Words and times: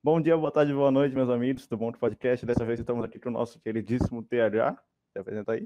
Bom 0.00 0.20
dia, 0.20 0.36
boa 0.36 0.52
tarde, 0.52 0.72
boa 0.72 0.92
noite, 0.92 1.12
meus 1.12 1.28
amigos 1.28 1.66
do 1.66 1.76
Bom 1.76 1.90
Podcast. 1.90 2.46
Dessa 2.46 2.64
vez 2.64 2.78
estamos 2.78 3.04
aqui 3.04 3.18
com 3.18 3.30
o 3.30 3.32
nosso 3.32 3.58
queridíssimo 3.58 4.22
TH. 4.22 4.80
Se 5.12 5.18
apresenta 5.18 5.52
aí. 5.52 5.64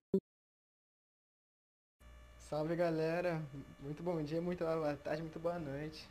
Salve 2.39 2.75
galera, 2.75 3.43
muito 3.81 4.03
bom 4.03 4.23
dia, 4.23 4.41
muito 4.41 4.65
boa 4.65 4.97
tarde, 4.97 5.21
muito 5.21 5.39
boa 5.39 5.59
noite. 5.59 6.09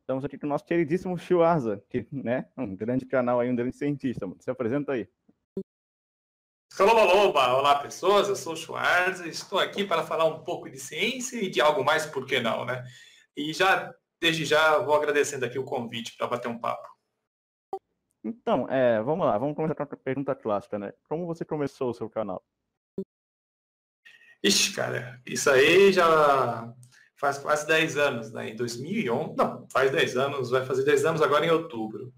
Estamos 0.00 0.24
aqui 0.24 0.36
com 0.36 0.46
o 0.46 0.48
nosso 0.48 0.64
queridíssimo 0.64 1.16
Chuarza, 1.16 1.80
que 1.88 2.04
né, 2.10 2.48
um 2.56 2.74
grande 2.74 3.06
canal 3.06 3.38
aí, 3.38 3.48
um 3.48 3.54
grande 3.54 3.76
cientista. 3.76 4.26
Mano. 4.26 4.42
Se 4.42 4.50
apresenta 4.50 4.92
aí. 4.92 5.08
Alô, 6.80 6.98
alô, 6.98 7.58
olá 7.58 7.78
pessoas, 7.78 8.28
eu 8.28 8.34
sou 8.34 8.54
o 8.54 8.56
Schwarz 8.56 9.20
e 9.20 9.28
estou 9.28 9.60
aqui 9.60 9.84
para 9.84 10.02
falar 10.02 10.24
um 10.24 10.42
pouco 10.42 10.68
de 10.68 10.80
ciência 10.80 11.36
e 11.40 11.48
de 11.48 11.60
algo 11.60 11.84
mais, 11.84 12.06
por 12.06 12.26
que 12.26 12.40
não, 12.40 12.64
né? 12.64 12.84
E 13.36 13.52
já, 13.52 13.94
desde 14.20 14.44
já, 14.44 14.78
vou 14.78 14.94
agradecendo 14.94 15.44
aqui 15.44 15.58
o 15.58 15.64
convite 15.64 16.16
para 16.16 16.26
bater 16.26 16.48
um 16.48 16.58
papo. 16.58 16.88
Então, 18.24 18.68
é, 18.68 19.00
vamos 19.02 19.26
lá, 19.26 19.38
vamos 19.38 19.54
começar 19.56 19.74
com 19.74 19.82
a 19.82 19.96
pergunta 19.96 20.34
clássica, 20.34 20.78
né? 20.78 20.92
Como 21.08 21.26
você 21.26 21.44
começou 21.44 21.90
o 21.90 21.94
seu 21.94 22.10
canal? 22.10 22.42
Ixi, 24.42 24.74
cara, 24.74 25.20
isso 25.26 25.50
aí 25.50 25.92
já 25.92 26.72
faz 27.16 27.38
quase 27.38 27.66
10 27.66 27.96
anos, 27.96 28.32
né? 28.32 28.50
Em 28.50 28.56
2011, 28.56 29.34
não, 29.36 29.66
faz 29.70 29.90
10 29.90 30.16
anos, 30.16 30.50
vai 30.50 30.64
fazer 30.64 30.84
10 30.84 31.04
anos 31.04 31.22
agora 31.22 31.44
em 31.44 31.50
outubro. 31.50 32.12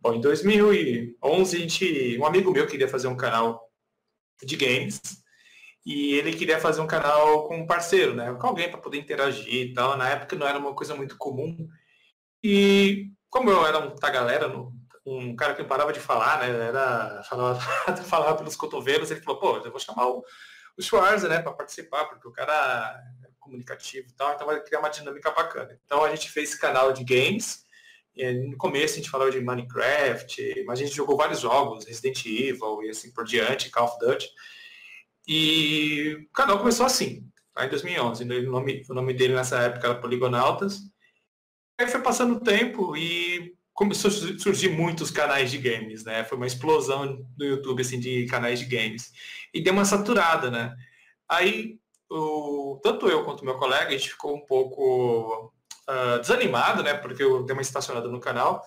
Bom, 0.00 0.14
em 0.14 0.20
2011, 0.20 1.56
a 1.56 1.58
gente, 1.58 2.18
um 2.18 2.26
amigo 2.26 2.50
meu 2.50 2.66
queria 2.66 2.88
fazer 2.88 3.08
um 3.08 3.16
canal 3.16 3.70
de 4.42 4.56
games 4.56 5.21
e 5.84 6.14
ele 6.14 6.32
queria 6.32 6.60
fazer 6.60 6.80
um 6.80 6.86
canal 6.86 7.46
com 7.48 7.58
um 7.58 7.66
parceiro, 7.66 8.14
né? 8.14 8.32
Com 8.34 8.46
alguém 8.46 8.70
para 8.70 8.80
poder 8.80 8.98
interagir 8.98 9.70
e 9.70 9.74
tal. 9.74 9.96
Na 9.96 10.08
época 10.08 10.36
não 10.36 10.46
era 10.46 10.58
uma 10.58 10.74
coisa 10.74 10.94
muito 10.94 11.16
comum. 11.16 11.68
E 12.42 13.10
como 13.28 13.50
eu 13.50 13.66
era 13.66 13.78
um 13.78 13.94
galera, 13.96 14.48
um 15.04 15.34
cara 15.34 15.54
que 15.54 15.62
não 15.62 15.68
parava 15.68 15.92
de 15.92 16.00
falar, 16.00 16.38
né? 16.40 16.68
Era 16.68 17.22
falava, 17.24 17.60
falava 18.04 18.36
pelos 18.36 18.56
cotovelos, 18.56 19.10
ele 19.10 19.20
falou, 19.20 19.40
pô, 19.40 19.56
eu 19.58 19.70
vou 19.70 19.80
chamar 19.80 20.06
o, 20.06 20.24
o 20.76 20.82
Schwarzer, 20.82 21.28
né, 21.28 21.40
para 21.40 21.52
participar, 21.52 22.04
porque 22.06 22.28
o 22.28 22.32
cara 22.32 23.02
é 23.24 23.28
comunicativo 23.40 24.08
e 24.08 24.12
tal, 24.12 24.34
então 24.34 24.46
vai 24.46 24.60
criar 24.62 24.78
uma 24.78 24.88
dinâmica 24.88 25.30
bacana. 25.30 25.78
Então 25.84 26.04
a 26.04 26.10
gente 26.10 26.30
fez 26.30 26.50
esse 26.50 26.60
canal 26.60 26.92
de 26.92 27.02
games. 27.04 27.64
no 28.48 28.56
começo 28.56 28.94
a 28.94 28.96
gente 28.98 29.10
falava 29.10 29.30
de 29.30 29.40
Minecraft, 29.40 30.64
mas 30.64 30.78
a 30.78 30.84
gente 30.84 30.94
jogou 30.94 31.16
vários 31.16 31.40
jogos, 31.40 31.84
Resident 31.84 32.24
Evil 32.24 32.82
e 32.84 32.90
assim 32.90 33.12
por 33.12 33.24
diante, 33.24 33.70
Call 33.70 33.86
of 33.86 33.98
Duty. 33.98 34.28
E 35.26 36.26
o 36.28 36.32
canal 36.32 36.58
começou 36.58 36.86
assim, 36.86 37.26
lá 37.56 37.66
em 37.66 37.68
2011. 37.68 38.24
O 38.24 38.50
nome, 38.50 38.82
o 38.88 38.94
nome 38.94 39.14
dele 39.14 39.34
nessa 39.34 39.58
época 39.58 39.86
era 39.86 40.00
Poligonautas. 40.00 40.80
Aí 41.78 41.88
foi 41.88 42.00
passando 42.00 42.36
o 42.36 42.40
tempo 42.40 42.96
e 42.96 43.54
começou 43.72 44.10
a 44.10 44.38
surgir 44.38 44.68
muitos 44.68 45.10
canais 45.10 45.50
de 45.50 45.58
games, 45.58 46.04
né? 46.04 46.24
Foi 46.24 46.36
uma 46.36 46.46
explosão 46.46 47.26
no 47.38 47.44
YouTube, 47.44 47.82
assim, 47.82 47.98
de 47.98 48.26
canais 48.26 48.58
de 48.58 48.66
games. 48.66 49.12
E 49.52 49.60
deu 49.60 49.72
uma 49.72 49.84
saturada, 49.84 50.50
né? 50.50 50.76
Aí, 51.28 51.78
o, 52.10 52.78
tanto 52.82 53.08
eu 53.08 53.24
quanto 53.24 53.44
meu 53.44 53.56
colega, 53.56 53.88
a 53.88 53.92
gente 53.92 54.10
ficou 54.10 54.36
um 54.36 54.44
pouco 54.44 55.52
uh, 55.88 56.20
desanimado, 56.20 56.82
né? 56.82 56.94
Porque 56.94 57.22
eu 57.22 57.42
dei 57.44 57.54
uma 57.54 57.62
estacionada 57.62 58.08
no 58.08 58.20
canal. 58.20 58.62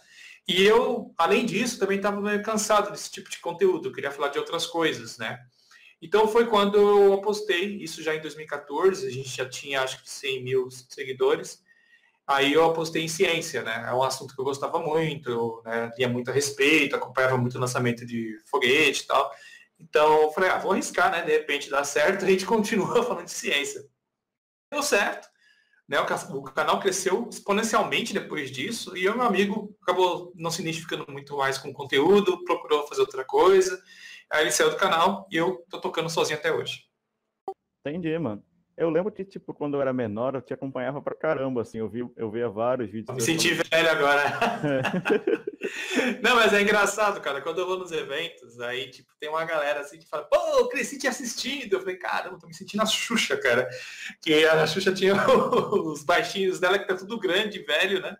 E 0.48 0.64
eu, 0.64 1.14
além 1.18 1.46
disso, 1.46 1.80
também 1.80 1.98
estava 1.98 2.22
meio 2.22 2.42
cansado 2.44 2.92
desse 2.92 3.12
tipo 3.12 3.30
de 3.30 3.40
conteúdo. 3.40 3.90
Eu 3.90 3.94
queria 3.94 4.12
falar 4.12 4.30
de 4.30 4.40
outras 4.40 4.66
coisas, 4.66 5.18
né? 5.18 5.40
Então 6.06 6.28
foi 6.28 6.46
quando 6.46 6.78
eu 6.78 7.14
apostei, 7.14 7.78
isso 7.78 8.04
já 8.04 8.14
em 8.14 8.22
2014, 8.22 9.08
a 9.08 9.10
gente 9.10 9.28
já 9.28 9.50
tinha 9.50 9.82
acho 9.82 10.04
que 10.04 10.08
100 10.08 10.44
mil 10.44 10.70
seguidores. 10.70 11.64
Aí 12.28 12.54
eu 12.54 12.64
apostei 12.64 13.02
em 13.02 13.08
ciência, 13.08 13.64
né? 13.64 13.86
É 13.88 13.92
um 13.92 14.04
assunto 14.04 14.36
que 14.36 14.40
eu 14.40 14.46
gostava 14.46 14.78
muito, 14.78 15.32
eu 15.32 15.62
né, 15.66 15.92
lia 15.98 16.08
muito 16.08 16.30
a 16.30 16.34
respeito, 16.34 16.96
acompanhava 16.96 17.40
muito 17.40 17.58
o 17.58 17.60
lançamento 17.60 18.06
de 18.06 18.38
foguete 18.46 19.02
e 19.02 19.08
tal. 19.08 19.32
Então 19.80 20.22
eu 20.22 20.32
falei, 20.32 20.52
ah, 20.52 20.60
vou 20.60 20.74
arriscar, 20.74 21.10
né? 21.12 21.24
De 21.24 21.32
repente 21.32 21.72
dá 21.72 21.84
certo, 21.84 22.22
a 22.24 22.30
gente 22.30 22.46
continua 22.46 23.02
falando 23.04 23.26
de 23.26 23.32
ciência. 23.32 23.84
Deu 24.72 24.84
certo. 24.84 25.28
Né, 25.88 26.00
o 26.00 26.44
canal 26.44 26.80
cresceu 26.80 27.28
exponencialmente 27.32 28.14
depois 28.14 28.52
disso 28.52 28.96
e 28.96 29.10
o 29.10 29.16
meu 29.16 29.26
amigo 29.26 29.76
acabou 29.82 30.32
não 30.36 30.52
se 30.52 30.62
identificando 30.62 31.06
muito 31.10 31.36
mais 31.38 31.58
com 31.58 31.70
o 31.70 31.74
conteúdo, 31.74 32.44
procurou 32.44 32.88
fazer 32.88 33.02
outra 33.02 33.24
coisa, 33.24 33.80
aí 34.32 34.44
ele 34.44 34.52
saiu 34.52 34.70
do 34.70 34.78
canal 34.78 35.28
e 35.32 35.38
eu 35.38 35.66
tô 35.70 35.80
tocando 35.80 36.10
sozinho 36.10 36.40
até 36.40 36.52
hoje. 36.52 36.86
Entendi, 37.86 38.18
mano. 38.18 38.44
Eu 38.78 38.90
lembro 38.90 39.10
que, 39.10 39.24
tipo, 39.24 39.54
quando 39.54 39.76
eu 39.76 39.82
era 39.82 39.94
menor, 39.94 40.36
eu 40.36 40.42
te 40.42 40.54
acompanhava 40.54 41.02
pra 41.02 41.16
caramba, 41.16 41.62
assim, 41.62 41.78
eu, 41.78 41.88
vi, 41.88 42.06
eu 42.18 42.30
via 42.30 42.50
vários 42.50 42.92
vídeos. 42.92 43.16
Me 43.16 43.22
senti 43.22 43.54
velho 43.54 43.90
agora. 43.90 44.24
Não, 46.22 46.36
mas 46.36 46.54
é 46.54 46.62
engraçado, 46.62 47.22
cara, 47.22 47.42
quando 47.42 47.60
eu 47.60 47.66
vou 47.66 47.80
nos 47.80 47.94
eventos, 47.94 48.60
aí, 48.60 48.90
tipo, 48.90 49.10
tem 49.18 49.30
uma 49.30 49.46
galera 49.46 49.80
assim 49.80 49.98
que 49.98 50.08
fala, 50.08 50.26
pô, 50.26 50.36
eu 50.60 50.68
cresci 50.68 50.98
te 50.98 51.08
assistindo. 51.08 51.74
Eu 51.74 51.80
falei, 51.80 51.96
caramba, 51.96 52.38
tô 52.38 52.48
me 52.48 52.54
sentindo 52.54 52.84
a 52.84 52.86
Xuxa, 52.86 53.38
cara. 53.38 53.70
Que 54.22 54.46
a 54.46 54.68
Xuxa 54.68 54.94
tinha 54.94 55.16
os 55.72 56.04
baixinhos 56.04 56.60
dela 56.60 56.78
que 56.78 56.88
tá 56.88 56.98
tudo 56.98 57.18
grande, 57.18 57.60
velho, 57.60 58.02
né? 58.02 58.18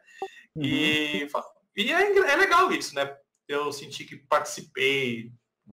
Uhum. 0.56 0.64
E, 0.64 1.28
e 1.76 1.92
é, 1.92 2.18
é 2.18 2.36
legal 2.38 2.72
isso, 2.72 2.96
né? 2.96 3.14
Eu 3.46 3.74
senti 3.74 4.06
que 4.06 4.16
participei 4.16 5.34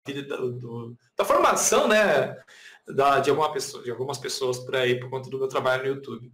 do, 0.06 0.52
do, 0.54 0.98
da 1.16 1.26
formação, 1.26 1.88
né? 1.88 2.36
da, 2.88 3.20
de, 3.20 3.30
alguma 3.30 3.52
pessoa, 3.52 3.84
de 3.84 3.92
algumas 3.92 4.18
pessoas 4.18 4.60
por 4.60 4.76
aí 4.76 5.00
por 5.00 5.10
conta 5.10 5.30
do 5.30 5.38
meu 5.38 5.48
trabalho 5.48 5.84
no 5.84 5.90
YouTube. 5.96 6.32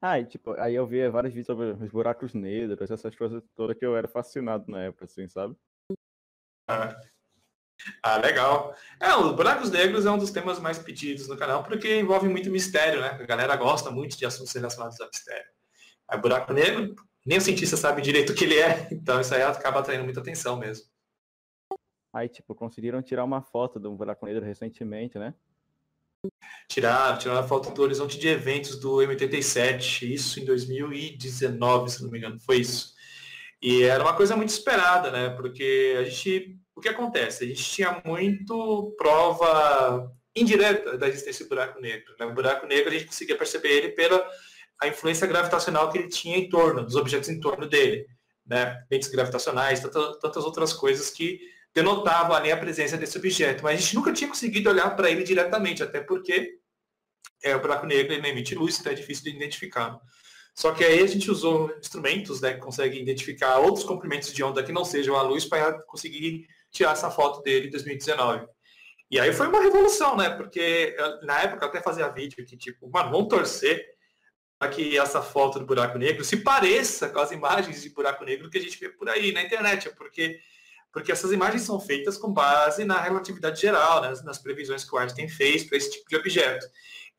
Ah, 0.00 0.20
e, 0.20 0.26
tipo, 0.26 0.52
aí 0.52 0.74
eu 0.74 0.86
via 0.86 1.10
vários 1.10 1.34
vídeos 1.34 1.46
sobre 1.46 1.84
os 1.84 1.90
buracos 1.90 2.34
negros, 2.34 2.90
essas 2.90 3.16
coisas 3.16 3.42
todas 3.54 3.76
que 3.76 3.84
eu 3.84 3.96
era 3.96 4.06
fascinado 4.06 4.70
na 4.70 4.84
época, 4.84 5.06
assim, 5.06 5.28
sabe? 5.28 5.56
Ah, 6.68 6.96
ah, 8.02 8.16
legal. 8.18 8.74
É, 9.00 9.14
os 9.16 9.34
buracos 9.34 9.70
negros 9.70 10.06
é 10.06 10.10
um 10.10 10.18
dos 10.18 10.30
temas 10.30 10.58
mais 10.58 10.78
pedidos 10.78 11.28
no 11.28 11.36
canal 11.36 11.62
porque 11.62 11.98
envolve 11.98 12.28
muito 12.28 12.50
mistério, 12.50 13.00
né? 13.00 13.08
A 13.08 13.26
galera 13.26 13.56
gosta 13.56 13.90
muito 13.90 14.16
de 14.16 14.26
assuntos 14.26 14.52
relacionados 14.52 15.00
a 15.00 15.06
mistério. 15.06 15.50
Aí 16.08 16.20
buraco 16.20 16.52
negro, 16.52 16.94
nem 17.24 17.38
o 17.38 17.40
cientista 17.40 17.76
sabe 17.76 18.00
direito 18.00 18.32
o 18.32 18.34
que 18.34 18.44
ele 18.44 18.58
é, 18.58 18.88
então 18.92 19.20
isso 19.20 19.34
aí 19.34 19.42
acaba 19.42 19.80
atraindo 19.80 20.04
muita 20.04 20.20
atenção 20.20 20.56
mesmo. 20.58 20.86
Aí, 22.16 22.30
tipo, 22.30 22.54
conseguiram 22.54 23.02
tirar 23.02 23.24
uma 23.24 23.42
foto 23.42 23.78
do 23.78 23.92
buraco 23.92 24.24
negro 24.24 24.42
recentemente, 24.42 25.18
né? 25.18 25.34
Tiraram, 26.66 27.18
tiraram 27.18 27.40
a 27.40 27.46
foto 27.46 27.70
do 27.74 27.82
horizonte 27.82 28.18
de 28.18 28.26
eventos 28.26 28.80
do 28.80 28.96
M87, 28.96 30.10
isso 30.10 30.40
em 30.40 30.46
2019, 30.46 31.90
se 31.90 32.02
não 32.02 32.10
me 32.10 32.16
engano, 32.16 32.40
foi 32.40 32.60
isso. 32.60 32.94
E 33.60 33.82
era 33.82 34.02
uma 34.02 34.16
coisa 34.16 34.34
muito 34.34 34.48
esperada, 34.48 35.10
né? 35.10 35.28
Porque 35.28 35.94
a 35.98 36.04
gente. 36.04 36.58
O 36.74 36.80
que 36.80 36.88
acontece? 36.88 37.44
A 37.44 37.48
gente 37.48 37.62
tinha 37.62 38.02
muito 38.02 38.94
prova 38.96 40.10
indireta 40.34 40.96
da 40.96 41.08
existência 41.08 41.44
do 41.44 41.50
buraco 41.50 41.78
negro. 41.82 42.14
Né? 42.18 42.24
O 42.24 42.32
buraco 42.32 42.66
negro 42.66 42.88
a 42.88 42.92
gente 42.94 43.08
conseguia 43.08 43.36
perceber 43.36 43.68
ele 43.68 43.88
pela 43.90 44.26
a 44.80 44.88
influência 44.88 45.26
gravitacional 45.26 45.90
que 45.90 45.98
ele 45.98 46.08
tinha 46.08 46.38
em 46.38 46.48
torno, 46.48 46.82
dos 46.82 46.96
objetos 46.96 47.28
em 47.28 47.40
torno 47.40 47.68
dele. 47.68 48.06
Né? 48.46 48.82
Ventos 48.88 49.08
gravitacionais, 49.08 49.80
tantas, 49.80 50.18
tantas 50.18 50.44
outras 50.44 50.72
coisas 50.72 51.10
que 51.10 51.54
denotava 51.76 52.34
ali 52.34 52.50
a 52.50 52.56
presença 52.56 52.96
desse 52.96 53.18
objeto, 53.18 53.62
mas 53.62 53.78
a 53.78 53.82
gente 53.82 53.94
nunca 53.94 54.10
tinha 54.10 54.30
conseguido 54.30 54.70
olhar 54.70 54.96
para 54.96 55.10
ele 55.10 55.22
diretamente, 55.22 55.82
até 55.82 56.00
porque 56.00 56.58
é, 57.44 57.54
o 57.54 57.60
buraco 57.60 57.84
negro 57.84 58.14
ele 58.14 58.26
emite 58.26 58.54
luz, 58.54 58.80
então 58.80 58.90
é 58.90 58.94
difícil 58.94 59.24
de 59.24 59.36
identificar. 59.36 60.00
Só 60.54 60.72
que 60.72 60.82
aí 60.82 61.02
a 61.02 61.06
gente 61.06 61.30
usou 61.30 61.70
instrumentos 61.76 62.40
né, 62.40 62.54
que 62.54 62.60
conseguem 62.60 63.02
identificar 63.02 63.58
outros 63.58 63.84
comprimentos 63.84 64.32
de 64.32 64.42
onda 64.42 64.62
que 64.62 64.72
não 64.72 64.86
sejam 64.86 65.16
a 65.16 65.20
luz 65.22 65.44
para 65.44 65.82
conseguir 65.82 66.48
tirar 66.70 66.92
essa 66.92 67.10
foto 67.10 67.42
dele 67.42 67.66
em 67.66 67.70
2019. 67.70 68.46
E 69.10 69.20
aí 69.20 69.30
foi 69.34 69.46
uma 69.46 69.60
revolução, 69.60 70.16
né? 70.16 70.30
Porque 70.30 70.96
na 71.24 71.42
época 71.42 71.66
eu 71.66 71.68
até 71.68 71.82
fazia 71.82 72.08
vídeo 72.08 72.42
que, 72.46 72.56
tipo, 72.56 72.90
mano, 72.90 73.10
vamos 73.10 73.28
torcer 73.28 73.84
para 74.58 74.70
que 74.70 74.96
essa 74.96 75.20
foto 75.20 75.58
do 75.58 75.66
buraco 75.66 75.98
negro 75.98 76.24
se 76.24 76.38
pareça 76.38 77.10
com 77.10 77.18
as 77.20 77.32
imagens 77.32 77.82
de 77.82 77.90
buraco 77.90 78.24
negro 78.24 78.48
que 78.48 78.56
a 78.56 78.62
gente 78.62 78.80
vê 78.80 78.88
por 78.88 79.10
aí 79.10 79.30
na 79.30 79.42
internet, 79.42 79.90
porque 79.90 80.40
porque 80.96 81.12
essas 81.12 81.30
imagens 81.30 81.60
são 81.60 81.78
feitas 81.78 82.16
com 82.16 82.32
base 82.32 82.82
na 82.82 82.98
relatividade 82.98 83.60
geral, 83.60 84.00
né, 84.00 84.14
nas 84.24 84.38
previsões 84.38 84.82
que 84.82 84.94
o 84.94 84.98
Einstein 84.98 85.28
fez 85.28 85.62
para 85.62 85.76
esse 85.76 85.90
tipo 85.90 86.08
de 86.08 86.16
objeto. 86.16 86.66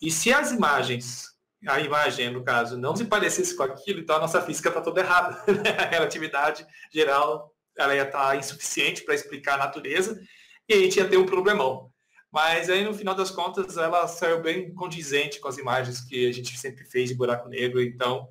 E 0.01 0.09
se 0.09 0.33
as 0.33 0.51
imagens, 0.51 1.25
a 1.67 1.79
imagem, 1.79 2.31
no 2.31 2.43
caso, 2.43 2.75
não 2.75 2.95
se 2.95 3.05
parecesse 3.05 3.55
com 3.55 3.61
aquilo, 3.61 3.99
então 3.99 4.15
a 4.15 4.19
nossa 4.21 4.41
física 4.41 4.69
está 4.69 4.81
toda 4.81 5.01
errada. 5.01 5.43
Né? 5.53 5.77
a 5.77 5.85
relatividade 5.85 6.65
geral 6.91 7.53
ela 7.77 7.93
ia 7.93 8.01
estar 8.01 8.29
tá 8.29 8.35
insuficiente 8.35 9.03
para 9.03 9.13
explicar 9.13 9.53
a 9.53 9.65
natureza 9.65 10.19
e 10.67 10.73
a 10.73 10.77
gente 10.77 10.97
ia 10.97 11.07
ter 11.07 11.17
um 11.17 11.27
problemão. 11.27 11.91
Mas 12.31 12.71
aí, 12.71 12.83
no 12.83 12.95
final 12.95 13.13
das 13.13 13.29
contas, 13.29 13.77
ela 13.77 14.07
saiu 14.07 14.41
bem 14.41 14.73
condizente 14.73 15.39
com 15.39 15.49
as 15.49 15.59
imagens 15.59 16.01
que 16.01 16.27
a 16.27 16.33
gente 16.33 16.57
sempre 16.57 16.83
fez 16.83 17.09
de 17.09 17.15
buraco 17.15 17.47
negro, 17.47 17.79
então 17.79 18.27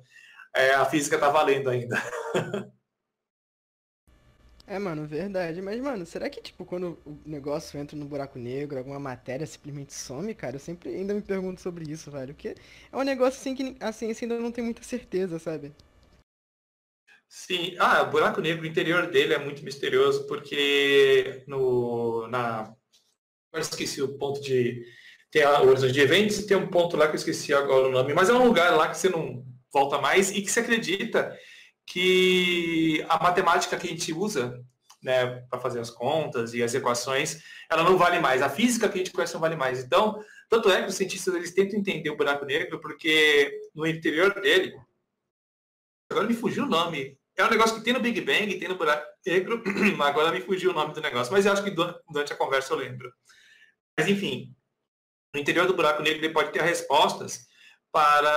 é, 0.53 0.71
a 0.71 0.83
física 0.83 1.15
está 1.15 1.29
valendo 1.29 1.69
ainda. 1.69 2.03
É, 4.69 4.77
mano, 4.77 5.07
verdade. 5.07 5.61
Mas, 5.61 5.79
mano, 5.79 6.05
será 6.05 6.29
que, 6.29 6.41
tipo, 6.41 6.65
quando 6.65 6.99
o 7.05 7.17
negócio 7.25 7.79
entra 7.79 7.97
no 7.97 8.05
buraco 8.05 8.37
negro, 8.37 8.77
alguma 8.77 8.99
matéria 8.99 9.47
simplesmente 9.47 9.93
some, 9.93 10.35
cara? 10.35 10.57
Eu 10.57 10.59
sempre 10.59 10.89
ainda 10.89 11.13
me 11.13 11.21
pergunto 11.21 11.61
sobre 11.61 11.89
isso, 11.89 12.11
velho. 12.11 12.33
Porque 12.33 12.49
é 12.49 12.97
um 12.97 13.03
negócio 13.03 13.39
assim 13.39 13.55
que 13.55 13.77
a 13.79 13.93
ciência 13.93 14.25
ainda 14.25 14.37
não 14.37 14.51
tem 14.51 14.61
muita 14.61 14.83
certeza, 14.83 15.39
sabe? 15.39 15.73
Sim, 17.29 17.75
ah, 17.79 18.03
o 18.03 18.11
buraco 18.11 18.41
negro, 18.41 18.63
o 18.63 18.67
interior 18.67 19.07
dele 19.09 19.33
é 19.33 19.37
muito 19.37 19.63
misterioso, 19.63 20.27
porque 20.27 21.43
no, 21.47 22.27
na. 22.27 22.73
Eu 23.53 23.61
esqueci 23.61 24.01
o 24.01 24.17
ponto 24.17 24.41
de. 24.41 24.83
Tem 25.31 25.43
a, 25.43 25.61
horizonte 25.61 25.93
de 25.93 26.01
eventos 26.01 26.39
e 26.39 26.47
tem 26.47 26.57
um 26.57 26.69
ponto 26.69 26.97
lá 26.97 27.07
que 27.07 27.13
eu 27.13 27.17
esqueci 27.17 27.53
agora 27.53 27.87
o 27.87 27.91
nome, 27.91 28.13
mas 28.13 28.29
é 28.29 28.33
um 28.33 28.45
lugar 28.45 28.75
lá 28.75 28.89
que 28.89 28.97
você 28.97 29.09
não 29.09 29.45
volta 29.73 29.99
mais 29.99 30.31
e 30.31 30.41
que 30.41 30.51
se 30.51 30.59
acredita 30.59 31.37
que 31.87 33.03
a 33.07 33.17
matemática 33.23 33.77
que 33.77 33.87
a 33.87 33.89
gente 33.89 34.13
usa 34.13 34.61
né, 35.01 35.37
para 35.49 35.59
fazer 35.59 35.79
as 35.79 35.89
contas 35.89 36.53
e 36.53 36.61
as 36.61 36.73
equações, 36.73 37.41
ela 37.69 37.83
não 37.83 37.97
vale 37.97 38.19
mais. 38.19 38.41
A 38.41 38.49
física 38.49 38.89
que 38.89 38.95
a 38.95 38.97
gente 38.97 39.11
conhece 39.11 39.33
não 39.33 39.41
vale 39.41 39.55
mais. 39.55 39.83
Então, 39.83 40.21
tanto 40.49 40.69
é 40.69 40.83
que 40.83 40.89
os 40.89 40.95
cientistas 40.95 41.33
eles 41.33 41.53
tentam 41.53 41.79
entender 41.79 42.09
o 42.09 42.17
buraco 42.17 42.45
negro 42.45 42.79
porque 42.81 43.57
no 43.73 43.87
interior 43.87 44.33
dele, 44.41 44.77
agora 46.11 46.27
me 46.27 46.33
fugiu 46.33 46.65
o 46.65 46.69
nome, 46.69 47.17
é 47.37 47.45
um 47.45 47.49
negócio 47.49 47.77
que 47.77 47.83
tem 47.83 47.93
no 47.93 48.01
Big 48.01 48.19
Bang, 48.21 48.59
tem 48.59 48.67
no 48.67 48.75
buraco 48.75 49.07
negro, 49.25 49.63
agora 50.03 50.31
me 50.31 50.41
fugiu 50.41 50.71
o 50.71 50.73
nome 50.73 50.93
do 50.93 51.01
negócio, 51.01 51.31
mas 51.31 51.45
eu 51.45 51.53
acho 51.53 51.63
que 51.63 51.71
durante 51.71 52.33
a 52.33 52.35
conversa 52.35 52.73
eu 52.73 52.77
lembro. 52.77 53.13
Mas 53.97 54.07
enfim, 54.09 54.53
no 55.33 55.39
interior 55.39 55.67
do 55.67 55.75
buraco 55.75 56.01
negro 56.01 56.19
ele 56.19 56.33
pode 56.33 56.51
ter 56.51 56.61
respostas 56.61 57.47
para 57.91 58.29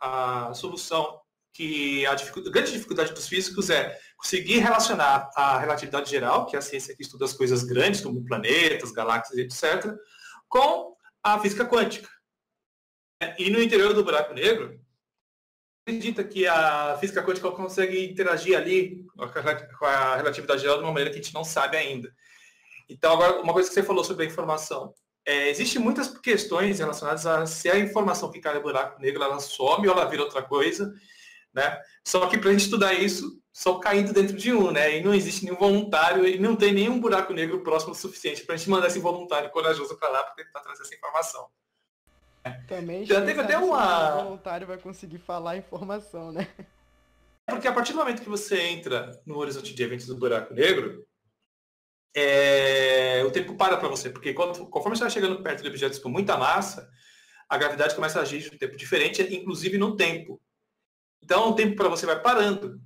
a, 0.00 0.48
a 0.48 0.54
solução 0.54 1.23
que 1.54 2.04
a, 2.04 2.14
dificuldade, 2.14 2.48
a 2.48 2.52
grande 2.52 2.72
dificuldade 2.72 3.14
dos 3.14 3.28
físicos 3.28 3.70
é 3.70 3.96
conseguir 4.16 4.58
relacionar 4.58 5.30
a 5.36 5.58
relatividade 5.58 6.10
geral, 6.10 6.46
que 6.46 6.56
é 6.56 6.58
a 6.58 6.62
ciência 6.62 6.94
que 6.94 7.02
estuda 7.02 7.24
as 7.24 7.32
coisas 7.32 7.62
grandes, 7.62 8.00
como 8.00 8.24
planetas, 8.24 8.90
galáxias, 8.90 9.38
etc., 9.38 9.94
com 10.48 10.96
a 11.22 11.38
física 11.38 11.64
quântica. 11.64 12.08
E 13.38 13.48
no 13.50 13.62
interior 13.62 13.94
do 13.94 14.04
buraco 14.04 14.34
negro, 14.34 14.78
acredita 15.86 16.24
que 16.24 16.46
a 16.46 16.98
física 16.98 17.22
quântica 17.22 17.50
consegue 17.52 18.04
interagir 18.04 18.56
ali 18.56 19.06
com 19.16 19.86
a 19.86 20.16
relatividade 20.16 20.62
geral 20.62 20.78
de 20.78 20.82
uma 20.82 20.92
maneira 20.92 21.10
que 21.10 21.20
a 21.20 21.22
gente 21.22 21.34
não 21.34 21.44
sabe 21.44 21.76
ainda. 21.76 22.12
Então, 22.88 23.12
agora, 23.12 23.40
uma 23.40 23.52
coisa 23.52 23.68
que 23.68 23.74
você 23.74 23.82
falou 23.82 24.02
sobre 24.02 24.24
a 24.24 24.28
informação. 24.28 24.92
É, 25.24 25.48
Existem 25.48 25.80
muitas 25.80 26.08
questões 26.18 26.80
relacionadas 26.80 27.24
a 27.26 27.46
se 27.46 27.70
a 27.70 27.78
informação 27.78 28.30
que 28.30 28.40
cai 28.40 28.54
no 28.54 28.60
buraco 28.60 29.00
negro 29.00 29.22
ela 29.22 29.38
some 29.40 29.86
ou 29.86 29.94
ela 29.94 30.04
vira 30.04 30.22
outra 30.22 30.42
coisa. 30.42 30.92
Né? 31.54 31.80
Só 32.04 32.26
que 32.26 32.36
para 32.36 32.50
a 32.50 32.52
gente 32.52 32.64
estudar 32.64 32.92
isso, 32.94 33.40
só 33.52 33.78
caindo 33.78 34.12
dentro 34.12 34.36
de 34.36 34.52
um, 34.52 34.72
né? 34.72 34.98
E 34.98 35.04
não 35.04 35.14
existe 35.14 35.44
nenhum 35.44 35.56
voluntário 35.56 36.26
e 36.26 36.38
não 36.38 36.56
tem 36.56 36.72
nenhum 36.72 37.00
buraco 37.00 37.32
negro 37.32 37.62
próximo 37.62 37.92
o 37.92 37.94
suficiente 37.94 38.44
para 38.44 38.56
a 38.56 38.58
gente 38.58 38.68
mandar 38.68 38.88
esse 38.88 38.98
voluntário 38.98 39.48
corajoso 39.50 39.96
para 39.96 40.08
lá 40.08 40.24
para 40.24 40.34
tentar 40.34 40.60
trazer 40.60 40.82
essa 40.82 40.94
informação. 40.94 41.48
Também 42.66 43.06
Já 43.06 43.24
teve 43.24 43.40
até 43.40 43.56
uma. 43.56 44.16
O 44.16 44.24
voluntário 44.24 44.66
vai 44.66 44.76
conseguir 44.76 45.18
falar 45.18 45.52
a 45.52 45.56
informação, 45.56 46.32
né? 46.32 46.48
Porque 47.46 47.68
a 47.68 47.72
partir 47.72 47.92
do 47.92 47.98
momento 47.98 48.22
que 48.22 48.28
você 48.28 48.60
entra 48.60 49.20
no 49.24 49.36
horizonte 49.36 49.72
de 49.72 49.82
eventos 49.82 50.06
do 50.06 50.16
buraco 50.16 50.52
negro, 50.52 51.06
é... 52.14 53.22
o 53.24 53.30
tempo 53.30 53.54
para 53.54 53.76
para 53.76 53.88
você, 53.88 54.10
porque 54.10 54.34
quando, 54.34 54.66
conforme 54.66 54.96
você 54.96 55.04
vai 55.04 55.10
chegando 55.10 55.42
perto 55.42 55.62
de 55.62 55.68
objetos 55.68 55.98
com 55.98 56.08
muita 56.08 56.36
massa, 56.36 56.90
a 57.48 57.56
gravidade 57.56 57.94
começa 57.94 58.18
a 58.18 58.22
agir 58.22 58.40
de 58.40 58.54
um 58.54 58.58
tempo 58.58 58.76
diferente, 58.76 59.22
inclusive 59.22 59.78
no 59.78 59.96
tempo. 59.96 60.40
Então, 61.24 61.48
o 61.48 61.54
tempo 61.54 61.74
para 61.74 61.88
você 61.88 62.04
vai 62.04 62.20
parando. 62.20 62.78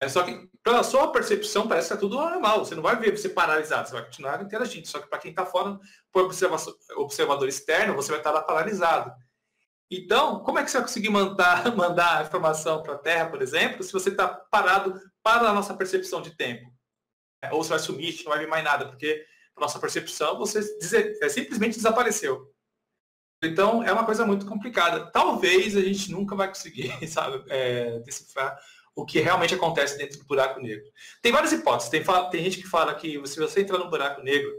É 0.00 0.08
só 0.08 0.22
que, 0.22 0.48
pela 0.64 0.82
sua 0.82 1.12
percepção, 1.12 1.68
parece 1.68 1.88
que 1.88 1.94
é 1.94 1.96
tudo 1.98 2.16
normal. 2.16 2.64
Você 2.64 2.74
não 2.74 2.82
vai 2.82 2.96
ver 2.96 3.16
você 3.16 3.28
paralisado, 3.28 3.86
você 3.86 3.94
vai 3.94 4.04
continuar 4.04 4.42
interagindo. 4.42 4.88
Só 4.88 4.98
que 4.98 5.08
para 5.08 5.18
quem 5.18 5.30
está 5.30 5.44
fora, 5.44 5.78
por 6.10 6.30
observador 6.96 7.46
externo, 7.46 7.94
você 7.94 8.10
vai 8.10 8.18
estar 8.18 8.30
lá 8.30 8.40
paralisado. 8.40 9.12
Então, 9.90 10.42
como 10.42 10.58
é 10.58 10.64
que 10.64 10.70
você 10.70 10.78
vai 10.78 10.86
conseguir 10.86 11.10
mandar, 11.10 11.70
mandar 11.76 12.18
a 12.18 12.22
informação 12.22 12.82
para 12.82 12.94
a 12.94 12.98
Terra, 12.98 13.28
por 13.28 13.42
exemplo, 13.42 13.82
se 13.82 13.92
você 13.92 14.08
está 14.08 14.26
parado 14.26 14.98
para 15.22 15.50
a 15.50 15.52
nossa 15.52 15.74
percepção 15.74 16.22
de 16.22 16.34
tempo? 16.34 16.72
É, 17.44 17.52
ou 17.52 17.62
você 17.62 17.70
vai 17.70 17.78
sumir, 17.78 18.16
não 18.24 18.30
vai 18.30 18.38
ver 18.38 18.48
mais 18.48 18.64
nada, 18.64 18.86
porque 18.86 19.22
a 19.54 19.60
nossa 19.60 19.78
percepção, 19.78 20.38
você 20.38 20.60
é, 21.20 21.28
simplesmente 21.28 21.76
desapareceu. 21.76 22.51
Então, 23.42 23.82
é 23.82 23.92
uma 23.92 24.04
coisa 24.04 24.24
muito 24.24 24.46
complicada. 24.46 25.10
Talvez 25.10 25.76
a 25.76 25.80
gente 25.80 26.10
nunca 26.10 26.36
vai 26.36 26.48
conseguir, 26.48 26.92
sabe, 27.08 27.42
é, 27.48 27.98
decifrar 28.00 28.56
o 28.94 29.04
que 29.04 29.20
realmente 29.20 29.54
acontece 29.54 29.98
dentro 29.98 30.18
do 30.18 30.24
buraco 30.24 30.60
negro. 30.60 30.84
Tem 31.20 31.32
várias 31.32 31.52
hipóteses. 31.52 31.90
Tem, 31.90 32.04
tem 32.30 32.44
gente 32.44 32.58
que 32.58 32.68
fala 32.68 32.94
que 32.94 33.20
se 33.26 33.40
você 33.40 33.62
entrar 33.62 33.78
no 33.78 33.90
buraco 33.90 34.22
negro, 34.22 34.52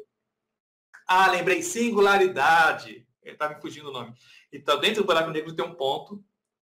ah, 1.08 1.30
lembrei, 1.32 1.62
singularidade. 1.62 3.08
Está 3.24 3.48
me 3.48 3.62
fugindo 3.62 3.90
o 3.90 3.94
nome. 3.94 4.14
Então, 4.52 4.80
dentro 4.80 5.04
do 5.04 5.08
buraco 5.08 5.32
negro 5.32 5.56
tem 5.56 5.66
um 5.66 5.76
ponto, 5.76 6.24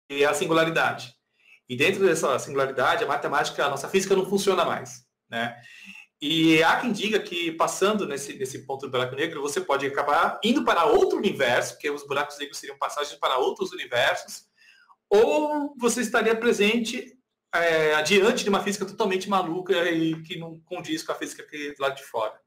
que 0.08 0.24
é 0.24 0.26
a 0.26 0.34
singularidade. 0.34 1.16
E 1.68 1.76
dentro 1.76 2.04
dessa 2.04 2.40
singularidade, 2.40 3.04
a 3.04 3.08
matemática, 3.08 3.66
a 3.66 3.70
nossa 3.70 3.88
física 3.88 4.16
não 4.16 4.26
funciona 4.26 4.66
mais. 4.66 5.06
Né? 5.30 5.56
E 6.22 6.62
há 6.64 6.82
quem 6.82 6.92
diga 6.92 7.20
que 7.20 7.52
passando 7.54 8.06
nesse, 8.06 8.34
nesse 8.38 8.66
ponto 8.66 8.86
do 8.86 8.92
buraco 8.92 9.16
negro, 9.16 9.42
você 9.42 9.62
pode 9.62 9.86
acabar 9.86 10.40
indo 10.44 10.66
para 10.66 10.86
outro 10.86 11.18
universo, 11.18 11.74
porque 11.74 11.90
os 11.90 12.06
buracos 12.06 12.38
negros 12.38 12.58
seriam 12.58 12.78
passagens 12.78 13.18
para 13.18 13.38
outros 13.38 13.72
universos, 13.72 14.46
ou 15.10 15.74
você 15.78 16.02
estaria 16.02 16.36
presente 16.36 17.18
é, 17.56 17.96
adiante 17.96 18.44
de 18.44 18.50
uma 18.50 18.62
física 18.62 18.86
totalmente 18.86 19.30
maluca 19.30 19.90
e 19.90 20.22
que 20.24 20.38
não 20.38 20.60
condiz 20.62 21.04
com 21.04 21.14
a 21.14 21.16
física 21.16 21.44
que 21.44 21.74
lá 21.80 21.90
de 21.90 22.04
fora. 22.04 22.40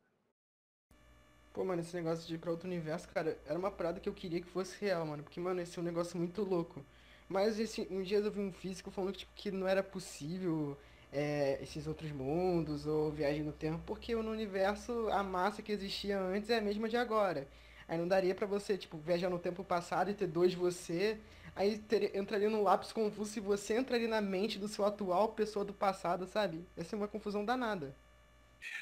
Pô, 1.53 1.65
mano, 1.65 1.81
esse 1.83 1.95
negócio 1.95 2.27
de 2.27 2.35
ir 2.35 2.39
pra 2.39 2.51
outro 2.51 2.67
universo, 2.67 3.09
cara, 3.09 3.39
era 3.45 3.59
uma 3.59 3.71
parada 3.71 4.01
que 4.01 4.09
eu 4.09 4.15
queria 4.15 4.41
que 4.41 4.49
fosse 4.49 4.75
real, 4.81 5.05
mano. 5.05 5.23
Porque, 5.23 5.39
mano, 5.39 5.61
esse 5.61 5.79
é 5.79 5.83
um 5.83 5.85
negócio 5.85 6.17
muito 6.17 6.43
louco. 6.43 6.85
Mas 7.29 7.59
esse, 7.59 7.87
um 7.91 8.03
dia 8.03 8.19
eu 8.19 8.31
vi 8.31 8.41
um 8.41 8.53
físico 8.53 8.91
falando 8.91 9.17
tipo, 9.17 9.33
que 9.35 9.51
não 9.51 9.69
era 9.69 9.83
possível 9.83 10.79
é, 11.13 11.59
esses 11.63 11.87
outros 11.87 12.11
mundos 12.11 12.87
ou 12.87 13.11
viagem 13.11 13.43
no 13.43 13.53
tempo, 13.53 13.81
porque 13.85 14.15
no 14.15 14.31
universo 14.31 15.09
a 15.11 15.23
massa 15.23 15.61
que 15.61 15.71
existia 15.71 16.19
antes 16.19 16.49
é 16.49 16.59
a 16.59 16.63
mesma 16.63 16.89
de 16.89 16.97
agora. 16.97 17.47
Aí 17.87 17.99
não 17.99 18.09
daria 18.09 18.35
para 18.35 18.47
você, 18.47 18.79
tipo, 18.79 18.97
viajar 18.97 19.29
no 19.29 19.39
tempo 19.39 19.63
passado 19.63 20.11
e 20.11 20.15
ter 20.15 20.27
dois 20.27 20.55
você. 20.55 21.19
Aí 21.55 21.77
ter, 21.77 22.17
entraria 22.17 22.49
no 22.49 22.63
lápis 22.63 22.93
confuso 22.93 23.31
se 23.31 23.41
você 23.41 23.77
entraria 23.77 24.09
na 24.09 24.23
mente 24.23 24.59
do 24.59 24.67
seu 24.67 24.87
atual 24.87 25.29
pessoa 25.29 25.65
do 25.65 25.75
passado, 25.75 26.27
sabe? 26.27 26.67
Essa 26.75 26.97
é 26.97 26.99
uma 26.99 27.09
confusão 27.09 27.45
danada. 27.45 27.95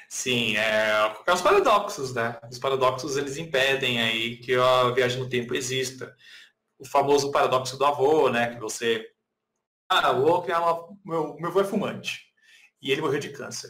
Sim, 0.07 0.55
é, 0.55 1.13
é 1.27 1.33
os 1.33 1.41
paradoxos, 1.41 2.13
né? 2.13 2.39
Os 2.49 2.59
paradoxos 2.59 3.17
eles 3.17 3.35
impedem 3.37 3.99
aí 3.99 4.37
que 4.37 4.55
a 4.55 4.91
viagem 4.91 5.19
no 5.19 5.27
tempo 5.27 5.53
exista. 5.53 6.15
O 6.79 6.85
famoso 6.85 7.31
paradoxo 7.31 7.77
do 7.77 7.85
avô, 7.85 8.29
né? 8.29 8.53
Que 8.53 8.61
você 8.61 9.10
ah, 9.91 10.13
vou 10.13 10.41
criar 10.41 10.61
uma. 10.61 10.87
Meu, 11.03 11.35
meu 11.35 11.49
avô 11.49 11.59
é 11.59 11.65
fumante. 11.65 12.21
E 12.81 12.91
ele 12.91 13.01
morreu 13.01 13.19
de 13.19 13.29
câncer. 13.29 13.69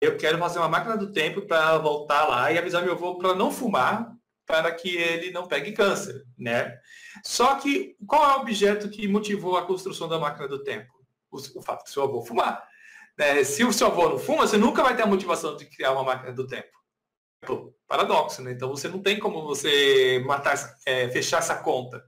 Eu 0.00 0.16
quero 0.16 0.38
fazer 0.38 0.58
uma 0.58 0.68
máquina 0.68 0.96
do 0.96 1.12
tempo 1.12 1.42
para 1.42 1.76
voltar 1.76 2.26
lá 2.26 2.50
e 2.50 2.56
avisar 2.56 2.82
meu 2.82 2.94
avô 2.94 3.18
para 3.18 3.34
não 3.34 3.50
fumar, 3.50 4.10
para 4.46 4.72
que 4.72 4.96
ele 4.96 5.30
não 5.30 5.46
pegue 5.46 5.72
câncer, 5.72 6.24
né? 6.38 6.78
Só 7.22 7.54
que 7.56 7.96
qual 8.06 8.24
é 8.24 8.36
o 8.36 8.40
objeto 8.40 8.88
que 8.88 9.06
motivou 9.06 9.58
a 9.58 9.66
construção 9.66 10.08
da 10.08 10.18
máquina 10.18 10.48
do 10.48 10.64
tempo? 10.64 10.90
O, 11.30 11.36
o 11.36 11.62
fato 11.62 11.84
de 11.84 11.90
seu 11.90 12.04
avô 12.04 12.22
fumar. 12.22 12.66
Né? 13.18 13.44
Se 13.44 13.62
o 13.62 13.74
seu 13.74 13.88
avô 13.88 14.08
não 14.08 14.18
fuma, 14.18 14.46
você 14.46 14.56
nunca 14.56 14.82
vai 14.82 14.96
ter 14.96 15.02
a 15.02 15.06
motivação 15.06 15.54
de 15.54 15.66
criar 15.66 15.92
uma 15.92 16.02
máquina 16.02 16.32
do 16.32 16.46
tempo. 16.46 16.70
Pô, 17.42 17.74
paradoxo, 17.86 18.40
né? 18.40 18.52
Então 18.52 18.70
você 18.70 18.88
não 18.88 19.02
tem 19.02 19.18
como 19.18 19.42
você 19.42 20.22
matar, 20.26 20.56
é, 20.86 21.10
fechar 21.10 21.38
essa 21.38 21.56
conta. 21.56 22.02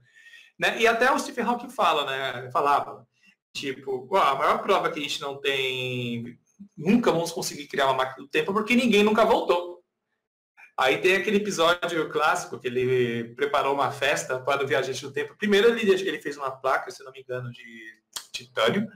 Né? 0.59 0.79
E 0.81 0.87
até 0.87 1.11
o 1.11 1.19
Stephen 1.19 1.45
Hawking 1.45 1.69
fala, 1.69 2.05
né? 2.05 2.49
Falava, 2.51 3.07
Tipo, 3.59 4.15
a 4.15 4.35
maior 4.35 4.61
prova 4.61 4.89
que 4.89 4.99
a 4.99 5.01
gente 5.03 5.19
não 5.19 5.35
tem, 5.35 6.39
nunca 6.77 7.11
vamos 7.11 7.31
conseguir 7.31 7.67
criar 7.67 7.87
uma 7.87 7.95
máquina 7.95 8.25
do 8.25 8.29
tempo 8.29 8.53
porque 8.53 8.73
ninguém 8.73 9.03
nunca 9.03 9.25
voltou. 9.25 9.83
Aí 10.77 10.99
tem 10.99 11.17
aquele 11.17 11.37
episódio 11.37 12.09
clássico 12.09 12.57
que 12.57 12.67
ele 12.67 13.35
preparou 13.35 13.73
uma 13.73 13.91
festa 13.91 14.39
para 14.39 14.63
o 14.63 14.67
viajante 14.67 15.01
do 15.01 15.11
tempo. 15.11 15.35
Primeiro 15.37 15.67
ele, 15.67 15.91
ele 15.91 16.21
fez 16.21 16.37
uma 16.37 16.51
placa, 16.51 16.89
se 16.89 17.03
não 17.03 17.11
me 17.11 17.19
engano, 17.19 17.51
de 17.51 18.01
titânio. 18.31 18.87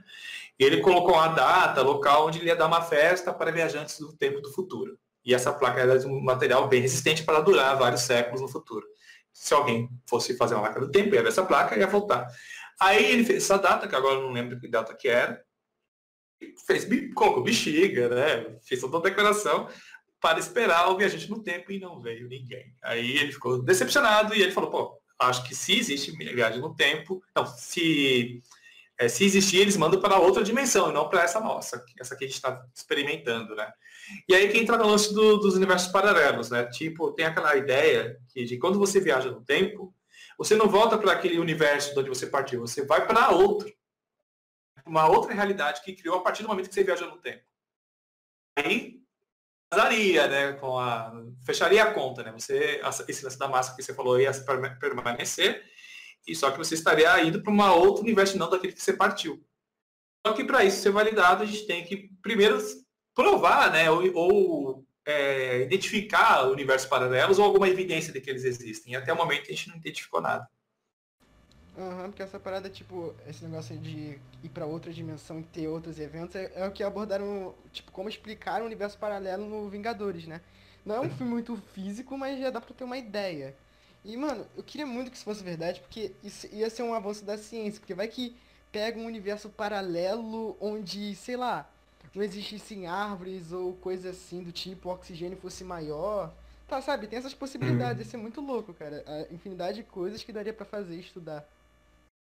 E 0.58 0.64
ele 0.64 0.80
colocou 0.80 1.20
a 1.20 1.28
data, 1.28 1.82
local 1.82 2.28
onde 2.28 2.40
ele 2.40 2.48
ia 2.48 2.56
dar 2.56 2.68
uma 2.68 2.82
festa 2.82 3.34
para 3.34 3.52
viajantes 3.52 4.00
do 4.00 4.16
tempo 4.16 4.40
do 4.40 4.54
futuro. 4.54 4.98
E 5.26 5.34
essa 5.34 5.52
placa 5.52 5.82
era 5.82 6.00
de 6.00 6.08
um 6.08 6.24
material 6.24 6.70
bem 6.70 6.80
resistente 6.80 7.24
para 7.24 7.42
durar 7.42 7.78
vários 7.78 8.04
séculos 8.04 8.40
no 8.40 8.48
futuro. 8.48 8.88
Se 9.34 9.54
alguém 9.54 9.90
fosse 10.08 10.38
fazer 10.38 10.56
uma 10.56 10.64
máquina 10.64 10.86
do 10.86 10.92
tempo, 10.92 11.14
ia 11.14 11.22
ver 11.22 11.30
essa 11.30 11.44
placa 11.44 11.76
e 11.76 11.80
ia 11.80 11.88
voltar. 11.88 12.28
Aí 12.80 13.04
ele 13.12 13.26
fez 13.26 13.44
essa 13.44 13.58
data, 13.58 13.88
que 13.88 13.96
agora 13.96 14.16
eu 14.16 14.24
não 14.24 14.32
lembro 14.32 14.60
que 14.60 14.68
data 14.68 14.96
que 14.96 15.08
era, 15.08 15.44
fez 16.66 16.88
colocou 17.14 17.44
bexiga, 17.44 18.10
né? 18.10 18.58
Fez 18.64 18.82
toda 18.82 18.98
a 18.98 19.02
decoração 19.02 19.70
para 20.20 20.40
esperar 20.40 20.90
o 20.90 20.98
viajante 20.98 21.30
no 21.30 21.44
tempo 21.44 21.72
e 21.72 21.80
não 21.80 22.02
veio 22.02 22.28
ninguém. 22.28 22.74
Aí 22.82 23.18
ele 23.18 23.32
ficou 23.32 23.62
decepcionado 23.62 24.34
e 24.34 24.42
ele 24.42 24.52
falou, 24.52 24.72
pô, 24.72 25.02
acho 25.20 25.44
que 25.44 25.54
se 25.54 25.78
existe 25.78 26.12
viagem 26.12 26.62
no 26.62 26.76
tempo, 26.76 27.22
não, 27.36 27.46
se, 27.46 28.42
é, 28.98 29.08
se 29.08 29.26
existir, 29.26 29.58
eles 29.58 29.78
mandam 29.78 30.00
para 30.00 30.20
outra 30.20 30.44
dimensão, 30.44 30.90
e 30.90 30.94
não 30.94 31.10
para 31.10 31.24
essa 31.24 31.40
nossa, 31.40 31.84
essa 32.00 32.16
que 32.16 32.24
a 32.24 32.28
gente 32.28 32.36
está 32.36 32.66
experimentando, 32.74 33.56
né? 33.56 33.72
E 34.28 34.36
aí 34.36 34.50
que 34.50 34.58
entra 34.58 34.78
no 34.78 34.88
lance 34.88 35.14
do, 35.14 35.38
dos 35.38 35.56
universos 35.56 35.92
paralelos, 35.92 36.50
né? 36.50 36.66
Tipo, 36.66 37.12
tem 37.12 37.26
aquela 37.26 37.56
ideia 37.56 38.18
que 38.30 38.44
de 38.46 38.58
quando 38.58 38.80
você 38.80 39.00
viaja 39.00 39.30
no 39.32 39.44
tempo, 39.44 39.94
você 40.44 40.56
não 40.56 40.68
volta 40.68 40.98
para 40.98 41.14
aquele 41.14 41.40
universo 41.40 41.94
de 41.94 42.00
onde 42.00 42.10
você 42.10 42.28
partiu, 42.28 42.62
você 42.62 42.86
vai 42.86 43.06
para 43.08 43.30
outro. 43.30 43.72
uma 44.86 45.08
outra 45.08 45.34
realidade 45.34 45.82
que 45.82 45.96
criou 45.96 46.18
a 46.18 46.22
partir 46.22 46.44
do 46.44 46.50
momento 46.50 46.68
que 46.68 46.74
você 46.74 46.84
viaja 46.84 47.08
no 47.08 47.18
tempo. 47.18 47.44
Aí 48.58 49.02
casaria, 49.72 50.28
né? 50.28 50.54
Com 50.54 50.78
a, 50.78 51.12
fecharia 51.46 51.84
a 51.84 51.94
conta, 51.94 52.24
né? 52.24 52.32
Você, 52.32 52.82
esse 53.08 53.24
lance 53.24 53.38
da 53.38 53.48
máscara 53.48 53.78
que 53.78 53.84
você 53.84 53.94
falou 53.94 54.20
ia 54.20 54.32
permanecer, 54.80 55.64
e 56.28 56.36
só 56.36 56.52
que 56.52 56.58
você 56.58 56.76
estaria 56.76 57.22
indo 57.24 57.42
para 57.42 57.52
uma 57.52 57.74
outro 57.74 58.04
universo 58.04 58.38
não 58.38 58.50
daquele 58.50 58.74
que 58.74 58.82
você 58.82 58.94
partiu. 58.94 59.44
Só 60.26 60.34
que 60.34 60.44
para 60.44 60.64
isso 60.64 60.82
ser 60.82 60.92
validado, 60.92 61.44
a 61.44 61.46
gente 61.46 61.66
tem 61.66 61.84
que 61.84 62.10
primeiro 62.22 62.58
provar, 63.14 63.72
né? 63.72 63.90
Ou, 63.90 64.14
ou 64.16 64.86
é, 65.06 65.62
identificar 65.62 66.50
universos 66.50 66.88
paralelos 66.88 67.40
ou 67.40 67.46
alguma 67.46 67.70
evidência 67.70 68.14
de 68.14 68.22
que 68.22 68.30
eles 68.30 68.44
existem. 68.44 68.94
E 68.94 68.96
até 68.96 69.12
o 69.14 69.18
momento 69.18 69.44
a 69.44 69.52
gente 69.52 69.70
não 69.70 69.76
identificou 69.78 70.22
nada. 70.22 70.48
Aham, 71.78 72.04
uhum, 72.04 72.10
porque 72.10 72.22
essa 72.22 72.40
parada, 72.40 72.70
tipo, 72.70 73.16
esse 73.28 73.44
negócio 73.44 73.76
de 73.78 74.20
ir 74.44 74.50
para 74.54 74.66
outra 74.66 74.94
dimensão 74.94 75.40
e 75.40 75.44
ter 75.44 75.68
outros 75.68 76.00
eventos 76.00 76.36
é, 76.36 76.52
é, 76.56 76.68
o 76.68 76.72
que 76.72 76.84
abordaram, 76.84 77.56
tipo, 77.72 77.92
como 77.92 78.08
explicar 78.08 78.62
o 78.62 78.66
universo 78.66 78.98
paralelo 78.98 79.46
no 79.48 79.70
Vingadores, 79.70 80.28
né? 80.28 80.42
Não 80.86 80.96
é 80.96 81.00
um 81.00 81.10
filme 81.10 81.32
muito 81.32 81.58
físico, 81.74 82.18
mas 82.18 82.40
já 82.40 82.50
dá 82.52 82.62
pra 82.62 82.76
ter 82.76 82.84
uma 82.84 82.98
ideia. 82.98 83.56
E, 84.06 84.16
mano, 84.18 84.46
eu 84.56 84.64
queria 84.64 84.86
muito 84.86 85.10
que 85.10 85.18
isso 85.18 85.26
fosse 85.26 85.44
verdade, 85.44 85.80
porque 85.80 86.12
isso 86.24 86.48
ia 86.52 86.70
ser 86.70 86.84
um 86.84 86.94
avanço 86.94 87.26
da 87.26 87.38
ciência, 87.38 87.80
porque 87.80 87.94
vai 87.94 88.08
que 88.08 88.36
pega 88.72 89.00
um 89.00 89.06
universo 89.06 89.50
paralelo 89.50 90.58
onde, 90.60 91.16
sei 91.16 91.38
lá, 91.38 91.70
não 92.14 92.24
existissem 92.24 92.88
árvores 92.88 93.52
ou 93.52 93.74
coisa 93.74 94.12
assim 94.12 94.44
do 94.44 94.52
tipo, 94.52 94.90
o 94.90 94.92
oxigênio 94.92 95.38
fosse 95.38 95.64
maior. 95.64 96.34
Tá, 96.68 96.82
sabe? 96.82 97.08
Tem 97.08 97.20
essas 97.20 97.34
possibilidades, 97.34 97.98
uhum. 97.98 98.04
ia 98.04 98.12
ser 98.12 98.18
muito 98.18 98.42
louco, 98.42 98.74
cara. 98.74 99.04
A 99.06 99.34
infinidade 99.34 99.78
de 99.78 99.84
coisas 99.84 100.24
que 100.24 100.32
daria 100.32 100.54
para 100.54 100.66
fazer 100.66 100.96
e 100.96 101.02
estudar. 101.02 101.48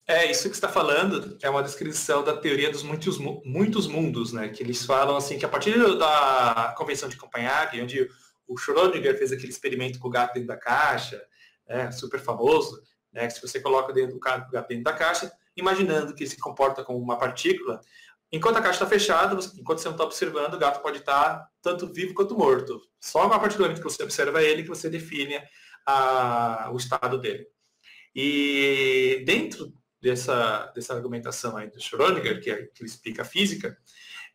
É, 0.08 0.30
isso 0.30 0.48
que 0.48 0.54
está 0.54 0.68
falando 0.68 1.36
é 1.42 1.50
uma 1.50 1.62
descrição 1.62 2.22
da 2.22 2.36
teoria 2.36 2.70
dos 2.70 2.84
muitos, 2.84 3.18
muitos 3.18 3.88
mundos, 3.88 4.32
né? 4.32 4.48
Que 4.48 4.62
eles 4.62 4.84
falam 4.84 5.16
assim 5.16 5.36
que 5.36 5.44
a 5.44 5.48
partir 5.48 5.76
da 5.98 6.72
Convenção 6.76 7.08
de 7.08 7.16
Copenhague, 7.16 7.82
onde 7.82 8.08
o 8.46 8.56
Schrödinger 8.56 9.18
fez 9.18 9.32
aquele 9.32 9.50
experimento 9.50 9.98
com 9.98 10.06
o 10.06 10.10
gato 10.10 10.34
dentro 10.34 10.48
da 10.48 10.56
caixa, 10.56 11.20
né, 11.68 11.90
super 11.90 12.20
famoso, 12.20 12.80
né? 13.12 13.28
Se 13.28 13.42
você 13.42 13.58
coloca 13.58 13.92
dentro 13.92 14.14
do 14.14 14.20
gato 14.20 14.68
dentro 14.68 14.84
da 14.84 14.92
caixa, 14.92 15.32
imaginando 15.56 16.14
que 16.14 16.22
ele 16.22 16.30
se 16.30 16.38
comporta 16.38 16.84
como 16.84 17.00
uma 17.00 17.18
partícula, 17.18 17.80
enquanto 18.36 18.58
a 18.58 18.60
caixa 18.60 18.84
está 18.84 18.86
fechada, 18.86 19.38
enquanto 19.58 19.78
você 19.78 19.88
não 19.88 19.94
está 19.94 20.04
observando, 20.04 20.54
o 20.54 20.58
gato 20.58 20.82
pode 20.82 20.98
estar 20.98 21.48
tanto 21.62 21.92
vivo 21.92 22.14
quanto 22.14 22.36
morto. 22.36 22.80
Só 23.00 23.22
a 23.24 23.38
partir 23.38 23.56
do 23.56 23.62
momento 23.62 23.78
que 23.78 23.84
você 23.84 24.02
observa 24.02 24.42
ele 24.42 24.62
que 24.62 24.68
você 24.68 24.88
define 24.88 25.40
a, 25.86 26.70
o 26.72 26.76
estado 26.76 27.18
dele. 27.18 27.46
E 28.14 29.22
dentro 29.26 29.72
dessa, 30.00 30.72
dessa 30.74 30.94
argumentação 30.94 31.56
aí 31.56 31.68
do 31.68 31.80
Schrödinger, 31.80 32.40
que, 32.40 32.50
é, 32.50 32.66
que 32.66 32.84
explica 32.84 33.22
a 33.22 33.24
física, 33.24 33.76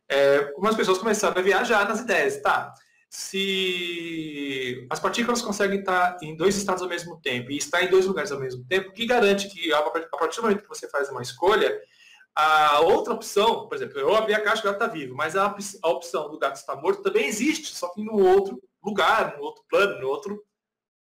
é, 0.08 0.38
algumas 0.54 0.76
pessoas 0.76 0.98
começaram 0.98 1.38
a 1.38 1.42
viajar 1.42 1.88
nas 1.88 2.00
ideias. 2.00 2.40
Tá, 2.40 2.74
se 3.08 4.86
as 4.88 4.98
partículas 4.98 5.42
conseguem 5.42 5.80
estar 5.80 6.16
em 6.22 6.34
dois 6.34 6.56
estados 6.56 6.82
ao 6.82 6.88
mesmo 6.88 7.20
tempo 7.20 7.50
e 7.50 7.58
estar 7.58 7.82
em 7.82 7.90
dois 7.90 8.06
lugares 8.06 8.32
ao 8.32 8.40
mesmo 8.40 8.64
tempo, 8.64 8.88
o 8.88 8.92
que 8.92 9.04
garante 9.04 9.48
que 9.48 9.72
a 9.72 9.82
partir 9.82 10.36
do 10.36 10.42
momento 10.42 10.62
que 10.62 10.68
você 10.68 10.88
faz 10.88 11.10
uma 11.10 11.20
escolha, 11.20 11.78
a 12.34 12.80
outra 12.80 13.12
opção, 13.12 13.68
por 13.68 13.74
exemplo, 13.74 13.98
eu 13.98 14.14
abri 14.14 14.34
a 14.34 14.40
caixa, 14.40 14.62
o 14.62 14.64
gato 14.64 14.82
está 14.82 14.86
vivo, 14.86 15.14
mas 15.14 15.36
a, 15.36 15.54
a 15.82 15.88
opção 15.88 16.30
do 16.30 16.38
gato 16.38 16.56
estar 16.56 16.76
morto 16.76 17.02
também 17.02 17.26
existe, 17.26 17.74
só 17.74 17.92
que 17.92 18.02
no 18.02 18.14
outro 18.14 18.62
lugar, 18.82 19.36
no 19.36 19.42
outro 19.42 19.64
plano, 19.68 20.00
no 20.00 20.08
outro 20.08 20.42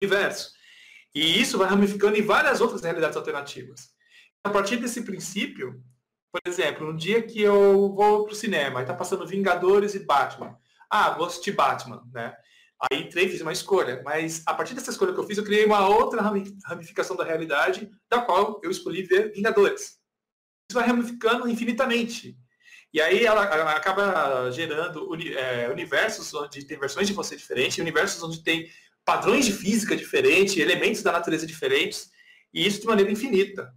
universo. 0.03 0.53
E 1.15 1.41
isso 1.41 1.57
vai 1.57 1.69
ramificando 1.69 2.17
em 2.17 2.23
várias 2.23 2.61
outras 2.61 2.83
realidades 2.83 3.17
alternativas 3.17 3.95
a 4.45 4.51
partir 4.51 4.77
desse 4.77 5.03
princípio, 5.03 5.83
por 6.31 6.41
exemplo, 6.47 6.87
no 6.87 6.97
dia 6.97 7.23
que 7.23 7.41
eu 7.41 7.95
vou 7.95 8.27
pro 8.27 8.35
cinema 8.35 8.83
e 8.83 8.85
tá 8.85 8.93
passando 8.93 9.27
Vingadores 9.27 9.95
e 9.95 10.05
Batman. 10.05 10.59
Ah, 10.91 11.11
vou 11.11 11.27
assistir 11.27 11.53
Batman, 11.53 12.03
né? 12.13 12.37
Aí 12.79 13.03
entrei, 13.03 13.29
fiz 13.29 13.41
uma 13.41 13.53
escolha, 13.53 14.03
mas 14.05 14.43
a 14.47 14.53
partir 14.53 14.75
dessa 14.75 14.91
escolha 14.91 15.15
que 15.15 15.19
eu 15.19 15.27
fiz, 15.27 15.39
eu 15.39 15.45
criei 15.45 15.65
uma 15.65 15.89
outra 15.89 16.21
ramificação 16.67 17.17
da 17.17 17.25
realidade, 17.25 17.91
da 18.11 18.21
qual 18.21 18.61
eu 18.63 18.71
escolhi 18.71 19.03
ver 19.05 19.33
Vingadores. 19.33 19.99
Isso 20.71 20.79
vai 20.79 20.87
ramificando 20.87 21.49
infinitamente. 21.49 22.37
E 22.93 23.01
aí 23.01 23.25
ela, 23.25 23.45
ela 23.45 23.73
acaba 23.73 24.51
gerando 24.51 25.15
é, 25.37 25.69
universos 25.69 26.33
onde 26.35 26.65
tem 26.65 26.79
versões 26.79 27.09
de 27.09 27.13
você 27.13 27.37
diferentes, 27.37 27.79
universos 27.79 28.23
onde 28.23 28.43
tem 28.43 28.71
padrões 29.05 29.45
de 29.45 29.53
física 29.53 29.97
diferentes, 29.97 30.57
elementos 30.57 31.03
da 31.03 31.13
natureza 31.13 31.47
diferentes, 31.47 32.11
e 32.53 32.67
isso 32.67 32.81
de 32.81 32.87
maneira 32.87 33.11
infinita 33.11 33.75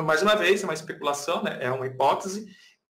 mais 0.00 0.22
uma 0.22 0.34
vez, 0.34 0.62
é 0.62 0.64
uma 0.64 0.72
especulação, 0.72 1.42
né? 1.42 1.58
é 1.60 1.70
uma 1.70 1.86
hipótese, 1.86 2.46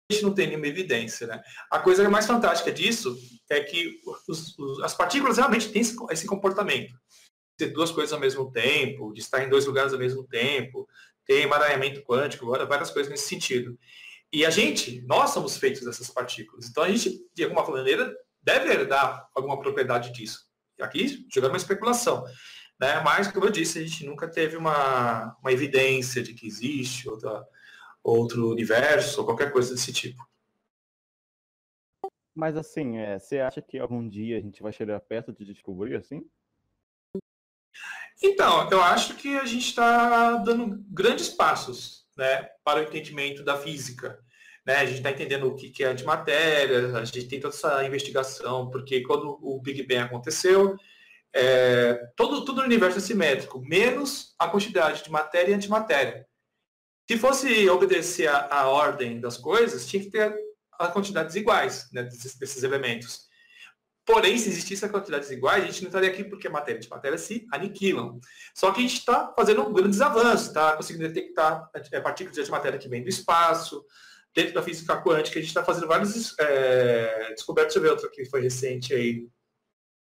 a 0.09 0.13
gente 0.13 0.23
não 0.23 0.35
tem 0.35 0.47
nenhuma 0.47 0.69
evidência. 0.69 1.27
Né? 1.27 1.43
A 1.71 1.81
coisa 1.81 2.09
mais 2.09 2.27
fantástica 2.27 2.71
disso 2.71 3.17
é 3.51 3.61
que 3.61 4.01
os, 4.29 4.57
os, 4.59 4.81
as 4.83 4.95
partículas 4.95 5.39
realmente 5.39 5.71
têm 5.71 5.83
esse, 5.83 5.97
esse 6.11 6.27
comportamento. 6.27 6.95
De 7.59 7.67
duas 7.67 7.91
coisas 7.91 8.13
ao 8.13 8.21
mesmo 8.21 8.51
tempo, 8.51 9.13
de 9.13 9.21
estar 9.21 9.43
em 9.43 9.49
dois 9.49 9.65
lugares 9.67 9.93
ao 9.93 9.99
mesmo 9.99 10.27
tempo, 10.27 10.89
tem 11.27 11.43
emaranhamento 11.43 12.03
quântico, 12.03 12.47
várias 12.47 12.91
coisas 12.91 13.11
nesse 13.11 13.29
sentido. 13.29 13.79
E 14.33 14.45
a 14.45 14.51
gente, 14.51 15.01
nós 15.03 15.31
somos 15.31 15.57
feitos 15.57 15.83
dessas 15.83 16.11
partículas. 16.11 16.69
Então 16.69 16.83
a 16.83 16.89
gente, 16.89 17.25
de 17.35 17.45
alguma 17.45 17.65
maneira, 17.67 18.15
deve 18.43 18.71
herdar 18.71 19.29
alguma 19.35 19.59
propriedade 19.59 20.13
disso. 20.13 20.47
Aqui, 20.81 21.25
jogando 21.33 21.53
uma 21.53 21.57
especulação. 21.57 22.25
Né? 22.81 23.01
Mas, 23.05 23.31
como 23.31 23.47
eu 23.47 23.51
disse, 23.51 23.79
a 23.79 23.83
gente 23.83 24.05
nunca 24.05 24.29
teve 24.29 24.57
uma, 24.57 25.37
uma 25.41 25.53
evidência 25.53 26.23
de 26.23 26.35
que 26.35 26.47
existe 26.47 27.09
outra, 27.09 27.47
outro 28.03 28.51
universo 28.51 29.21
ou 29.21 29.27
qualquer 29.27 29.53
coisa 29.53 29.73
desse 29.73 29.93
tipo. 29.93 30.23
Mas 32.35 32.57
assim, 32.57 32.99
é, 32.99 33.19
você 33.19 33.39
acha 33.39 33.63
que 33.63 33.79
algum 33.79 34.09
dia 34.09 34.37
a 34.37 34.41
gente 34.41 34.61
vai 34.61 34.73
chegar 34.73 34.99
perto 35.01 35.33
de 35.33 35.45
descobrir 35.45 35.95
assim? 35.95 36.29
Então, 38.23 38.69
eu 38.71 38.83
acho 38.83 39.15
que 39.15 39.37
a 39.39 39.45
gente 39.45 39.69
está 39.69 40.37
dando 40.37 40.83
grandes 40.89 41.29
passos 41.29 42.07
né, 42.17 42.49
para 42.65 42.81
o 42.81 42.83
entendimento 42.83 43.43
da 43.43 43.57
física. 43.57 44.19
Né? 44.67 44.77
A 44.77 44.87
gente 44.87 44.99
está 44.99 45.11
entendendo 45.11 45.47
o 45.47 45.55
que 45.55 45.83
é 45.83 45.89
antimatéria, 45.89 46.97
a 46.97 47.05
gente 47.05 47.29
tem 47.29 47.41
toda 47.41 47.55
essa 47.55 47.85
investigação, 47.85 48.71
porque 48.71 49.03
quando 49.03 49.39
o 49.43 49.61
Big 49.61 49.87
Bang 49.87 50.01
aconteceu, 50.01 50.77
é, 51.35 51.95
todo, 52.17 52.45
todo 52.45 52.59
o 52.61 52.65
universo 52.65 52.99
é 52.99 53.01
simétrico, 53.01 53.61
menos 53.61 54.35
a 54.39 54.49
quantidade 54.49 55.03
de 55.03 55.11
matéria 55.11 55.51
e 55.51 55.55
antimatéria. 55.55 56.27
Se 57.11 57.19
fosse 57.19 57.69
obedecer 57.69 58.29
a, 58.29 58.67
ordem 58.69 59.21
das 59.21 59.37
coisas, 59.37 59.87
tinha 59.87 60.03
que 60.03 60.11
ter 60.11 60.35
as 60.79 60.93
quantidades 60.93 61.35
iguais 61.35 61.89
né, 61.93 62.05
desses, 62.05 62.39
desses, 62.39 62.63
elementos. 62.63 63.27
Porém, 64.07 64.37
se 64.37 64.51
existisse 64.51 64.87
quantidades 64.89 65.31
iguais, 65.31 65.65
a 65.65 65.67
gente 65.67 65.83
não 65.83 65.89
estaria 65.89 66.11
aqui 66.11 66.25
porque 66.25 66.49
matéria 66.49 66.77
e 66.77 66.81
antimatéria 66.81 67.17
se 67.17 67.47
aniquilam. 67.51 68.21
Só 68.55 68.71
que 68.71 68.81
a 68.81 68.83
gente 68.83 68.99
está 68.99 69.33
fazendo 69.35 69.65
grandes 69.73 70.01
avanços, 70.01 70.49
está 70.49 70.77
conseguindo 70.77 71.09
detectar 71.09 71.71
é, 71.91 72.01
partículas 72.01 72.35
de 72.35 72.43
antimatéria 72.43 72.79
que 72.79 72.89
vêm 72.89 73.03
do 73.03 73.09
espaço. 73.09 73.85
Dentro 74.35 74.53
da 74.53 74.63
física 74.63 75.01
quântica, 75.01 75.39
a 75.39 75.41
gente 75.41 75.49
está 75.49 75.65
fazendo 75.65 75.87
vários 75.87 76.39
é, 76.39 77.31
descobertas. 77.31 77.75
Ver 77.75 77.91
outra 77.91 78.11
que 78.11 78.27
foi 78.27 78.43
recente 78.43 78.93
aí 78.93 79.27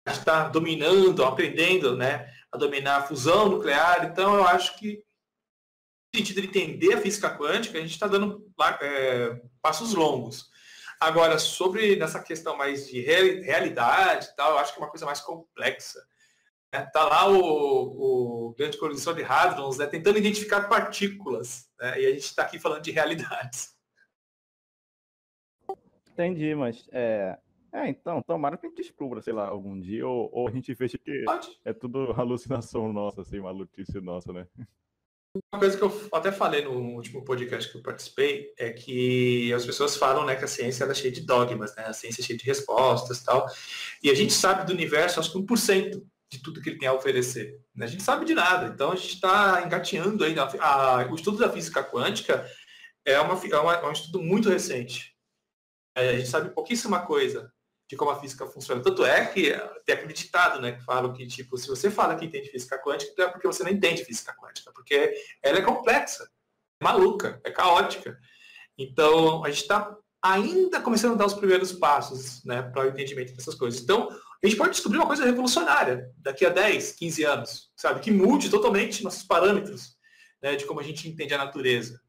está 0.06 0.49
dominando, 0.49 1.25
aprendendo 1.25 1.96
né, 1.96 2.30
a 2.52 2.58
dominar 2.58 2.96
a 2.99 3.02
fusão 3.02 3.49
nuclear. 3.49 4.04
Então, 4.04 4.34
eu 4.34 4.46
acho 4.46 4.78
que, 4.78 5.02
no 6.12 6.18
sentido 6.18 6.42
de 6.42 6.49
entender 6.49 6.92
a 6.92 7.00
física 7.00 7.34
quântica, 7.34 7.78
a 7.78 7.80
gente 7.80 7.92
está 7.92 8.06
dando 8.06 8.44
é, 8.82 9.40
passos 9.62 9.94
longos. 9.94 10.52
Agora, 11.04 11.38
sobre 11.38 11.96
nessa 11.96 12.23
questão 12.23 12.56
mais 12.56 12.88
de 12.88 13.00
realidade 13.00 14.26
e 14.26 14.37
tal, 14.37 14.52
eu 14.52 14.58
acho 14.58 14.73
que 14.73 14.80
é 14.80 14.82
uma 14.82 14.90
coisa 14.90 15.04
mais 15.04 15.20
complexa. 15.20 16.02
Né? 16.73 16.80
Tá 16.92 17.04
lá 17.04 17.28
o, 17.30 18.49
o 18.49 18.54
grande 18.54 18.78
colisão 18.78 19.14
de 19.14 19.23
hadrons 19.23 19.76
né, 19.76 19.87
tentando 19.87 20.18
identificar 20.18 20.68
partículas, 20.68 21.70
né? 21.78 22.00
e 22.00 22.06
a 22.06 22.11
gente 22.11 22.25
está 22.25 22.42
aqui 22.42 22.58
falando 22.58 22.82
de 22.82 22.90
realidades. 22.90 23.75
Entendi, 26.11 26.54
mas 26.54 26.88
é, 26.90 27.38
é, 27.70 27.88
então, 27.88 28.23
tomara 28.23 28.56
que 28.56 28.64
a 28.64 28.68
gente 28.68 28.78
descubra, 28.78 29.20
sei 29.20 29.32
lá, 29.32 29.49
algum 29.49 29.78
dia, 29.78 30.06
ou, 30.06 30.30
ou 30.32 30.49
a 30.49 30.50
gente 30.50 30.73
veja 30.73 30.96
que 30.96 31.25
Pode. 31.25 31.61
é 31.64 31.73
tudo 31.73 32.12
alucinação 32.16 32.92
nossa, 32.92 33.20
assim, 33.20 33.40
maluquice 33.40 34.00
nossa, 34.00 34.32
né? 34.32 34.46
Uma 35.36 35.58
coisa 35.58 35.76
que 35.76 35.82
eu 35.82 36.08
até 36.12 36.30
falei 36.30 36.62
no 36.62 36.70
último 36.94 37.24
podcast 37.24 37.70
que 37.70 37.76
eu 37.76 37.82
participei 37.82 38.52
é 38.56 38.70
que 38.70 39.52
as 39.52 39.66
pessoas 39.66 39.96
falam 39.96 40.24
né, 40.24 40.36
que 40.36 40.44
a 40.44 40.48
ciência 40.48 40.84
é 40.84 40.94
cheia 40.94 41.12
de 41.12 41.22
dogmas, 41.22 41.74
né? 41.74 41.86
A 41.86 41.92
ciência 41.92 42.22
é 42.22 42.24
cheia 42.24 42.38
de 42.38 42.44
respostas 42.44 43.18
e 43.18 43.24
tal. 43.24 43.46
E 44.00 44.10
a 44.10 44.14
gente 44.14 44.32
sabe 44.32 44.64
do 44.64 44.72
universo, 44.72 45.18
acho 45.18 45.32
que 45.32 45.38
1% 45.38 46.02
de 46.30 46.42
tudo 46.42 46.60
que 46.60 46.70
ele 46.70 46.78
tem 46.78 46.88
a 46.88 46.92
oferecer. 46.92 47.60
Né? 47.74 47.86
A 47.86 47.88
gente 47.88 48.02
sabe 48.04 48.24
de 48.24 48.34
nada. 48.34 48.66
Então 48.72 48.92
a 48.92 48.96
gente 48.96 49.14
está 49.14 49.62
engateando 49.64 50.24
ainda. 50.24 50.44
A, 50.60 51.06
o 51.10 51.16
estudo 51.16 51.38
da 51.38 51.50
física 51.50 51.82
quântica 51.82 52.48
é, 53.04 53.18
uma, 53.18 53.34
é, 53.34 53.58
uma, 53.58 53.74
é 53.74 53.86
um 53.86 53.92
estudo 53.92 54.22
muito 54.22 54.48
recente. 54.48 55.16
É, 55.96 56.10
a 56.10 56.16
gente 56.16 56.28
sabe 56.28 56.50
pouquíssima 56.50 57.04
coisa 57.04 57.52
de 57.88 57.96
como 57.96 58.10
a 58.10 58.18
física 58.18 58.46
funciona. 58.46 58.82
Tanto 58.82 59.04
é 59.04 59.26
que 59.26 59.52
tem 59.84 59.94
aquele 59.94 60.12
ditado, 60.12 60.60
né, 60.60 60.72
que 60.72 60.84
falam 60.84 61.12
que, 61.12 61.26
tipo, 61.26 61.56
se 61.58 61.68
você 61.68 61.90
fala 61.90 62.16
que 62.16 62.24
entende 62.24 62.50
física 62.50 62.80
quântica, 62.82 63.24
é 63.24 63.28
porque 63.28 63.46
você 63.46 63.62
não 63.62 63.70
entende 63.70 64.04
física 64.04 64.34
quântica, 64.34 64.72
porque 64.72 65.14
ela 65.42 65.58
é 65.58 65.62
complexa, 65.62 66.24
é 66.80 66.84
maluca, 66.84 67.40
é 67.44 67.50
caótica. 67.50 68.18
Então, 68.78 69.44
a 69.44 69.50
gente 69.50 69.62
está 69.62 69.96
ainda 70.22 70.80
começando 70.80 71.12
a 71.12 71.16
dar 71.16 71.26
os 71.26 71.34
primeiros 71.34 71.72
passos 71.72 72.42
né, 72.44 72.62
para 72.62 72.86
o 72.86 72.88
entendimento 72.88 73.34
dessas 73.34 73.54
coisas. 73.54 73.80
Então, 73.80 74.08
a 74.42 74.46
gente 74.46 74.56
pode 74.56 74.72
descobrir 74.72 74.98
uma 74.98 75.06
coisa 75.06 75.24
revolucionária 75.24 76.10
daqui 76.18 76.44
a 76.44 76.50
10, 76.50 76.92
15 76.92 77.24
anos, 77.24 77.70
sabe? 77.76 78.00
Que 78.00 78.10
mude 78.10 78.50
totalmente 78.50 79.04
nossos 79.04 79.22
parâmetros 79.22 79.96
né, 80.42 80.56
de 80.56 80.66
como 80.66 80.80
a 80.80 80.82
gente 80.82 81.08
entende 81.08 81.34
a 81.34 81.38
natureza. 81.38 82.00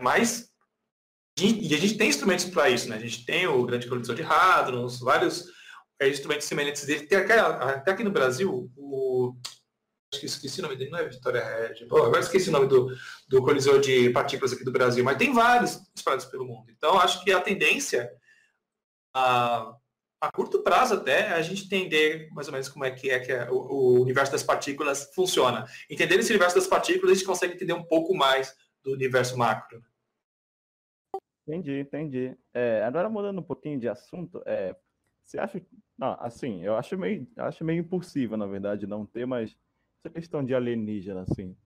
Mas, 0.00 0.50
e 1.36 1.74
a 1.74 1.78
gente 1.78 1.96
tem 1.96 2.08
instrumentos 2.08 2.44
para 2.44 2.70
isso, 2.70 2.88
né? 2.88 2.96
A 2.96 3.00
gente 3.00 3.24
tem 3.24 3.46
o 3.46 3.64
grande 3.64 3.88
colisor 3.88 4.14
de 4.14 4.22
hadrons, 4.22 5.00
vários 5.00 5.46
é, 6.00 6.08
instrumentos 6.08 6.46
semelhantes 6.46 6.84
dele. 6.84 7.06
Tem 7.06 7.18
até, 7.18 7.38
até 7.38 7.90
aqui 7.90 8.04
no 8.04 8.10
Brasil, 8.10 8.70
o 8.76 9.34
acho 10.14 10.20
que 10.20 10.26
esqueci 10.26 10.60
o 10.60 10.62
nome 10.62 10.76
dele, 10.76 10.90
não 10.90 10.98
é 10.98 11.08
Vitória 11.08 11.44
Red. 11.44 11.86
Bom, 11.86 11.98
agora 12.04 12.20
esqueci 12.20 12.48
o 12.48 12.52
nome 12.52 12.68
do, 12.68 12.88
do 13.28 13.42
colisor 13.42 13.80
de 13.80 14.10
partículas 14.10 14.52
aqui 14.52 14.64
do 14.64 14.70
Brasil, 14.70 15.04
mas 15.04 15.18
tem 15.18 15.32
vários 15.32 15.80
espalhados 15.94 16.26
pelo 16.26 16.44
mundo. 16.44 16.70
Então, 16.70 16.98
acho 16.98 17.22
que 17.24 17.32
a 17.32 17.40
tendência, 17.40 18.10
a, 19.12 19.74
a 20.20 20.32
curto 20.32 20.62
prazo 20.62 20.94
até, 20.94 21.28
é 21.28 21.32
a 21.32 21.42
gente 21.42 21.64
entender 21.64 22.28
mais 22.32 22.46
ou 22.46 22.52
menos 22.52 22.68
como 22.68 22.84
é 22.84 22.90
que 22.90 23.10
é 23.10 23.18
que 23.18 23.32
é, 23.32 23.50
o, 23.50 23.56
o, 23.56 24.02
universo 24.02 24.32
das 24.32 24.42
partículas 24.42 25.10
funciona. 25.14 25.66
Entender 25.90 26.18
esse 26.18 26.30
universo 26.30 26.56
das 26.56 26.66
partículas, 26.66 27.10
a 27.10 27.14
gente 27.14 27.26
consegue 27.26 27.54
entender 27.54 27.72
um 27.72 27.84
pouco 27.84 28.14
mais 28.14 28.54
do 28.84 28.92
universo 28.92 29.36
macro. 29.36 29.82
Entendi, 31.46 31.80
entendi. 31.80 32.36
É, 32.54 32.82
agora 32.84 33.08
mudando 33.08 33.38
um 33.38 33.42
pouquinho 33.42 33.78
de 33.78 33.88
assunto, 33.88 34.42
é, 34.46 34.74
você 35.22 35.38
acha, 35.38 35.60
não, 35.98 36.16
assim, 36.20 36.62
eu 36.64 36.76
acho 36.76 36.96
meio, 36.96 37.26
acho 37.36 37.64
meio 37.64 37.80
impossível, 37.80 38.36
na 38.36 38.46
verdade, 38.46 38.86
não 38.86 39.04
ter, 39.04 39.26
mas 39.26 39.56
essa 40.00 40.12
questão 40.12 40.44
de 40.44 40.54
alienígena, 40.54 41.22
assim? 41.22 41.56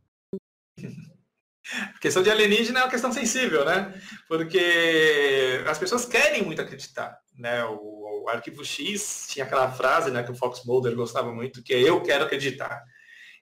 A 1.73 1.99
questão 2.01 2.23
de 2.23 2.31
alienígena 2.31 2.81
é 2.81 2.83
uma 2.85 2.91
questão 2.91 3.13
sensível, 3.13 3.65
né? 3.65 3.95
Porque 4.27 5.63
as 5.67 5.79
pessoas 5.79 6.05
querem 6.05 6.43
muito 6.43 6.61
acreditar, 6.61 7.21
né? 7.37 7.65
O, 7.65 8.25
o 8.25 8.29
Arquivo 8.29 8.65
X 8.65 9.27
tinha 9.29 9.45
aquela 9.45 9.71
frase, 9.73 10.11
né, 10.11 10.23
que 10.23 10.31
o 10.31 10.35
Fox 10.35 10.65
Mulder 10.65 10.95
gostava 10.95 11.33
muito, 11.33 11.63
que 11.63 11.73
é 11.73 11.81
eu 11.81 12.03
quero 12.03 12.25
acreditar. 12.25 12.85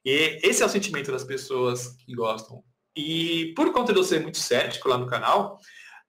E 0.04 0.38
esse 0.42 0.62
é 0.62 0.66
o 0.66 0.68
sentimento 0.68 1.10
das 1.10 1.24
pessoas 1.24 1.96
que 1.96 2.14
gostam. 2.14 2.62
E 2.96 3.52
por 3.54 3.72
conta 3.72 3.92
de 3.92 3.98
eu 3.98 4.04
ser 4.04 4.20
muito 4.20 4.38
cético 4.38 4.88
lá 4.88 4.96
no 4.96 5.06
canal, 5.06 5.58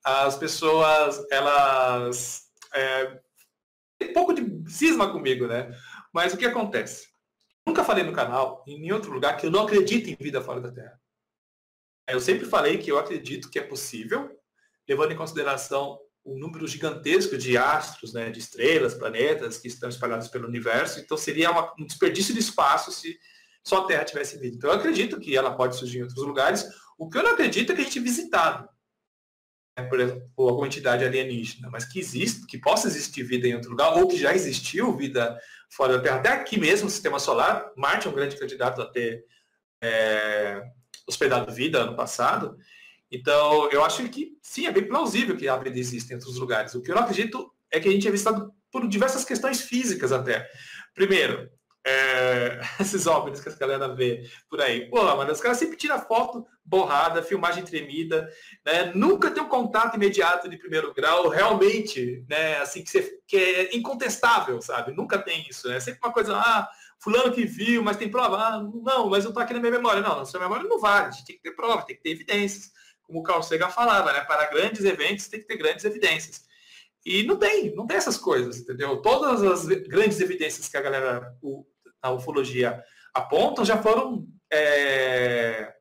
as 0.08 0.38
pessoas, 0.38 1.22
elas 1.30 2.44
é, 2.74 3.20
tem 4.00 4.12
um 4.12 4.14
pouco 4.14 4.34
de 4.34 4.72
cisma 4.72 5.12
comigo, 5.12 5.48
né? 5.48 5.70
Mas 6.14 6.34
o 6.34 6.38
que 6.38 6.46
acontece? 6.46 7.10
Nunca 7.66 7.84
falei 7.84 8.06
no 8.06 8.14
canal, 8.14 8.64
em 8.66 8.80
nenhum 8.80 8.96
outro 8.96 9.12
lugar, 9.12 9.36
que 9.36 9.46
eu 9.46 9.52
não 9.52 9.64
acredito 9.64 10.10
em 10.10 10.16
vida 10.16 10.42
fora 10.42 10.62
da 10.62 10.72
Terra. 10.72 10.98
Eu 12.08 12.22
sempre 12.22 12.46
falei 12.46 12.78
que 12.78 12.90
eu 12.90 12.98
acredito 12.98 13.50
que 13.50 13.60
é 13.60 13.62
possível, 13.62 14.32
levando 14.88 15.12
em 15.12 15.18
consideração 15.18 16.00
o 16.24 16.38
número 16.38 16.66
gigantesco 16.68 17.38
de 17.38 17.58
astros, 17.58 18.14
né, 18.14 18.30
de 18.30 18.40
estrelas, 18.40 18.94
planetas 18.94 19.58
que 19.58 19.68
estão 19.68 19.90
espalhados 19.90 20.30
pelo 20.30 20.48
universo. 20.48 21.02
Então 21.02 21.18
seria 21.18 21.52
uma, 21.52 21.74
um 21.78 21.86
desperdício 21.86 22.34
de 22.34 22.40
espaço 22.40 22.94
se 22.94 23.18
só 23.62 23.84
a 23.84 23.86
Terra 23.86 24.06
tivesse 24.06 24.40
vida. 24.40 24.56
Então 24.56 24.70
eu 24.70 24.78
acredito 24.78 25.20
que 25.20 25.36
ela 25.36 25.54
pode 25.54 25.76
surgir 25.76 26.00
em 26.00 26.04
outros 26.04 26.26
lugares. 26.26 26.66
O 26.98 27.10
que 27.10 27.18
eu 27.18 27.24
não 27.24 27.32
acredito 27.32 27.74
é 27.74 27.76
que 27.76 27.82
a 27.82 27.84
gente 27.84 28.00
visitado 28.00 28.70
né, 29.78 29.84
por 29.84 30.00
exemplo, 30.00 30.30
alguma 30.38 30.66
entidade 30.66 31.06
alienígena, 31.06 31.70
mas 31.70 31.86
que 31.86 32.00
existe, 32.00 32.48
que 32.48 32.58
possa 32.58 32.88
existir 32.88 33.24
vida 33.24 33.48
em 33.48 33.54
outro 33.54 33.70
lugar, 33.70 33.96
ou 33.96 34.08
que 34.08 34.18
já 34.18 34.34
existiu 34.34 34.98
vida 34.98 35.40
fora 35.70 35.98
da 35.98 36.04
Terra, 36.04 36.16
até 36.16 36.30
aqui 36.30 36.60
mesmo, 36.60 36.86
no 36.86 36.92
sistema 36.92 37.20
solar, 37.20 37.72
Marte 37.76 38.08
é 38.08 38.10
um 38.10 38.14
grande 38.14 38.36
candidato 38.38 38.82
a 38.82 38.86
ter 38.86 39.24
é, 39.82 40.64
hospedado 41.06 41.54
vida 41.54 41.80
ano 41.80 41.96
passado. 41.96 42.58
Então, 43.12 43.70
eu 43.72 43.84
acho 43.84 44.08
que 44.10 44.38
sim, 44.42 44.66
é 44.66 44.72
bem 44.72 44.88
plausível 44.88 45.38
que 45.38 45.48
a 45.48 45.58
vida 45.58 45.78
exista 45.78 46.12
em 46.12 46.16
outros 46.16 46.38
lugares. 46.38 46.74
O 46.74 46.82
que 46.82 46.92
eu 46.92 46.96
não 46.96 47.04
acredito 47.04 47.54
é 47.72 47.80
que 47.80 47.88
a 47.88 47.92
gente 47.92 48.08
é 48.08 48.12
visitado 48.12 48.52
por 48.72 48.88
diversas 48.88 49.24
questões 49.24 49.62
físicas 49.62 50.12
até. 50.12 50.50
Primeiro, 50.94 51.50
é, 51.88 52.60
esses 52.82 53.08
óbvios 53.08 53.40
que 53.40 53.48
a 53.48 53.54
galera 53.54 53.88
vê 53.88 54.30
por 54.50 54.60
aí. 54.60 54.90
Pô, 54.90 55.16
mas 55.16 55.32
os 55.32 55.42
caras 55.42 55.58
sempre 55.58 55.78
tiram 55.78 56.00
foto 56.00 56.46
borrada, 56.66 57.24
filmagem 57.24 57.64
tremida, 57.64 58.30
né? 58.66 58.92
Nunca 58.94 59.32
tem 59.32 59.42
um 59.42 59.48
contato 59.48 59.96
imediato 59.96 60.50
de 60.50 60.58
primeiro 60.58 60.94
grau, 60.94 61.30
realmente, 61.30 62.26
né? 62.30 62.58
Assim, 62.58 62.84
que, 62.84 62.90
você, 62.90 63.20
que 63.26 63.38
é 63.38 63.76
incontestável, 63.76 64.62
sabe? 64.62 64.92
Nunca 64.92 65.18
tem 65.18 65.48
isso, 65.50 65.70
né? 65.70 65.80
Sempre 65.80 66.02
uma 66.04 66.12
coisa, 66.12 66.36
ah, 66.36 66.68
fulano 67.00 67.32
que 67.32 67.46
viu, 67.46 67.82
mas 67.82 67.96
tem 67.96 68.12
prova. 68.12 68.38
Ah, 68.38 68.60
não, 68.60 69.10
mas 69.10 69.24
eu 69.24 69.32
tô 69.32 69.40
aqui 69.40 69.54
na 69.54 69.60
minha 69.60 69.72
memória. 69.72 70.02
Não, 70.02 70.18
na 70.18 70.26
sua 70.26 70.42
memória 70.42 70.68
não 70.68 70.80
vale, 70.80 71.08
a 71.08 71.12
gente 71.12 71.26
tem 71.26 71.38
que 71.38 71.44
ter 71.44 71.56
prova, 71.56 71.84
tem 71.84 71.96
que 71.96 72.04
ter 72.04 72.10
evidências. 72.10 72.72
Como 73.02 73.20
o 73.20 73.24
Carl 73.24 73.42
Sagan 73.42 73.70
falava, 73.70 74.12
né? 74.12 74.20
Para 74.22 74.50
grandes 74.50 74.84
eventos 74.84 75.30
tem 75.30 75.40
que 75.40 75.48
ter 75.48 75.56
grandes 75.56 75.86
evidências. 75.86 76.46
E 77.06 77.24
não 77.24 77.38
tem, 77.38 77.74
não 77.74 77.88
tem 77.88 77.96
essas 77.96 78.18
coisas, 78.18 78.60
entendeu? 78.60 78.98
Todas 78.98 79.42
as 79.42 79.66
grandes 79.66 80.20
evidências 80.20 80.68
que 80.68 80.76
a 80.76 80.82
galera, 80.82 81.34
o, 82.04 82.08
a 82.08 82.12
ufologia 82.12 82.82
apontam 83.14 83.66
já 83.66 83.82
foram 83.82 84.28
é, 84.52 85.74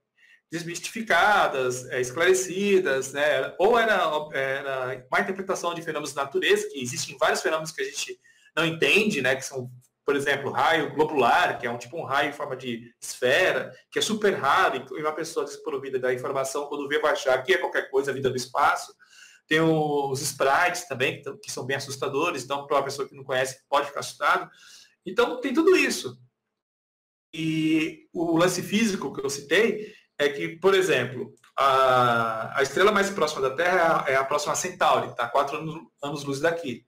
desmistificadas, 0.50 1.88
é, 1.90 2.00
esclarecidas, 2.00 3.12
né? 3.12 3.54
ou 3.58 3.78
era, 3.78 4.00
era 4.32 5.06
uma 5.10 5.20
interpretação 5.20 5.74
de 5.74 5.82
fenômenos 5.82 6.14
da 6.14 6.24
natureza, 6.24 6.68
que 6.68 6.80
existem 6.80 7.16
vários 7.18 7.42
fenômenos 7.42 7.72
que 7.72 7.82
a 7.82 7.84
gente 7.84 8.18
não 8.56 8.64
entende, 8.64 9.20
né? 9.20 9.36
que 9.36 9.44
são, 9.44 9.70
por 10.04 10.16
exemplo, 10.16 10.50
raio 10.50 10.94
globular, 10.94 11.58
que 11.58 11.66
é 11.66 11.70
um 11.70 11.78
tipo 11.78 11.98
um 11.98 12.04
raio 12.04 12.30
em 12.30 12.32
forma 12.32 12.56
de 12.56 12.92
esfera, 13.00 13.72
que 13.90 13.98
é 13.98 14.02
super 14.02 14.34
raro, 14.34 14.86
e 14.96 15.00
uma 15.00 15.12
pessoa 15.12 15.44
desprovida 15.44 15.98
da 15.98 16.14
informação, 16.14 16.66
quando 16.66 16.88
vê, 16.88 16.98
vai 17.00 17.12
achar 17.12 17.42
que 17.42 17.54
é 17.54 17.58
qualquer 17.58 17.90
coisa, 17.90 18.10
a 18.10 18.14
vida 18.14 18.30
do 18.30 18.36
espaço. 18.36 18.94
Tem 19.48 19.60
os 19.60 20.20
sprites 20.22 20.88
também, 20.88 21.22
que 21.40 21.52
são 21.52 21.64
bem 21.64 21.76
assustadores, 21.76 22.42
então, 22.42 22.66
para 22.66 22.78
uma 22.78 22.84
pessoa 22.84 23.06
que 23.08 23.14
não 23.14 23.22
conhece, 23.22 23.60
pode 23.68 23.86
ficar 23.86 24.00
assustado. 24.00 24.50
Então, 25.06 25.40
tem 25.40 25.54
tudo 25.54 25.76
isso. 25.76 26.18
E 27.32 28.08
o 28.12 28.36
lance 28.36 28.62
físico 28.62 29.12
que 29.14 29.24
eu 29.24 29.30
citei 29.30 29.94
é 30.18 30.28
que, 30.28 30.56
por 30.56 30.74
exemplo, 30.74 31.34
a, 31.56 32.58
a 32.58 32.62
estrela 32.62 32.90
mais 32.90 33.10
próxima 33.10 33.42
da 33.42 33.54
Terra 33.54 34.04
é 34.08 34.12
a, 34.12 34.14
é 34.14 34.16
a 34.16 34.24
próxima 34.24 34.54
Centauri, 34.54 35.08
está 35.08 35.28
quatro 35.28 35.58
anos, 35.58 35.74
anos 36.02 36.24
luz 36.24 36.40
daqui. 36.40 36.84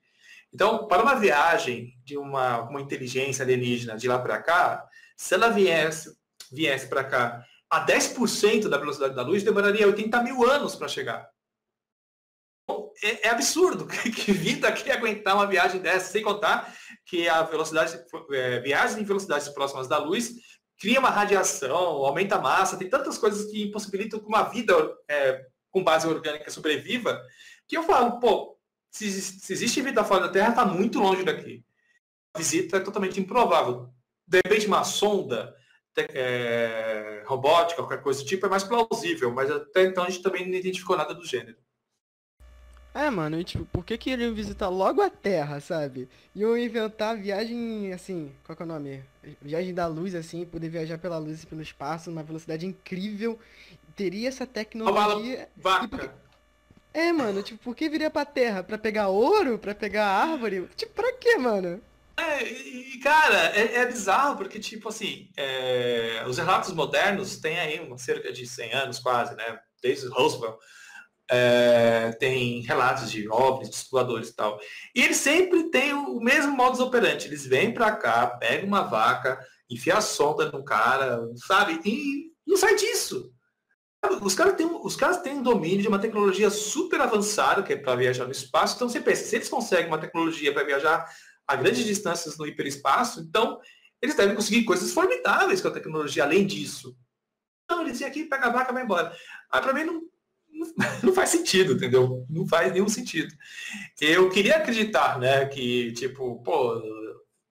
Então, 0.52 0.87
para 0.88 1.02
uma 1.02 1.14
viagem 1.14 1.92
de 2.04 2.16
uma, 2.16 2.62
uma 2.62 2.81
inteligência 2.81 3.44
alienígena 3.44 3.96
de 3.96 4.09
lá 4.09 4.18
para 4.18 4.42
cá, 4.42 4.87
se 5.16 5.35
ela 5.35 5.50
viesse, 5.50 6.11
viesse 6.50 6.87
para 6.88 7.04
cá 7.04 7.44
a 7.70 7.85
10% 7.85 8.68
da 8.68 8.78
velocidade 8.78 9.14
da 9.14 9.22
luz, 9.22 9.42
demoraria 9.42 9.87
80 9.87 10.22
mil 10.22 10.50
anos 10.50 10.74
para 10.74 10.88
chegar 10.88 11.28
é, 13.02 13.26
é, 13.26 13.31
absurdo 13.31 13.87
que, 13.88 14.11
que 14.11 14.33
vir 14.33 14.57
daqui 14.57 14.90
aguentar 14.90 15.35
uma 15.35 15.46
viagem 15.46 15.81
dessa, 15.81 16.12
sem 16.12 16.22
contar 16.22 16.74
que 17.07 17.28
a 17.28 17.42
velocidade, 17.42 17.98
é, 18.33 18.61
viagens 18.61 18.98
em 18.98 19.04
velocidades 19.04 19.48
próximas 19.48 19.88
da 19.88 19.98
luz 19.98 20.35
cria 20.78 21.00
uma 21.00 21.11
radiação, 21.11 21.74
aumenta 21.74 22.37
a 22.37 22.40
massa, 22.40 22.76
tem 22.76 22.88
tantas 22.88 23.18
coisas 23.18 23.50
que 23.50 23.64
impossibilitam 23.64 24.20
que 24.20 24.26
uma 24.26 24.44
vida 24.44 24.74
é, 25.09 25.44
com 25.70 25.83
base 25.83 26.07
orgânica 26.07 26.50
sobreviva, 26.50 27.20
que 27.66 27.76
eu 27.76 27.83
falo, 27.83 28.20
pô, 28.20 28.57
se, 28.90 29.11
se 29.11 29.52
existe 29.52 29.83
vida 29.83 30.04
fora 30.04 30.26
da 30.26 30.33
Terra, 30.33 30.50
está 30.50 30.64
muito 30.64 31.00
longe 31.00 31.24
daqui. 31.24 31.64
A 32.35 32.38
visita 32.38 32.76
é 32.76 32.81
totalmente 32.81 33.20
improvável. 33.20 33.88
De 34.26 34.38
repente, 34.44 34.66
uma 34.66 34.85
sonda 34.85 35.54
é, 35.96 37.24
robótica, 37.26 37.83
qualquer 37.83 38.02
coisa 38.02 38.22
do 38.22 38.26
tipo, 38.26 38.46
é 38.46 38.48
mais 38.48 38.64
plausível, 38.64 39.33
mas 39.33 39.50
até 39.50 39.85
então 39.85 40.04
a 40.04 40.11
gente 40.11 40.22
também 40.22 40.46
não 40.48 40.54
identificou 40.54 40.96
nada 40.96 41.14
do 41.14 41.24
gênero. 41.24 41.57
É, 42.99 43.11
mano, 43.11 43.39
e, 43.39 43.45
tipo, 43.45 43.65
por 43.67 43.85
que 43.85 43.97
que 43.97 44.11
iriam 44.11 44.35
visitar 44.35 44.69
logo 44.69 45.01
a 45.01 45.09
Terra, 45.09 45.61
sabe? 45.61 46.09
Iam 46.35 46.59
inventar 46.59 47.17
viagem, 47.17 47.93
assim, 47.93 48.35
qual 48.45 48.57
que 48.57 48.63
é 48.63 48.65
o 48.65 48.69
nome? 48.69 49.05
Viagem 49.41 49.73
da 49.73 49.87
luz, 49.87 50.17
assim, 50.17 50.45
poder 50.45 50.69
viajar 50.69 50.99
pela 50.99 51.17
luz 51.17 51.45
e 51.45 51.47
pelo 51.47 51.63
espaço 51.63 52.11
numa 52.11 52.25
velocidade 52.25 52.67
incrível. 52.67 53.39
Teria 53.95 54.27
essa 54.27 54.45
tecnologia. 54.45 55.49
Vaca. 55.57 56.13
É, 56.93 57.13
mano, 57.13 57.41
tipo, 57.41 57.63
por 57.63 57.77
que 57.77 57.89
viria 57.89 58.11
pra 58.11 58.25
Terra? 58.25 58.65
Pra 58.65 58.77
pegar 58.77 59.07
ouro? 59.07 59.61
Pra 59.61 59.77
pegar 59.77 60.05
árvore? 60.05 60.69
Tipo, 60.75 60.95
pra 60.95 61.13
quê, 61.13 61.37
mano? 61.37 61.81
É, 62.17 62.43
e, 62.43 62.99
cara, 62.99 63.57
é, 63.57 63.77
é 63.77 63.87
bizarro 63.87 64.37
porque, 64.37 64.59
tipo 64.59 64.89
assim, 64.89 65.31
é... 65.37 66.25
os 66.27 66.37
relatos 66.37 66.73
modernos 66.73 67.37
têm 67.37 67.61
aí 67.61 67.79
uma, 67.79 67.97
cerca 67.97 68.33
de 68.33 68.45
100 68.45 68.73
anos 68.73 68.99
quase, 68.99 69.37
né? 69.37 69.61
Desde 69.81 70.09
Roosevelt 70.09 70.59
é, 71.31 72.12
tem 72.12 72.61
relatos 72.62 73.11
de 73.11 73.29
OVNIs, 73.29 73.71
de 73.71 73.77
exploradores 73.77 74.29
e 74.31 74.35
tal. 74.35 74.59
E 74.95 75.03
eles 75.03 75.17
sempre 75.17 75.71
têm 75.71 75.93
o 75.93 76.21
mesmo 76.21 76.57
modus 76.57 76.81
operandi. 76.81 77.27
Eles 77.27 77.47
vêm 77.47 77.73
para 77.73 77.93
cá, 77.93 78.27
pegam 78.27 78.67
uma 78.67 78.83
vaca, 78.83 79.38
enfia 79.71 79.97
a 79.97 80.01
sonda 80.01 80.51
no 80.51 80.64
cara, 80.64 81.21
sabe? 81.47 81.81
E 81.85 82.33
não 82.47 82.57
sai 82.57 82.77
disso. 82.77 83.33
Os 84.23 84.35
caras 84.35 84.55
têm, 84.55 84.67
os 84.67 84.97
caras 84.97 85.19
têm 85.19 85.35
um 85.35 85.43
domínio 85.43 85.83
de 85.83 85.88
uma 85.88 85.99
tecnologia 85.99 86.51
super 86.51 87.01
avançada, 87.01 87.62
que 87.62 87.73
é 87.73 87.77
para 87.77 87.97
viajar 87.97 88.25
no 88.25 88.33
espaço. 88.33 88.77
Então 88.77 88.88
você 88.88 89.01
pensa, 89.01 89.25
se 89.25 89.37
eles 89.37 89.49
conseguem 89.49 89.88
uma 89.88 89.99
tecnologia 89.99 90.53
para 90.53 90.64
viajar 90.64 91.05
a 91.47 91.57
grandes 91.57 91.85
distâncias 91.85 92.38
no 92.38 92.47
hiperespaço, 92.47 93.21
então 93.21 93.61
eles 94.01 94.14
devem 94.14 94.37
conseguir 94.37 94.64
coisas 94.64 94.93
formidáveis 94.93 95.61
com 95.61 95.69
a 95.69 95.73
tecnologia 95.73 96.23
além 96.23 96.47
disso. 96.47 96.97
Não, 97.69 97.83
eles 97.83 97.99
vêm 97.99 98.09
aqui, 98.09 98.25
pega 98.25 98.47
a 98.47 98.51
vaca 98.51 98.71
e 98.71 98.75
vai 98.75 98.85
embora. 98.85 99.14
Aí 99.51 99.61
para 99.61 99.73
mim 99.73 99.85
não, 99.85 100.03
não 101.03 101.12
faz 101.12 101.31
sentido, 101.31 101.75
entendeu? 101.75 102.27
Não 102.29 102.47
faz 102.47 102.73
nenhum 102.73 102.88
sentido. 102.88 103.35
Eu 104.01 104.29
queria 104.31 104.57
acreditar, 104.57 105.18
né, 105.18 105.47
que, 105.47 105.92
tipo, 105.92 106.42
pô, 106.42 106.83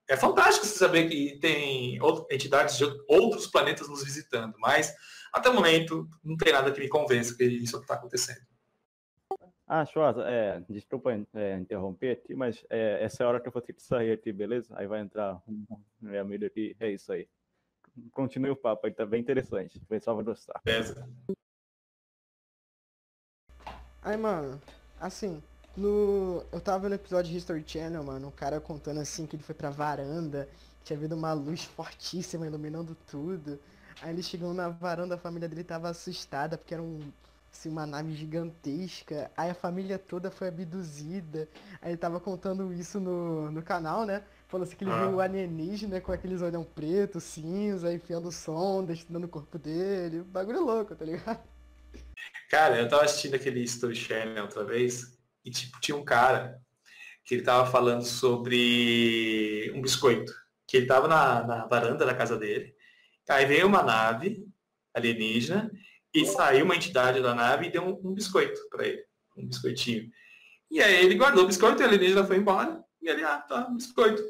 é 0.09 0.15
fantástico 0.15 0.65
você 0.65 0.77
saber 0.77 1.09
que 1.09 1.37
tem 1.39 1.99
entidades 2.31 2.77
de 2.77 2.85
outros 3.07 3.47
planetas 3.47 3.89
nos 3.89 4.03
visitando, 4.03 4.55
mas 4.59 4.93
até 5.33 5.49
o 5.49 5.53
momento 5.53 6.07
não 6.23 6.37
tem 6.37 6.53
nada 6.53 6.71
que 6.71 6.79
me 6.79 6.87
convença 6.87 7.35
que 7.35 7.43
isso 7.43 7.77
está 7.77 7.95
acontecendo. 7.95 8.45
Ah, 9.69 9.85
Schwarza, 9.85 10.23
é, 10.23 10.63
desculpa 10.69 11.11
é, 11.33 11.57
interromper 11.57 12.11
aqui, 12.11 12.33
mas 12.33 12.65
é, 12.69 13.03
essa 13.03 13.21
é 13.21 13.25
a 13.25 13.29
hora 13.29 13.39
que 13.41 13.49
eu 13.49 13.51
vou 13.51 13.61
ter 13.61 13.73
que 13.73 13.83
sair 13.83 14.13
aqui, 14.13 14.31
beleza? 14.31 14.73
Aí 14.77 14.87
vai 14.87 15.01
entrar 15.01 15.41
meu 15.99 16.21
amigo 16.21 16.45
aqui, 16.45 16.73
é 16.79 16.89
isso 16.89 17.11
aí. 17.11 17.27
Continue 18.11 18.51
o 18.51 18.55
papo 18.55 18.87
aí, 18.87 18.93
tá 18.93 19.05
bem 19.05 19.19
interessante. 19.19 19.77
O 19.77 19.85
pessoal 19.85 20.15
vai 20.15 20.23
gostar. 20.23 20.61
Beleza. 20.63 21.05
Aí, 24.07 24.15
mano, 24.15 24.57
assim, 25.01 25.43
no. 25.75 26.41
Eu 26.49 26.61
tava 26.61 26.79
vendo 26.79 26.93
o 26.93 26.95
episódio 26.95 27.35
History 27.35 27.61
Channel, 27.67 28.01
mano, 28.01 28.29
o 28.29 28.31
cara 28.31 28.61
contando 28.61 29.01
assim 29.01 29.25
que 29.25 29.35
ele 29.35 29.43
foi 29.43 29.53
pra 29.53 29.69
varanda, 29.69 30.47
tinha 30.81 30.95
havido 30.97 31.13
uma 31.13 31.33
luz 31.33 31.65
fortíssima 31.75 32.47
iluminando 32.47 32.95
tudo. 33.11 33.59
Aí 34.01 34.11
ele 34.11 34.23
chegou 34.23 34.53
na 34.53 34.69
varanda, 34.69 35.15
a 35.15 35.17
família 35.17 35.49
dele 35.49 35.61
tava 35.61 35.89
assustada, 35.89 36.57
porque 36.57 36.73
era 36.73 36.81
um, 36.81 37.01
assim, 37.51 37.67
uma 37.67 37.85
nave 37.85 38.13
gigantesca. 38.13 39.29
Aí 39.35 39.49
a 39.49 39.53
família 39.53 39.99
toda 39.99 40.31
foi 40.31 40.47
abduzida. 40.47 41.49
Aí 41.81 41.89
ele 41.89 41.97
tava 41.97 42.17
contando 42.17 42.71
isso 42.71 43.01
no, 43.01 43.51
no 43.51 43.61
canal, 43.61 44.05
né? 44.05 44.23
Falou 44.47 44.65
assim 44.65 44.77
que 44.77 44.85
ele 44.85 44.91
ah. 44.91 45.01
viu 45.01 45.17
o 45.17 45.19
alienígena 45.19 45.99
com 45.99 46.13
aqueles 46.13 46.41
olhão 46.41 46.63
preto, 46.63 47.19
cinza, 47.19 47.93
enfiando 47.93 48.31
sonda, 48.31 48.93
estudando 48.93 49.25
o 49.25 49.27
corpo 49.27 49.59
dele. 49.59 50.23
Bagulho 50.23 50.63
louco, 50.63 50.95
tá 50.95 51.03
ligado? 51.03 51.56
Cara, 52.49 52.77
eu 52.79 52.87
tava 52.87 53.03
assistindo 53.03 53.35
aquele 53.35 53.61
History 53.61 53.95
Channel 53.95 54.43
outra 54.43 54.63
vez. 54.63 55.17
E 55.43 55.51
tipo, 55.51 55.79
tinha 55.79 55.97
um 55.97 56.03
cara 56.03 56.59
que 57.25 57.35
ele 57.35 57.43
tava 57.43 57.69
falando 57.69 58.03
sobre 58.03 59.71
um 59.75 59.81
biscoito. 59.81 60.31
Que 60.65 60.77
ele 60.77 60.85
tava 60.85 61.07
na, 61.07 61.45
na 61.45 61.65
varanda 61.65 62.05
da 62.05 62.15
casa 62.15 62.37
dele. 62.37 62.73
Aí 63.29 63.45
veio 63.45 63.67
uma 63.67 63.83
nave 63.83 64.45
alienígena 64.93 65.69
e 66.13 66.25
saiu 66.25 66.65
uma 66.65 66.75
entidade 66.75 67.21
da 67.21 67.35
nave 67.35 67.67
e 67.67 67.71
deu 67.71 67.83
um, 67.83 68.09
um 68.09 68.13
biscoito 68.13 68.59
para 68.69 68.87
ele. 68.87 69.03
Um 69.37 69.47
biscoitinho. 69.47 70.09
E 70.71 70.81
aí 70.81 71.05
ele 71.05 71.15
guardou 71.15 71.43
o 71.43 71.47
biscoito, 71.47 71.81
e 71.81 71.83
a 71.83 71.87
alienígena 71.87 72.25
foi 72.25 72.37
embora. 72.37 72.83
E 73.01 73.09
ele, 73.09 73.23
ah, 73.23 73.39
tá, 73.39 73.69
biscoito. 73.69 74.21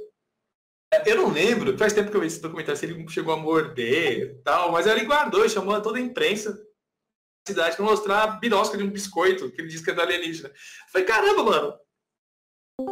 Eu 1.05 1.17
não 1.17 1.29
lembro, 1.31 1.77
faz 1.77 1.93
tempo 1.93 2.09
que 2.09 2.15
eu 2.15 2.21
vi 2.21 2.27
esse 2.27 2.41
documentário, 2.41 2.79
se 2.79 2.85
ele 2.85 3.07
chegou 3.09 3.33
a 3.33 3.37
morder 3.37 4.41
tal, 4.43 4.71
mas 4.71 4.87
ele 4.87 5.05
guardou 5.05 5.47
chamou 5.49 5.79
toda 5.81 5.97
a 5.97 6.01
imprensa 6.01 6.57
cidade 7.47 7.75
para 7.75 7.85
mostrar 7.85 8.23
a 8.23 8.27
birosca 8.27 8.77
de 8.77 8.83
um 8.83 8.89
biscoito, 8.89 9.51
que 9.51 9.61
ele 9.61 9.69
diz 9.69 9.83
que 9.83 9.91
é 9.91 9.93
da 9.93 10.03
alienígena. 10.03 10.49
Eu 10.49 10.55
falei, 10.91 11.07
caramba, 11.07 11.43
mano. 11.43 11.79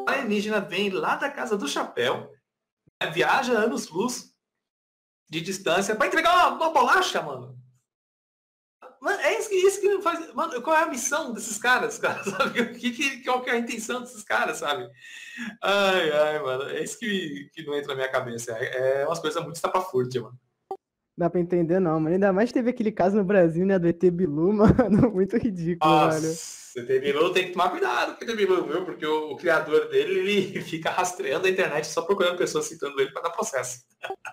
A 0.08 0.12
alienígena 0.13 0.60
vem 0.60 0.89
lá 0.89 1.15
da 1.15 1.30
casa 1.30 1.58
do 1.58 1.68
chapéu, 1.68 2.32
né, 3.02 3.10
viaja 3.12 3.54
anos-luz 3.54 4.34
de 5.30 5.41
distância 5.41 5.96
para 5.96 6.08
entregar 6.08 6.34
uma, 6.34 6.56
uma, 6.56 6.70
bolacha, 6.72 7.22
mano. 7.22 7.58
mano 9.02 9.20
é 9.22 9.38
isso 9.39 9.50
que, 9.50 9.56
isso 9.56 9.82
que 9.82 10.02
faz. 10.02 10.34
Mano, 10.34 10.62
qual 10.62 10.76
é 10.76 10.84
a 10.84 10.89
missão 10.89 11.34
desses 11.34 11.58
caras, 11.58 12.00
cara? 12.00 12.24
Sabe? 12.26 12.74
Que, 12.80 12.91
que, 12.91 13.24
qual 13.24 13.44
que 13.44 13.50
é 13.50 13.54
a 13.54 13.58
intenção 13.58 14.02
desses 14.02 14.24
caras, 14.24 14.58
sabe? 14.58 14.89
Ai, 15.62 16.12
ai, 16.12 16.39
mano. 16.39 16.70
É 16.70 16.84
isso 16.84 16.98
que, 16.98 17.50
que 17.54 17.63
não 17.63 17.76
entra 17.76 17.89
na 17.89 17.96
minha 17.96 18.12
cabeça. 18.12 18.52
É, 18.58 19.02
é 19.02 19.06
umas 19.06 19.20
coisas 19.20 19.41
muito 19.44 19.56
estapafúrdia, 19.56 20.22
mano 20.22 20.39
dá 21.17 21.30
pra 21.30 21.39
entender, 21.39 21.80
não, 21.80 21.99
mano. 21.99 22.13
Ainda 22.13 22.34
mais 22.34 22.51
teve 22.51 22.69
aquele 22.69 22.91
caso 22.91 23.15
no 23.15 23.23
Brasil, 23.23 23.65
né, 23.65 23.80
do 23.80 23.88
ET 23.88 24.04
Bilu, 24.12 24.51
mano. 24.54 25.12
Muito 25.12 25.38
ridículo, 25.38 25.89
Nossa, 25.89 26.19
velho. 26.19 26.91
ET 26.91 27.01
Bilu 27.01 27.32
tem 27.32 27.45
que 27.45 27.51
tomar 27.54 27.69
cuidado 27.69 28.17
com 28.17 28.25
o 28.25 28.30
ET 28.30 28.36
Bilu, 28.36 28.65
viu? 28.65 28.86
Porque 28.86 29.06
o, 29.06 29.32
o, 29.32 29.38
criador 29.38 29.88
dele, 29.88 30.19
ele 30.19 30.60
fica 30.63 30.89
rastreando 30.89 31.47
a 31.47 31.49
internet 31.49 31.88
só 31.88 32.01
procurando 32.01 32.38
pessoas 32.38 32.65
citando 32.65 32.99
ele 32.99 33.12
pra 33.12 33.21
dar 33.21 33.30
processo. 33.30 33.86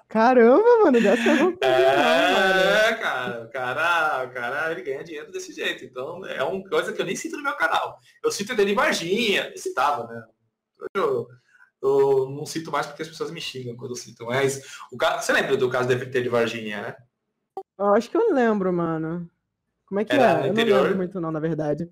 Caramba, 0.09 0.85
mano, 0.85 1.01
dessa. 1.01 1.23
É, 1.62 2.90
não, 2.90 2.99
cara, 2.99 3.45
o 3.45 3.51
cara, 3.51 4.25
o 4.25 4.31
cara, 4.31 4.73
ele 4.73 4.83
ganha 4.83 5.05
dinheiro 5.05 5.31
desse 5.31 5.53
jeito. 5.53 5.85
Então, 5.85 6.25
é 6.27 6.42
uma 6.42 6.68
coisa 6.68 6.92
que 6.92 7.01
eu 7.01 7.07
nem 7.07 7.14
cito 7.14 7.37
no 7.37 7.42
meu 7.42 7.57
canal. 7.57 7.99
Eu 8.23 8.31
cito 8.33 8.53
ele 8.53 8.73
em 8.73 8.75
Varginha, 8.75 9.51
eu 9.51 9.59
citava, 9.59 10.07
né? 10.07 10.23
Eu, 10.95 11.29
eu 11.83 12.31
não 12.31 12.47
cito 12.47 12.71
mais 12.71 12.87
porque 12.87 13.03
as 13.03 13.09
pessoas 13.09 13.31
me 13.31 13.40
xingam 13.40 13.77
quando 13.77 13.90
eu 13.90 13.97
cito. 13.97 14.25
Mas 14.25 14.79
o 14.92 14.97
caso, 14.97 15.27
você 15.27 15.33
lembra 15.33 15.57
do 15.57 15.68
caso 15.68 15.88
da 15.88 15.99
FT 15.99 16.23
de 16.23 16.29
Varginha, 16.29 16.81
né? 16.81 16.97
Eu 17.79 17.95
acho 17.95 18.09
que 18.09 18.16
eu 18.16 18.33
lembro, 18.33 18.73
mano. 18.73 19.29
Como 19.87 20.01
é 20.01 20.05
que 20.05 20.12
Era 20.12 20.45
é? 20.45 20.49
Eu 20.49 20.53
interior, 20.53 20.77
não 20.77 20.83
lembro 20.85 20.99
muito 20.99 21.21
não, 21.21 21.33
na 21.33 21.40
verdade. 21.40 21.90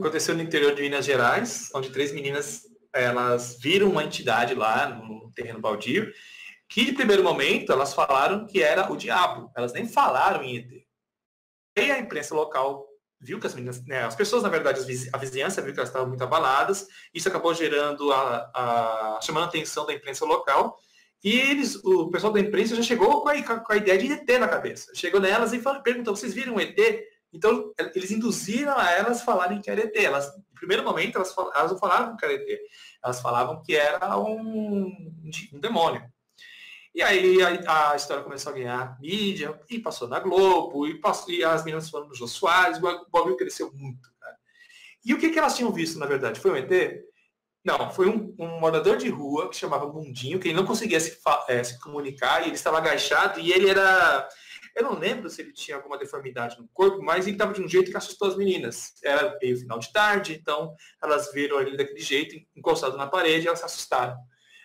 Aconteceu 0.00 0.34
no 0.34 0.42
interior 0.42 0.74
de 0.74 0.82
Minas 0.82 1.04
Gerais, 1.04 1.70
onde 1.74 1.90
três 1.90 2.12
meninas 2.12 2.66
elas 2.92 3.58
viram 3.60 3.90
uma 3.90 4.04
entidade 4.04 4.54
lá 4.54 4.88
no 4.88 5.30
terreno 5.32 5.60
baldio, 5.60 6.12
que 6.68 6.84
de 6.84 6.92
primeiro 6.92 7.22
momento 7.22 7.72
elas 7.72 7.94
falaram 7.94 8.46
que 8.46 8.62
era 8.62 8.90
o 8.92 8.96
diabo. 8.96 9.50
Elas 9.56 9.72
nem 9.72 9.88
falaram 9.88 10.42
em 10.42 10.56
ET. 10.58 10.86
E 11.78 11.90
a 11.90 11.98
imprensa 11.98 12.34
local 12.34 12.89
viu 13.20 13.38
que 13.38 13.46
as 13.46 13.54
meninas, 13.54 13.84
né, 13.84 14.02
as 14.04 14.16
pessoas, 14.16 14.42
na 14.42 14.48
verdade, 14.48 14.80
a 15.12 15.18
vizinhança 15.18 15.60
viu 15.60 15.72
que 15.72 15.78
elas 15.78 15.90
estavam 15.90 16.08
muito 16.08 16.24
abaladas, 16.24 16.86
isso 17.12 17.28
acabou 17.28 17.54
gerando 17.54 18.10
a, 18.12 18.50
a 18.54 19.18
chamando 19.22 19.44
a 19.44 19.46
atenção 19.48 19.84
da 19.84 19.92
imprensa 19.92 20.24
local, 20.24 20.78
e 21.22 21.38
eles, 21.38 21.76
o 21.84 22.10
pessoal 22.10 22.32
da 22.32 22.40
imprensa 22.40 22.74
já 22.74 22.82
chegou 22.82 23.20
com 23.20 23.28
a, 23.28 23.42
com 23.42 23.72
a 23.72 23.76
ideia 23.76 23.98
de 23.98 24.10
ET 24.10 24.40
na 24.40 24.48
cabeça. 24.48 24.90
Chegou 24.94 25.20
nelas 25.20 25.52
e 25.52 25.60
falou, 25.60 25.82
perguntou, 25.82 26.16
vocês 26.16 26.32
viram 26.32 26.58
ET? 26.58 26.78
Então, 27.32 27.72
eles 27.94 28.10
induziram 28.10 28.76
a 28.76 28.90
elas 28.90 29.22
falarem 29.22 29.60
que 29.60 29.70
era 29.70 29.82
ET. 29.82 29.94
Elas, 29.96 30.34
no 30.34 30.54
primeiro 30.54 30.82
momento, 30.82 31.16
elas, 31.16 31.34
elas 31.54 31.72
não 31.72 31.78
falavam 31.78 32.16
que 32.16 32.24
era 32.24 32.34
ET. 32.34 32.60
Elas 33.04 33.20
falavam 33.20 33.62
que 33.62 33.76
era 33.76 34.18
um, 34.18 34.90
um 35.52 35.60
demônio. 35.60 36.02
E 36.94 37.02
aí 37.02 37.40
a, 37.42 37.92
a, 37.92 37.96
história 37.96 38.22
começou 38.22 38.50
a 38.50 38.54
ganhar 38.54 38.98
mídia, 39.00 39.58
e 39.70 39.78
passou 39.78 40.08
na 40.08 40.18
Globo, 40.18 40.86
e, 40.88 41.00
passou, 41.00 41.32
e 41.32 41.44
as 41.44 41.64
meninas 41.64 41.88
foram 41.88 42.08
no 42.08 42.14
Jô 42.14 42.26
Soares, 42.26 42.78
o 42.78 43.10
bagulho 43.10 43.36
cresceu 43.36 43.70
muito. 43.72 44.10
Cara. 44.20 44.36
E 45.04 45.14
o 45.14 45.18
que, 45.18 45.30
que 45.30 45.38
elas 45.38 45.56
tinham 45.56 45.72
visto, 45.72 45.98
na 45.98 46.06
verdade? 46.06 46.40
Foi 46.40 46.50
um 46.50 46.56
ET? 46.56 47.04
Não, 47.64 47.90
foi 47.90 48.08
um, 48.08 48.34
um 48.38 48.58
morador 48.58 48.96
de 48.96 49.08
rua 49.08 49.48
que 49.48 49.56
chamava 49.56 49.86
Mundinho, 49.86 50.40
que 50.40 50.48
ele 50.48 50.56
não 50.56 50.64
conseguia 50.64 50.98
se, 50.98 51.16
é, 51.48 51.62
se 51.62 51.78
comunicar, 51.78 52.42
e 52.42 52.46
ele 52.46 52.54
estava 52.54 52.78
agachado, 52.78 53.38
e 53.38 53.52
ele 53.52 53.68
era... 53.68 54.28
Eu 54.74 54.84
não 54.84 54.98
lembro 54.98 55.28
se 55.28 55.42
ele 55.42 55.52
tinha 55.52 55.76
alguma 55.76 55.98
deformidade 55.98 56.58
no 56.58 56.68
corpo, 56.72 57.02
mas 57.02 57.26
ele 57.26 57.34
estava 57.34 57.52
de 57.52 57.60
um 57.60 57.68
jeito 57.68 57.90
que 57.90 57.96
assustou 57.96 58.28
as 58.28 58.36
meninas. 58.36 58.94
Era 59.02 59.36
meio 59.42 59.58
final 59.58 59.78
de 59.78 59.92
tarde, 59.92 60.32
então 60.40 60.74
elas 61.02 61.32
viram 61.32 61.60
ele 61.60 61.76
daquele 61.76 62.00
jeito, 62.00 62.36
encostado 62.56 62.96
na 62.96 63.06
parede, 63.06 63.46
elas 63.46 63.58
se 63.58 63.64
assustaram 63.64 64.16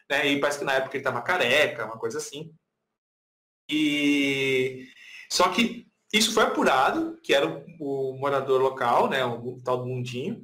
né? 0.09 0.27
E 0.27 0.39
parece 0.39 0.59
que 0.59 0.65
na 0.65 0.73
época 0.73 0.95
ele 0.95 1.01
estava 1.01 1.21
careca, 1.21 1.85
uma 1.85 1.97
coisa 1.97 2.17
assim. 2.17 2.53
E 3.69 4.87
só 5.29 5.49
que 5.49 5.87
isso 6.13 6.33
foi 6.33 6.43
apurado, 6.43 7.19
que 7.21 7.33
era 7.33 7.47
o, 7.79 8.17
morador 8.17 8.61
local, 8.61 9.09
né, 9.09 9.25
o, 9.25 9.59
tal 9.63 9.79
do 9.79 9.85
Mundinho. 9.85 10.41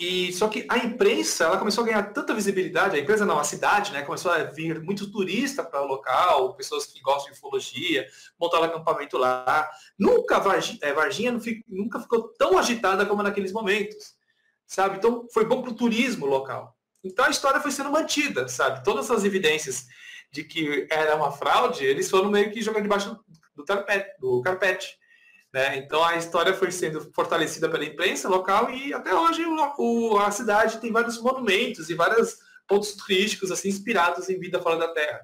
E 0.00 0.32
só 0.32 0.48
que 0.48 0.64
a 0.68 0.78
imprensa, 0.78 1.44
ela 1.44 1.58
começou 1.58 1.82
a 1.82 1.86
ganhar 1.88 2.02
tanta 2.12 2.32
visibilidade, 2.32 2.96
a 2.96 3.00
empresa 3.00 3.26
não, 3.26 3.38
a 3.38 3.44
cidade, 3.44 3.92
né, 3.92 4.02
começou 4.02 4.30
a 4.30 4.44
vir 4.44 4.80
muito 4.80 5.10
turista 5.10 5.64
para 5.64 5.82
o 5.82 5.88
local, 5.88 6.54
pessoas 6.54 6.86
que 6.86 7.00
gostam 7.00 7.32
de 7.32 7.38
ufologia, 7.38 8.06
montaram 8.40 8.64
acampamento 8.64 9.18
lá. 9.18 9.68
Nunca 9.98 10.38
Varginha, 10.38 10.78
é, 10.82 10.92
Varginha 10.92 11.36
nunca 11.68 12.00
ficou 12.00 12.28
tão 12.38 12.56
agitada 12.56 13.04
como 13.04 13.24
naqueles 13.24 13.52
momentos, 13.52 14.14
sabe? 14.66 14.98
Então 14.98 15.26
foi 15.32 15.44
bom 15.44 15.62
para 15.62 15.72
o 15.72 15.76
turismo 15.76 16.26
local. 16.26 16.77
Então 17.08 17.24
a 17.24 17.30
história 17.30 17.60
foi 17.60 17.70
sendo 17.70 17.90
mantida, 17.90 18.48
sabe? 18.48 18.84
Todas 18.84 19.10
as 19.10 19.24
evidências 19.24 19.86
de 20.32 20.44
que 20.44 20.86
era 20.90 21.16
uma 21.16 21.32
fraude, 21.32 21.84
eles 21.84 22.10
foram 22.10 22.30
meio 22.30 22.50
que 22.50 22.62
jogando 22.62 22.82
debaixo 22.82 23.18
do 23.56 23.64
carpete. 23.64 24.10
Do 24.20 24.42
carpete 24.42 24.98
né? 25.52 25.78
Então 25.78 26.04
a 26.04 26.16
história 26.16 26.52
foi 26.52 26.70
sendo 26.70 27.10
fortalecida 27.12 27.68
pela 27.68 27.84
imprensa 27.84 28.28
local 28.28 28.70
e 28.70 28.92
até 28.92 29.14
hoje 29.14 29.42
o, 29.46 30.18
a 30.18 30.30
cidade 30.30 30.78
tem 30.78 30.92
vários 30.92 31.20
monumentos 31.20 31.88
e 31.88 31.94
vários 31.94 32.36
pontos 32.66 32.92
turísticos 32.94 33.50
assim 33.50 33.68
inspirados 33.68 34.28
em 34.28 34.38
vida 34.38 34.60
fora 34.60 34.78
da 34.78 34.92
Terra. 34.92 35.22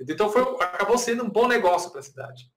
Então 0.00 0.30
foi, 0.30 0.42
acabou 0.60 0.98
sendo 0.98 1.24
um 1.24 1.30
bom 1.30 1.46
negócio 1.46 1.90
para 1.90 2.00
a 2.00 2.04
cidade. 2.04 2.50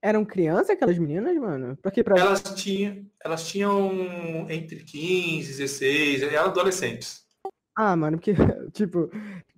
Eram 0.00 0.24
crianças 0.24 0.70
aquelas 0.70 0.98
meninas, 0.98 1.36
mano? 1.36 1.78
Porque 1.82 2.02
pra... 2.02 2.18
elas, 2.18 2.42
tinham, 2.56 3.06
elas 3.22 3.46
tinham 3.46 4.46
entre 4.50 4.82
15 4.82 5.48
16, 5.48 6.22
eram 6.22 6.46
adolescentes. 6.46 7.21
Ah, 7.74 7.96
mano, 7.96 8.18
porque, 8.18 8.34
tipo, 8.72 9.10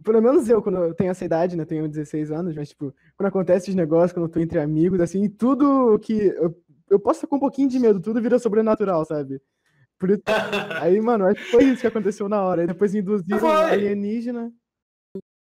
pelo 0.02 0.22
menos 0.22 0.48
eu, 0.48 0.62
quando 0.62 0.78
eu 0.78 0.94
tenho 0.94 1.10
essa 1.10 1.24
idade, 1.24 1.56
né, 1.56 1.64
tenho 1.64 1.88
16 1.88 2.30
anos, 2.30 2.54
mas, 2.54 2.68
tipo, 2.68 2.94
quando 3.16 3.28
acontece 3.28 3.66
esses 3.66 3.74
negócios, 3.74 4.12
quando 4.12 4.26
eu 4.26 4.32
tô 4.32 4.40
entre 4.40 4.58
amigos, 4.60 5.00
assim, 5.00 5.28
tudo 5.28 5.98
que 5.98 6.12
eu, 6.12 6.54
eu 6.90 7.00
posso 7.00 7.18
estar 7.18 7.26
com 7.26 7.36
um 7.36 7.40
pouquinho 7.40 7.68
de 7.68 7.78
medo, 7.78 8.00
tudo 8.00 8.22
vira 8.22 8.38
sobrenatural, 8.38 9.04
sabe? 9.04 9.40
Por 9.98 10.10
isso, 10.10 10.22
aí, 10.80 11.00
mano, 11.00 11.26
acho 11.26 11.42
que 11.42 11.50
foi 11.50 11.64
isso 11.64 11.80
que 11.80 11.86
aconteceu 11.86 12.28
na 12.28 12.42
hora. 12.42 12.62
Aí 12.62 12.66
depois 12.66 12.94
induziram 12.94 13.48
alienígena. 13.48 14.52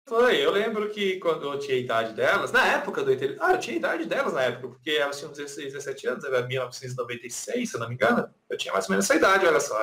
Foi, 0.07 0.37
eu 0.37 0.51
lembro 0.51 0.89
que 0.89 1.19
quando 1.19 1.51
eu 1.51 1.59
tinha 1.59 1.75
a 1.75 1.79
idade 1.79 2.13
delas, 2.13 2.49
na 2.51 2.65
época 2.65 3.03
do 3.03 3.11
ET, 3.11 3.35
ah, 3.41 3.51
eu 3.51 3.59
tinha 3.59 3.75
a 3.75 3.79
idade 3.79 4.05
delas 4.05 4.33
na 4.33 4.43
época, 4.43 4.69
porque 4.69 4.91
elas 4.91 5.19
tinham 5.19 5.33
16, 5.33 5.73
17 5.73 6.07
anos, 6.07 6.23
era 6.23 6.47
1996, 6.47 7.69
se 7.69 7.75
eu 7.75 7.79
não 7.81 7.89
me 7.89 7.95
engano, 7.95 8.29
eu 8.49 8.57
tinha 8.57 8.73
mais 8.73 8.85
ou 8.85 8.91
menos 8.91 9.03
essa 9.03 9.15
idade, 9.15 9.45
olha 9.45 9.59
só. 9.59 9.77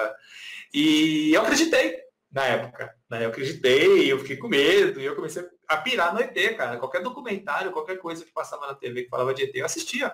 E 0.73 1.35
eu 1.35 1.43
acreditei 1.43 2.04
na 2.35 2.45
época, 2.45 2.93
né? 3.09 3.25
Eu 3.25 3.29
acreditei, 3.29 4.13
eu 4.13 4.19
fiquei 4.19 4.37
com 4.37 4.49
medo, 4.49 5.01
e 5.01 5.05
eu 5.05 5.15
comecei 5.15 5.49
a 5.69 5.77
pirar 5.77 6.13
no 6.13 6.21
ET, 6.21 6.57
cara. 6.57 6.79
Qualquer 6.79 7.01
documentário, 7.01 7.71
qualquer 7.71 7.97
coisa 7.99 8.25
que 8.25 8.33
passava 8.33 8.67
na 8.67 8.75
TV 8.75 9.05
que 9.05 9.09
falava 9.09 9.33
de 9.33 9.45
ET, 9.45 9.55
eu 9.55 9.65
assistia. 9.65 10.13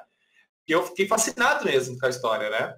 E 0.68 0.72
eu 0.72 0.86
fiquei 0.86 1.08
fascinado 1.08 1.64
mesmo 1.64 1.98
com 1.98 2.04
a 2.04 2.10
história, 2.10 2.50
né? 2.50 2.74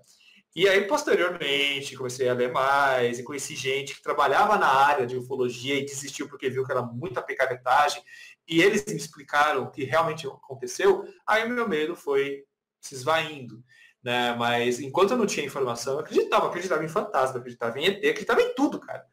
E 0.55 0.68
aí, 0.68 0.87
posteriormente, 0.87 1.96
comecei 1.96 2.28
a 2.28 2.35
ler 2.35 2.52
mais 2.52 3.18
e 3.18 3.24
conheci 3.24 3.57
gente 3.57 3.96
que 3.96 4.02
trabalhava 4.02 4.57
na 4.57 4.68
área 4.68 5.07
de 5.07 5.16
ufologia 5.16 5.76
e 5.76 5.85
desistiu 5.85 6.28
porque 6.28 6.48
viu 6.48 6.64
que 6.64 6.70
era 6.70 6.83
muita 6.83 7.22
picaretagem. 7.22 8.02
E 8.46 8.62
eles 8.62 8.85
me 8.85 8.96
explicaram 8.96 9.64
o 9.64 9.70
que 9.70 9.85
realmente 9.85 10.26
aconteceu. 10.26 11.05
Aí 11.26 11.48
meu 11.48 11.68
medo 11.68 11.96
foi 11.96 12.44
se 12.81 12.94
esvaindo. 12.94 13.64
Né? 14.05 14.35
Mas 14.35 14.78
enquanto 14.78 15.12
eu 15.12 15.16
não 15.16 15.26
tinha 15.26 15.46
informação, 15.46 15.94
eu 15.94 16.00
acreditava, 16.00 16.46
acreditava 16.46 16.85
em 16.85 16.88
fantasma, 16.88 17.38
acreditava 17.38 17.78
em 17.81 17.87
ET, 17.87 17.96
acreditava 17.98 18.42
em 18.42 18.55
tudo, 18.55 18.78
cara. 18.78 19.07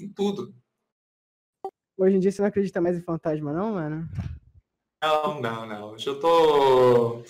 Em 0.00 0.08
tudo. 0.08 0.54
Hoje 1.98 2.16
em 2.16 2.20
dia 2.20 2.32
você 2.32 2.40
não 2.40 2.48
acredita 2.48 2.80
mais 2.80 2.96
em 2.96 3.02
fantasma, 3.02 3.52
não, 3.52 3.72
mano? 3.74 4.08
Não, 5.02 5.40
não, 5.40 5.66
não. 5.66 5.90
Hoje 5.92 6.06
eu 6.06 6.18
tô. 6.18 7.22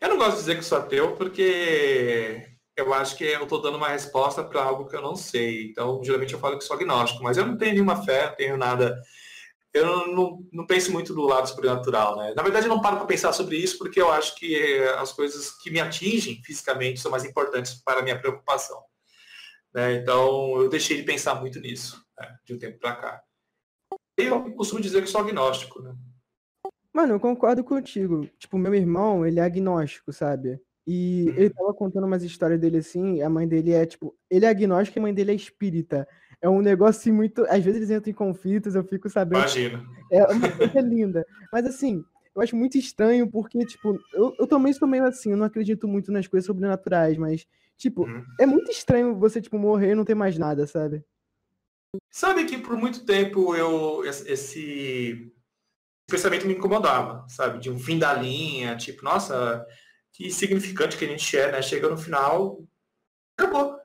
Eu 0.00 0.08
não 0.08 0.18
gosto 0.18 0.32
de 0.32 0.38
dizer 0.38 0.56
que 0.56 0.64
sou 0.64 0.78
ateu 0.78 1.14
porque 1.16 2.56
eu 2.76 2.92
acho 2.92 3.16
que 3.16 3.24
eu 3.24 3.44
estou 3.44 3.62
dando 3.62 3.76
uma 3.76 3.88
resposta 3.88 4.42
para 4.42 4.62
algo 4.62 4.86
que 4.88 4.96
eu 4.96 5.00
não 5.00 5.14
sei. 5.14 5.70
Então, 5.70 6.02
geralmente 6.02 6.34
eu 6.34 6.40
falo 6.40 6.58
que 6.58 6.64
sou 6.64 6.76
agnóstico, 6.76 7.22
mas 7.22 7.36
eu 7.36 7.46
não 7.46 7.56
tenho 7.56 7.72
nenhuma 7.72 8.04
fé, 8.04 8.26
não 8.26 8.36
tenho 8.36 8.56
nada. 8.56 9.00
Eu 9.72 9.86
não, 9.86 10.06
não, 10.08 10.38
não 10.52 10.66
penso 10.66 10.92
muito 10.92 11.14
do 11.14 11.22
lado 11.22 11.48
sobrenatural, 11.48 12.16
né? 12.16 12.32
Na 12.36 12.42
verdade, 12.42 12.66
eu 12.66 12.70
não 12.70 12.80
paro 12.80 12.96
para 12.96 13.06
pensar 13.06 13.32
sobre 13.32 13.56
isso 13.56 13.78
porque 13.78 14.00
eu 14.00 14.10
acho 14.10 14.34
que 14.34 14.78
as 14.98 15.12
coisas 15.12 15.50
que 15.50 15.70
me 15.70 15.80
atingem 15.80 16.42
fisicamente 16.42 17.00
são 17.00 17.10
mais 17.10 17.24
importantes 17.24 17.74
para 17.84 18.00
a 18.00 18.02
minha 18.02 18.18
preocupação. 18.18 18.82
Né? 19.74 19.96
Então, 19.96 20.62
eu 20.62 20.68
deixei 20.68 20.96
de 20.96 21.02
pensar 21.02 21.34
muito 21.34 21.60
nisso, 21.60 22.02
né? 22.18 22.38
de 22.44 22.54
um 22.54 22.58
tempo 22.58 22.78
para 22.78 22.96
cá. 22.96 23.22
Eu 24.16 24.52
costumo 24.54 24.80
dizer 24.80 25.02
que 25.02 25.08
sou 25.08 25.20
agnóstico, 25.20 25.82
né? 25.82 25.94
Mano, 26.92 27.14
eu 27.14 27.20
concordo 27.20 27.62
contigo. 27.62 28.26
Tipo, 28.38 28.56
meu 28.56 28.74
irmão, 28.74 29.26
ele 29.26 29.38
é 29.38 29.42
agnóstico, 29.42 30.12
sabe? 30.12 30.58
E 30.86 31.28
ele 31.36 31.50
tava 31.50 31.74
contando 31.74 32.06
umas 32.06 32.22
histórias 32.22 32.60
dele 32.60 32.78
assim, 32.78 33.20
a 33.20 33.28
mãe 33.28 33.46
dele 33.46 33.72
é, 33.72 33.84
tipo, 33.84 34.16
ele 34.30 34.46
é 34.46 34.48
agnóstico 34.48 34.98
e 34.98 35.00
a 35.00 35.02
mãe 35.02 35.12
dele 35.12 35.32
é 35.32 35.34
espírita. 35.34 36.08
É 36.40 36.48
um 36.48 36.62
negócio 36.62 37.00
assim 37.00 37.12
muito. 37.12 37.44
Às 37.50 37.64
vezes 37.64 37.76
eles 37.76 37.90
entram 37.90 38.10
em 38.10 38.14
conflitos, 38.14 38.74
eu 38.74 38.84
fico 38.84 39.10
sabendo. 39.10 39.40
Imagina. 39.40 39.84
É 40.10 40.24
uma 40.24 40.50
coisa 40.56 40.80
linda. 40.80 41.26
Mas 41.52 41.66
assim, 41.66 42.04
eu 42.34 42.42
acho 42.42 42.54
muito 42.54 42.78
estranho, 42.78 43.28
porque, 43.30 43.58
tipo, 43.64 43.98
eu, 44.12 44.34
eu 44.38 44.46
também 44.46 44.72
sou 44.72 44.86
meio 44.86 45.04
assim, 45.04 45.30
eu 45.32 45.36
não 45.36 45.46
acredito 45.46 45.88
muito 45.88 46.12
nas 46.12 46.26
coisas 46.26 46.46
sobrenaturais, 46.46 47.16
mas, 47.16 47.46
tipo, 47.76 48.04
uhum. 48.04 48.22
é 48.38 48.46
muito 48.46 48.70
estranho 48.70 49.18
você, 49.18 49.40
tipo, 49.40 49.58
morrer 49.58 49.92
e 49.92 49.94
não 49.94 50.04
ter 50.04 50.14
mais 50.14 50.38
nada, 50.38 50.66
sabe? 50.66 51.02
Sabe 52.10 52.44
que 52.44 52.58
por 52.58 52.76
muito 52.76 53.04
tempo 53.04 53.54
eu. 53.54 54.04
Esse 54.04 55.32
pensamento 56.08 56.46
me 56.46 56.54
incomodava, 56.54 57.26
sabe? 57.28 57.58
De 57.58 57.70
um 57.70 57.78
fim 57.78 57.98
da 57.98 58.14
linha, 58.14 58.76
tipo, 58.76 59.04
nossa 59.04 59.66
que 60.12 60.30
significante 60.30 60.96
que 60.96 61.04
a 61.04 61.08
gente 61.08 61.36
é, 61.36 61.52
né? 61.52 61.62
Chega 61.62 61.88
no 61.88 61.98
final, 61.98 62.64
acabou. 63.38 63.78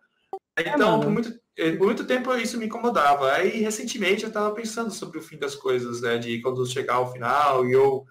É, 0.58 0.70
então, 0.70 1.00
por, 1.00 1.10
muito, 1.10 1.40
eh, 1.58 1.76
por 1.76 1.86
muito 1.88 2.06
tempo 2.06 2.34
isso 2.36 2.58
me 2.58 2.66
incomodava. 2.68 3.34
Aí, 3.34 3.62
recentemente, 3.62 4.24
eu 4.24 4.30
estava 4.30 4.54
pensando 4.54 4.92
sobre 4.92 5.18
o 5.18 5.22
fim 5.22 5.38
das 5.38 5.56
coisas, 5.56 6.02
né? 6.02 6.18
De 6.18 6.42
quando 6.42 6.66
chegar 6.66 6.96
ao 6.96 7.12
final 7.12 7.68
e 7.68 7.74
eu 7.74 8.06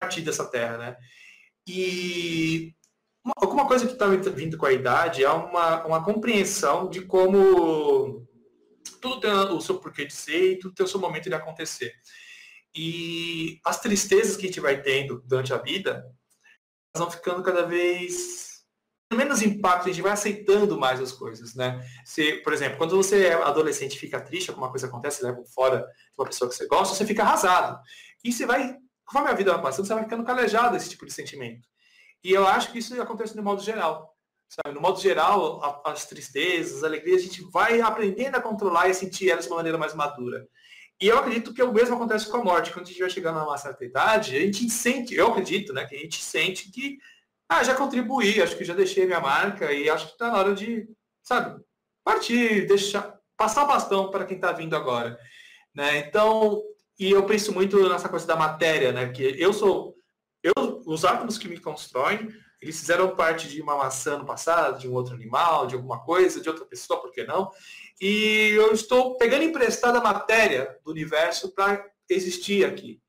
partir 0.00 0.22
dessa 0.22 0.44
terra, 0.44 0.78
né? 0.78 0.96
E 1.66 2.74
uma, 3.24 3.34
alguma 3.36 3.66
coisa 3.66 3.86
que 3.86 3.92
está 3.92 4.06
vindo 4.06 4.56
com 4.56 4.66
a 4.66 4.72
idade 4.72 5.22
é 5.24 5.30
uma, 5.30 5.84
uma 5.86 6.04
compreensão 6.04 6.88
de 6.88 7.02
como 7.02 8.26
tudo 9.02 9.20
tem 9.20 9.30
o 9.30 9.60
seu 9.60 9.78
porquê 9.78 10.06
de 10.06 10.14
ser 10.14 10.52
e 10.52 10.58
tudo 10.58 10.74
tem 10.74 10.86
o 10.86 10.88
seu 10.88 11.00
momento 11.00 11.28
de 11.28 11.34
acontecer. 11.34 11.92
E 12.74 13.60
as 13.66 13.80
tristezas 13.80 14.36
que 14.36 14.44
a 14.44 14.46
gente 14.46 14.60
vai 14.60 14.80
tendo 14.80 15.20
durante 15.26 15.52
a 15.52 15.58
vida, 15.58 16.06
vão 16.96 17.10
ficando 17.10 17.42
cada 17.42 17.66
vez 17.66 18.52
menos 19.14 19.42
impacto, 19.42 19.88
a 19.88 19.92
gente 19.92 20.00
vai 20.00 20.12
aceitando 20.12 20.78
mais 20.78 20.98
as 20.98 21.12
coisas, 21.12 21.54
né? 21.54 21.86
Se, 22.02 22.34
por 22.38 22.52
exemplo, 22.54 22.78
quando 22.78 22.96
você 22.96 23.26
é 23.26 23.34
adolescente 23.34 23.94
e 23.94 23.98
fica 23.98 24.18
triste, 24.18 24.48
alguma 24.48 24.70
coisa 24.70 24.86
acontece, 24.86 25.22
leva 25.22 25.44
fora 25.54 25.80
de 25.80 25.84
uma 26.16 26.26
pessoa 26.26 26.48
que 26.48 26.56
você 26.56 26.66
gosta, 26.66 26.94
você 26.94 27.04
fica 27.04 27.22
arrasado. 27.22 27.78
E 28.24 28.32
você 28.32 28.46
vai, 28.46 28.76
conforme 29.04 29.28
a 29.28 29.34
vida 29.34 29.52
vai 29.52 29.62
passando, 29.62 29.86
você 29.86 29.94
vai 29.94 30.04
ficando 30.04 30.24
calejado 30.24 30.72
desse 30.72 30.88
tipo 30.88 31.04
de 31.04 31.12
sentimento. 31.12 31.68
E 32.24 32.32
eu 32.32 32.46
acho 32.46 32.72
que 32.72 32.78
isso 32.78 32.98
acontece 33.02 33.36
no 33.36 33.42
modo 33.42 33.62
geral. 33.62 34.11
Sabe? 34.52 34.74
No 34.74 34.82
modo 34.82 35.00
geral, 35.00 35.64
a, 35.64 35.92
as 35.92 36.04
tristezas, 36.04 36.78
as 36.78 36.84
alegrias, 36.84 37.22
a 37.22 37.24
gente 37.24 37.42
vai 37.50 37.80
aprendendo 37.80 38.36
a 38.36 38.40
controlar 38.40 38.86
e 38.90 38.94
sentir 38.94 39.30
elas 39.30 39.46
de 39.46 39.50
uma 39.50 39.56
maneira 39.56 39.78
mais 39.78 39.94
madura. 39.94 40.46
E 41.00 41.08
eu 41.08 41.16
acredito 41.16 41.54
que 41.54 41.62
o 41.62 41.72
mesmo 41.72 41.94
acontece 41.94 42.30
com 42.30 42.36
a 42.36 42.44
morte. 42.44 42.70
Quando 42.70 42.84
a 42.84 42.88
gente 42.88 43.00
vai 43.00 43.08
chegando 43.08 43.38
a 43.38 43.44
uma 43.44 43.56
certa 43.56 43.82
idade, 43.82 44.36
a 44.36 44.40
gente 44.40 44.68
sente, 44.68 45.14
eu 45.14 45.28
acredito, 45.28 45.72
né, 45.72 45.86
que 45.86 45.96
a 45.96 45.98
gente 45.98 46.22
sente 46.22 46.70
que, 46.70 46.98
ah, 47.48 47.64
já 47.64 47.74
contribuí, 47.74 48.42
acho 48.42 48.54
que 48.54 48.64
já 48.64 48.74
deixei 48.74 49.06
minha 49.06 49.20
marca 49.20 49.72
e 49.72 49.88
acho 49.88 50.08
que 50.08 50.12
está 50.12 50.30
na 50.30 50.38
hora 50.38 50.54
de, 50.54 50.86
sabe, 51.22 51.58
partir, 52.04 52.66
deixar, 52.66 53.18
passar 53.38 53.64
o 53.64 53.68
bastão 53.68 54.10
para 54.10 54.26
quem 54.26 54.36
está 54.36 54.52
vindo 54.52 54.76
agora. 54.76 55.18
Né? 55.74 55.96
Então, 56.00 56.62
e 56.98 57.10
eu 57.10 57.24
penso 57.24 57.54
muito 57.54 57.88
nessa 57.88 58.08
coisa 58.08 58.26
da 58.26 58.36
matéria, 58.36 58.92
né, 58.92 59.08
que 59.08 59.22
eu 59.22 59.54
sou, 59.54 59.96
eu, 60.42 60.52
os 60.84 61.06
átomos 61.06 61.38
que 61.38 61.48
me 61.48 61.58
constroem, 61.58 62.28
eles 62.62 62.78
fizeram 62.78 63.16
parte 63.16 63.48
de 63.48 63.60
uma 63.60 63.76
maçã 63.76 64.16
no 64.16 64.24
passado, 64.24 64.78
de 64.78 64.88
um 64.88 64.92
outro 64.92 65.14
animal, 65.14 65.66
de 65.66 65.74
alguma 65.74 65.98
coisa, 66.04 66.40
de 66.40 66.48
outra 66.48 66.64
pessoa, 66.64 67.00
por 67.00 67.10
que 67.10 67.24
não? 67.24 67.50
E 68.00 68.52
eu 68.54 68.72
estou 68.72 69.16
pegando 69.16 69.42
emprestada 69.42 69.98
a 69.98 70.02
matéria 70.02 70.78
do 70.84 70.92
universo 70.92 71.52
para 71.52 71.84
existir 72.08 72.64
aqui. 72.64 73.02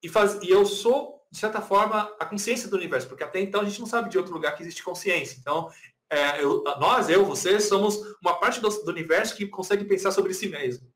E, 0.00 0.08
faz, 0.08 0.38
e 0.42 0.48
eu 0.48 0.64
sou, 0.64 1.20
de 1.30 1.38
certa 1.38 1.60
forma, 1.60 2.14
a 2.20 2.24
consciência 2.24 2.68
do 2.68 2.76
universo, 2.76 3.08
porque 3.08 3.24
até 3.24 3.40
então 3.40 3.62
a 3.62 3.64
gente 3.64 3.80
não 3.80 3.86
sabe 3.86 4.08
de 4.08 4.16
outro 4.16 4.32
lugar 4.32 4.54
que 4.54 4.62
existe 4.62 4.82
consciência. 4.82 5.38
Então, 5.40 5.68
é, 6.08 6.42
eu, 6.42 6.62
nós, 6.78 7.08
eu, 7.08 7.24
você, 7.24 7.58
somos 7.58 7.96
uma 8.22 8.38
parte 8.38 8.60
do, 8.60 8.68
do, 8.68 8.90
universo 8.90 9.34
que 9.34 9.48
consegue 9.48 9.84
pensar 9.84 10.12
sobre 10.12 10.32
si 10.34 10.48
mesmo. 10.48 10.88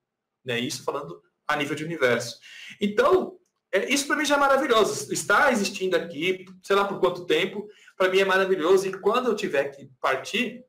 Né? 0.44 0.60
Isso 0.60 0.84
falando 0.84 1.20
a 1.48 1.56
nível 1.56 1.74
de 1.74 1.84
universo. 1.84 2.38
Então, 2.80 3.38
é, 3.72 3.92
isso 3.92 4.06
para 4.06 4.16
mim 4.16 4.24
já 4.24 4.36
é 4.36 4.38
maravilhoso. 4.38 5.12
Está 5.12 5.50
existindo 5.50 5.96
aqui, 5.96 6.46
sei 6.62 6.76
lá 6.76 6.84
por 6.84 7.00
quanto 7.00 7.26
tempo, 7.26 7.66
para 7.98 8.10
mim 8.10 8.20
é 8.20 8.24
maravilhoso. 8.24 8.88
E 8.88 8.98
quando 8.98 9.28
eu 9.28 9.36
tiver 9.36 9.64
que 9.64 9.90
partir, 10.00 10.64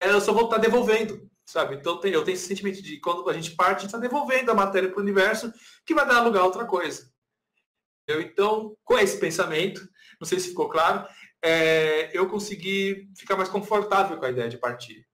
eu 0.00 0.20
só 0.20 0.32
vou 0.32 0.46
estar 0.46 0.58
devolvendo 0.58 1.30
sabe? 1.44 1.76
Então 1.76 2.00
eu 2.04 2.24
tenho 2.24 2.34
esse 2.34 2.46
sentimento 2.46 2.82
de 2.82 2.98
quando 3.00 3.28
a 3.28 3.32
gente 3.32 3.54
parte, 3.54 3.78
a 3.78 3.80
gente 3.80 3.86
está 3.86 3.98
devolvendo 3.98 4.50
a 4.50 4.54
matéria 4.54 4.88
para 4.88 4.98
o 4.98 5.02
universo 5.02 5.52
que 5.84 5.94
vai 5.94 6.06
dar 6.06 6.22
lugar 6.22 6.40
a 6.40 6.46
outra 6.46 6.64
coisa. 6.64 7.10
Eu, 8.06 8.20
então, 8.20 8.76
com 8.82 8.98
esse 8.98 9.18
pensamento, 9.18 9.80
não 10.20 10.26
sei 10.26 10.40
se 10.40 10.48
ficou 10.48 10.68
claro, 10.68 11.06
é, 11.42 12.16
eu 12.16 12.28
consegui 12.28 13.08
ficar 13.16 13.36
mais 13.36 13.48
confortável 13.48 14.16
com 14.16 14.24
a 14.24 14.30
ideia 14.30 14.48
de 14.48 14.58
partir. 14.58 15.06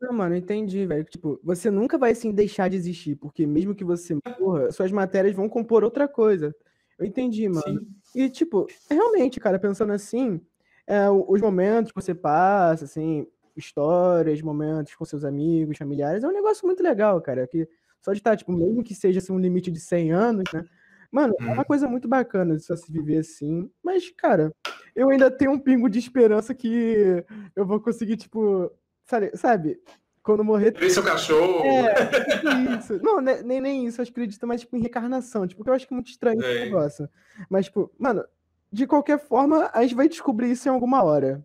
Não, 0.00 0.12
mano, 0.12 0.34
entendi, 0.34 0.84
velho. 0.84 1.04
Tipo, 1.04 1.40
você 1.42 1.70
nunca 1.70 1.96
vai 1.96 2.12
assim 2.12 2.32
deixar 2.32 2.68
de 2.68 2.76
existir, 2.76 3.16
porque 3.16 3.46
mesmo 3.46 3.74
que 3.74 3.84
você 3.84 4.16
morra, 4.38 4.70
suas 4.72 4.90
matérias 4.90 5.34
vão 5.34 5.48
compor 5.48 5.84
outra 5.84 6.08
coisa. 6.08 6.54
Eu 6.98 7.06
entendi, 7.06 7.48
mano. 7.48 7.80
Sim. 7.80 8.01
E, 8.14 8.28
tipo, 8.28 8.66
realmente, 8.90 9.40
cara, 9.40 9.58
pensando 9.58 9.92
assim, 9.92 10.40
é, 10.86 11.08
os 11.08 11.40
momentos 11.40 11.92
que 11.92 12.00
você 12.00 12.14
passa, 12.14 12.84
assim, 12.84 13.26
histórias, 13.56 14.42
momentos 14.42 14.94
com 14.94 15.04
seus 15.04 15.24
amigos, 15.24 15.78
familiares. 15.78 16.24
É 16.24 16.28
um 16.28 16.32
negócio 16.32 16.66
muito 16.66 16.82
legal, 16.82 17.20
cara. 17.20 17.46
Que 17.46 17.68
só 18.00 18.12
de 18.12 18.18
estar, 18.18 18.36
tipo, 18.36 18.52
mesmo 18.52 18.82
que 18.82 18.94
seja 18.94 19.18
assim, 19.18 19.32
um 19.32 19.38
limite 19.38 19.70
de 19.70 19.80
100 19.80 20.12
anos, 20.12 20.44
né? 20.52 20.64
Mano, 21.10 21.34
é 21.38 21.44
uma 21.44 21.58
uhum. 21.58 21.64
coisa 21.64 21.86
muito 21.86 22.08
bacana 22.08 22.56
de 22.56 22.64
só 22.64 22.74
se 22.74 22.90
viver 22.90 23.18
assim. 23.18 23.70
Mas, 23.82 24.10
cara, 24.10 24.50
eu 24.96 25.10
ainda 25.10 25.30
tenho 25.30 25.52
um 25.52 25.58
pingo 25.58 25.88
de 25.88 25.98
esperança 25.98 26.54
que 26.54 27.22
eu 27.54 27.66
vou 27.66 27.80
conseguir, 27.80 28.16
tipo, 28.16 28.70
sabe, 29.04 29.30
sabe 29.36 29.78
quando 30.22 30.44
morrer. 30.44 30.72
Ver 30.72 30.90
seu 30.90 31.02
cachorro. 31.02 31.64
É, 31.64 31.94
tipo 32.36 32.48
isso. 32.78 33.00
Não, 33.02 33.20
né, 33.20 33.42
nem, 33.42 33.60
nem 33.60 33.86
isso, 33.86 34.00
eu 34.00 34.04
acredito 34.04 34.46
mais 34.46 34.60
tipo, 34.60 34.76
em 34.76 34.80
reencarnação. 34.80 35.46
Tipo, 35.46 35.58
porque 35.58 35.70
eu 35.70 35.74
acho 35.74 35.86
que 35.86 35.92
é 35.92 35.96
muito 35.96 36.10
estranho 36.10 36.42
é. 36.42 36.50
esse 36.50 36.64
negócio. 36.64 37.08
Mas, 37.48 37.66
tipo, 37.66 37.90
mano, 37.98 38.24
de 38.70 38.86
qualquer 38.86 39.18
forma, 39.18 39.70
a 39.72 39.82
gente 39.82 39.94
vai 39.94 40.08
descobrir 40.08 40.50
isso 40.50 40.68
em 40.68 40.72
alguma 40.72 41.02
hora. 41.02 41.44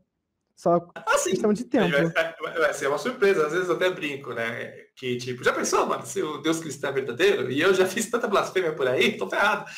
Só 0.57 0.89
ah, 0.95 1.03
questão 1.23 1.53
de 1.53 1.65
tempo. 1.65 1.91
Vai, 1.91 2.53
vai, 2.53 2.73
ser 2.73 2.87
uma 2.87 2.97
surpresa, 2.97 3.45
às 3.45 3.53
vezes 3.53 3.69
eu 3.69 3.75
até 3.75 3.91
brinco, 3.91 4.33
né? 4.33 4.71
Que 4.95 5.15
tipo, 5.17 5.43
já 5.43 5.53
pensou, 5.53 5.85
mano, 5.85 6.03
se 6.03 6.19
o 6.23 6.39
Deus 6.39 6.59
cristão 6.59 6.89
é 6.89 6.93
verdadeiro? 6.93 7.51
E 7.51 7.61
eu 7.61 7.75
já 7.75 7.85
fiz 7.85 8.09
tanta 8.09 8.27
blasfêmia 8.27 8.73
por 8.73 8.87
aí, 8.87 9.17
tô 9.17 9.29
ferrado. 9.29 9.69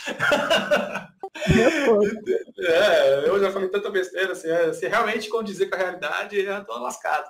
é, 2.59 3.23
eu 3.27 3.37
já 3.41 3.51
falei 3.51 3.67
tanta 3.67 3.89
besteira, 3.89 4.31
assim, 4.31 4.47
é, 4.47 4.71
se 4.71 4.87
realmente 4.87 5.27
condizer 5.27 5.65
com 5.65 5.75
a 5.75 5.79
realidade, 5.79 6.39
eu 6.39 6.63
tô 6.63 6.79
lascado. 6.79 7.29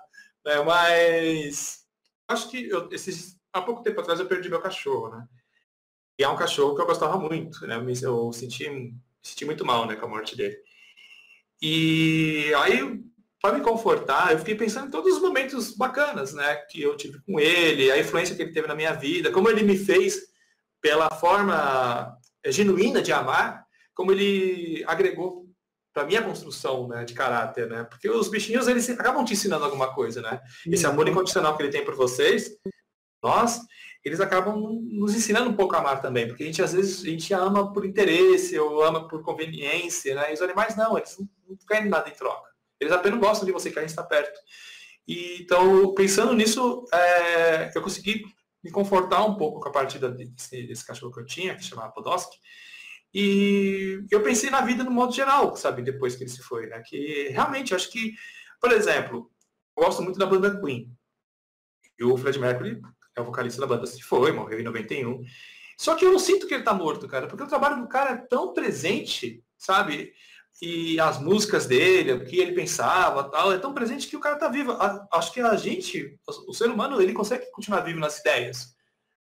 Né? 0.49 0.59
Mas 0.63 1.85
acho 2.27 2.49
que 2.49 2.67
eu, 2.67 2.89
esses, 2.91 3.37
há 3.53 3.61
pouco 3.61 3.83
tempo 3.83 4.01
atrás 4.01 4.19
eu 4.19 4.25
perdi 4.25 4.49
meu 4.49 4.59
cachorro, 4.59 5.09
né? 5.09 5.27
E 6.17 6.23
é 6.23 6.27
um 6.27 6.35
cachorro 6.35 6.75
que 6.75 6.81
eu 6.81 6.87
gostava 6.87 7.19
muito, 7.19 7.67
né? 7.67 7.75
Eu 8.01 8.33
senti, 8.33 8.65
senti 9.21 9.45
muito 9.45 9.63
mal, 9.63 9.85
né, 9.85 9.95
com 9.95 10.07
a 10.07 10.09
morte 10.09 10.35
dele. 10.35 10.57
E 11.61 12.51
aí, 12.57 12.99
para 13.39 13.57
me 13.57 13.63
confortar, 13.63 14.31
eu 14.31 14.39
fiquei 14.39 14.55
pensando 14.55 14.87
em 14.87 14.91
todos 14.91 15.13
os 15.13 15.21
momentos 15.21 15.75
bacanas, 15.77 16.33
né, 16.33 16.55
que 16.69 16.81
eu 16.81 16.97
tive 16.97 17.21
com 17.21 17.39
ele, 17.39 17.91
a 17.91 17.99
influência 17.99 18.35
que 18.35 18.41
ele 18.41 18.51
teve 18.51 18.67
na 18.67 18.75
minha 18.75 18.93
vida, 18.93 19.31
como 19.31 19.49
ele 19.49 19.61
me 19.61 19.77
fez 19.77 20.19
pela 20.81 21.09
forma 21.11 22.17
genuína 22.47 23.01
de 23.01 23.13
amar, 23.13 23.65
como 23.93 24.11
ele 24.11 24.83
agregou 24.87 25.48
para 25.99 26.07
minha 26.07 26.21
construção 26.21 26.87
né, 26.87 27.03
de 27.03 27.13
caráter, 27.13 27.67
né? 27.67 27.83
Porque 27.83 28.09
os 28.09 28.29
bichinhos 28.29 28.69
eles 28.69 28.89
acabam 28.89 29.25
te 29.25 29.33
ensinando 29.33 29.65
alguma 29.65 29.93
coisa, 29.93 30.21
né? 30.21 30.39
Esse 30.67 30.85
amor 30.85 31.09
incondicional 31.09 31.57
que 31.57 31.63
ele 31.63 31.71
tem 31.71 31.83
por 31.83 31.93
vocês, 31.93 32.51
nós, 33.21 33.59
eles 34.03 34.21
acabam 34.21 34.55
nos 34.81 35.13
ensinando 35.13 35.49
um 35.49 35.55
pouco 35.55 35.75
a 35.75 35.79
amar 35.79 36.01
também, 36.01 36.25
porque 36.25 36.43
a 36.43 36.45
gente 36.45 36.61
às 36.61 36.71
vezes 36.71 37.03
a 37.03 37.09
gente 37.09 37.33
ama 37.33 37.73
por 37.73 37.85
interesse 37.85 38.57
ou 38.57 38.81
ama 38.81 39.09
por 39.09 39.21
conveniência, 39.23 40.15
né? 40.15 40.31
E 40.31 40.33
os 40.33 40.41
animais 40.41 40.77
não, 40.77 40.97
eles 40.97 41.17
não, 41.17 41.57
querem 41.67 41.89
nada 41.89 42.07
em 42.07 42.13
troca. 42.13 42.49
Eles 42.79 42.93
apenas 42.93 43.19
gostam 43.19 43.45
de 43.45 43.51
você, 43.51 43.69
querem 43.69 43.87
estar 43.87 44.03
perto. 44.03 44.39
E, 45.05 45.41
então, 45.41 45.93
pensando 45.95 46.33
nisso, 46.33 46.85
é, 46.93 47.71
eu 47.75 47.81
consegui 47.81 48.23
me 48.63 48.71
confortar 48.71 49.25
um 49.25 49.35
pouco 49.35 49.59
com 49.59 49.67
a 49.67 49.71
partida 49.71 50.09
desse, 50.09 50.63
desse 50.63 50.85
cachorro 50.85 51.11
que 51.11 51.19
eu 51.19 51.25
tinha, 51.25 51.55
que 51.55 51.63
chamava 51.63 51.91
Podolsky. 51.91 52.37
E 53.13 54.05
eu 54.11 54.21
pensei 54.21 54.49
na 54.49 54.61
vida 54.61 54.83
no 54.83 54.91
modo 54.91 55.13
geral, 55.13 55.55
sabe, 55.55 55.81
depois 55.81 56.15
que 56.15 56.23
ele 56.23 56.29
se 56.29 56.41
foi, 56.43 56.67
né? 56.67 56.81
Que 56.85 57.29
realmente, 57.29 57.73
acho 57.73 57.89
que, 57.89 58.13
por 58.61 58.71
exemplo, 58.71 59.31
eu 59.77 59.83
gosto 59.83 60.01
muito 60.03 60.19
da 60.19 60.25
banda 60.25 60.59
Queen. 60.61 60.91
E 61.97 62.03
o 62.03 62.15
Fred 62.17 62.39
Mercury 62.39 62.81
é 63.15 63.21
o 63.21 63.25
vocalista 63.25 63.61
da 63.61 63.67
banda, 63.67 63.85
se 63.85 64.01
foi, 64.01 64.31
morreu 64.31 64.59
em 64.59 64.63
91. 64.63 65.23
Só 65.77 65.95
que 65.95 66.05
eu 66.05 66.11
não 66.11 66.19
sinto 66.19 66.45
que 66.45 66.53
ele 66.53 66.63
tá 66.63 66.73
morto, 66.73 67.07
cara, 67.07 67.27
porque 67.27 67.43
o 67.43 67.47
trabalho 67.47 67.81
do 67.81 67.87
cara 67.87 68.11
é 68.11 68.17
tão 68.17 68.53
presente, 68.53 69.43
sabe? 69.57 70.13
E 70.61 70.99
as 70.99 71.19
músicas 71.21 71.65
dele, 71.65 72.11
o 72.11 72.25
que 72.25 72.37
ele 72.37 72.51
pensava, 72.51 73.23
tal, 73.29 73.51
é 73.51 73.57
tão 73.57 73.73
presente 73.73 74.07
que 74.07 74.17
o 74.17 74.19
cara 74.19 74.35
tá 74.37 74.49
vivo. 74.49 74.77
Acho 75.11 75.31
que 75.31 75.39
a 75.39 75.55
gente, 75.55 76.19
o 76.47 76.53
ser 76.53 76.69
humano, 76.69 77.01
ele 77.01 77.13
consegue 77.13 77.49
continuar 77.51 77.81
vivo 77.81 77.99
nas 77.99 78.19
ideias. 78.19 78.75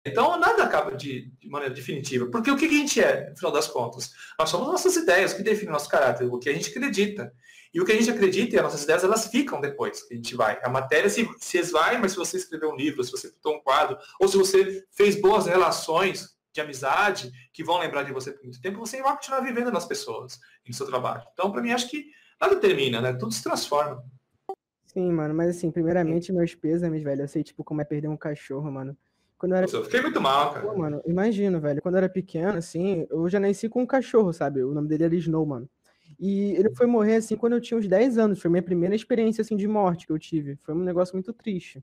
Então 0.06 0.40
nada 0.40 0.64
acaba 0.64 0.96
de, 0.96 1.32
de, 1.40 1.50
maneira 1.50 1.74
definitiva. 1.74 2.26
Porque 2.28 2.50
o 2.50 2.58
que 2.58 2.66
a 2.66 2.70
gente 2.70 3.00
é, 3.00 3.30
no 3.30 3.38
final 3.38 3.52
das 3.52 3.68
contas? 3.68 4.12
Nós 4.38 4.50
somos 4.50 4.68
nossas 4.68 4.96
ideias, 4.96 5.32
o 5.32 5.38
que 5.38 5.44
define 5.44 5.70
o 5.70 5.74
nosso 5.74 5.90
caráter, 5.90 6.26
o 6.26 6.40
que 6.40 6.50
a 6.50 6.54
gente 6.54 6.70
acredita. 6.70 7.32
E 7.74 7.80
o 7.80 7.86
que 7.86 7.92
a 7.94 7.96
gente 7.96 8.12
acredita 8.12 8.56
e 8.56 8.58
as 8.58 8.64
nossas 8.64 8.84
ideias, 8.84 9.04
elas 9.04 9.28
ficam 9.28 9.62
depois 9.62 10.04
que 10.04 10.14
a 10.14 10.18
gente 10.18 10.36
vai. 10.36 10.60
A 10.62 10.70
matéria 10.70 11.10
se, 11.10 11.28
se 11.38 11.58
esvai, 11.58 11.98
mas 11.98 12.12
se 12.12 12.18
você 12.18 12.36
escreveu 12.36 12.70
um 12.72 12.76
livro, 12.76 13.04
se 13.04 13.12
você 13.12 13.30
pintou 13.30 13.56
um 13.56 13.62
quadro, 13.62 13.98
ou 14.20 14.28
se 14.28 14.36
você 14.36 14.86
fez 14.92 15.16
boas 15.16 15.46
relações 15.46 16.36
de 16.52 16.60
amizade 16.60 17.32
que 17.54 17.64
vão 17.64 17.80
lembrar 17.80 18.04
de 18.04 18.12
você 18.12 18.32
por 18.32 18.44
muito 18.44 18.62
tempo, 18.62 18.80
você 18.80 19.02
vai 19.02 19.16
continuar 19.16 19.40
vivendo 19.40 19.72
nas 19.72 19.86
pessoas, 19.86 20.38
no 20.68 20.74
seu 20.74 20.86
trabalho. 20.86 21.24
Então, 21.32 21.50
para 21.50 21.62
mim, 21.62 21.72
acho 21.72 21.90
que 21.90 22.08
nada 22.40 22.58
termina, 22.58 23.00
né? 23.00 23.14
Tudo 23.14 23.34
se 23.34 23.42
transforma. 23.42 24.04
Sim, 24.86 25.10
mano, 25.14 25.34
mas 25.34 25.56
assim, 25.56 25.72
primeiramente, 25.72 26.34
meus 26.34 26.54
pêsames, 26.54 27.02
velho. 27.02 27.22
Eu 27.22 27.28
sei, 27.28 27.42
tipo, 27.42 27.64
como 27.64 27.80
é 27.80 27.86
perder 27.86 28.10
um 28.10 28.18
cachorro, 28.18 28.70
mano. 28.70 28.98
Quando 29.42 29.54
eu, 29.54 29.58
era... 29.58 29.68
eu 29.68 29.84
fiquei 29.86 30.02
muito 30.02 30.22
mal, 30.22 30.54
cara. 30.54 30.68
Pô, 30.68 30.78
mano, 30.78 31.02
imagino, 31.04 31.60
velho. 31.60 31.82
Quando 31.82 31.96
eu 31.96 31.98
era 31.98 32.10
pequeno, 32.10 32.60
assim, 32.60 33.08
eu 33.10 33.28
já 33.28 33.40
nasci 33.40 33.68
com 33.68 33.82
um 33.82 33.88
cachorro, 33.88 34.32
sabe? 34.32 34.64
O 34.64 34.72
nome 34.72 34.88
dele 34.88 35.06
era 35.06 35.16
Snow, 35.16 35.44
mano. 35.44 35.68
E 36.20 36.52
ele 36.52 36.70
foi 36.76 36.86
morrer, 36.86 37.16
assim, 37.16 37.36
quando 37.36 37.54
eu 37.54 37.60
tinha 37.60 37.76
uns 37.76 37.88
10 37.88 38.20
anos. 38.20 38.40
Foi 38.40 38.52
minha 38.52 38.62
primeira 38.62 38.94
experiência, 38.96 39.42
assim, 39.42 39.58
de 39.58 39.68
morte 39.68 40.06
que 40.06 40.14
eu 40.14 40.20
tive. 40.20 40.60
Foi 40.62 40.76
um 40.76 40.84
negócio 40.84 41.16
muito 41.16 41.34
triste. 41.34 41.82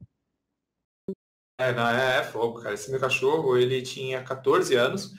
É, 1.60 1.72
não, 1.72 1.88
é, 1.88 2.20
é 2.20 2.22
fogo, 2.22 2.60
cara. 2.62 2.74
Esse 2.74 2.92
meu 2.92 3.00
cachorro, 3.00 3.58
ele 3.58 3.82
tinha 3.82 4.22
14 4.22 4.76
anos. 4.76 5.12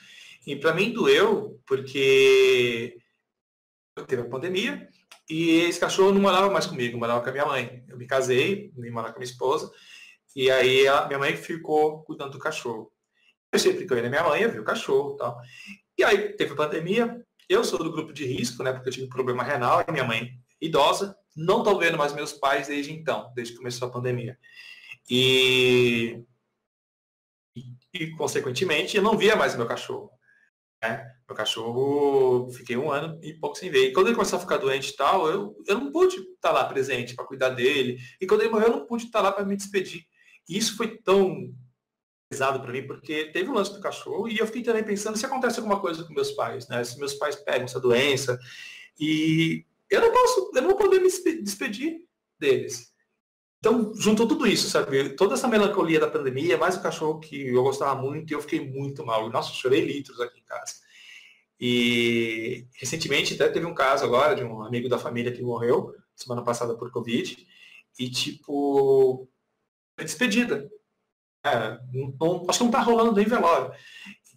E 0.48 0.56
para 0.56 0.74
mim 0.74 0.94
doeu, 0.94 1.60
porque 1.68 2.96
teve 4.08 4.22
a 4.22 4.30
pandemia 4.30 4.88
e 5.30 5.60
esse 5.68 5.78
cachorro 5.78 6.14
não 6.14 6.22
morava 6.22 6.50
mais 6.50 6.66
comigo, 6.66 6.98
morava 6.98 7.22
com 7.22 7.30
a 7.30 7.34
minha 7.34 7.46
mãe. 7.46 7.84
Eu 7.90 7.98
me 7.98 8.08
casei, 8.08 8.72
me 8.78 8.90
morava 8.90 9.12
com 9.12 9.20
a 9.20 9.20
minha 9.20 9.30
esposa. 9.30 9.70
E 10.36 10.50
aí 10.52 10.88
a 10.88 11.08
minha 11.08 11.20
mãe 11.20 11.36
ficou 11.36 12.04
cuidando 12.04 12.32
do 12.32 12.40
cachorro. 12.40 12.92
Eu 13.52 13.60
sempre 13.60 13.86
que 13.86 13.94
eu 13.94 13.98
ia 13.98 14.04
na 14.04 14.10
minha 14.10 14.24
mãe, 14.24 14.42
eu 14.42 14.52
vi 14.52 14.60
o 14.60 14.64
cachorro 14.64 15.16
e 15.16 15.18
tal. 15.18 15.42
E 15.98 16.04
aí 16.04 16.34
teve 16.34 16.54
a 16.54 16.56
pandemia, 16.56 17.26
eu 17.48 17.64
sou 17.64 17.80
do 17.80 17.92
grupo 17.92 18.14
de 18.14 18.26
risco, 18.26 18.64
né? 18.64 18.72
Porque 18.72 18.90
eu 18.90 18.94
tive 18.94 19.10
problema 19.10 19.44
renal 19.44 19.84
e 19.88 19.92
minha 19.92 20.04
mãe 20.04 20.32
idosa. 20.62 21.16
Não 21.36 21.60
estou 21.60 21.80
vendo 21.80 21.98
mais 21.98 22.14
meus 22.14 22.34
pais 22.34 22.68
desde 22.68 22.94
então, 22.94 23.32
desde 23.36 23.54
que 23.54 23.60
começou 23.60 23.88
a 23.88 23.92
pandemia. 23.92 24.38
E, 25.10 26.24
e, 27.56 27.64
e 27.94 28.12
consequentemente, 28.12 28.98
eu 28.98 29.04
não 29.04 29.18
via 29.18 29.36
mais 29.36 29.56
meu 29.56 29.66
cachorro. 29.66 30.12
Né? 30.82 31.12
Meu 31.28 31.36
cachorro, 31.36 32.50
fiquei 32.52 32.78
um 32.78 32.92
ano 32.92 33.20
e 33.24 33.34
pouco 33.34 33.58
sem 33.58 33.70
ver. 33.70 33.88
E 33.88 33.94
quando 33.94 34.08
ele 34.08 34.16
começou 34.16 34.38
a 34.38 34.42
ficar 34.42 34.58
doente 34.58 34.92
e 34.92 34.96
tal, 34.96 35.28
eu, 35.28 35.56
eu 35.66 35.80
não 35.80 35.92
pude 35.92 36.18
estar 36.18 36.52
lá 36.52 36.66
presente 36.66 37.16
para 37.16 37.26
cuidar 37.26 37.50
dele. 37.50 37.98
E 38.22 38.28
quando 38.28 38.42
ele 38.42 38.52
morreu, 38.52 38.68
eu 38.68 38.78
não 38.78 38.86
pude 38.86 39.06
estar 39.06 39.22
lá 39.22 39.32
para 39.32 39.44
me 39.46 39.56
despedir. 39.56 40.06
Isso 40.50 40.76
foi 40.76 40.98
tão 40.98 41.54
pesado 42.30 42.60
para 42.60 42.72
mim, 42.72 42.86
porque 42.86 43.26
teve 43.26 43.50
o 43.50 43.54
lance 43.54 43.74
do 43.74 43.80
cachorro 43.80 44.28
e 44.28 44.38
eu 44.38 44.46
fiquei 44.48 44.64
também 44.64 44.84
pensando 44.84 45.18
se 45.18 45.26
acontece 45.26 45.60
alguma 45.60 45.80
coisa 45.80 46.04
com 46.04 46.14
meus 46.14 46.32
pais, 46.32 46.68
né? 46.68 46.84
Se 46.84 46.98
meus 46.98 47.14
pais 47.14 47.36
pegam 47.36 47.66
essa 47.66 47.80
doença 47.80 48.40
e 49.00 49.66
eu 49.90 50.02
não 50.02 50.12
posso, 50.12 50.52
eu 50.56 50.62
não 50.62 50.70
vou 50.70 50.78
poder 50.78 51.00
me 51.00 51.10
despedir 51.42 52.06
deles. 52.38 52.94
Então, 53.60 53.94
juntou 53.94 54.28
tudo 54.28 54.48
isso, 54.48 54.70
sabe? 54.70 55.10
Toda 55.16 55.34
essa 55.34 55.48
melancolia 55.48 56.00
da 56.00 56.10
pandemia, 56.10 56.58
mais 56.58 56.78
o 56.78 56.82
cachorro 56.82 57.20
que 57.20 57.50
eu 57.50 57.62
gostava 57.62 58.00
muito 58.00 58.32
e 58.32 58.34
eu 58.34 58.42
fiquei 58.42 58.62
muito 58.62 59.06
mal. 59.06 59.30
Nossa, 59.30 59.54
chorei 59.54 59.82
litros 59.82 60.20
aqui 60.22 60.40
em 60.40 60.44
casa. 60.44 60.76
E 61.60 62.66
recentemente 62.76 63.34
até 63.34 63.50
teve 63.50 63.66
um 63.66 63.74
caso 63.74 64.06
agora 64.06 64.34
de 64.34 64.44
um 64.44 64.62
amigo 64.62 64.88
da 64.88 64.98
família 64.98 65.32
que 65.32 65.42
morreu 65.42 65.94
semana 66.16 66.42
passada 66.42 66.76
por 66.76 66.90
Covid. 66.90 67.46
E 68.00 68.10
tipo, 68.10 69.28
despedida. 70.04 70.70
É, 71.46 71.80
não, 72.20 72.46
acho 72.50 72.60
que 72.60 72.66
não 72.66 72.72
tá 72.72 72.82
rolando 72.82 73.14
nem 73.14 73.26
velório. 73.26 73.72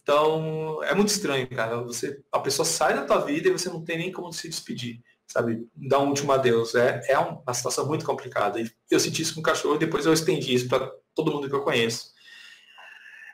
Então, 0.00 0.82
é 0.82 0.94
muito 0.94 1.08
estranho, 1.08 1.48
cara. 1.48 1.80
Você, 1.82 2.20
a 2.30 2.40
pessoa 2.40 2.66
sai 2.66 2.94
da 2.94 3.04
tua 3.04 3.20
vida 3.20 3.48
e 3.48 3.52
você 3.52 3.68
não 3.68 3.84
tem 3.84 3.98
nem 3.98 4.12
como 4.12 4.32
se 4.32 4.48
despedir, 4.48 5.00
sabe? 5.26 5.68
Dar 5.74 6.00
um 6.00 6.08
último 6.08 6.32
adeus. 6.32 6.74
É, 6.74 7.02
é 7.08 7.18
uma 7.18 7.54
situação 7.54 7.86
muito 7.86 8.04
complicada. 8.04 8.60
E 8.60 8.70
eu 8.90 8.98
senti 8.98 9.22
isso 9.22 9.34
com 9.34 9.40
o 9.40 9.44
cachorro 9.44 9.76
e 9.76 9.80
depois 9.80 10.04
eu 10.04 10.12
estendi 10.12 10.54
isso 10.54 10.68
para 10.68 10.92
todo 11.14 11.32
mundo 11.32 11.48
que 11.48 11.54
eu 11.54 11.62
conheço. 11.62 12.12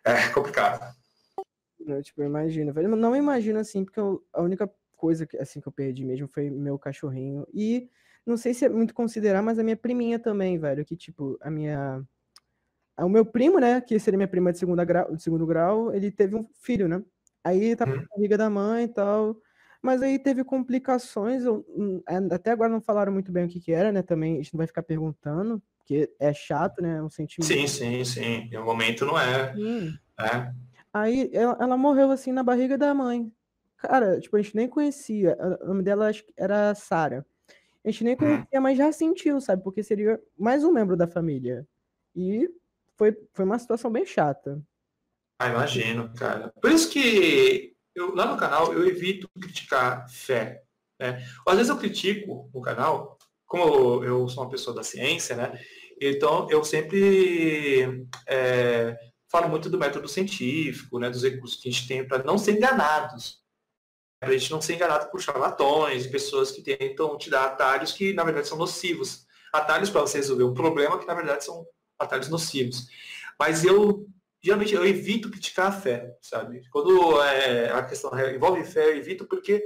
É 0.04 0.28
complicado. 0.28 0.94
Eu, 1.80 2.02
tipo, 2.02 2.20
eu 2.20 2.26
imagino, 2.26 2.72
velho. 2.72 2.94
Não 2.94 3.16
imagino 3.16 3.58
assim, 3.58 3.84
porque 3.84 4.00
eu, 4.00 4.22
a 4.32 4.42
única 4.42 4.70
coisa 4.94 5.26
que, 5.26 5.38
assim, 5.38 5.60
que 5.60 5.68
eu 5.68 5.72
perdi 5.72 6.04
mesmo 6.04 6.28
foi 6.28 6.50
meu 6.50 6.78
cachorrinho. 6.78 7.46
E 7.52 7.88
não 8.26 8.36
sei 8.36 8.52
se 8.52 8.66
é 8.66 8.68
muito 8.68 8.92
considerar, 8.92 9.42
mas 9.42 9.58
a 9.58 9.62
minha 9.62 9.76
priminha 9.76 10.18
também, 10.18 10.58
velho. 10.58 10.84
Que, 10.84 10.96
tipo, 10.96 11.38
a 11.40 11.50
minha 11.50 12.04
o 13.04 13.08
meu 13.08 13.24
primo, 13.24 13.58
né, 13.58 13.80
que 13.80 13.98
seria 13.98 14.16
minha 14.16 14.28
prima 14.28 14.52
de, 14.52 14.58
segunda 14.58 14.84
grau, 14.84 15.14
de 15.14 15.22
segundo 15.22 15.46
grau, 15.46 15.94
ele 15.94 16.10
teve 16.10 16.34
um 16.34 16.46
filho, 16.60 16.88
né? 16.88 17.02
Aí 17.44 17.76
tava 17.76 17.92
uhum. 17.92 17.98
na 17.98 18.06
barriga 18.14 18.36
da 18.36 18.50
mãe 18.50 18.84
e 18.84 18.88
tal. 18.88 19.36
Mas 19.80 20.02
aí 20.02 20.18
teve 20.18 20.42
complicações, 20.42 21.44
eu, 21.44 21.64
hum, 21.68 22.02
até 22.32 22.50
agora 22.50 22.68
não 22.68 22.80
falaram 22.80 23.12
muito 23.12 23.30
bem 23.30 23.44
o 23.44 23.48
que 23.48 23.60
que 23.60 23.72
era, 23.72 23.92
né? 23.92 24.02
Também 24.02 24.34
a 24.34 24.36
gente 24.38 24.52
não 24.52 24.58
vai 24.58 24.66
ficar 24.66 24.82
perguntando, 24.82 25.62
porque 25.78 26.12
é 26.18 26.34
chato, 26.34 26.82
né? 26.82 26.96
É 26.96 27.02
um 27.02 27.08
sentimento. 27.08 27.46
Sim, 27.46 27.66
sim, 27.68 28.04
sim. 28.04 28.48
Em 28.52 28.58
um 28.58 28.64
momento 28.64 29.06
não 29.06 29.18
é. 29.18 29.54
Hum. 29.56 29.94
é. 30.20 30.52
Aí 30.92 31.30
ela, 31.32 31.56
ela, 31.60 31.76
morreu 31.76 32.10
assim 32.10 32.32
na 32.32 32.42
barriga 32.42 32.76
da 32.76 32.92
mãe. 32.92 33.30
Cara, 33.76 34.18
tipo, 34.18 34.36
a 34.36 34.42
gente 34.42 34.56
nem 34.56 34.68
conhecia. 34.68 35.38
O 35.62 35.68
nome 35.68 35.82
dela 35.84 36.10
era 36.36 36.74
Sara. 36.74 37.24
A 37.84 37.90
gente 37.90 38.02
nem 38.02 38.14
uhum. 38.14 38.18
conhecia, 38.18 38.60
mas 38.60 38.76
já 38.76 38.90
sentiu, 38.90 39.40
sabe? 39.40 39.62
Porque 39.62 39.84
seria 39.84 40.20
mais 40.36 40.64
um 40.64 40.72
membro 40.72 40.96
da 40.96 41.06
família. 41.06 41.64
E 42.16 42.50
foi, 42.98 43.16
foi 43.32 43.44
uma 43.44 43.58
situação 43.58 43.90
bem 43.90 44.04
chata. 44.04 44.60
Ah, 45.40 45.48
imagino, 45.48 46.12
cara. 46.14 46.52
Por 46.60 46.72
isso 46.72 46.90
que 46.90 47.76
eu, 47.94 48.14
lá 48.14 48.26
no 48.26 48.36
canal 48.36 48.72
eu 48.74 48.86
evito 48.86 49.28
criticar 49.40 50.10
fé. 50.10 50.64
Né? 51.00 51.24
Às 51.46 51.56
vezes 51.56 51.70
eu 51.70 51.78
critico 51.78 52.50
o 52.52 52.60
canal, 52.60 53.16
como 53.46 54.04
eu 54.04 54.28
sou 54.28 54.42
uma 54.42 54.50
pessoa 54.50 54.74
da 54.74 54.82
ciência, 54.82 55.36
né? 55.36 55.58
Então 56.00 56.48
eu 56.50 56.64
sempre 56.64 58.06
é, 58.26 58.98
falo 59.30 59.48
muito 59.48 59.70
do 59.70 59.78
método 59.78 60.08
científico, 60.08 60.98
né? 60.98 61.08
Dos 61.08 61.22
recursos 61.22 61.60
que 61.60 61.68
a 61.68 61.72
gente 61.72 61.86
tem 61.86 62.06
para 62.06 62.24
não 62.24 62.36
ser 62.36 62.56
enganados. 62.56 63.40
Para 64.20 64.30
a 64.30 64.36
gente 64.36 64.50
não 64.50 64.60
ser 64.60 64.74
enganado 64.74 65.08
por 65.12 65.20
charlatões, 65.20 66.08
pessoas 66.08 66.50
que 66.50 66.62
tentam 66.62 67.16
te 67.16 67.30
dar 67.30 67.44
atalhos 67.44 67.92
que 67.92 68.12
na 68.12 68.24
verdade 68.24 68.48
são 68.48 68.58
nocivos. 68.58 69.24
Atalhos 69.52 69.88
para 69.88 70.00
você 70.00 70.18
resolver 70.18 70.42
um 70.42 70.52
problema 70.52 70.98
que 70.98 71.06
na 71.06 71.14
verdade 71.14 71.44
são 71.44 71.64
atalhos 71.98 72.28
nocivos. 72.28 72.88
Mas 73.38 73.64
eu, 73.64 74.06
geralmente, 74.42 74.74
eu 74.74 74.86
evito 74.86 75.30
criticar 75.30 75.66
a 75.68 75.72
fé, 75.72 76.16
sabe? 76.20 76.62
Quando 76.70 77.20
é, 77.22 77.70
a 77.70 77.82
questão 77.82 78.10
envolve 78.30 78.64
fé, 78.64 78.86
eu 78.86 78.96
evito 78.96 79.26
porque 79.26 79.62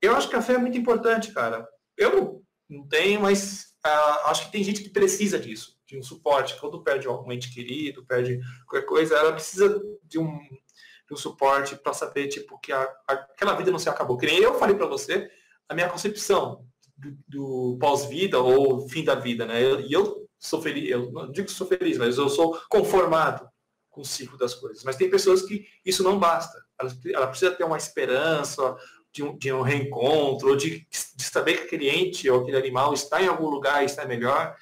eu 0.00 0.14
acho 0.16 0.28
que 0.28 0.36
a 0.36 0.42
fé 0.42 0.54
é 0.54 0.58
muito 0.58 0.76
importante, 0.76 1.32
cara. 1.32 1.66
Eu 1.96 2.42
não 2.68 2.86
tenho, 2.88 3.20
mas 3.20 3.74
uh, 3.86 4.28
acho 4.28 4.46
que 4.46 4.52
tem 4.52 4.64
gente 4.64 4.82
que 4.82 4.90
precisa 4.90 5.38
disso, 5.38 5.78
de 5.86 5.96
um 5.96 6.02
suporte. 6.02 6.58
Quando 6.58 6.82
perde 6.82 7.06
algum 7.06 7.30
ente 7.32 7.52
querido, 7.52 8.04
perde 8.04 8.40
qualquer 8.66 8.86
coisa, 8.86 9.14
ela 9.14 9.32
precisa 9.32 9.80
de 10.02 10.18
um, 10.18 10.38
de 10.38 11.14
um 11.14 11.16
suporte 11.16 11.76
para 11.76 11.92
saber, 11.92 12.28
tipo, 12.28 12.58
que 12.58 12.72
a, 12.72 12.82
aquela 13.06 13.54
vida 13.54 13.70
não 13.70 13.78
se 13.78 13.88
acabou. 13.88 14.16
Que 14.16 14.26
nem 14.26 14.38
eu 14.38 14.58
falei 14.58 14.74
para 14.74 14.86
você, 14.86 15.30
a 15.68 15.74
minha 15.74 15.88
concepção 15.88 16.66
do, 16.96 17.16
do 17.28 17.78
pós-vida 17.78 18.40
ou 18.40 18.88
fim 18.88 19.04
da 19.04 19.14
vida, 19.14 19.46
né? 19.46 19.60
E 19.60 19.64
eu, 19.64 19.88
eu, 19.88 20.21
sou 20.42 20.60
feliz, 20.60 20.90
eu 20.90 21.10
não 21.12 21.30
digo 21.30 21.46
que 21.46 21.52
sou 21.52 21.66
feliz, 21.66 21.96
mas 21.96 22.18
eu 22.18 22.28
sou 22.28 22.60
conformado 22.68 23.48
com 23.88 24.00
o 24.00 24.04
ciclo 24.04 24.36
das 24.36 24.54
coisas. 24.54 24.82
Mas 24.82 24.96
tem 24.96 25.08
pessoas 25.08 25.42
que 25.42 25.66
isso 25.84 26.02
não 26.02 26.18
basta. 26.18 26.60
Ela, 26.78 26.92
ela 27.14 27.26
precisa 27.28 27.52
ter 27.52 27.62
uma 27.62 27.76
esperança 27.76 28.76
de 29.12 29.22
um, 29.22 29.36
de 29.36 29.52
um 29.52 29.62
reencontro, 29.62 30.56
de, 30.56 30.86
de 31.14 31.22
saber 31.22 31.58
que 31.58 31.64
aquele 31.64 31.88
ente 31.88 32.28
ou 32.28 32.40
aquele 32.40 32.56
animal 32.56 32.92
está 32.92 33.22
em 33.22 33.28
algum 33.28 33.48
lugar 33.48 33.82
e 33.82 33.86
está 33.86 34.04
melhor. 34.04 34.56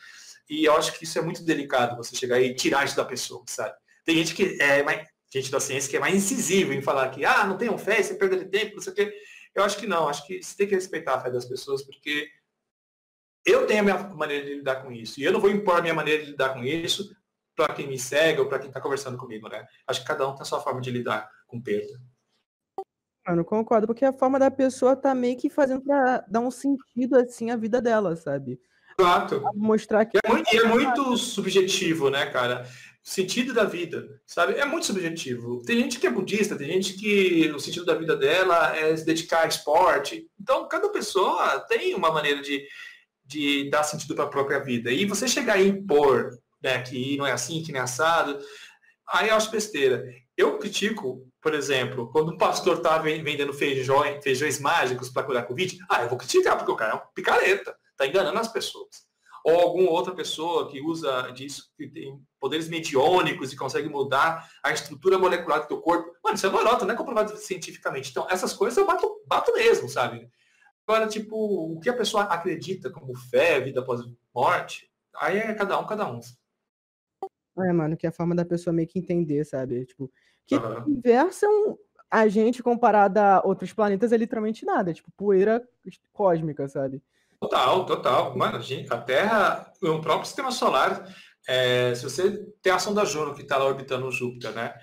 E 0.48 0.64
eu 0.64 0.76
acho 0.76 0.92
que 0.98 1.04
isso 1.04 1.18
é 1.18 1.22
muito 1.22 1.44
delicado, 1.44 1.96
você 1.96 2.14
chegar 2.14 2.40
e 2.40 2.54
tirar 2.54 2.84
isso 2.84 2.96
da 2.96 3.04
pessoa, 3.04 3.42
sabe? 3.46 3.74
Tem 4.04 4.16
gente 4.16 4.34
que 4.34 4.60
é 4.60 4.82
mais, 4.82 5.08
gente 5.32 5.50
da 5.50 5.60
ciência 5.60 5.88
que 5.88 5.96
é 5.96 6.00
mais 6.00 6.14
incisivo 6.14 6.72
em 6.72 6.82
falar 6.82 7.08
que, 7.10 7.24
ah, 7.24 7.46
não 7.46 7.56
tenham 7.56 7.78
fé, 7.78 8.02
você 8.02 8.14
perde 8.14 8.44
tempo, 8.46 8.74
não 8.74 8.82
sei 8.82 8.92
o 8.92 8.96
quê. 8.96 9.14
Eu 9.54 9.62
acho 9.62 9.78
que 9.78 9.86
não, 9.86 10.08
acho 10.08 10.26
que 10.26 10.42
você 10.42 10.56
tem 10.56 10.66
que 10.66 10.74
respeitar 10.74 11.14
a 11.14 11.20
fé 11.20 11.30
das 11.30 11.46
pessoas, 11.46 11.82
porque 11.82 12.28
eu 13.44 13.66
tenho 13.66 13.80
a 13.80 13.82
minha 13.82 13.98
maneira 14.14 14.46
de 14.46 14.54
lidar 14.54 14.82
com 14.82 14.92
isso. 14.92 15.20
E 15.20 15.24
eu 15.24 15.32
não 15.32 15.40
vou 15.40 15.50
impor 15.50 15.78
a 15.78 15.82
minha 15.82 15.94
maneira 15.94 16.24
de 16.24 16.30
lidar 16.30 16.54
com 16.54 16.62
isso 16.62 17.10
para 17.56 17.74
quem 17.74 17.86
me 17.86 17.98
segue 17.98 18.40
ou 18.40 18.48
para 18.48 18.58
quem 18.58 18.68
está 18.68 18.80
conversando 18.80 19.18
comigo, 19.18 19.48
né? 19.48 19.66
Acho 19.86 20.00
que 20.00 20.06
cada 20.06 20.26
um 20.28 20.32
tem 20.34 20.42
a 20.42 20.44
sua 20.46 20.60
forma 20.60 20.80
de 20.80 20.90
lidar 20.90 21.28
com 21.46 21.60
perda. 21.60 22.00
Eu 23.26 23.36
não 23.36 23.44
concordo, 23.44 23.86
porque 23.86 24.04
a 24.04 24.12
forma 24.12 24.38
da 24.38 24.50
pessoa 24.50 24.96
tá 24.96 25.14
meio 25.14 25.36
que 25.36 25.50
fazendo 25.50 25.82
para 25.82 26.24
dar 26.28 26.40
um 26.40 26.50
sentido 26.50 27.16
assim 27.16 27.50
à 27.50 27.56
vida 27.56 27.80
dela, 27.80 28.16
sabe? 28.16 28.58
Exato. 28.98 29.42
Mostrar 29.54 30.04
que. 30.04 30.18
É, 30.24 30.28
muito, 30.28 30.56
é 30.56 30.64
muito 30.64 31.16
subjetivo, 31.16 32.10
né, 32.10 32.26
cara? 32.26 32.66
O 33.04 33.08
sentido 33.08 33.54
da 33.54 33.64
vida, 33.64 34.20
sabe? 34.26 34.54
É 34.54 34.64
muito 34.64 34.86
subjetivo. 34.86 35.62
Tem 35.62 35.78
gente 35.78 35.98
que 35.98 36.06
é 36.06 36.10
budista, 36.10 36.56
tem 36.56 36.66
gente 36.66 36.94
que 36.94 37.50
o 37.50 37.58
sentido 37.58 37.86
da 37.86 37.94
vida 37.94 38.16
dela 38.16 38.76
é 38.76 38.94
se 38.96 39.04
dedicar 39.04 39.44
a 39.44 39.48
esporte. 39.48 40.26
Então, 40.38 40.68
cada 40.68 40.88
pessoa 40.90 41.60
tem 41.60 41.94
uma 41.94 42.10
maneira 42.10 42.42
de, 42.42 42.66
de 43.30 43.70
dar 43.70 43.84
sentido 43.84 44.14
para 44.14 44.24
a 44.24 44.28
própria 44.28 44.58
vida. 44.58 44.90
E 44.90 45.06
você 45.06 45.28
chegar 45.28 45.54
a 45.54 45.62
impor 45.62 46.30
né, 46.62 46.82
que 46.82 47.16
não 47.16 47.26
é 47.26 47.32
assim, 47.32 47.62
que 47.62 47.72
nem 47.72 47.80
é 47.80 47.84
assado, 47.84 48.38
aí 49.08 49.28
eu 49.28 49.36
acho 49.36 49.50
besteira. 49.50 50.04
Eu 50.36 50.58
critico, 50.58 51.26
por 51.40 51.54
exemplo, 51.54 52.10
quando 52.10 52.32
um 52.32 52.38
pastor 52.38 52.78
está 52.78 52.98
vendendo 52.98 53.52
feijões, 53.52 54.22
feijões 54.22 54.58
mágicos 54.58 55.08
para 55.08 55.22
curar 55.22 55.46
Covid, 55.46 55.78
ah, 55.88 56.02
eu 56.02 56.08
vou 56.08 56.18
criticar, 56.18 56.56
porque 56.56 56.72
o 56.72 56.76
cara 56.76 56.92
é 56.92 56.96
um 56.96 57.02
picareta, 57.14 57.74
está 57.92 58.06
enganando 58.06 58.38
as 58.38 58.48
pessoas 58.48 59.10
ou 59.44 59.58
alguma 59.58 59.90
outra 59.90 60.14
pessoa 60.14 60.70
que 60.70 60.80
usa 60.80 61.30
disso, 61.30 61.70
que 61.76 61.88
tem 61.88 62.20
poderes 62.38 62.68
mediônicos 62.68 63.52
e 63.52 63.56
consegue 63.56 63.88
mudar 63.88 64.48
a 64.62 64.70
estrutura 64.70 65.18
molecular 65.18 65.62
do 65.62 65.68
teu 65.68 65.80
corpo. 65.80 66.12
Mano, 66.22 66.36
isso 66.36 66.46
é 66.46 66.50
lorota, 66.50 66.84
não 66.84 66.94
é 66.94 66.96
comprovado 66.96 67.36
cientificamente. 67.36 68.10
Então, 68.10 68.26
essas 68.28 68.52
coisas 68.52 68.76
eu 68.76 68.86
bato, 68.86 69.22
bato 69.26 69.52
mesmo, 69.54 69.88
sabe? 69.88 70.28
Agora, 70.90 71.06
tipo, 71.06 71.36
o 71.36 71.78
que 71.78 71.88
a 71.88 71.96
pessoa 71.96 72.24
acredita 72.24 72.90
como 72.90 73.16
fé, 73.16 73.60
vida 73.60 73.78
após 73.78 74.00
morte, 74.34 74.90
aí 75.20 75.38
é 75.38 75.54
cada 75.54 75.78
um, 75.78 75.86
cada 75.86 76.10
um. 76.10 76.18
É, 77.60 77.72
mano, 77.72 77.96
que 77.96 78.06
é 78.06 78.08
a 78.08 78.12
forma 78.12 78.34
da 78.34 78.44
pessoa 78.44 78.74
meio 78.74 78.88
que 78.88 78.98
entender, 78.98 79.44
sabe? 79.44 79.86
Tipo, 79.86 80.10
que 80.44 80.56
uhum. 80.56 80.82
universo 80.86 81.46
é 81.46 81.48
a 82.10 82.26
gente 82.26 82.60
comparado 82.60 83.20
a 83.20 83.40
outros 83.44 83.72
planetas 83.72 84.10
é 84.10 84.16
literalmente 84.16 84.66
nada, 84.66 84.90
é 84.90 84.94
tipo 84.94 85.12
poeira 85.16 85.62
cósmica, 86.12 86.66
sabe? 86.66 87.00
Total, 87.38 87.86
total. 87.86 88.36
Mano, 88.36 88.56
a, 88.56 88.60
gente, 88.60 88.92
a 88.92 88.98
Terra, 89.00 89.72
o 89.80 90.00
próprio 90.00 90.26
sistema 90.26 90.50
solar, 90.50 91.08
é, 91.46 91.94
se 91.94 92.02
você 92.02 92.44
tem 92.60 92.72
a 92.72 92.80
sonda 92.80 93.04
Juno 93.04 93.32
que 93.32 93.42
está 93.42 93.56
lá 93.56 93.64
orbitando 93.64 94.08
o 94.08 94.12
Júpiter, 94.12 94.50
né? 94.54 94.74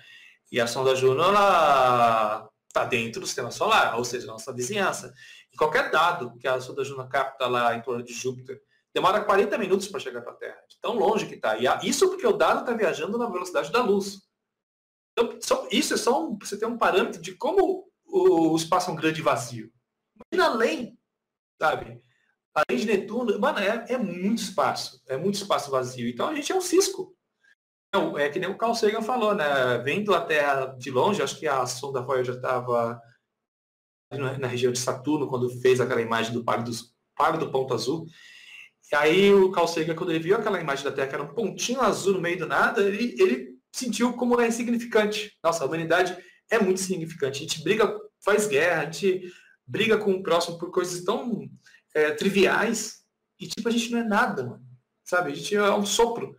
E 0.50 0.58
a 0.58 0.66
sonda 0.66 0.96
Juno, 0.96 1.22
ela 1.22 2.48
está 2.78 2.84
dentro 2.84 3.20
do 3.20 3.26
sistema 3.26 3.50
solar, 3.50 3.96
ou 3.96 4.04
seja, 4.04 4.26
nossa 4.26 4.54
vizinhança. 4.54 5.12
Qualquer 5.58 5.90
dado 5.90 6.38
que 6.38 6.46
a 6.46 6.60
sonda 6.60 6.84
Juno 6.84 7.08
capta 7.08 7.48
lá 7.48 7.74
em 7.74 7.82
torno 7.82 8.02
de 8.02 8.12
Júpiter, 8.12 8.62
demora 8.94 9.24
40 9.24 9.58
minutos 9.58 9.88
para 9.88 9.98
chegar 9.98 10.22
para 10.22 10.32
a 10.32 10.36
Terra, 10.36 10.62
de 10.68 10.78
tão 10.80 10.96
longe 10.96 11.26
que 11.26 11.34
está. 11.34 11.58
E 11.58 11.66
isso 11.88 12.08
porque 12.08 12.26
o 12.26 12.32
dado 12.32 12.60
está 12.60 12.72
viajando 12.72 13.18
na 13.18 13.28
velocidade 13.28 13.72
da 13.72 13.82
luz. 13.82 14.22
Então, 15.12 15.36
isso 15.72 15.94
é 15.94 15.96
só 15.96 16.24
um, 16.24 16.38
você 16.38 16.56
ter 16.56 16.66
um 16.66 16.78
parâmetro 16.78 17.20
de 17.20 17.34
como 17.34 17.90
o, 18.06 18.54
espaço 18.56 18.88
é 18.88 18.92
um 18.92 18.96
grande 18.96 19.20
vazio. 19.20 19.72
Imagina 20.32 20.54
além, 20.54 20.98
sabe? 21.60 22.00
Além 22.54 22.78
de 22.78 22.86
Netuno, 22.86 23.38
mano, 23.40 23.58
é, 23.58 23.84
é 23.88 23.98
muito 23.98 24.38
espaço, 24.38 25.02
é 25.08 25.16
muito 25.16 25.34
espaço 25.34 25.72
vazio. 25.72 26.08
Então 26.08 26.28
a 26.28 26.34
gente 26.34 26.52
é 26.52 26.54
um 26.54 26.60
cisco. 26.60 27.16
É, 27.92 28.24
é 28.24 28.28
que 28.28 28.38
nem 28.38 28.48
o 28.48 28.56
Carl 28.56 28.74
Sagan 28.74 29.02
falou, 29.02 29.34
né? 29.34 29.78
Vendo 29.78 30.14
a 30.14 30.20
Terra 30.20 30.66
de 30.78 30.90
longe, 30.90 31.20
acho 31.20 31.38
que 31.38 31.48
a 31.48 31.66
sonda 31.66 32.00
Voyager 32.00 32.36
estava 32.36 33.00
na, 34.10 34.46
região 34.46 34.72
de 34.72 34.78
Saturno, 34.78 35.28
quando 35.28 35.50
fez 35.60 35.80
aquela 35.80 36.00
imagem 36.00 36.32
do 36.32 36.44
Parque, 36.44 36.64
dos, 36.64 36.94
Parque 37.16 37.38
do 37.38 37.50
Ponto 37.50 37.74
Azul. 37.74 38.06
E 38.90 38.96
aí 38.96 39.34
o 39.34 39.50
Carl 39.50 39.68
Sagan, 39.68 39.94
quando 39.94 40.10
ele 40.10 40.24
viu 40.24 40.36
aquela 40.36 40.60
imagem 40.60 40.84
da 40.84 40.92
Terra, 40.92 41.08
que 41.08 41.14
era 41.14 41.24
um 41.24 41.34
pontinho 41.34 41.82
azul 41.82 42.14
no 42.14 42.20
meio 42.20 42.38
do 42.38 42.46
nada, 42.46 42.80
ele, 42.80 43.14
ele 43.18 43.58
sentiu 43.72 44.14
como 44.14 44.40
é 44.40 44.48
insignificante. 44.48 45.36
Nossa, 45.42 45.62
a 45.62 45.66
humanidade 45.66 46.16
é 46.50 46.58
muito 46.58 46.80
significante. 46.80 47.38
A 47.38 47.42
gente 47.42 47.62
briga, 47.62 47.98
faz 48.24 48.46
guerra, 48.46 48.82
a 48.82 48.84
gente 48.86 49.30
briga 49.66 49.98
com 49.98 50.12
o 50.12 50.22
próximo 50.22 50.58
por 50.58 50.70
coisas 50.70 51.04
tão 51.04 51.46
é, 51.94 52.12
triviais 52.12 53.02
e 53.38 53.46
tipo 53.46 53.68
a 53.68 53.72
gente 53.72 53.90
não 53.90 53.98
é 53.98 54.04
nada, 54.04 54.44
mano. 54.44 54.64
Sabe? 55.04 55.32
A 55.32 55.34
gente 55.34 55.54
é 55.54 55.74
um 55.74 55.84
sopro. 55.84 56.34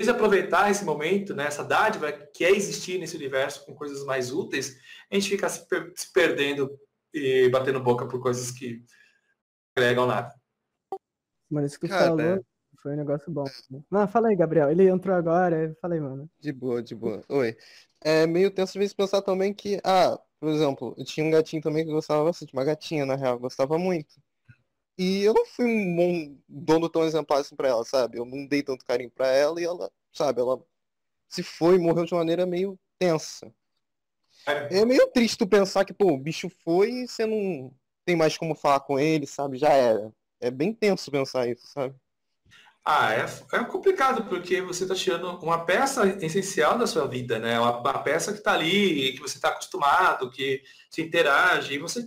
Se 0.00 0.10
aproveitar 0.10 0.70
esse 0.70 0.84
momento, 0.84 1.34
né, 1.34 1.46
essa 1.46 1.62
dádiva 1.62 2.12
que 2.12 2.44
é 2.44 2.50
existir 2.50 2.98
nesse 2.98 3.16
universo 3.16 3.64
com 3.64 3.74
coisas 3.74 4.04
mais 4.04 4.32
úteis, 4.32 4.76
a 5.10 5.14
gente 5.14 5.28
fica 5.28 5.48
se, 5.48 5.66
per 5.68 5.92
se 5.94 6.12
perdendo 6.12 6.68
e 7.14 7.48
batendo 7.48 7.80
boca 7.80 8.06
por 8.06 8.20
coisas 8.20 8.50
que 8.50 8.84
agregam 9.76 10.06
nada. 10.06 10.34
Mano, 11.48 11.66
isso 11.66 11.78
que 11.78 11.86
você 11.86 11.94
falou 11.94 12.44
foi 12.82 12.92
um 12.92 12.96
negócio 12.96 13.32
bom. 13.32 13.44
Não, 13.90 14.06
fala 14.06 14.28
aí, 14.28 14.36
Gabriel. 14.36 14.70
Ele 14.70 14.88
entrou 14.88 15.16
agora. 15.16 15.74
Fala 15.80 15.94
aí, 15.94 16.00
mano. 16.00 16.28
De 16.38 16.52
boa, 16.52 16.82
de 16.82 16.94
boa. 16.94 17.22
Oi. 17.30 17.56
É 18.00 18.26
meio 18.26 18.50
tenso 18.50 18.72
às 18.72 18.74
vezes 18.74 18.92
pensar 18.92 19.22
também 19.22 19.54
que, 19.54 19.80
ah, 19.82 20.20
por 20.38 20.50
exemplo, 20.50 20.94
eu 20.98 21.04
tinha 21.04 21.24
um 21.24 21.30
gatinho 21.30 21.62
também 21.62 21.84
que 21.84 21.90
eu 21.90 21.94
gostava 21.94 22.24
bastante, 22.24 22.52
uma 22.52 22.64
gatinha, 22.64 23.06
na 23.06 23.14
real, 23.14 23.38
gostava 23.38 23.78
muito. 23.78 24.20
E 24.98 25.22
eu 25.22 25.32
não 25.32 25.46
fui 25.46 25.64
um 25.64 25.96
bom 25.96 26.36
dono 26.46 26.88
tão 26.90 27.04
exemplar 27.04 27.40
assim 27.40 27.56
pra 27.56 27.68
ela, 27.68 27.84
sabe? 27.84 28.18
Eu 28.18 28.26
não 28.26 28.46
dei 28.46 28.62
tanto 28.62 28.84
carinho 28.84 29.10
pra 29.10 29.28
ela 29.28 29.60
e 29.60 29.64
ela, 29.64 29.90
sabe, 30.12 30.40
ela 30.40 30.62
se 31.28 31.42
foi 31.42 31.76
e 31.76 31.78
morreu 31.78 32.04
de 32.04 32.14
maneira 32.14 32.44
meio 32.44 32.78
tensa. 32.98 33.50
É, 34.46 34.84
meio 34.84 35.06
triste 35.08 35.38
tu 35.38 35.46
pensar 35.46 35.84
que, 35.84 35.92
pô, 35.92 36.12
o 36.12 36.18
bicho 36.18 36.50
foi 36.64 36.90
e 36.90 37.08
você 37.08 37.24
não 37.26 37.72
tem 38.04 38.16
mais 38.16 38.36
como 38.36 38.54
falar 38.54 38.80
com 38.80 38.98
ele, 38.98 39.26
sabe? 39.26 39.58
Já 39.58 39.70
era. 39.70 40.12
É 40.40 40.50
bem 40.50 40.72
tenso 40.72 41.10
pensar 41.10 41.48
isso, 41.48 41.66
sabe? 41.66 41.94
Ah, 42.84 43.14
é, 43.14 43.24
é 43.54 43.64
complicado, 43.64 44.28
porque 44.28 44.60
você 44.60 44.84
está 44.84 44.94
tirando 44.94 45.38
uma 45.42 45.64
peça 45.64 46.06
essencial 46.22 46.76
da 46.76 46.86
sua 46.86 47.08
vida, 47.08 47.38
né? 47.38 47.58
Uma, 47.58 47.78
uma 47.78 48.02
peça 48.02 48.30
que 48.30 48.38
está 48.38 48.52
ali, 48.52 49.14
que 49.14 49.20
você 49.20 49.36
está 49.36 49.48
acostumado, 49.48 50.30
que 50.30 50.62
se 50.90 51.00
interage, 51.00 51.74
e 51.74 51.78
você 51.78 52.06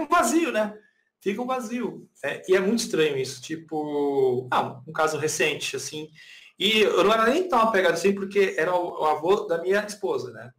um 0.00 0.06
vazio, 0.08 0.50
né? 0.50 0.76
fica 1.24 1.40
um 1.40 1.46
vazio. 1.46 2.06
É, 2.22 2.42
e 2.46 2.54
é 2.54 2.60
muito 2.60 2.80
estranho 2.80 3.16
isso. 3.16 3.40
Tipo, 3.40 4.46
ah, 4.50 4.78
um 4.86 4.92
caso 4.92 5.16
recente, 5.16 5.74
assim. 5.74 6.10
E 6.58 6.80
eu 6.82 7.02
não 7.02 7.12
era 7.12 7.26
nem 7.30 7.48
tão 7.48 7.60
apegado 7.60 7.94
assim, 7.94 8.14
porque 8.14 8.54
era 8.58 8.74
o, 8.74 9.00
o 9.00 9.04
avô 9.06 9.46
da 9.46 9.60
minha 9.62 9.84
esposa, 9.86 10.30
né? 10.32 10.52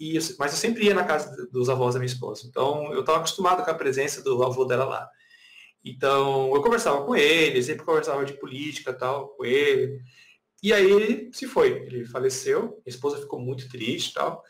E, 0.00 0.14
mas 0.38 0.52
eu 0.52 0.58
sempre 0.58 0.86
ia 0.86 0.94
na 0.94 1.04
casa 1.04 1.46
dos 1.52 1.68
avós 1.68 1.92
da 1.92 2.00
minha 2.00 2.10
esposa. 2.10 2.46
Então, 2.46 2.90
eu 2.94 3.00
estava 3.00 3.18
acostumado 3.18 3.62
com 3.62 3.70
a 3.70 3.74
presença 3.74 4.22
do 4.22 4.42
avô 4.42 4.64
dela 4.64 4.86
lá. 4.86 5.10
Então, 5.84 6.54
eu 6.54 6.62
conversava 6.62 7.04
com 7.04 7.14
ele, 7.14 7.62
sempre 7.62 7.84
conversava 7.84 8.24
de 8.24 8.32
política 8.32 8.94
tal 8.94 9.28
com 9.28 9.44
ele. 9.44 10.00
E 10.62 10.72
aí 10.72 10.90
ele 10.90 11.30
se 11.32 11.46
foi. 11.46 11.70
Ele 11.86 12.06
faleceu, 12.06 12.62
minha 12.62 12.82
esposa 12.86 13.20
ficou 13.20 13.38
muito 13.38 13.68
triste 13.68 14.14
tal. 14.14 14.42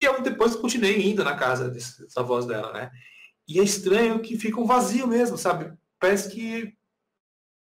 E 0.00 0.04
eu 0.04 0.22
depois 0.22 0.54
continuei 0.56 1.02
indo 1.02 1.24
na 1.24 1.36
casa 1.36 1.68
desses 1.68 2.16
avós 2.16 2.46
dela, 2.46 2.72
né? 2.72 2.90
E 3.46 3.58
é 3.58 3.64
estranho 3.64 4.20
que 4.20 4.38
fica 4.38 4.60
um 4.60 4.66
vazio 4.66 5.06
mesmo, 5.06 5.36
sabe? 5.36 5.76
Parece 5.98 6.30
que 6.30 6.72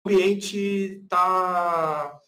o 0.06 0.10
ambiente 0.10 1.06
tá. 1.10 2.21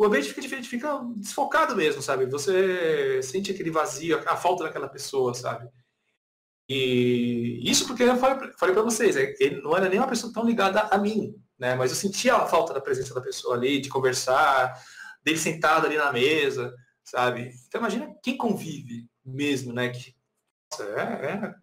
O 0.00 0.06
ambiente 0.06 0.28
fica 0.28 0.40
diferente, 0.40 0.66
fica 0.66 0.98
desfocado 1.14 1.76
mesmo, 1.76 2.00
sabe? 2.00 2.24
Você 2.24 3.22
sente 3.22 3.50
aquele 3.50 3.70
vazio, 3.70 4.18
a 4.26 4.34
falta 4.34 4.64
daquela 4.64 4.88
pessoa, 4.88 5.34
sabe? 5.34 5.68
E 6.66 7.60
isso 7.62 7.86
porque 7.86 8.04
eu 8.04 8.16
falei, 8.16 8.48
para 8.58 8.80
vocês, 8.80 9.14
é, 9.14 9.34
ele 9.38 9.60
não 9.60 9.76
era 9.76 9.90
nem 9.90 9.98
uma 9.98 10.08
pessoa 10.08 10.32
tão 10.32 10.42
ligada 10.42 10.80
a 10.80 10.96
mim, 10.96 11.34
né? 11.58 11.74
Mas 11.74 11.90
eu 11.90 11.98
sentia 11.98 12.34
a 12.34 12.46
falta 12.46 12.72
da 12.72 12.80
presença 12.80 13.12
da 13.12 13.20
pessoa 13.20 13.54
ali, 13.54 13.78
de 13.78 13.90
conversar, 13.90 14.72
dele 15.22 15.36
sentado 15.36 15.84
ali 15.84 15.98
na 15.98 16.10
mesa, 16.10 16.74
sabe? 17.04 17.52
Então 17.68 17.82
imagina 17.82 18.10
quem 18.22 18.38
convive 18.38 19.06
mesmo, 19.22 19.70
né? 19.70 19.90
Que, 19.90 20.16
nossa, 20.72 20.84
é, 20.84 21.26
é 21.26 21.54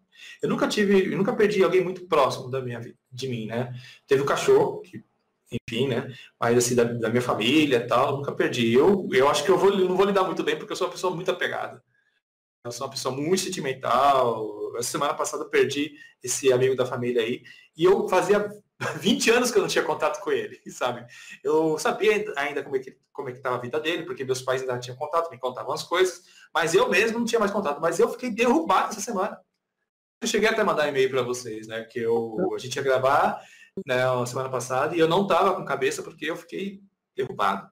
eu 0.43 0.49
nunca 0.49 0.67
tive, 0.67 1.11
eu 1.11 1.17
nunca 1.17 1.35
perdi 1.35 1.63
alguém 1.63 1.83
muito 1.83 2.07
próximo 2.07 2.51
da 2.51 2.61
minha 2.61 2.79
de 3.11 3.27
mim, 3.27 3.47
né? 3.47 3.73
Teve 4.05 4.21
o 4.21 4.27
cachorro, 4.27 4.81
que, 4.81 5.03
enfim, 5.51 5.87
né? 5.87 6.13
Mas 6.39 6.57
assim, 6.57 6.75
da, 6.75 6.83
da 6.83 7.09
minha 7.09 7.21
família 7.21 7.87
tal, 7.87 8.17
nunca 8.17 8.33
perdi. 8.33 8.73
Eu, 8.73 9.07
eu 9.11 9.29
acho 9.29 9.43
que 9.43 9.51
eu 9.51 9.57
vou, 9.57 9.75
não 9.75 9.95
vou 9.95 10.05
lidar 10.05 10.23
muito 10.23 10.43
bem, 10.43 10.57
porque 10.57 10.71
eu 10.73 10.77
sou 10.77 10.87
uma 10.87 10.93
pessoa 10.93 11.15
muito 11.15 11.31
apegada. 11.31 11.81
Eu 12.65 12.71
sou 12.71 12.85
uma 12.85 12.91
pessoa 12.91 13.15
muito 13.15 13.41
sentimental. 13.41 14.75
Essa 14.77 14.91
semana 14.91 15.13
passada 15.13 15.43
eu 15.43 15.49
perdi 15.49 15.93
esse 16.21 16.51
amigo 16.51 16.75
da 16.75 16.85
família 16.85 17.21
aí. 17.21 17.43
E 17.77 17.83
eu 17.85 18.07
fazia 18.09 18.49
20 18.99 19.31
anos 19.31 19.51
que 19.51 19.57
eu 19.57 19.61
não 19.61 19.69
tinha 19.69 19.83
contato 19.83 20.21
com 20.21 20.31
ele, 20.31 20.59
sabe? 20.69 21.05
Eu 21.43 21.77
sabia 21.77 22.25
ainda 22.35 22.63
como 22.63 22.75
é 22.75 22.79
que 22.79 22.97
como 23.13 23.29
é 23.29 23.31
que 23.31 23.39
estava 23.39 23.55
a 23.55 23.59
vida 23.59 23.79
dele, 23.79 24.03
porque 24.05 24.23
meus 24.23 24.43
pais 24.43 24.61
ainda 24.61 24.77
tinham 24.77 24.95
contato, 24.95 25.31
me 25.31 25.39
contavam 25.39 25.73
as 25.73 25.81
coisas, 25.81 26.21
mas 26.53 26.75
eu 26.75 26.87
mesmo 26.87 27.17
não 27.17 27.25
tinha 27.25 27.39
mais 27.39 27.51
contato. 27.51 27.81
Mas 27.81 27.99
eu 27.99 28.07
fiquei 28.09 28.29
derrubado 28.29 28.91
essa 28.91 29.01
semana. 29.01 29.41
Eu 30.21 30.27
cheguei 30.27 30.47
até 30.47 30.61
a 30.61 30.65
mandar 30.65 30.87
e-mail 30.87 31.09
para 31.09 31.23
vocês, 31.23 31.67
né? 31.67 31.83
Que 31.85 31.99
eu, 31.99 32.53
a 32.53 32.59
gente 32.59 32.75
ia 32.75 32.83
gravar 32.83 33.41
né, 33.85 34.03
semana 34.25 34.49
passada 34.49 34.95
e 34.95 34.99
eu 34.99 35.07
não 35.07 35.27
tava 35.27 35.55
com 35.55 35.65
cabeça 35.65 36.01
porque 36.01 36.25
eu 36.25 36.35
fiquei 36.35 36.81
derrubado. 37.15 37.69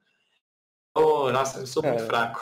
Oh, 0.93 1.31
nossa, 1.31 1.59
eu 1.59 1.67
sou 1.67 1.83
muito 1.83 2.03
é. 2.03 2.05
fraco. 2.05 2.41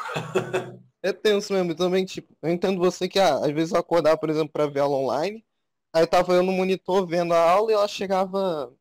é 1.01 1.11
tenso 1.11 1.53
mesmo 1.53 1.75
também, 1.75 2.05
tipo, 2.05 2.35
eu 2.41 2.49
entendo 2.49 2.79
você 2.79 3.07
que 3.07 3.19
ah, 3.19 3.37
às 3.37 3.51
vezes 3.51 3.73
eu 3.73 3.79
acordava, 3.79 4.17
por 4.17 4.29
exemplo, 4.29 4.49
para 4.53 4.67
ver 4.67 4.81
aula 4.81 4.97
online, 4.97 5.43
aí 5.91 6.05
tava 6.05 6.33
eu 6.33 6.43
no 6.43 6.51
monitor 6.51 7.05
vendo 7.07 7.33
a 7.33 7.51
aula 7.51 7.71
e 7.71 7.73
ela 7.73 7.87
chegava 7.87 8.71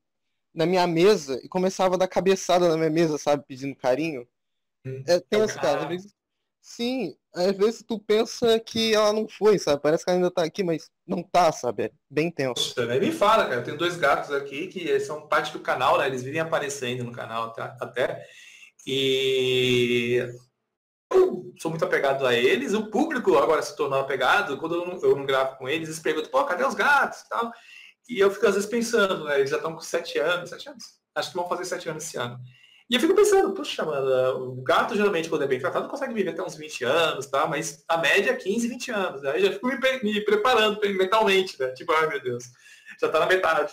na 0.55 0.67
minha 0.67 0.87
mesa 0.87 1.41
e 1.43 1.49
começava 1.49 1.95
a 1.95 1.99
dar 1.99 2.09
cabeçada 2.09 2.69
na 2.69 2.77
minha 2.77 2.91
mesa, 2.91 3.17
sabe, 3.17 3.45
pedindo 3.47 3.75
carinho. 3.75 4.29
Hum. 4.85 5.03
É 5.07 5.19
tenso, 5.21 5.59
cara. 5.59 5.83
Às 5.83 5.89
vezes, 5.89 6.15
sim, 6.63 7.17
às 7.35 7.57
vezes 7.57 7.85
tu 7.87 7.99
pensa 7.99 8.59
que 8.61 8.95
ela 8.95 9.13
não 9.13 9.29
foi, 9.29 9.59
sabe? 9.59 9.83
Parece 9.83 10.05
que 10.05 10.11
ela 10.11 10.19
ainda 10.19 10.31
tá 10.31 10.45
aqui, 10.45 10.63
mas 10.63 10.89
não 11.07 11.23
tá, 11.23 11.51
sabe? 11.51 11.85
É 11.85 11.91
bem 12.09 12.31
tenso. 12.31 12.75
Também 12.75 13.01
me 13.01 13.11
fala, 13.11 13.45
cara. 13.45 13.57
Eu 13.57 13.65
tenho 13.65 13.77
dois 13.77 13.97
gatos 13.97 14.31
aqui 14.31 14.69
que 14.69 15.01
são 15.01 15.27
parte 15.27 15.53
do 15.53 15.61
canal, 15.61 15.99
né? 15.99 16.07
Eles 16.07 16.23
vivem 16.23 16.41
aparecendo 16.41 17.03
no 17.03 17.13
canal 17.13 17.53
até. 17.81 18.25
E 18.87 20.25
eu 21.13 21.53
sou 21.61 21.71
muito 21.71 21.85
apegado 21.85 22.27
a 22.27 22.35
eles. 22.35 22.73
O 22.73 22.89
público 22.91 23.37
agora 23.37 23.61
se 23.61 23.77
tornou 23.77 23.99
apegado. 23.99 24.57
Quando 24.57 24.77
eu 24.77 24.87
não, 24.87 25.03
eu 25.03 25.17
não 25.17 25.27
gravo 25.27 25.57
com 25.59 25.69
eles, 25.69 25.89
eles 25.89 26.01
perguntam, 26.01 26.31
pô, 26.31 26.45
cadê 26.45 26.65
os 26.65 26.75
gatos 26.75 27.21
e 27.21 27.29
tal? 27.29 27.53
E 28.09 28.19
eu 28.21 28.31
fico 28.31 28.47
às 28.47 28.55
vezes 28.55 28.69
pensando, 28.69 29.25
né? 29.25 29.39
Eles 29.39 29.51
já 29.51 29.57
estão 29.57 29.75
com 29.75 29.81
sete 29.81 30.19
anos, 30.19 30.51
sete 30.51 30.69
anos. 30.69 30.85
Acho 31.15 31.31
que 31.31 31.37
vão 31.37 31.49
fazer 31.49 31.65
sete 31.65 31.89
anos 31.89 32.05
esse 32.05 32.17
ano. 32.17 32.39
E 32.93 32.95
eu 32.95 33.01
fico 33.01 33.15
pensando, 33.15 33.55
puxa, 33.55 33.87
mano, 33.87 34.53
o 34.53 34.63
gato 34.63 34.95
geralmente, 34.95 35.27
quando 35.27 35.45
é 35.45 35.47
bem 35.47 35.59
tratado, 35.59 35.89
consegue 35.89 36.13
viver 36.13 36.29
até 36.29 36.43
uns 36.43 36.57
20 36.57 36.85
anos, 36.85 37.27
tá? 37.27 37.47
Mas 37.47 37.83
a 37.89 37.97
média 37.97 38.33
é 38.33 38.37
15, 38.37 38.69
20 38.69 38.91
anos. 38.91 39.23
Né? 39.23 39.31
Aí 39.31 39.41
já 39.41 39.51
fico 39.51 39.67
me, 39.67 39.79
me 40.03 40.21
preparando 40.23 40.79
mentalmente, 40.99 41.59
né? 41.59 41.69
Tipo, 41.71 41.91
ai 41.93 42.07
meu 42.07 42.23
Deus, 42.23 42.45
já 43.01 43.09
tá 43.09 43.19
na 43.19 43.25
metade. 43.25 43.73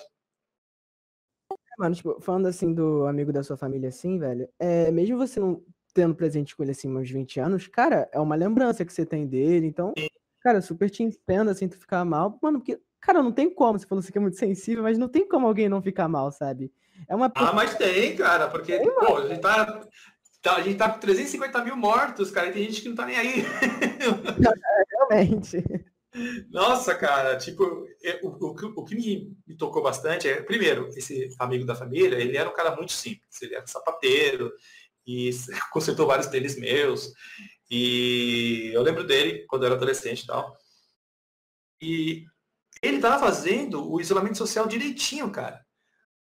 Mano, 1.78 1.94
tipo, 1.94 2.22
falando 2.22 2.48
assim 2.48 2.74
do 2.74 3.06
amigo 3.08 3.34
da 3.34 3.44
sua 3.44 3.58
família 3.58 3.90
assim, 3.90 4.18
velho, 4.18 4.48
é, 4.58 4.90
mesmo 4.90 5.18
você 5.18 5.38
não 5.38 5.62
tendo 5.94 6.16
presente 6.16 6.56
com 6.56 6.64
ele 6.64 6.72
assim 6.72 6.88
uns 6.88 7.12
20 7.12 7.42
anos, 7.42 7.68
cara, 7.68 8.10
é 8.14 8.22
uma 8.22 8.36
lembrança 8.36 8.86
que 8.86 8.94
você 8.94 9.06
tem 9.06 9.28
dele, 9.28 9.68
então, 9.68 9.94
cara, 10.40 10.62
super 10.62 10.90
te 10.90 11.04
entendo 11.04 11.52
assim, 11.52 11.68
tu 11.68 11.78
ficar 11.78 12.06
mal, 12.06 12.40
mano, 12.42 12.60
porque, 12.60 12.80
cara, 13.02 13.22
não 13.22 13.34
tem 13.34 13.54
como, 13.54 13.78
você 13.78 13.86
falou 13.86 14.00
assim 14.00 14.14
que 14.14 14.18
é 14.18 14.22
muito 14.22 14.38
sensível, 14.38 14.84
mas 14.84 14.98
não 14.98 15.10
tem 15.10 15.28
como 15.28 15.46
alguém 15.46 15.68
não 15.68 15.82
ficar 15.82 16.08
mal, 16.08 16.32
sabe? 16.32 16.72
É 17.08 17.16
uma 17.16 17.32
Ah, 17.36 17.54
mas 17.54 17.76
tem, 17.76 18.16
cara, 18.16 18.48
porque, 18.48 18.78
tem, 18.78 18.94
pô, 18.96 19.18
a 19.18 19.28
gente 19.28 19.42
tá, 19.42 19.82
tá, 20.42 20.56
a 20.56 20.62
gente 20.62 20.78
tá 20.78 20.90
com 20.90 21.00
350 21.00 21.64
mil 21.64 21.76
mortos, 21.76 22.32
cara, 22.32 22.48
e 22.48 22.52
tem 22.52 22.64
gente 22.66 22.82
que 22.82 22.90
não 22.90 22.96
tá 22.96 23.06
nem 23.06 23.18
aí. 23.18 23.46
Realmente. 24.92 25.64
Nossa, 26.50 26.96
cara, 26.96 27.38
tipo, 27.38 27.88
é, 28.04 28.20
o, 28.24 28.30
o, 28.30 28.56
o 28.78 28.86
que 28.86 28.96
me, 28.96 29.38
me, 29.48 29.56
tocou 29.56 29.82
bastante 29.82 30.28
é, 30.28 30.42
primeiro, 30.42 30.90
esse 30.90 31.30
amigo 31.40 31.66
da 31.66 31.76
família, 31.76 32.18
ele 32.18 32.36
era 32.36 32.50
um 32.50 32.54
cara 32.54 32.76
muito 32.76 32.92
simples, 32.92 33.42
ele 33.42 33.56
era 33.56 33.68
sapateiro 33.68 34.52
e 35.06 35.30
consertou 35.72 36.08
vários 36.08 36.28
tênis 36.28 36.58
meus. 36.58 37.14
E 37.70 38.72
eu 38.74 38.82
lembro 38.82 39.04
dele 39.04 39.46
quando 39.48 39.64
eu 39.64 39.68
era 39.68 39.76
adolescente 39.76 40.24
e 40.24 40.28
tal. 40.28 40.58
E 41.82 42.26
ele 42.82 43.00
tava 43.00 43.20
fazendo 43.20 43.90
o 43.90 44.02
isolamento 44.02 44.38
social 44.38 44.68
direitinho, 44.68 45.30
cara. 45.32 45.64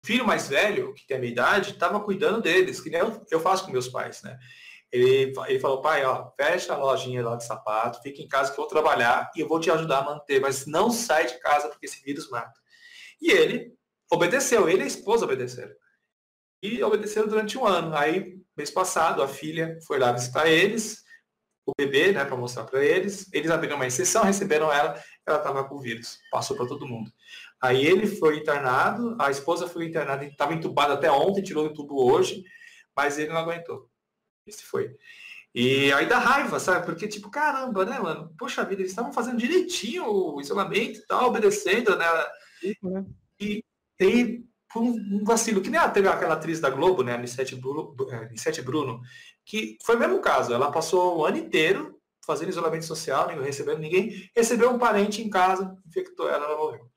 Filho 0.03 0.25
mais 0.25 0.47
velho, 0.47 0.93
que 0.93 1.05
tem 1.05 1.17
a 1.17 1.19
minha 1.19 1.31
idade, 1.31 1.73
tava 1.73 1.99
cuidando 1.99 2.41
deles, 2.41 2.81
que 2.81 2.89
nem 2.89 2.99
eu, 2.99 3.25
eu 3.29 3.39
faço 3.39 3.65
com 3.65 3.71
meus 3.71 3.87
pais, 3.87 4.21
né? 4.23 4.37
Ele, 4.91 5.33
ele 5.47 5.59
falou, 5.59 5.81
pai, 5.81 6.03
ó, 6.03 6.31
fecha 6.35 6.73
a 6.73 6.77
lojinha 6.77 7.23
lá 7.23 7.35
de 7.37 7.45
sapato, 7.45 8.01
fica 8.01 8.21
em 8.21 8.27
casa 8.27 8.51
que 8.51 8.59
eu 8.59 8.63
vou 8.63 8.67
trabalhar 8.67 9.31
e 9.35 9.39
eu 9.39 9.47
vou 9.47 9.59
te 9.59 9.71
ajudar 9.71 9.99
a 9.99 10.03
manter, 10.03 10.41
mas 10.41 10.65
não 10.65 10.91
sai 10.91 11.27
de 11.27 11.39
casa 11.39 11.69
porque 11.69 11.85
esse 11.85 12.03
vírus 12.03 12.29
mata. 12.29 12.59
E 13.21 13.31
ele 13.31 13.73
obedeceu, 14.11 14.67
ele 14.67 14.81
e 14.81 14.83
a 14.83 14.87
esposa 14.87 15.23
obedeceram. 15.23 15.73
E 16.61 16.83
obedeceram 16.83 17.27
durante 17.27 17.57
um 17.57 17.65
ano. 17.65 17.95
Aí, 17.95 18.37
mês 18.57 18.69
passado, 18.69 19.23
a 19.23 19.27
filha 19.27 19.79
foi 19.87 19.97
lá 19.97 20.11
visitar 20.11 20.47
eles, 20.47 21.03
o 21.65 21.71
bebê, 21.77 22.11
né, 22.11 22.25
para 22.25 22.35
mostrar 22.35 22.65
para 22.65 22.83
eles. 22.83 23.31
Eles 23.31 23.49
abriram 23.49 23.77
uma 23.77 23.87
exceção, 23.87 24.23
receberam 24.23 24.71
ela, 24.71 25.01
ela 25.25 25.37
estava 25.37 25.63
com 25.63 25.75
o 25.75 25.81
vírus, 25.81 26.19
passou 26.29 26.57
para 26.57 26.67
todo 26.67 26.87
mundo. 26.87 27.09
Aí 27.61 27.85
ele 27.85 28.07
foi 28.07 28.37
internado, 28.37 29.15
a 29.19 29.29
esposa 29.29 29.67
foi 29.67 29.85
internada, 29.85 30.25
estava 30.25 30.53
entubada 30.53 30.93
até 30.93 31.11
ontem, 31.11 31.43
tirou 31.43 31.67
o 31.67 31.73
tubo 31.73 32.11
hoje, 32.11 32.43
mas 32.95 33.19
ele 33.19 33.31
não 33.31 33.37
aguentou. 33.37 33.87
Esse 34.47 34.63
foi. 34.63 34.95
E 35.53 35.91
aí 35.93 36.07
dá 36.07 36.17
raiva, 36.17 36.59
sabe? 36.59 36.85
Porque, 36.85 37.07
tipo, 37.07 37.29
caramba, 37.29 37.85
né, 37.85 37.99
mano? 37.99 38.33
Poxa 38.37 38.63
vida, 38.63 38.81
eles 38.81 38.91
estavam 38.91 39.11
fazendo 39.13 39.37
direitinho 39.37 40.05
o 40.05 40.41
isolamento 40.41 40.99
e 40.99 41.05
tal, 41.05 41.27
obedecendo, 41.27 41.95
né? 41.97 42.05
E, 43.39 43.63
e 43.99 44.43
um 44.75 45.23
vacilo, 45.23 45.61
que 45.61 45.69
nem 45.69 45.79
teve 45.91 46.07
aquela 46.07 46.35
atriz 46.35 46.59
da 46.59 46.69
Globo, 46.69 47.03
né, 47.03 47.13
Anissete 47.13 47.55
Bruno, 47.55 47.95
Anissete 48.11 48.61
Bruno, 48.61 49.01
que 49.45 49.77
foi 49.85 49.95
o 49.95 49.99
mesmo 49.99 50.21
caso. 50.21 50.53
Ela 50.53 50.71
passou 50.71 51.17
o 51.17 51.25
ano 51.25 51.37
inteiro 51.37 51.99
fazendo 52.25 52.49
isolamento 52.49 52.85
social, 52.85 53.35
não 53.35 53.43
recebendo 53.43 53.79
ninguém, 53.79 54.29
recebeu 54.35 54.69
um 54.71 54.79
parente 54.79 55.21
em 55.21 55.29
casa, 55.29 55.75
infectou 55.85 56.29
ela, 56.29 56.45
ela 56.45 56.57
morreu. 56.57 56.90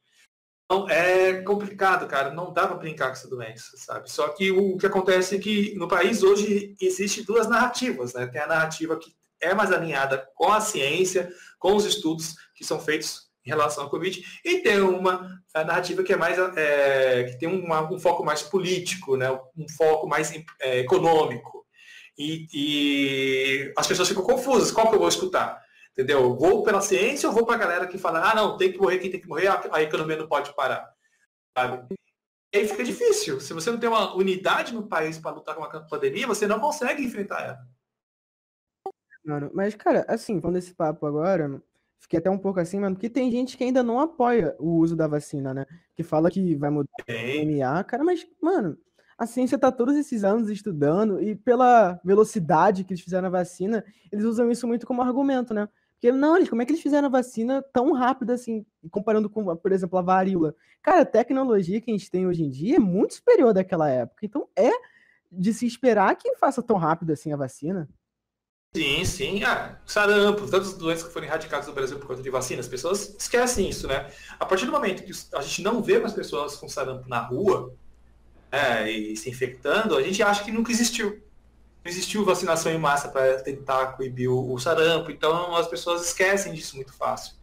Então, 0.75 0.89
é 0.89 1.35
complicado, 1.43 2.09
cara. 2.09 2.33
Não 2.33 2.53
dá 2.53 2.67
para 2.67 2.77
brincar 2.77 3.07
com 3.07 3.13
essa 3.13 3.29
doença, 3.29 3.77
sabe? 3.77 4.11
Só 4.11 4.29
que 4.29 4.51
o 4.51 4.77
que 4.77 4.87
acontece 4.87 5.37
é 5.37 5.39
que 5.39 5.73
no 5.77 5.87
país 5.87 6.25
hoje 6.25 6.75
existe 6.81 7.23
duas 7.23 7.47
narrativas, 7.47 8.13
né? 8.13 8.27
Tem 8.27 8.41
a 8.41 8.47
narrativa 8.49 8.99
que 8.99 9.15
é 9.41 9.55
mais 9.55 9.71
alinhada 9.71 10.29
com 10.35 10.51
a 10.51 10.61
ciência, 10.61 11.31
com 11.61 11.77
os 11.77 11.85
estudos 11.85 12.35
que 12.57 12.65
são 12.65 12.81
feitos 12.81 13.29
em 13.47 13.51
relação 13.51 13.85
ao 13.85 13.91
Covid, 13.91 14.25
e 14.45 14.61
tem 14.61 14.81
uma 14.81 15.39
narrativa 15.55 16.03
que 16.03 16.15
é 16.15 16.17
mais 16.17 16.39
é, 16.57 17.25
que 17.25 17.39
tem 17.39 17.49
um 17.49 17.99
foco 18.01 18.25
mais 18.25 18.43
político, 18.43 19.17
né? 19.17 19.31
Um 19.57 19.69
foco 19.77 20.09
mais 20.09 20.33
é, 20.61 20.81
econômico. 20.81 21.65
E, 22.19 22.49
e 22.53 23.73
as 23.77 23.87
pessoas 23.87 24.09
ficam 24.09 24.25
confusas. 24.25 24.73
Qual 24.73 24.89
que 24.89 24.95
eu 24.97 25.01
vou 25.01 25.09
escutar? 25.09 25.64
Entendeu? 25.95 26.35
Vou 26.35 26.65
pela 26.65 26.81
ciência 26.81 27.29
ou 27.29 27.35
vou 27.35 27.47
para 27.47 27.55
a 27.55 27.59
galera 27.59 27.87
que 27.87 27.97
fala, 27.97 28.31
ah, 28.31 28.35
não, 28.35 28.57
tem 28.57 28.73
que 28.73 28.79
morrer 28.79 28.99
quem 28.99 29.13
tem 29.13 29.21
que 29.21 29.29
morrer, 29.29 29.47
a, 29.47 29.81
economia 29.81 30.17
não 30.17 30.27
pode 30.27 30.53
parar. 30.53 30.93
Sabe? 31.57 31.95
E 32.53 32.59
aí 32.59 32.67
fica 32.67 32.83
difícil. 32.83 33.41
Se 33.41 33.53
você 33.53 33.71
não 33.71 33.79
tem 33.79 33.89
uma 33.89 34.13
unidade 34.17 34.75
no 34.75 34.89
país 34.89 35.19
para 35.19 35.31
lutar 35.37 35.55
com 35.55 35.63
a 35.63 35.81
pandemia, 35.83 36.27
você 36.27 36.49
não 36.49 36.59
consegue 36.59 37.05
enfrentar 37.05 37.43
ela. 37.43 37.59
Mano, 39.25 39.51
mas, 39.55 39.77
cara, 39.77 40.05
assim, 40.09 40.41
falando 40.41 40.57
desse 40.57 40.75
papo 40.75 41.07
agora, 41.07 41.63
fiquei 42.01 42.19
até 42.19 42.29
um 42.29 42.39
pouco 42.39 42.59
assim, 42.59 42.81
mano, 42.81 42.97
porque 42.97 43.09
tem 43.09 43.31
gente 43.31 43.57
que 43.57 43.63
ainda 43.63 43.83
não 43.83 44.01
apoia 44.01 44.55
o 44.59 44.73
uso 44.79 44.97
da 44.97 45.07
vacina, 45.07 45.55
né? 45.55 45.65
Que 45.95 46.03
fala 46.03 46.29
que 46.29 46.57
vai 46.57 46.71
mudar 46.71 46.91
o 47.01 47.05
DNA, 47.07 47.85
cara, 47.85 48.03
mas, 48.03 48.27
mano, 48.43 48.77
a 49.17 49.27
ciência 49.27 49.59
tá 49.59 49.71
todos 49.71 49.97
esses 49.97 50.25
anos 50.25 50.51
estudando 50.51 51.23
e 51.23 51.37
pela 51.37 52.01
velocidade 52.05 52.85
que 52.85 52.93
eles 52.93 53.03
fizeram 53.03 53.29
a 53.29 53.31
vacina, 53.31 53.85
eles 54.11 54.25
usam 54.25 54.51
isso 54.51 54.67
muito 54.67 54.87
como 54.87 55.01
argumento, 55.03 55.55
né? 55.55 55.69
Porque, 56.05 56.13
não, 56.13 56.37
eles, 56.37 56.51
como 56.51 56.61
é 56.61 56.67
que 56.67 56.73
eles 56.73 56.83
fizeram 56.83 57.07
a 57.07 57.11
vacina 57.11 57.63
tão 57.73 57.95
rápido 57.95 58.31
assim, 58.31 58.67
comparando 58.91 59.31
com, 59.31 59.57
por 59.57 59.73
exemplo, 59.73 59.99
a 59.99 60.03
varíola? 60.03 60.55
Cara, 60.83 61.01
a 61.01 61.07
tecnologia 61.07 61.81
que 61.81 61.91
a 61.91 61.95
gente 61.95 62.11
tem 62.11 62.27
hoje 62.27 62.43
em 62.43 62.51
dia 62.51 62.77
é 62.77 62.79
muito 62.79 63.15
superior 63.15 63.55
daquela 63.55 63.89
época. 63.89 64.27
Então, 64.27 64.47
é 64.55 64.71
de 65.33 65.55
se 65.55 65.65
esperar 65.65 66.15
que 66.17 66.37
faça 66.37 66.63
tão 66.63 66.77
rápido 66.77 67.11
assim 67.11 67.33
a 67.33 67.39
vacina. 67.39 67.89
Sim, 68.77 69.03
sim. 69.07 69.45
Ah, 69.45 69.81
sarampo, 69.87 70.47
tantas 70.47 70.75
doenças 70.75 71.07
que 71.07 71.13
foram 71.15 71.27
erradicadas 71.27 71.67
no 71.69 71.73
Brasil 71.73 71.99
por 71.99 72.09
conta 72.09 72.23
de 72.23 72.29
vacina, 72.29 72.61
as 72.61 72.69
pessoas 72.69 73.17
esquecem 73.19 73.71
isso, 73.71 73.89
né? 73.89 74.11
A 74.39 74.45
partir 74.45 74.67
do 74.67 74.73
momento 74.73 75.05
que 75.05 75.13
a 75.35 75.41
gente 75.41 75.63
não 75.63 75.83
vê 75.83 75.99
mais 75.99 76.13
pessoas 76.13 76.55
com 76.57 76.69
sarampo 76.69 77.09
na 77.09 77.21
rua 77.21 77.75
é, 78.53 78.91
e 78.91 79.17
se 79.17 79.31
infectando, 79.31 79.97
a 79.97 80.03
gente 80.03 80.23
acha 80.23 80.45
que 80.45 80.53
nunca 80.53 80.71
existiu 80.71 81.23
existiu 81.85 82.25
vacinação 82.25 82.73
em 82.73 82.79
massa 82.79 83.09
para 83.09 83.41
tentar 83.43 83.89
coibir 83.89 84.31
o, 84.31 84.53
o, 84.53 84.59
sarampo, 84.59 85.11
então 85.11 85.55
as 85.55 85.69
pessoas 85.69 86.07
esquecem 86.07 86.53
disso 86.53 86.77
muito 86.77 86.93
fácil. 86.95 87.35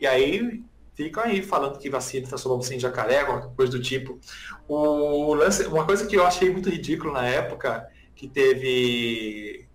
E 0.00 0.06
aí 0.06 0.62
ficam 0.94 1.22
aí 1.22 1.42
falando 1.42 1.78
que 1.78 1.90
vacina 1.90 2.24
está 2.24 2.38
sob 2.38 2.64
sem 2.64 2.78
jacaré, 2.78 3.20
alguma 3.20 3.54
coisa 3.54 3.72
do 3.72 3.82
tipo. 3.82 4.18
O 4.66 5.34
lance, 5.34 5.66
uma 5.66 5.84
coisa 5.84 6.06
que 6.06 6.16
eu 6.16 6.26
achei 6.26 6.50
muito 6.50 6.70
ridículo 6.70 7.12
na 7.12 7.26
época, 7.26 7.88
que 8.14 8.28
teve 8.28 9.68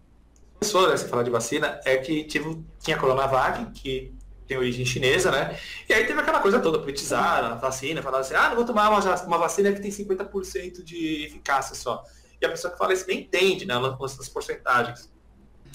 pessoa, 0.59 0.89
né, 0.89 0.97
se 0.97 1.07
falar 1.07 1.23
de 1.23 1.29
vacina, 1.29 1.79
é 1.85 1.97
que 1.97 2.23
tive, 2.25 2.63
tinha 2.79 2.97
a 2.97 2.99
Coronavac, 2.99 3.71
que 3.71 4.13
tem 4.45 4.57
origem 4.57 4.83
chinesa, 4.83 5.31
né? 5.31 5.57
E 5.87 5.93
aí 5.93 6.05
teve 6.05 6.19
aquela 6.19 6.39
coisa 6.39 6.59
toda, 6.59 6.79
politizar 6.79 7.45
a 7.45 7.55
vacina, 7.55 8.01
falar 8.01 8.19
assim, 8.19 8.33
ah, 8.33 8.49
não 8.49 8.55
vou 8.55 8.65
tomar 8.65 8.89
uma, 8.89 8.99
uma 9.23 9.37
vacina 9.37 9.71
que 9.71 9.79
tem 9.79 9.91
50% 9.91 10.83
de 10.83 11.25
eficácia 11.25 11.75
só. 11.75 12.03
E 12.41 12.45
a 12.45 12.49
pessoa 12.49 12.71
que 12.71 12.77
fala 12.77 12.93
isso 12.93 13.05
nem 13.07 13.21
entende, 13.21 13.65
né? 13.65 13.73
Ela 13.73 13.97
lança 13.99 14.21
as 14.21 14.29
porcentagens. 14.29 15.11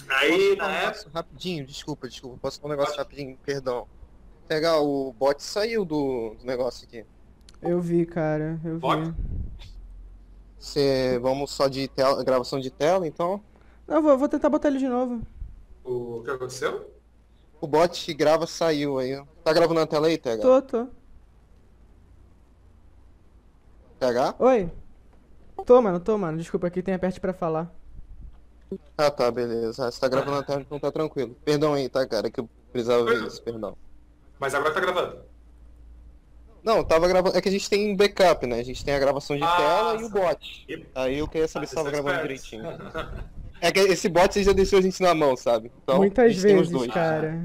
Aí, 0.07 0.55
na 0.55 0.67
um 0.67 0.69
época. 0.69 1.11
rapidinho, 1.13 1.65
desculpa, 1.65 2.07
desculpa. 2.07 2.37
Posso 2.41 2.59
falar 2.59 2.73
um 2.73 2.77
negócio 2.77 2.97
rapidinho, 2.97 3.37
perdão. 3.43 3.87
Pegar 4.47 4.79
o 4.79 5.13
bot 5.13 5.41
saiu 5.41 5.83
do, 5.83 6.35
do 6.39 6.45
negócio 6.45 6.87
aqui. 6.87 7.05
Eu 7.61 7.81
vi, 7.81 8.05
cara. 8.05 8.59
Eu 8.63 8.75
vi. 8.75 8.81
Pode? 8.81 9.13
Cê, 10.59 11.19
vamos 11.19 11.51
só 11.51 11.67
de 11.67 11.87
tela, 11.87 12.23
gravação 12.23 12.59
de 12.59 12.69
tela, 12.69 13.07
então. 13.07 13.41
Não, 13.87 14.01
vou, 14.01 14.17
vou 14.17 14.29
tentar 14.29 14.49
botar 14.49 14.67
ele 14.67 14.79
de 14.79 14.87
novo. 14.87 15.21
O 15.83 16.21
que 16.23 16.31
aconteceu? 16.31 16.91
O 17.61 17.67
bot 17.67 18.03
que 18.03 18.13
grava 18.13 18.45
saiu 18.47 18.97
aí. 18.99 19.23
Tá 19.43 19.53
gravando 19.53 19.79
na 19.79 19.87
tela 19.87 20.07
aí, 20.07 20.17
TH? 20.17 20.41
Tô, 20.41 20.61
tô. 20.61 20.87
TH? 23.99 24.35
Oi. 24.39 24.71
Tô, 25.65 25.81
mano, 25.81 25.99
tô, 25.99 26.17
mano. 26.17 26.37
Desculpa, 26.37 26.67
aqui 26.67 26.81
tem 26.81 26.93
aperte 26.93 27.19
pra 27.19 27.33
falar. 27.33 27.73
Ah, 28.97 29.11
tá, 29.11 29.29
beleza. 29.31 29.87
Ah, 29.87 29.91
Você 29.91 29.99
tá 29.99 30.07
gravando 30.07 30.37
na 30.37 30.43
tela, 30.43 30.61
então 30.61 30.79
tá 30.79 30.91
tranquilo. 30.91 31.35
Perdão 31.43 31.73
aí, 31.73 31.89
tá, 31.89 32.05
cara, 32.07 32.29
que 32.29 32.39
eu 32.39 32.49
precisava 32.71 33.03
ver 33.05 33.23
isso, 33.27 33.41
perdão. 33.41 33.75
Mas 34.39 34.53
agora 34.53 34.73
tá 34.73 34.79
gravando. 34.79 35.17
Não, 36.63 36.83
tava 36.83 37.07
gravando. 37.07 37.37
É 37.37 37.41
que 37.41 37.49
a 37.49 37.51
gente 37.51 37.69
tem 37.69 37.95
backup, 37.95 38.45
né? 38.47 38.59
A 38.59 38.63
gente 38.63 38.83
tem 38.83 38.93
a 38.95 38.99
gravação 38.99 39.35
de 39.37 39.43
Ah, 39.43 39.57
tela 39.57 40.01
e 40.01 40.03
o 40.03 40.09
bot. 40.09 40.65
E- 40.67 40.85
Aí 40.95 41.19
eu 41.19 41.27
queria 41.27 41.47
saber 41.47 41.65
Ah, 41.65 41.69
se 41.69 41.75
tava 41.75 41.91
gravando 41.91 42.21
direitinho. 42.21 42.63
É 43.61 43.71
que 43.71 43.79
esse 43.79 44.09
bot 44.09 44.33
você 44.33 44.43
já 44.43 44.51
deixou 44.51 44.79
a 44.79 44.81
gente 44.81 45.01
na 45.01 45.13
mão, 45.13 45.37
sabe? 45.37 45.71
Então, 45.83 45.95
a 45.95 45.97
Muitas 45.99 46.33
gente 46.33 46.43
tem 46.43 46.55
os 46.55 46.67
vezes, 46.69 46.71
dois. 46.73 46.91
cara. 46.91 47.39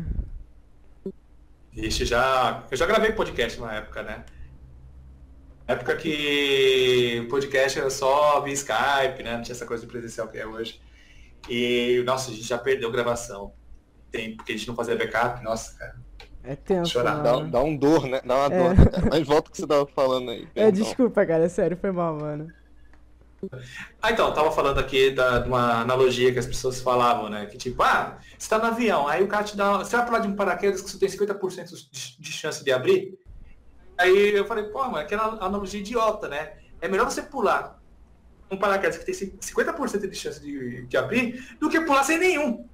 Ixi, 1.77 2.05
já. 2.07 2.65
Eu 2.71 2.77
já 2.77 2.87
gravei 2.87 3.13
podcast 3.13 3.61
na 3.61 3.75
época, 3.75 4.03
né? 4.03 4.25
Na 5.71 5.75
época 5.77 5.95
que 5.95 7.23
o 7.25 7.29
podcast 7.29 7.79
era 7.79 7.91
só 7.91 8.41
via 8.41 8.53
Skype, 8.55 9.23
né? 9.23 9.37
Não 9.37 9.43
tinha 9.43 9.55
essa 9.55 9.65
coisa 9.65 9.87
de 9.87 9.89
presencial 9.89 10.27
que 10.27 10.37
é 10.37 10.45
hoje. 10.45 10.81
E, 11.49 12.03
nossa, 12.05 12.33
a 12.33 12.35
gente 12.35 12.43
já 12.45 12.59
perdeu 12.59 12.91
gravação. 12.91 13.53
Tem, 14.11 14.35
porque 14.35 14.51
a 14.51 14.57
gente 14.57 14.67
não 14.67 14.75
fazia 14.75 14.97
backup, 14.97 15.45
nossa, 15.45 15.79
cara. 15.79 15.95
É 16.43 16.57
tenso, 16.57 16.91
Chorar, 16.91 17.23
Dá, 17.23 17.35
mano. 17.35 17.51
dá 17.53 17.63
um 17.63 17.77
dor, 17.77 18.05
né? 18.09 18.21
Dá 18.25 18.35
uma 18.49 18.53
É. 18.53 18.59
dor. 18.59 18.77
né, 18.77 18.85
cara? 18.87 19.07
Mas 19.13 19.25
volta 19.29 19.49
o 19.49 19.53
que 19.53 19.59
você 19.59 19.67
tava 19.69 19.87
falando 19.87 20.33
aí. 20.33 20.43
É, 20.57 20.65
perdão. 20.65 20.73
desculpa, 20.83 21.25
cara. 21.25 21.49
Sério, 21.49 21.77
foi 21.77 21.93
mal, 21.93 22.17
mano. 22.19 22.49
Ah, 24.03 24.11
então, 24.11 24.27
eu 24.27 24.35
tava 24.35 24.51
falando 24.51 24.79
aqui 24.81 25.13
da, 25.13 25.39
de 25.39 25.47
uma 25.49 25.83
analogia 25.83 26.33
que 26.33 26.39
as 26.41 26.47
pessoas 26.47 26.81
falavam, 26.81 27.29
né? 27.31 27.47
Que 27.47 27.57
tipo, 27.57 27.81
ah, 27.85 28.19
você 28.37 28.49
tá 28.51 28.59
no 28.59 28.65
avião, 28.65 29.07
aí 29.07 29.23
o 29.23 29.29
cara 29.29 29.45
te 29.45 29.57
dá. 29.57 29.79
Você 29.79 29.97
vai 29.97 30.05
pular 30.05 30.19
de 30.19 30.27
um 30.27 30.35
paraquedas 30.35 30.81
que 30.83 30.91
você 30.91 30.99
tem 30.99 31.09
50% 31.09 31.89
de, 31.93 32.21
de 32.21 32.33
chance 32.33 32.65
de 32.65 32.73
abrir? 32.73 33.17
Aí 34.01 34.35
eu 34.35 34.47
falei, 34.47 34.65
pô, 34.65 34.83
mano, 34.85 34.97
aquela 34.97 35.45
analogia 35.45 35.79
idiota, 35.79 36.27
né? 36.27 36.57
É 36.81 36.89
melhor 36.89 37.05
você 37.05 37.21
pular 37.21 37.79
um 38.51 38.57
paraquedas 38.57 38.97
que 38.97 39.05
tem 39.05 39.15
50% 39.15 40.09
de 40.09 40.17
chance 40.17 40.41
de, 40.41 40.87
de 40.87 40.97
abrir 40.97 41.57
do 41.61 41.69
que 41.69 41.81
pular 41.83 42.03
sem 42.03 42.19
nenhum. 42.19 42.67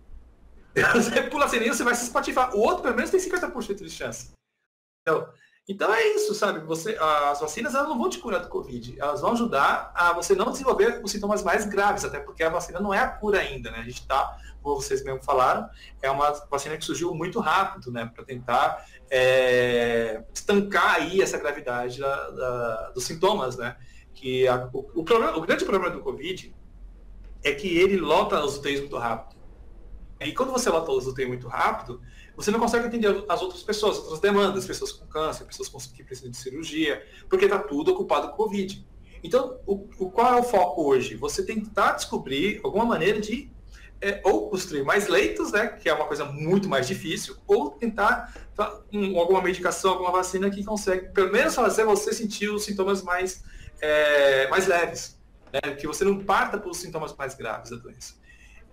Você 0.94 1.22
pula 1.22 1.48
sem 1.48 1.58
nenhum, 1.58 1.72
você 1.72 1.82
vai 1.82 1.94
se 1.94 2.04
espatifar. 2.04 2.54
O 2.54 2.58
outro, 2.58 2.82
pelo 2.82 2.94
menos, 2.94 3.10
tem 3.10 3.18
50% 3.18 3.76
de 3.82 3.88
chance. 3.88 4.32
Então, 5.00 5.26
então 5.66 5.94
é 5.94 6.06
isso, 6.08 6.34
sabe? 6.34 6.60
Você, 6.66 6.98
as 7.00 7.40
vacinas 7.40 7.74
elas 7.74 7.88
não 7.88 7.96
vão 7.96 8.10
te 8.10 8.18
curar 8.18 8.40
do 8.40 8.48
Covid. 8.48 8.94
Elas 9.00 9.22
vão 9.22 9.32
ajudar 9.32 9.90
a 9.94 10.12
você 10.12 10.34
não 10.34 10.50
desenvolver 10.50 11.00
os 11.02 11.10
sintomas 11.10 11.42
mais 11.42 11.64
graves, 11.64 12.04
até 12.04 12.20
porque 12.20 12.42
a 12.42 12.50
vacina 12.50 12.78
não 12.78 12.92
é 12.92 12.98
a 12.98 13.08
cura 13.08 13.40
ainda, 13.40 13.70
né? 13.70 13.78
A 13.78 13.84
gente 13.84 14.02
está, 14.02 14.38
como 14.66 14.82
vocês 14.82 15.02
mesmo 15.04 15.22
falaram, 15.22 15.68
é 16.02 16.10
uma 16.10 16.30
vacina 16.50 16.76
que 16.76 16.84
surgiu 16.84 17.14
muito 17.14 17.38
rápido, 17.40 17.90
né? 17.92 18.10
Para 18.12 18.24
tentar 18.24 18.84
é, 19.08 20.24
estancar 20.34 20.96
aí 20.96 21.20
essa 21.22 21.38
gravidade 21.38 22.00
da- 22.00 22.30
da- 22.30 22.90
dos 22.90 23.04
sintomas, 23.04 23.56
né? 23.56 23.76
Que 24.12 24.46
a- 24.48 24.68
o, 24.72 25.00
o 25.00 25.04
problema- 25.04 25.36
o 25.36 25.40
grande 25.42 25.64
problema 25.64 25.94
do 25.94 26.02
Covid 26.02 26.52
é 27.44 27.52
que 27.52 27.68
ele 27.78 27.96
lota 27.98 28.44
os 28.44 28.56
UTIs 28.58 28.80
muito 28.80 28.96
rápido. 28.98 29.36
E 30.20 30.32
quando 30.32 30.50
você 30.50 30.68
lota 30.70 30.90
os 30.90 31.06
UTIs 31.06 31.28
muito 31.28 31.46
rápido, 31.46 32.00
você 32.34 32.50
não 32.50 32.58
consegue 32.58 32.86
atender 32.86 33.24
as 33.28 33.42
outras 33.42 33.62
pessoas, 33.62 33.98
outras 33.98 34.18
demandas, 34.20 34.66
pessoas 34.66 34.90
com 34.90 35.06
câncer, 35.06 35.44
pessoas 35.44 35.68
que 35.86 36.02
precisam 36.02 36.30
de 36.30 36.36
cirurgia, 36.36 37.06
porque 37.28 37.44
está 37.44 37.58
tudo 37.60 37.92
ocupado 37.92 38.30
com 38.30 38.36
Covid. 38.36 38.84
Então, 39.22 39.60
o, 39.66 39.88
o- 39.98 40.10
qual 40.10 40.34
é 40.36 40.40
o 40.40 40.42
foco 40.42 40.82
hoje? 40.88 41.14
Você 41.16 41.44
tentar 41.44 41.92
descobrir 41.92 42.60
alguma 42.64 42.84
maneira 42.84 43.20
de 43.20 43.50
é, 44.00 44.20
ou 44.24 44.50
construir 44.50 44.82
mais 44.82 45.08
leitos, 45.08 45.52
né, 45.52 45.68
que 45.68 45.88
é 45.88 45.94
uma 45.94 46.06
coisa 46.06 46.24
muito 46.24 46.68
mais 46.68 46.86
difícil, 46.86 47.36
ou 47.46 47.70
tentar 47.70 48.32
um, 48.92 49.18
alguma 49.18 49.42
medicação, 49.42 49.92
alguma 49.92 50.12
vacina 50.12 50.50
que 50.50 50.64
consegue, 50.64 51.08
pelo 51.12 51.32
menos, 51.32 51.54
fazer 51.54 51.84
você 51.84 52.12
sentir 52.12 52.48
os 52.50 52.64
sintomas 52.64 53.02
mais, 53.02 53.42
é, 53.80 54.48
mais 54.48 54.66
leves, 54.66 55.18
né, 55.52 55.74
que 55.74 55.86
você 55.86 56.04
não 56.04 56.24
parta 56.24 56.58
pelos 56.58 56.78
sintomas 56.78 57.14
mais 57.16 57.34
graves 57.34 57.70
da 57.70 57.76
doença. 57.76 58.14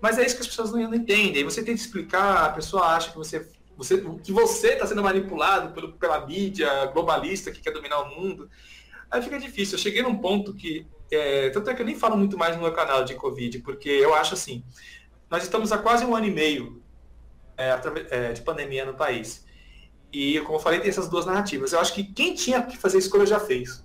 Mas 0.01 0.17
é 0.17 0.25
isso 0.25 0.35
que 0.35 0.41
as 0.41 0.47
pessoas 0.47 0.71
não, 0.71 0.93
entendem. 0.93 1.37
Aí 1.37 1.43
você 1.43 1.63
tenta 1.63 1.79
explicar, 1.79 2.45
a 2.45 2.49
pessoa 2.49 2.87
acha 2.87 3.11
que 3.11 3.17
você 3.17 3.47
você, 3.75 4.03
que 4.23 4.31
você 4.31 4.73
está 4.73 4.85
sendo 4.85 5.01
manipulado 5.01 5.73
pelo, 5.73 5.93
pela 5.93 6.25
mídia 6.25 6.85
globalista 6.87 7.51
que 7.51 7.61
quer 7.61 7.71
dominar 7.71 8.01
o 8.01 8.15
mundo. 8.15 8.49
Aí 9.09 9.21
fica 9.21 9.39
difícil. 9.39 9.75
Eu 9.75 9.81
cheguei 9.81 10.01
num 10.01 10.17
ponto 10.17 10.53
que. 10.53 10.85
É, 11.11 11.49
tanto 11.49 11.69
é 11.69 11.75
que 11.75 11.81
eu 11.81 11.85
nem 11.85 11.95
falo 11.95 12.17
muito 12.17 12.37
mais 12.37 12.55
no 12.55 12.61
meu 12.61 12.71
canal 12.71 13.03
de 13.03 13.13
Covid, 13.15 13.59
porque 13.59 13.89
eu 13.89 14.13
acho 14.13 14.33
assim. 14.33 14.63
Nós 15.33 15.41
estamos 15.41 15.71
há 15.71 15.79
quase 15.79 16.05
um 16.05 16.15
ano 16.15 16.27
e 16.27 16.31
meio 16.31 16.79
é, 17.57 17.75
é, 18.11 18.33
de 18.33 18.41
pandemia 18.43 18.85
no 18.85 18.93
país. 18.93 19.43
E, 20.11 20.39
como 20.41 20.57
eu 20.57 20.59
falei, 20.59 20.79
tem 20.79 20.91
essas 20.91 21.09
duas 21.09 21.25
narrativas. 21.25 21.73
Eu 21.73 21.79
acho 21.79 21.91
que 21.91 22.03
quem 22.03 22.35
tinha 22.35 22.61
que 22.61 22.77
fazer 22.77 22.97
a 22.97 22.99
escolha 22.99 23.25
já 23.25 23.39
fez. 23.39 23.83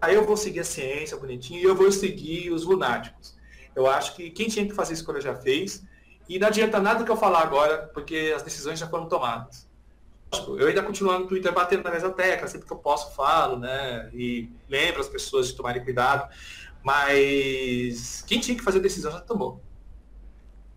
Aí 0.00 0.16
eu 0.16 0.26
vou 0.26 0.36
seguir 0.36 0.58
a 0.58 0.64
ciência 0.64 1.16
bonitinho 1.16 1.60
e 1.60 1.62
eu 1.62 1.76
vou 1.76 1.92
seguir 1.92 2.50
os 2.50 2.64
lunáticos. 2.64 3.38
Eu 3.76 3.86
acho 3.86 4.16
que 4.16 4.28
quem 4.30 4.48
tinha 4.48 4.66
que 4.66 4.74
fazer 4.74 4.94
a 4.94 4.96
escolha 4.96 5.20
já 5.20 5.36
fez. 5.36 5.84
E 6.28 6.36
não 6.36 6.48
adianta 6.48 6.80
nada 6.80 7.04
que 7.04 7.10
eu 7.12 7.16
falar 7.16 7.42
agora, 7.42 7.88
porque 7.94 8.32
as 8.34 8.42
decisões 8.42 8.80
já 8.80 8.88
foram 8.88 9.06
tomadas. 9.06 9.68
Eu 10.48 10.66
ainda 10.66 10.82
continuo 10.82 11.16
no 11.16 11.28
Twitter 11.28 11.52
batendo 11.52 11.84
na 11.84 11.92
mesma 11.92 12.10
tecla, 12.10 12.48
sempre 12.48 12.66
que 12.66 12.72
eu 12.72 12.78
posso 12.78 13.14
falo, 13.14 13.56
né? 13.56 14.10
E 14.12 14.50
lembro 14.68 15.00
as 15.00 15.08
pessoas 15.08 15.46
de 15.46 15.54
tomarem 15.54 15.84
cuidado. 15.84 16.28
Mas 16.82 18.24
quem 18.26 18.40
tinha 18.40 18.56
que 18.56 18.64
fazer 18.64 18.80
a 18.80 18.82
decisão 18.82 19.12
já 19.12 19.20
tomou. 19.20 19.62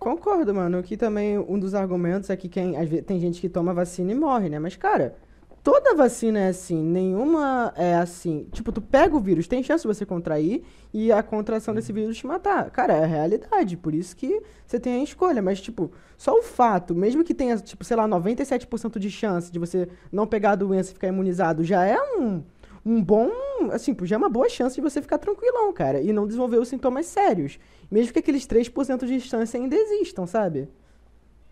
Concordo, 0.05 0.53
mano. 0.53 0.83
Que 0.83 0.95
também 0.95 1.39
um 1.39 1.57
dos 1.57 1.73
argumentos 1.73 2.29
é 2.29 2.37
que 2.37 2.47
quem, 2.47 2.77
às 2.77 2.87
vezes, 2.87 3.03
tem 3.07 3.19
gente 3.19 3.41
que 3.41 3.49
toma 3.49 3.73
vacina 3.73 4.11
e 4.11 4.13
morre, 4.13 4.49
né? 4.49 4.59
Mas, 4.59 4.75
cara, 4.75 5.15
toda 5.63 5.95
vacina 5.95 6.41
é 6.41 6.49
assim. 6.49 6.79
Nenhuma 6.79 7.73
é 7.75 7.95
assim. 7.95 8.47
Tipo, 8.51 8.71
tu 8.71 8.79
pega 8.79 9.17
o 9.17 9.19
vírus, 9.19 9.47
tem 9.47 9.63
chance 9.63 9.81
de 9.81 9.87
você 9.87 10.05
contrair 10.05 10.63
e 10.93 11.11
a 11.11 11.23
contração 11.23 11.73
desse 11.73 11.91
vírus 11.91 12.15
te 12.17 12.27
matar. 12.27 12.69
Cara, 12.69 12.93
é 12.93 13.03
a 13.03 13.07
realidade. 13.07 13.75
Por 13.77 13.95
isso 13.95 14.15
que 14.15 14.43
você 14.67 14.79
tem 14.79 15.01
a 15.01 15.03
escolha. 15.03 15.41
Mas, 15.41 15.59
tipo, 15.59 15.91
só 16.15 16.37
o 16.37 16.43
fato, 16.43 16.93
mesmo 16.93 17.23
que 17.23 17.33
tenha, 17.33 17.57
tipo, 17.57 17.83
sei 17.83 17.97
lá, 17.97 18.07
97% 18.07 18.99
de 18.99 19.09
chance 19.09 19.51
de 19.51 19.57
você 19.57 19.89
não 20.11 20.27
pegar 20.27 20.51
a 20.51 20.55
doença 20.55 20.91
e 20.91 20.93
ficar 20.93 21.07
imunizado, 21.07 21.63
já 21.63 21.83
é 21.83 21.97
um, 21.99 22.43
um 22.85 23.03
bom. 23.03 23.31
Assim, 23.71 23.95
já 24.03 24.15
é 24.15 24.17
uma 24.17 24.29
boa 24.29 24.49
chance 24.49 24.75
de 24.75 24.81
você 24.81 25.01
ficar 25.01 25.17
tranquilão, 25.17 25.73
cara. 25.73 26.01
E 26.01 26.13
não 26.13 26.27
desenvolver 26.27 26.57
os 26.57 26.67
sintomas 26.67 27.05
sérios. 27.07 27.59
Mesmo 27.89 28.13
que 28.13 28.19
aqueles 28.19 28.45
3% 28.47 29.05
de 29.05 29.17
distância 29.17 29.59
ainda 29.59 29.75
existam, 29.75 30.25
sabe? 30.27 30.69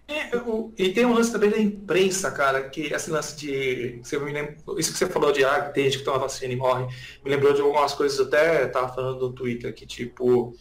É, 0.08 0.30
E 0.78 0.94
tem 0.94 1.06
um 1.06 1.14
lance 1.14 1.32
também 1.32 1.50
da 1.50 1.58
imprensa, 1.60 2.30
cara, 2.32 2.70
que 2.70 2.94
esse 2.94 3.10
lance 3.10 3.36
de. 3.38 4.02
Lembra, 4.12 4.56
isso 4.78 4.92
que 4.92 4.98
você 4.98 5.08
falou 5.08 5.32
de 5.32 5.44
ah, 5.46 5.70
tem 5.72 5.86
gente 5.86 6.00
que 6.00 6.04
toma 6.04 6.20
vacina 6.20 6.54
e 6.54 6.58
morre, 6.58 6.86
me 7.24 7.32
lembrou 7.32 7.54
de 7.54 7.62
algumas 7.62 7.94
coisas, 7.94 8.20
até 8.20 8.66
estava 8.66 8.94
falando 8.94 9.20
no 9.30 9.34
Twitter, 9.34 9.74
que 9.74 9.86
tipo. 9.86 10.54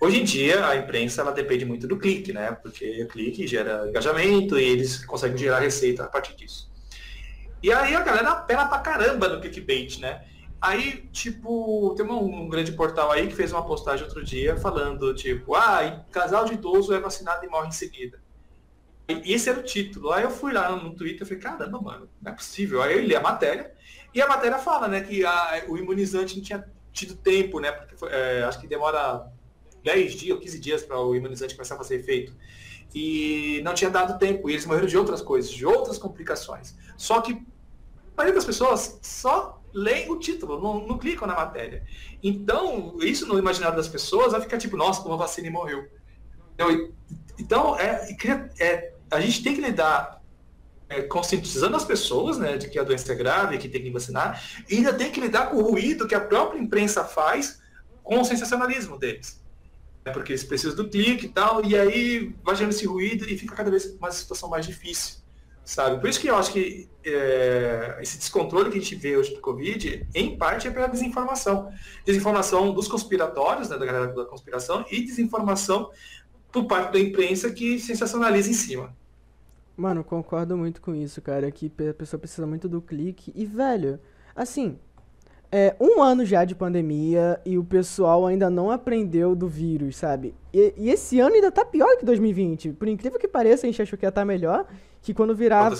Hoje 0.00 0.20
em 0.20 0.24
dia 0.24 0.66
a 0.66 0.76
imprensa 0.76 1.22
ela 1.22 1.32
depende 1.32 1.64
muito 1.64 1.88
do 1.88 1.98
clique, 1.98 2.32
né? 2.32 2.52
Porque 2.52 3.04
o 3.04 3.08
clique 3.08 3.46
gera 3.46 3.88
engajamento 3.88 4.58
e 4.58 4.64
eles 4.64 5.04
conseguem 5.06 5.38
gerar 5.38 5.60
receita 5.60 6.04
a 6.04 6.08
partir 6.08 6.36
disso. 6.36 6.70
E 7.62 7.72
aí 7.72 7.94
a 7.94 8.00
galera 8.02 8.30
apela 8.30 8.66
pra 8.66 8.78
caramba 8.78 9.28
no 9.28 9.40
clickbait, 9.40 9.98
né? 9.98 10.24
Aí, 10.60 11.08
tipo, 11.12 11.94
tem 11.96 12.04
um, 12.04 12.42
um 12.44 12.48
grande 12.48 12.72
portal 12.72 13.12
aí 13.12 13.28
que 13.28 13.34
fez 13.34 13.52
uma 13.52 13.64
postagem 13.64 14.04
outro 14.04 14.24
dia 14.24 14.56
falando, 14.56 15.14
tipo, 15.14 15.54
ah, 15.54 16.04
casal 16.10 16.44
de 16.44 16.54
idoso 16.54 16.92
é 16.92 16.98
vacinado 17.00 17.44
e 17.44 17.48
morre 17.48 17.68
em 17.68 17.72
seguida. 17.72 18.20
E 19.08 19.32
esse 19.32 19.48
era 19.48 19.60
o 19.60 19.62
título. 19.62 20.12
Aí 20.12 20.24
eu 20.24 20.30
fui 20.30 20.52
lá 20.52 20.70
no 20.74 20.94
Twitter 20.94 21.22
e 21.22 21.24
falei, 21.24 21.42
caramba, 21.42 21.80
mano, 21.80 22.08
não 22.20 22.32
é 22.32 22.34
possível. 22.34 22.82
Aí 22.82 22.94
eu 22.96 23.02
li 23.02 23.14
a 23.14 23.20
matéria, 23.20 23.72
e 24.12 24.20
a 24.20 24.26
matéria 24.26 24.58
fala, 24.58 24.88
né, 24.88 25.00
que 25.00 25.24
a- 25.24 25.64
o 25.68 25.78
imunizante 25.78 26.36
não 26.36 26.42
tinha 26.42 26.64
tido 26.92 27.14
tempo, 27.16 27.60
né? 27.60 27.70
Porque 27.72 27.96
foi- 27.96 28.10
é, 28.12 28.42
acho 28.42 28.60
que 28.60 28.66
demora 28.66 29.26
10 29.84 30.12
dias 30.14 30.34
ou 30.36 30.40
15 30.42 30.58
dias 30.58 30.82
para 30.82 30.98
o 31.00 31.14
imunizante 31.14 31.54
começar 31.54 31.76
a 31.76 31.78
fazer 31.78 32.00
efeito. 32.00 32.34
E 32.94 33.60
não 33.62 33.74
tinha 33.74 33.90
dado 33.90 34.18
tempo, 34.18 34.48
e 34.48 34.54
eles 34.54 34.64
morreram 34.64 34.86
de 34.86 34.96
outras 34.96 35.20
coisas, 35.20 35.50
de 35.50 35.66
outras 35.66 35.98
complicações. 35.98 36.74
Só 36.96 37.20
que 37.20 37.32
a 37.32 37.36
maioria 38.16 38.34
das 38.34 38.44
pessoas 38.44 38.98
só 39.02 39.60
leem 39.72 40.10
o 40.10 40.18
título, 40.18 40.60
não, 40.60 40.86
não 40.86 40.98
clicam 40.98 41.28
na 41.28 41.34
matéria. 41.34 41.84
Então, 42.22 42.96
isso 43.00 43.26
no 43.26 43.38
imaginário 43.38 43.76
das 43.76 43.88
pessoas 43.88 44.32
vai 44.32 44.40
ficar 44.40 44.58
tipo, 44.58 44.76
nossa, 44.76 45.02
tomou 45.02 45.18
vacina 45.18 45.46
e 45.46 45.50
morreu. 45.50 45.88
Então, 47.38 47.78
é, 47.78 48.08
é, 48.58 48.92
a 49.10 49.20
gente 49.20 49.42
tem 49.42 49.54
que 49.54 49.60
lidar 49.60 50.20
é, 50.88 51.02
conscientizando 51.02 51.76
as 51.76 51.84
pessoas 51.84 52.38
né, 52.38 52.56
de 52.56 52.68
que 52.68 52.78
a 52.78 52.82
doença 52.82 53.12
é 53.12 53.14
grave, 53.14 53.58
que 53.58 53.68
tem 53.68 53.82
que 53.82 53.90
vacinar, 53.90 54.42
e 54.68 54.76
ainda 54.76 54.92
tem 54.92 55.10
que 55.12 55.20
lidar 55.20 55.50
com 55.50 55.58
o 55.58 55.62
ruído 55.62 56.08
que 56.08 56.14
a 56.14 56.20
própria 56.20 56.58
imprensa 56.58 57.04
faz 57.04 57.60
com 58.02 58.20
o 58.20 58.24
sensacionalismo 58.24 58.98
deles. 58.98 59.40
Né, 60.08 60.12
porque 60.12 60.32
eles 60.32 60.44
precisam 60.44 60.76
do 60.76 60.88
clique 60.88 61.26
e 61.26 61.28
tal, 61.28 61.64
e 61.64 61.76
aí 61.76 62.34
vai 62.42 62.56
gerando 62.56 62.72
esse 62.72 62.86
ruído 62.86 63.24
e 63.28 63.36
fica 63.36 63.54
cada 63.54 63.70
vez 63.70 63.86
uma 63.98 64.10
situação 64.10 64.48
mais 64.48 64.66
difícil, 64.66 65.18
sabe? 65.64 66.00
Por 66.00 66.08
isso 66.08 66.20
que 66.20 66.28
eu 66.28 66.36
acho 66.36 66.52
que 66.52 66.88
é, 67.04 67.98
esse 68.00 68.18
descontrole 68.18 68.70
que 68.70 68.78
a 68.78 68.80
gente 68.80 68.94
vê 68.96 69.16
hoje 69.16 69.34
do 69.34 69.40
Covid, 69.40 70.06
em 70.14 70.36
parte 70.36 70.66
é 70.66 70.70
pela 70.70 70.88
desinformação. 70.88 71.70
Desinformação 72.04 72.72
dos 72.72 72.88
conspiratórios, 72.88 73.68
né, 73.68 73.78
da 73.78 73.86
galera 73.86 74.08
da 74.08 74.24
conspiração, 74.24 74.84
e 74.90 75.04
desinformação 75.04 75.90
por 76.50 76.66
parte 76.66 76.92
da 76.92 76.98
imprensa 77.00 77.50
que 77.50 77.78
sensacionaliza 77.78 78.50
em 78.50 78.54
cima. 78.54 78.96
Mano, 79.76 80.02
concordo 80.02 80.56
muito 80.56 80.80
com 80.80 80.94
isso, 80.94 81.22
cara. 81.22 81.50
Que 81.52 81.70
a 81.88 81.94
pessoa 81.94 82.18
precisa 82.18 82.46
muito 82.46 82.68
do 82.68 82.82
clique. 82.82 83.32
E, 83.34 83.46
velho, 83.46 84.00
assim, 84.34 84.76
é 85.50 85.74
um 85.80 86.02
ano 86.02 86.24
já 86.24 86.44
de 86.44 86.54
pandemia 86.54 87.40
e 87.44 87.56
o 87.56 87.64
pessoal 87.64 88.26
ainda 88.26 88.50
não 88.50 88.70
aprendeu 88.70 89.34
do 89.34 89.48
vírus, 89.48 89.96
sabe? 89.96 90.34
E, 90.52 90.74
e 90.76 90.90
esse 90.90 91.18
ano 91.20 91.34
ainda 91.34 91.50
tá 91.50 91.64
pior 91.64 91.96
que 91.96 92.04
2020. 92.04 92.72
Por 92.72 92.86
incrível 92.86 93.18
que 93.18 93.28
pareça, 93.28 93.66
a 93.66 93.70
gente 93.70 93.80
achou 93.80 93.98
que 93.98 94.04
ia 94.04 94.10
estar 94.10 94.20
tá 94.20 94.24
melhor. 94.26 94.66
Que 95.00 95.14
quando 95.14 95.34
virar. 95.34 95.72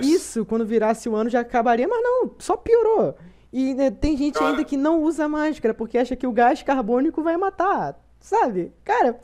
Isso, 0.00 0.44
quando 0.44 0.66
virasse 0.66 1.08
o 1.08 1.14
ano 1.14 1.30
já 1.30 1.40
acabaria, 1.40 1.86
mas 1.86 2.02
não, 2.02 2.34
só 2.38 2.56
piorou. 2.56 3.14
E 3.52 3.74
né, 3.74 3.90
tem 3.90 4.16
gente 4.16 4.38
ah. 4.38 4.48
ainda 4.48 4.64
que 4.64 4.76
não 4.76 5.02
usa 5.02 5.28
máscara 5.28 5.74
porque 5.74 5.98
acha 5.98 6.16
que 6.16 6.26
o 6.26 6.32
gás 6.32 6.62
carbônico 6.62 7.22
vai 7.22 7.36
matar, 7.36 8.00
sabe? 8.18 8.72
Cara. 8.82 9.20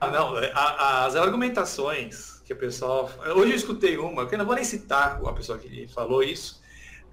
Ah, 0.00 0.10
não, 0.10 0.38
é, 0.38 0.52
as 0.54 1.16
argumentações 1.16 2.40
que 2.44 2.52
o 2.52 2.56
pessoal. 2.56 3.10
Hoje 3.34 3.50
eu 3.50 3.56
escutei 3.56 3.96
uma, 3.96 4.26
que 4.26 4.34
eu 4.34 4.38
não 4.38 4.46
vou 4.46 4.54
nem 4.54 4.64
citar 4.64 5.20
a 5.24 5.32
pessoa 5.32 5.58
que 5.58 5.88
falou 5.88 6.22
isso, 6.22 6.62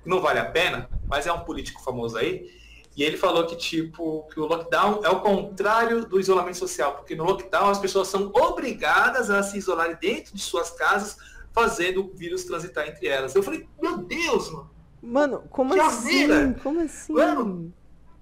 não 0.05 0.21
vale 0.21 0.39
a 0.39 0.45
pena, 0.45 0.89
mas 1.07 1.27
é 1.27 1.33
um 1.33 1.41
político 1.41 1.81
famoso 1.81 2.17
aí, 2.17 2.49
e 2.95 3.03
ele 3.03 3.17
falou 3.17 3.45
que 3.45 3.55
tipo 3.55 4.27
que 4.33 4.39
o 4.39 4.45
lockdown 4.45 5.01
é 5.03 5.09
o 5.09 5.21
contrário 5.21 6.05
do 6.05 6.19
isolamento 6.19 6.57
social, 6.57 6.95
porque 6.95 7.15
no 7.15 7.23
lockdown 7.23 7.69
as 7.69 7.79
pessoas 7.79 8.07
são 8.07 8.31
obrigadas 8.33 9.29
a 9.29 9.41
se 9.43 9.57
isolarem 9.57 9.95
dentro 9.99 10.35
de 10.35 10.41
suas 10.41 10.71
casas, 10.71 11.17
fazendo 11.53 12.05
o 12.05 12.13
vírus 12.13 12.43
transitar 12.43 12.87
entre 12.87 13.07
elas. 13.07 13.35
Eu 13.35 13.43
falei, 13.43 13.67
meu 13.81 13.97
Deus, 13.97 14.51
mano. 14.51 14.71
Mano, 15.01 15.43
como 15.49 15.73
que 15.73 15.79
assim? 15.79 16.27
Vida? 16.27 16.59
Como 16.61 16.79
assim? 16.81 17.13
Mano, 17.13 17.73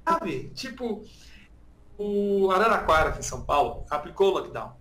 sabe? 0.08 0.52
Tipo, 0.56 1.04
o 1.98 2.50
Araraquara, 2.52 3.10
aqui 3.10 3.20
em 3.20 3.24
São 3.24 3.44
Paulo, 3.44 3.86
aplicou 3.90 4.30
o 4.30 4.32
lockdown 4.32 4.80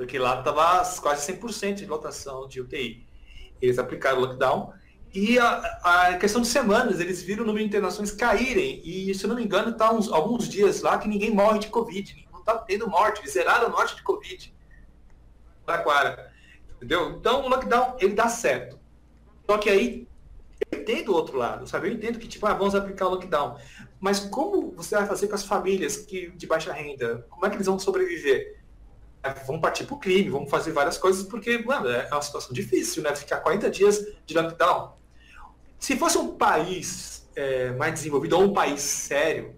porque 0.00 0.18
lá 0.18 0.38
estava 0.38 0.82
quase 1.02 1.30
100% 1.30 1.74
de 1.74 1.84
lotação 1.84 2.48
de 2.48 2.58
UTI. 2.58 3.06
Eles 3.60 3.78
aplicaram 3.78 4.16
o 4.16 4.20
lockdown 4.22 4.72
e 5.12 5.38
a, 5.38 5.56
a, 5.82 6.18
questão 6.18 6.40
de 6.40 6.46
semanas, 6.46 7.00
eles 7.00 7.20
viram 7.22 7.42
o 7.42 7.46
número 7.46 7.64
de 7.64 7.68
internações 7.68 8.12
caírem. 8.12 8.80
E, 8.84 9.12
se 9.12 9.24
eu 9.24 9.28
não 9.28 9.36
me 9.36 9.44
engano, 9.44 9.70
está 9.70 9.86
alguns 9.86 10.48
dias 10.48 10.82
lá 10.82 10.98
que 10.98 11.08
ninguém 11.08 11.30
morre 11.30 11.58
de 11.58 11.68
Covid. 11.68 12.28
Não 12.32 12.40
está 12.40 12.56
tendo 12.58 12.88
morte. 12.88 13.28
Zeraram 13.28 13.66
a 13.66 13.70
morte 13.70 13.96
de 13.96 14.02
Covid. 14.02 14.54
Taquara. 15.66 16.32
Entendeu? 16.76 17.10
Então, 17.10 17.44
o 17.44 17.48
lockdown, 17.48 17.96
ele 17.98 18.14
dá 18.14 18.28
certo. 18.28 18.78
Só 19.46 19.58
que 19.58 19.68
aí, 19.68 20.08
eu 20.70 20.80
entendo 20.80 21.08
o 21.08 21.14
outro 21.14 21.36
lado, 21.36 21.66
sabe? 21.66 21.88
Eu 21.88 21.92
entendo 21.92 22.18
que, 22.18 22.28
tipo, 22.28 22.46
ah, 22.46 22.54
vamos 22.54 22.76
aplicar 22.76 23.06
o 23.06 23.10
lockdown. 23.10 23.58
Mas 23.98 24.20
como 24.20 24.70
você 24.76 24.94
vai 24.94 25.06
fazer 25.06 25.26
com 25.26 25.34
as 25.34 25.44
famílias 25.44 25.96
que, 25.96 26.30
de 26.30 26.46
baixa 26.46 26.72
renda? 26.72 27.26
Como 27.28 27.44
é 27.44 27.50
que 27.50 27.56
eles 27.56 27.66
vão 27.66 27.80
sobreviver? 27.80 28.60
É, 29.24 29.30
vamos 29.44 29.60
partir 29.60 29.84
para 29.84 29.96
o 29.96 29.98
crime, 29.98 30.30
vamos 30.30 30.48
fazer 30.48 30.72
várias 30.72 30.96
coisas, 30.96 31.24
porque, 31.24 31.58
mano, 31.58 31.90
é 31.90 32.08
uma 32.10 32.22
situação 32.22 32.52
difícil, 32.52 33.02
né? 33.02 33.14
Ficar 33.14 33.38
40 33.40 33.68
dias 33.70 34.06
de 34.24 34.34
lockdown. 34.34 34.99
Se 35.80 35.96
fosse 35.96 36.18
um 36.18 36.28
país 36.36 37.28
é, 37.34 37.72
mais 37.72 37.94
desenvolvido 37.94 38.36
ou 38.36 38.44
um 38.44 38.52
país 38.52 38.80
sério, 38.80 39.56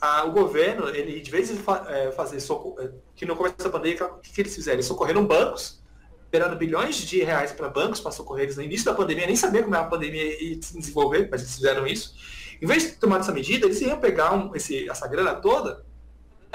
a, 0.00 0.24
o 0.24 0.30
governo, 0.30 0.88
ele 0.88 1.20
de 1.20 1.30
vez 1.30 1.50
em 1.50 1.58
é, 1.88 2.12
fazer 2.12 2.38
é, 2.38 2.90
que 3.16 3.26
no 3.26 3.34
começo 3.34 3.56
da 3.58 3.68
pandemia, 3.68 4.04
o 4.06 4.20
que, 4.20 4.32
que 4.32 4.40
eles 4.40 4.54
fizeram? 4.54 4.76
Eles 4.76 4.86
socorreram 4.86 5.26
bancos, 5.26 5.82
liberando 6.24 6.56
bilhões 6.56 6.96
de 6.96 7.22
reais 7.22 7.50
para 7.50 7.68
bancos 7.68 8.00
para 8.00 8.12
socorrer 8.12 8.44
eles 8.44 8.56
no 8.56 8.62
início 8.62 8.86
da 8.86 8.94
pandemia, 8.94 9.26
nem 9.26 9.34
sabia 9.34 9.62
como 9.62 9.74
era 9.74 9.84
a 9.84 9.88
pandemia 9.88 10.42
e 10.42 10.62
se 10.62 10.78
desenvolver, 10.78 11.28
mas 11.30 11.42
eles 11.42 11.54
fizeram 11.56 11.86
isso. 11.86 12.14
Em 12.62 12.66
vez 12.66 12.84
de 12.84 12.92
tomar 12.92 13.20
essa 13.20 13.32
medida, 13.32 13.66
eles 13.66 13.80
iam 13.80 13.98
pegar 13.98 14.32
um, 14.32 14.54
esse, 14.54 14.88
essa 14.88 15.06
grana 15.08 15.34
toda 15.34 15.84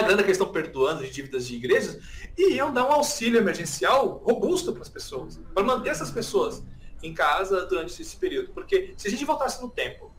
grana 0.02 0.24
que 0.24 0.30
eles 0.30 0.38
estão 0.38 0.52
perdoando 0.52 1.04
de 1.04 1.12
dívidas 1.12 1.48
de 1.48 1.56
igrejas, 1.56 2.00
e 2.38 2.54
iam 2.54 2.74
dar 2.74 2.86
um 2.86 2.92
auxílio 2.92 3.40
emergencial 3.40 4.22
robusto 4.26 4.74
para 4.74 4.82
as 4.82 4.90
pessoas, 4.90 5.40
para 5.54 5.64
manter 5.64 5.90
essas 5.90 6.12
pessoas 6.12 6.64
em 7.04 7.14
casa 7.14 7.66
durante 7.66 8.02
esse 8.02 8.16
período. 8.18 8.54
Porque 8.54 8.94
se 8.98 9.08
a 9.08 9.12
gente 9.12 9.26
voltasse 9.26 9.62
no 9.62 9.70
tempo, 9.70 10.12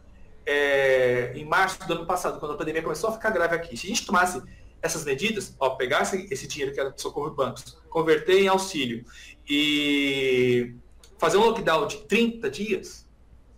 é, 0.45 1.33
em 1.35 1.45
março 1.45 1.87
do 1.87 1.93
ano 1.93 2.07
passado, 2.07 2.39
quando 2.39 2.53
a 2.53 2.57
pandemia 2.57 2.83
começou 2.83 3.11
a 3.11 3.13
ficar 3.13 3.31
grave 3.31 3.55
aqui, 3.55 3.77
se 3.77 3.87
a 3.87 3.89
gente 3.89 4.07
tomasse 4.07 4.43
essas 4.81 5.05
medidas, 5.05 5.55
ó, 5.61 5.71
pegasse 5.71 6.27
esse 6.31 6.47
dinheiro 6.49 6.75
que 6.75 6.81
era 6.81 6.91
de 6.91 7.01
socorro 7.01 7.31
bancos, 7.31 7.79
converter 7.89 8.41
em 8.41 8.49
auxílio 8.49 9.05
e 9.49 10.75
fazer 11.19 11.37
um 11.37 11.45
lockdown 11.45 11.87
de 11.87 11.99
30 11.99 12.51
dias, 12.51 13.09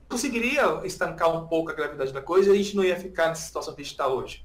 conseguiria 0.07 0.83
estancar 0.85 1.35
um 1.35 1.49
pouco 1.49 1.71
a 1.71 1.75
gravidade 1.75 2.13
da 2.13 2.21
coisa 2.21 2.51
e 2.51 2.53
a 2.53 2.57
gente 2.57 2.77
não 2.77 2.85
ia 2.85 2.97
ficar 2.97 3.29
nessa 3.29 3.47
situação 3.47 3.75
que 3.75 3.81
a 3.81 3.85
gente 3.85 3.93
está 3.93 4.07
hoje. 4.07 4.45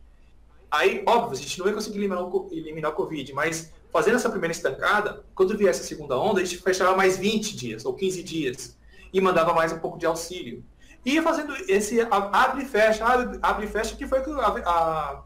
Aí, 0.72 1.04
óbvio, 1.06 1.34
a 1.34 1.36
gente 1.36 1.58
não 1.58 1.66
vai 1.66 1.74
conseguir 1.74 1.98
eliminar 1.98 2.24
o, 2.24 2.48
eliminar 2.52 2.92
o 2.92 2.96
Covid, 2.96 3.34
mas 3.34 3.74
fazendo 3.92 4.16
essa 4.16 4.30
primeira 4.30 4.52
estancada, 4.52 5.24
quando 5.34 5.58
viesse 5.58 5.82
a 5.82 5.84
segunda 5.84 6.18
onda, 6.18 6.42
a 6.42 6.44
gente 6.44 6.62
fechava 6.62 6.96
mais 6.96 7.18
20 7.18 7.56
dias 7.56 7.86
ou 7.86 7.94
15 7.94 8.24
dias 8.24 8.78
e 9.12 9.20
mandava 9.20 9.54
mais 9.54 9.72
um 9.72 9.80
pouco 9.80 9.98
de 9.98 10.06
auxílio. 10.06 10.64
E 11.06 11.22
fazendo 11.22 11.56
esse 11.68 12.02
abre 12.12 12.64
e 12.64 12.66
fecha, 12.66 13.06
abre, 13.06 13.40
abre 13.42 13.66
e 13.66 13.70
fecha, 13.70 13.96
que 13.96 14.06
foi 14.06 14.20
a, 14.20 14.64
a 14.66 15.24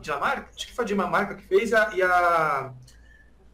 Dinamarca, 0.00 0.50
acho 0.54 0.66
que 0.66 0.74
foi 0.74 0.84
a 0.84 0.88
Dinamarca 0.88 1.36
que 1.36 1.46
fez 1.46 1.72
a, 1.72 1.94
e 1.94 2.02
a. 2.02 2.72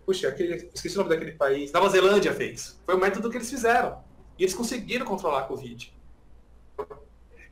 Puxa, 0.05 0.29
aquele, 0.29 0.71
esqueci 0.75 0.97
o 0.97 0.99
nome 0.99 1.11
daquele 1.11 1.33
país. 1.33 1.71
Nova 1.71 1.89
Zelândia 1.89 2.33
fez. 2.33 2.81
Foi 2.85 2.95
o 2.95 2.99
método 2.99 3.31
que 3.31 3.37
eles 3.37 3.51
fizeram. 3.51 4.03
E 4.39 4.43
eles 4.43 4.55
conseguiram 4.55 5.05
controlar 5.05 5.41
a 5.41 5.43
Covid. 5.43 5.95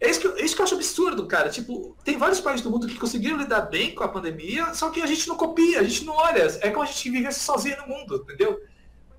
É 0.01 0.09
isso, 0.09 0.21
que, 0.21 0.41
é 0.41 0.45
isso 0.45 0.55
que 0.55 0.61
eu 0.61 0.65
acho 0.65 0.75
absurdo, 0.77 1.27
cara. 1.27 1.51
Tipo, 1.51 1.97
tem 2.05 2.17
vários 2.17 2.41
países 2.41 2.63
do 2.63 2.71
mundo 2.71 2.87
que 2.87 2.99
conseguiram 2.99 3.37
lidar 3.37 3.63
bem 3.63 3.95
com 3.95 4.05
a 4.05 4.09
pandemia, 4.09 4.73
só 4.75 4.91
que 4.91 5.03
a 5.03 5.07
gente 5.07 5.27
não 5.27 5.37
copia, 5.37 5.81
a 5.81 5.83
gente 5.83 6.05
não 6.05 6.15
olha. 6.15 6.47
É 6.61 6.71
como 6.71 6.83
a 6.83 6.87
gente 6.87 7.11
vivesse 7.11 7.41
sozinho 7.41 7.77
no 7.79 7.89
mundo, 7.89 8.23
entendeu? 8.23 8.61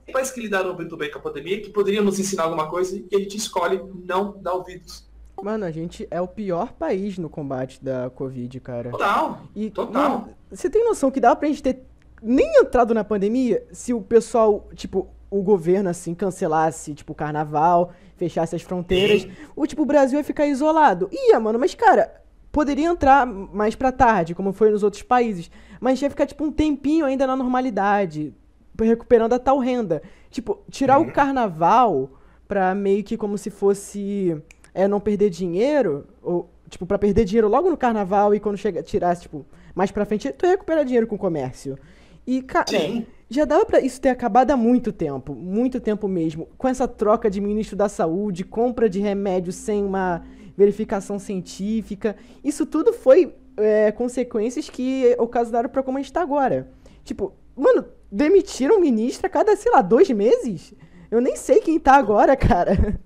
Tem 0.06 0.14
países 0.14 0.34
que 0.34 0.40
lidaram 0.42 0.74
muito 0.74 0.96
bem 0.96 1.12
com 1.12 1.20
a 1.20 1.22
pandemia, 1.22 1.62
que 1.62 1.70
poderiam 1.70 2.04
nos 2.04 2.18
ensinar 2.18 2.44
alguma 2.44 2.70
coisa 2.70 2.96
e 2.96 3.16
a 3.16 3.20
gente 3.20 3.38
escolhe 3.38 3.82
não 4.06 4.42
dar 4.42 4.54
ouvidos. 4.54 5.08
Mano, 5.42 5.66
a 5.66 5.72
gente 5.72 6.08
é 6.10 6.20
o 6.20 6.28
pior 6.28 6.74
país 6.74 7.18
no 7.18 7.30
combate 7.30 7.84
da 7.84 8.10
Covid, 8.10 8.60
cara. 8.60 8.92
Total. 8.92 9.42
E, 9.56 9.70
total. 9.70 10.10
Mano, 10.10 10.36
você 10.50 10.70
tem 10.70 10.84
noção 10.84 11.12
que 11.12 11.20
dá 11.20 11.36
pra 11.36 11.48
gente 11.48 11.64
ter 11.64 11.84
nem 12.22 12.58
entrado 12.58 12.94
na 12.94 13.04
pandemia 13.04 13.66
se 13.72 13.94
o 13.94 14.02
pessoal, 14.02 14.68
tipo, 14.76 15.08
o 15.30 15.44
governo, 15.44 15.90
assim, 15.90 16.14
cancelasse, 16.14 16.94
tipo, 16.94 17.14
o 17.14 17.16
carnaval, 17.16 17.92
fechasse 18.18 18.56
as 18.56 18.62
fronteiras, 18.62 19.22
Sim. 19.24 19.32
o, 19.56 19.68
tipo, 19.68 19.84
o 19.84 19.86
Brasil 19.86 20.18
ia 20.18 20.24
ficar 20.24 20.48
isolado. 20.48 21.10
Ia, 21.12 21.40
mano, 21.40 21.60
mas, 21.60 21.76
cara, 21.76 22.22
poderia 22.52 22.88
entrar 22.88 23.26
mais 23.26 23.76
pra 23.76 23.92
tarde, 23.92 24.34
como 24.34 24.52
foi 24.52 24.72
nos 24.72 24.84
outros 24.84 25.04
países, 25.04 25.52
mas 25.80 26.02
ia 26.02 26.10
ficar, 26.10 26.26
tipo, 26.26 26.44
um 26.44 26.52
tempinho 26.52 27.06
ainda 27.06 27.28
na 27.28 27.36
normalidade, 27.36 28.34
recuperando 28.80 29.34
a 29.34 29.40
tal 29.40 29.60
renda. 29.60 30.02
Tipo, 30.30 30.60
tirar 30.70 31.00
o 31.00 31.12
carnaval 31.12 32.10
pra 32.48 32.74
meio 32.74 33.04
que 33.04 33.18
como 33.18 33.38
se 33.38 33.50
fosse 33.50 34.42
é, 34.74 34.88
não 34.88 35.00
perder 35.00 35.30
dinheiro, 35.30 36.08
ou, 36.22 36.50
tipo, 36.68 36.86
pra 36.86 36.98
perder 36.98 37.26
dinheiro 37.26 37.48
logo 37.48 37.70
no 37.70 37.78
carnaval 37.78 38.34
e 38.34 38.40
quando 38.40 38.58
chega, 38.58 38.82
tirasse, 38.82 39.24
tipo, 39.24 39.46
mais 39.76 39.92
pra 39.92 40.06
frente, 40.06 40.32
tu 40.32 40.48
recupera 40.48 40.84
dinheiro 40.84 41.06
com 41.06 41.16
o 41.16 41.20
comércio. 41.20 41.78
E, 42.26 42.42
cara, 42.42 42.68
Sim. 42.68 43.06
Já 43.30 43.46
dava 43.46 43.66
para 43.66 43.80
isso 43.80 44.02
ter 44.02 44.10
acabado 44.10 44.52
há 44.52 44.58
muito 44.58 44.92
tempo, 44.92 45.36
muito 45.36 45.80
tempo 45.80 46.08
mesmo. 46.08 46.48
Com 46.58 46.68
essa 46.68 46.88
troca 46.88 47.30
de 47.30 47.40
ministro 47.40 47.76
da 47.76 47.88
saúde, 47.88 48.44
compra 48.44 48.90
de 48.90 49.00
remédios 49.00 49.56
sem 49.56 49.84
uma 49.84 50.24
verificação 50.58 51.20
científica. 51.20 52.16
Isso 52.44 52.66
tudo 52.66 52.92
foi 52.92 53.36
é, 53.56 53.92
consequências 53.92 54.70
que 54.70 55.16
ocasionaram 55.20 55.70
para 55.70 55.84
como 55.84 55.98
a 55.98 56.02
gente 56.02 56.12
tá 56.12 56.22
agora. 56.22 56.72
Tipo, 57.04 57.34
mano, 57.56 57.86
demitiram 58.12 58.82
ministro 58.82 59.28
a 59.28 59.30
cada, 59.30 59.56
sei 59.56 59.72
lá, 59.72 59.82
dois 59.82 60.10
meses? 60.10 60.74
Eu 61.12 61.22
nem 61.22 61.36
sei 61.36 61.60
quem 61.62 61.80
tá 61.80 61.96
agora, 61.96 62.36
cara. 62.36 63.00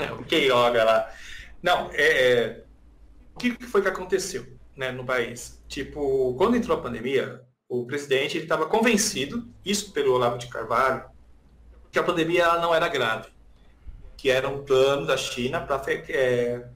ok, 0.18 0.50
olha 0.50 0.84
lá. 0.84 1.10
Não, 1.62 1.90
é, 1.92 2.32
é, 2.32 2.64
o 3.34 3.38
que 3.38 3.52
foi 3.64 3.82
que 3.82 3.88
aconteceu 3.88 4.46
né, 4.76 4.90
no 4.90 5.04
país? 5.04 5.62
Tipo, 5.68 6.34
quando 6.36 6.56
entrou 6.56 6.78
a 6.78 6.82
pandemia, 6.82 7.42
o 7.72 7.86
presidente 7.86 8.36
estava 8.36 8.66
convencido, 8.66 9.48
isso 9.64 9.92
pelo 9.92 10.12
Olavo 10.12 10.36
de 10.36 10.46
Carvalho, 10.46 11.04
que 11.90 11.98
a 11.98 12.02
pandemia 12.02 12.58
não 12.58 12.74
era 12.74 12.86
grave, 12.86 13.30
que 14.14 14.28
era 14.28 14.46
um 14.46 14.62
plano 14.62 15.06
da 15.06 15.16
China 15.16 15.58
para 15.58 15.82
é, 16.10 16.66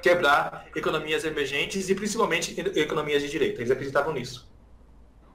quebrar 0.00 0.68
economias 0.76 1.24
emergentes 1.24 1.90
e 1.90 1.96
principalmente 1.96 2.54
economias 2.78 3.22
de 3.22 3.28
direita. 3.28 3.60
Eles 3.60 3.72
acreditavam 3.72 4.12
nisso. 4.12 4.48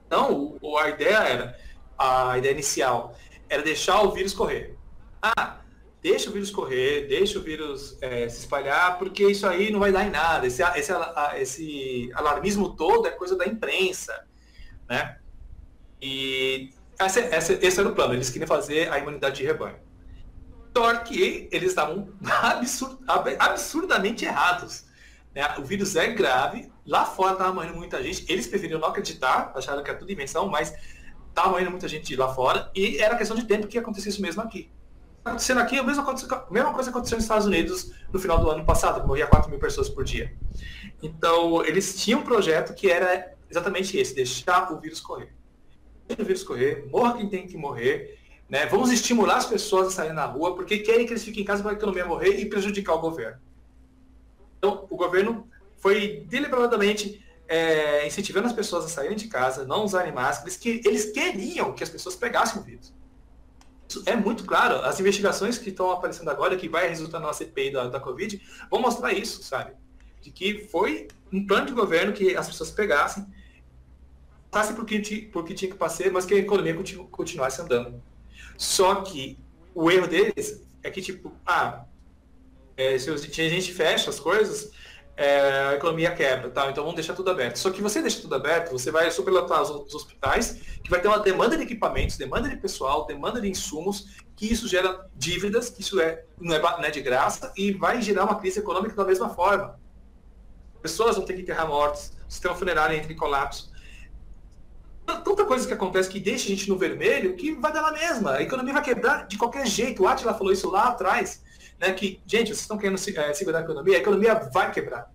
Então, 0.06 0.58
a 0.78 0.88
ideia 0.88 1.18
era, 1.18 1.58
a 1.98 2.38
ideia 2.38 2.52
inicial 2.52 3.14
era 3.50 3.62
deixar 3.62 4.00
o 4.00 4.12
vírus 4.12 4.32
correr. 4.32 4.78
Ah, 5.20 5.58
deixa 6.00 6.30
o 6.30 6.32
vírus 6.32 6.50
correr, 6.50 7.06
deixa 7.06 7.38
o 7.38 7.42
vírus 7.42 7.98
é, 8.00 8.30
se 8.30 8.38
espalhar, 8.38 8.98
porque 8.98 9.26
isso 9.26 9.46
aí 9.46 9.70
não 9.70 9.80
vai 9.80 9.92
dar 9.92 10.06
em 10.06 10.10
nada. 10.10 10.46
Esse, 10.46 10.62
esse, 10.62 10.92
esse 11.36 12.10
alarmismo 12.14 12.74
todo 12.74 13.06
é 13.06 13.10
coisa 13.10 13.36
da 13.36 13.44
imprensa, 13.44 14.26
né? 14.88 15.18
E 16.00 16.70
esse, 17.00 17.20
esse, 17.20 17.52
esse 17.54 17.80
era 17.80 17.88
o 17.88 17.94
plano, 17.94 18.14
eles 18.14 18.30
queriam 18.30 18.48
fazer 18.48 18.90
a 18.92 18.98
imunidade 18.98 19.36
de 19.36 19.44
rebanho. 19.44 19.76
Só 20.76 20.94
que 20.98 21.48
eles 21.50 21.70
estavam 21.70 22.08
absurd, 22.42 22.98
absurdamente 23.38 24.24
errados. 24.24 24.84
Né? 25.34 25.42
O 25.58 25.62
vírus 25.62 25.96
é 25.96 26.08
grave, 26.08 26.70
lá 26.86 27.04
fora 27.04 27.32
estava 27.32 27.52
morrendo 27.52 27.76
muita 27.76 28.02
gente, 28.02 28.30
eles 28.30 28.46
preferiram 28.46 28.80
não 28.80 28.88
acreditar, 28.88 29.52
acharam 29.54 29.82
que 29.82 29.90
era 29.90 29.98
tudo 29.98 30.10
invenção, 30.12 30.48
mas 30.48 30.74
estava 31.28 31.50
morrendo 31.50 31.70
muita 31.70 31.88
gente 31.88 32.14
lá 32.16 32.32
fora, 32.34 32.70
e 32.74 32.98
era 32.98 33.16
questão 33.16 33.36
de 33.36 33.44
tempo 33.44 33.66
que 33.66 33.78
acontecesse 33.78 34.10
isso 34.10 34.22
mesmo 34.22 34.40
aqui 34.42 34.70
acontecendo 35.26 35.60
aqui, 35.60 35.78
a 35.78 35.82
mesma, 35.82 36.04
a 36.04 36.52
mesma 36.52 36.72
coisa 36.72 36.90
aconteceu 36.90 37.16
nos 37.16 37.24
Estados 37.24 37.46
Unidos 37.46 37.92
no 38.12 38.18
final 38.18 38.38
do 38.38 38.48
ano 38.48 38.64
passado, 38.64 39.00
que 39.00 39.06
morria 39.06 39.26
4 39.26 39.50
mil 39.50 39.58
pessoas 39.58 39.88
por 39.88 40.04
dia. 40.04 40.32
Então, 41.02 41.64
eles 41.64 42.00
tinham 42.02 42.20
um 42.20 42.22
projeto 42.22 42.72
que 42.74 42.90
era 42.90 43.34
exatamente 43.50 43.96
esse, 43.96 44.14
deixar 44.14 44.72
o 44.72 44.80
vírus 44.80 45.00
correr. 45.00 45.32
Deixa 46.06 46.22
o 46.22 46.24
vírus 46.24 46.42
correr, 46.42 46.86
morra 46.90 47.16
quem 47.16 47.28
tem 47.28 47.46
que 47.46 47.56
morrer, 47.56 48.18
né? 48.48 48.66
vamos 48.66 48.92
estimular 48.92 49.36
as 49.36 49.46
pessoas 49.46 49.88
a 49.88 49.90
saírem 49.90 50.14
na 50.14 50.24
rua, 50.24 50.54
porque 50.54 50.78
querem 50.78 51.06
que 51.06 51.12
eles 51.12 51.24
fiquem 51.24 51.42
em 51.42 51.46
casa 51.46 51.62
para 51.62 51.72
a 51.72 51.74
economia 51.74 52.04
morrer 52.04 52.38
e 52.38 52.46
prejudicar 52.46 52.94
o 52.94 53.00
governo. 53.00 53.40
Então, 54.58 54.86
o 54.88 54.96
governo 54.96 55.48
foi 55.78 56.24
deliberadamente 56.28 57.24
é, 57.48 58.06
incentivando 58.06 58.46
as 58.46 58.52
pessoas 58.52 58.84
a 58.84 58.88
saírem 58.88 59.16
de 59.16 59.28
casa, 59.28 59.64
não 59.64 59.84
usarem 59.84 60.12
máscaras, 60.12 60.56
que 60.56 60.80
eles 60.84 61.10
queriam 61.10 61.72
que 61.72 61.82
as 61.82 61.90
pessoas 61.90 62.16
pegassem 62.16 62.60
o 62.60 62.64
vírus 62.64 62.94
é 64.04 64.16
muito 64.16 64.44
claro. 64.44 64.76
As 64.76 64.98
investigações 65.00 65.58
que 65.58 65.70
estão 65.70 65.90
aparecendo 65.90 66.28
agora, 66.28 66.56
que 66.56 66.68
vai 66.68 66.88
resultar 66.88 67.20
na 67.20 67.32
CPI 67.32 67.72
da, 67.72 67.88
da 67.88 68.00
Covid, 68.00 68.40
vão 68.70 68.80
mostrar 68.80 69.12
isso, 69.12 69.42
sabe? 69.42 69.72
De 70.20 70.30
que 70.30 70.66
foi 70.70 71.08
um 71.32 71.46
plano 71.46 71.66
de 71.66 71.72
governo 71.72 72.12
que 72.12 72.36
as 72.36 72.46
pessoas 72.48 72.70
pegassem, 72.70 73.26
passassem 74.56 74.74
por 74.74 74.86
que, 74.86 75.22
por 75.26 75.44
que 75.44 75.52
tinha 75.52 75.70
que 75.70 75.76
passar, 75.76 76.10
mas 76.10 76.24
que 76.24 76.32
a 76.32 76.38
economia 76.38 76.74
continu, 76.74 77.06
continuasse 77.08 77.60
andando. 77.60 78.02
Só 78.56 78.96
que 79.02 79.38
o 79.74 79.90
erro 79.90 80.06
deles 80.06 80.62
é 80.82 80.90
que, 80.90 81.02
tipo, 81.02 81.30
ah, 81.44 81.84
é, 82.74 82.98
se 82.98 83.10
a 83.10 83.48
gente 83.48 83.74
fecha 83.74 84.08
as 84.08 84.18
coisas, 84.18 84.70
é, 85.14 85.68
a 85.70 85.74
economia 85.74 86.10
quebra, 86.14 86.48
tá? 86.48 86.70
Então 86.70 86.84
vamos 86.84 86.94
deixar 86.94 87.14
tudo 87.14 87.30
aberto. 87.30 87.58
Só 87.58 87.70
que 87.70 87.82
você 87.82 88.00
deixa 88.00 88.22
tudo 88.22 88.34
aberto, 88.34 88.72
você 88.72 88.90
vai 88.90 89.10
superlotar 89.10 89.60
os, 89.60 89.68
os 89.68 89.94
hospitais, 89.94 90.58
que 90.82 90.88
vai 90.88 91.02
ter 91.02 91.08
uma 91.08 91.18
demanda 91.18 91.54
de 91.56 91.64
equipamentos, 91.64 92.16
demanda 92.16 92.48
de 92.48 92.56
pessoal, 92.56 93.06
demanda 93.06 93.40
de 93.40 93.48
insumos, 93.48 94.16
que 94.34 94.50
isso 94.50 94.66
gera 94.66 95.06
dívidas, 95.14 95.68
que 95.68 95.82
isso 95.82 96.00
é, 96.00 96.24
não, 96.40 96.54
é, 96.54 96.60
não 96.60 96.84
é 96.84 96.90
de 96.90 97.02
graça, 97.02 97.52
e 97.56 97.72
vai 97.72 98.00
gerar 98.00 98.24
uma 98.24 98.38
crise 98.38 98.60
econômica 98.60 98.94
da 98.94 99.04
mesma 99.04 99.28
forma. 99.28 99.78
Pessoas 100.80 101.16
vão 101.16 101.26
ter 101.26 101.34
que 101.34 101.42
enterrar 101.42 101.68
mortos, 101.68 102.12
o 102.26 102.32
sistema 102.32 102.54
funerário 102.54 102.96
entra 102.96 103.12
em 103.12 103.16
colapso. 103.16 103.75
Tanta 105.06 105.44
coisa 105.44 105.66
que 105.66 105.72
acontece 105.72 106.08
que 106.08 106.18
deixa 106.18 106.46
a 106.46 106.48
gente 106.48 106.68
no 106.68 106.76
vermelho 106.76 107.36
que 107.36 107.52
vai 107.54 107.72
dar 107.72 107.82
na 107.82 107.92
mesma. 107.92 108.32
A 108.32 108.42
economia 108.42 108.74
vai 108.74 108.82
quebrar 108.82 109.26
de 109.26 109.38
qualquer 109.38 109.66
jeito. 109.66 110.02
O 110.02 110.08
Atila 110.08 110.34
falou 110.34 110.52
isso 110.52 110.68
lá 110.68 110.88
atrás 110.88 111.42
né, 111.78 111.92
que, 111.92 112.20
gente, 112.26 112.48
vocês 112.48 112.60
estão 112.60 112.78
querendo 112.78 112.96
é, 112.96 113.34
segurar 113.34 113.58
a 113.58 113.62
economia, 113.62 113.96
a 113.96 114.00
economia 114.00 114.34
vai 114.34 114.72
quebrar. 114.72 115.10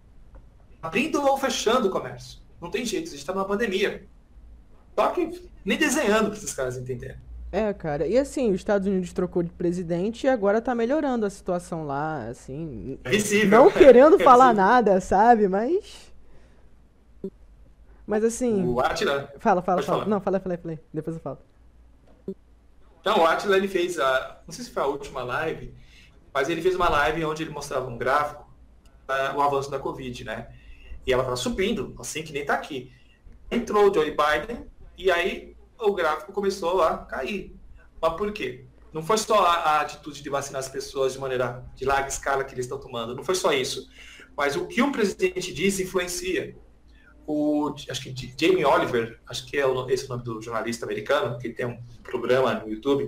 Abrindo 0.82 1.22
ou 1.22 1.38
fechando 1.38 1.88
o 1.88 1.92
comércio. 1.92 2.40
Não 2.60 2.70
tem 2.70 2.86
jeito, 2.86 3.08
a 3.08 3.12
gente 3.12 3.20
está 3.20 3.34
numa 3.34 3.46
pandemia. 3.46 4.04
Só 4.96 5.10
que 5.10 5.42
nem 5.66 5.78
desenhando 5.78 6.30
para 6.30 6.38
esses 6.38 6.54
caras 6.54 6.78
entenderem. 6.78 7.18
É, 7.52 7.74
cara. 7.74 8.08
E 8.08 8.18
assim, 8.18 8.50
os 8.50 8.58
Estados 8.58 8.88
Unidos 8.88 9.12
trocou 9.12 9.44
de 9.44 9.50
presidente 9.50 10.26
e 10.26 10.30
agora 10.30 10.62
tá 10.62 10.74
melhorando 10.74 11.26
a 11.26 11.30
situação 11.30 11.86
lá, 11.86 12.28
assim. 12.28 12.98
É 13.04 13.10
visível. 13.10 13.50
Não 13.50 13.72
querendo 13.72 14.16
é 14.22 14.24
falar 14.24 14.54
nada, 14.54 15.02
sabe? 15.02 15.48
Mas. 15.48 16.11
Mas 18.12 18.24
assim. 18.26 18.64
O 18.66 18.80
Atila. 18.82 19.34
Fala, 19.40 19.62
fala, 19.62 19.82
fala. 19.82 19.84
Falar. 19.84 20.06
Não, 20.06 20.20
fala, 20.20 20.40
fala, 20.40 20.58
fala. 20.58 20.80
Depois 20.94 21.16
eu 21.16 21.22
falo. 21.22 21.40
Então, 23.00 23.22
o 23.22 23.26
Atila 23.26 23.58
ele 23.58 23.68
fez 23.68 23.98
a. 23.98 24.42
Não 24.46 24.54
sei 24.54 24.66
se 24.66 24.72
foi 24.72 24.84
a 24.84 24.86
última 24.86 25.24
live 25.24 25.74
mas 26.34 26.50
ele 26.50 26.62
fez 26.62 26.76
uma 26.76 26.90
live 26.90 27.26
onde 27.26 27.44
ele 27.44 27.52
mostrava 27.52 27.88
um 27.88 27.98
gráfico 27.98 28.50
uh, 29.10 29.38
o 29.38 29.42
avanço 29.42 29.70
da 29.70 29.80
Covid, 29.80 30.24
né? 30.24 30.48
E 31.06 31.12
ela 31.12 31.24
estava 31.24 31.36
subindo, 31.36 31.96
assim 32.00 32.24
que 32.24 32.32
nem 32.32 32.44
está 32.44 32.54
aqui. 32.54 32.92
Entrou 33.50 33.90
o 33.90 33.94
Joe 33.94 34.12
Biden 34.12 34.66
e 34.98 35.12
aí 35.12 35.56
o 35.80 35.94
gráfico 35.94 36.32
começou 36.32 36.82
a 36.82 37.00
cair. 37.00 37.56
Mas 38.02 38.14
por 38.14 38.32
quê? 38.32 38.66
Não 38.94 39.04
foi 39.04 39.18
só 39.18 39.46
a, 39.46 39.54
a 39.54 39.82
atitude 39.82 40.22
de 40.22 40.30
vacinar 40.30 40.60
as 40.60 40.70
pessoas 40.70 41.14
de 41.14 41.20
maneira 41.20 41.66
de 41.76 41.86
larga 41.86 42.08
escala 42.08 42.44
que 42.44 42.54
eles 42.54 42.66
estão 42.66 42.80
tomando, 42.80 43.16
não 43.16 43.24
foi 43.24 43.36
só 43.36 43.52
isso. 43.52 43.90
Mas 44.36 44.56
o 44.56 44.68
que 44.68 44.82
um 44.82 44.92
presidente 44.92 45.54
diz 45.54 45.80
influencia. 45.80 46.56
O, 47.28 47.74
acho 47.90 48.02
que 48.02 48.36
Jamie 48.38 48.66
Oliver, 48.66 49.20
acho 49.28 49.46
que 49.46 49.58
é 49.58 49.64
esse 49.90 50.06
o 50.06 50.10
nome 50.10 50.24
do 50.24 50.42
jornalista 50.42 50.86
americano, 50.86 51.38
que 51.38 51.50
tem 51.50 51.66
um 51.66 51.82
programa 52.04 52.56
no 52.56 52.70
YouTube, 52.70 53.08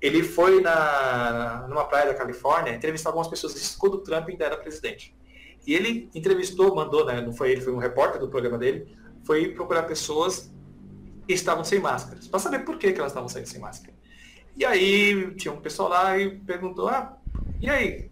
ele 0.00 0.22
foi 0.22 0.60
na, 0.60 1.66
numa 1.68 1.84
praia 1.84 2.06
da 2.06 2.14
Califórnia 2.14 2.72
entrevistar 2.72 3.10
algumas 3.10 3.28
pessoas, 3.28 3.54
isso 3.54 3.78
quando 3.78 3.94
o 3.94 3.98
Trump 3.98 4.28
ainda 4.28 4.46
era 4.46 4.56
presidente. 4.56 5.14
E 5.66 5.74
ele 5.74 6.08
entrevistou, 6.14 6.74
mandou, 6.74 7.04
né, 7.04 7.20
não 7.20 7.32
foi 7.32 7.52
ele, 7.52 7.60
foi 7.60 7.72
um 7.72 7.78
repórter 7.78 8.18
do 8.18 8.28
programa 8.28 8.56
dele, 8.56 8.96
foi 9.24 9.48
procurar 9.48 9.82
pessoas 9.82 10.50
que 11.26 11.34
estavam 11.34 11.62
sem 11.62 11.78
máscaras, 11.78 12.26
para 12.26 12.40
saber 12.40 12.60
por 12.60 12.78
que, 12.78 12.92
que 12.92 12.98
elas 12.98 13.12
estavam 13.12 13.28
saindo 13.28 13.46
sem 13.46 13.60
máscara. 13.60 13.94
E 14.56 14.64
aí 14.64 15.34
tinha 15.36 15.52
um 15.52 15.60
pessoal 15.60 15.88
lá 15.88 16.18
e 16.18 16.38
perguntou, 16.40 16.88
ah, 16.88 17.16
e 17.60 17.68
aí? 17.68 18.10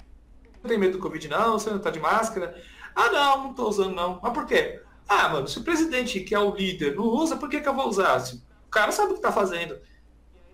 Não 0.63 0.69
tem 0.69 0.79
medo 0.79 0.99
do 0.99 0.99
Covid 0.99 1.27
não? 1.29 1.59
Você 1.59 1.71
não 1.71 1.79
está 1.79 1.91
de 1.91 2.01
máscara? 2.01 2.61
Ah, 2.95 3.11
não, 3.11 3.43
não 3.45 3.51
estou 3.51 3.69
usando 3.69 3.95
não. 3.95 4.21
Mas 4.23 4.33
por 4.33 4.47
quê? 4.47 4.81
Ah, 5.09 5.29
mano, 5.31 5.49
se 5.49 5.59
o 5.59 5.65
presidente, 5.65 6.21
que 6.21 6.35
é 6.35 6.39
o 6.39 6.55
líder, 6.55 6.95
não 6.95 7.05
usa, 7.05 7.37
por 7.37 7.49
que, 7.49 7.61
que 7.61 7.69
eu 7.69 7.75
vou 7.75 7.89
usar? 7.89 8.23
O 8.67 8.71
cara 8.71 8.93
sabe 8.93 9.09
o 9.09 9.13
que 9.15 9.21
está 9.21 9.33
fazendo. 9.33 9.81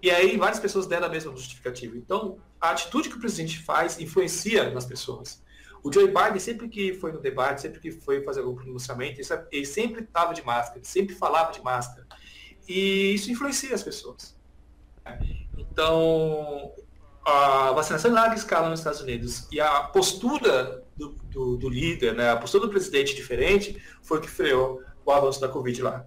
E 0.01 0.11
aí 0.11 0.37
várias 0.37 0.61
pessoas 0.61 0.87
deram 0.87 1.07
a 1.07 1.11
mesma 1.11 1.33
justificativa. 1.33 1.97
Então, 1.97 2.39
a 2.61 2.71
atitude 2.71 3.09
que 3.09 3.17
o 3.17 3.21
presidente 3.21 3.59
faz 3.63 3.99
influencia 3.99 4.71
nas 4.71 4.85
pessoas. 4.85 5.43
O 5.83 5.93
Joe 5.93 6.07
Biden, 6.07 6.39
sempre 6.39 6.69
que 6.69 6.95
foi 6.95 7.11
no 7.11 7.21
debate, 7.21 7.63
sempre 7.63 7.81
que 7.81 7.91
foi 7.91 8.23
fazer 8.23 8.41
algum 8.41 8.55
pronunciamento, 8.55 9.21
ele 9.51 9.67
sempre 9.67 10.03
estava 10.03 10.33
de 10.33 10.43
máscara, 10.43 10.81
sempre 10.85 11.15
falava 11.15 11.53
de 11.53 11.63
máscara. 11.63 12.07
E 12.69 13.15
isso 13.15 13.31
influencia 13.31 13.75
as 13.75 13.83
pessoas. 13.83 14.37
Então, 15.59 16.73
a 17.25 17.73
vacinação 17.73 18.11
em 18.11 18.15
larga 18.15 18.35
escala 18.35 18.69
nos 18.69 18.81
Estados 18.81 19.01
Unidos 19.01 19.49
e 19.51 19.61
a 19.61 19.83
postura 19.83 20.84
do, 21.35 21.57
do, 21.57 21.69
líder, 21.69 22.15
né, 22.15 22.31
a 22.31 22.37
postura 22.37 22.65
do 22.65 22.71
presidente 22.71 23.15
diferente, 23.15 23.83
foi 24.01 24.19
o 24.19 24.21
que 24.21 24.31
freou 24.31 24.81
o 25.05 25.11
avanço 25.11 25.41
da 25.41 25.49
Covid 25.49 25.83
lá. 25.83 26.07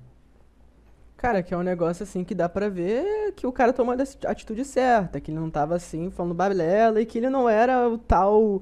Cara, 1.18 1.44
que 1.44 1.54
é 1.54 1.58
um 1.58 1.64
negócio 1.64 2.04
assim 2.04 2.24
que 2.24 2.34
dá 2.34 2.48
pra 2.48 2.70
ver 2.70 3.34
que 3.36 3.46
o 3.46 3.52
cara 3.52 3.74
tomou 3.74 3.94
a 3.94 4.32
atitude 4.32 4.64
certa, 4.64 5.20
que 5.20 5.32
ele 5.32 5.40
não 5.40 5.50
tava 5.50 5.76
assim 5.76 6.12
falando 6.12 6.34
balela 6.34 7.02
e 7.02 7.06
que 7.06 7.18
ele 7.18 7.30
não 7.30 7.50
era 7.50 7.90
o 7.90 7.98
tal. 7.98 8.62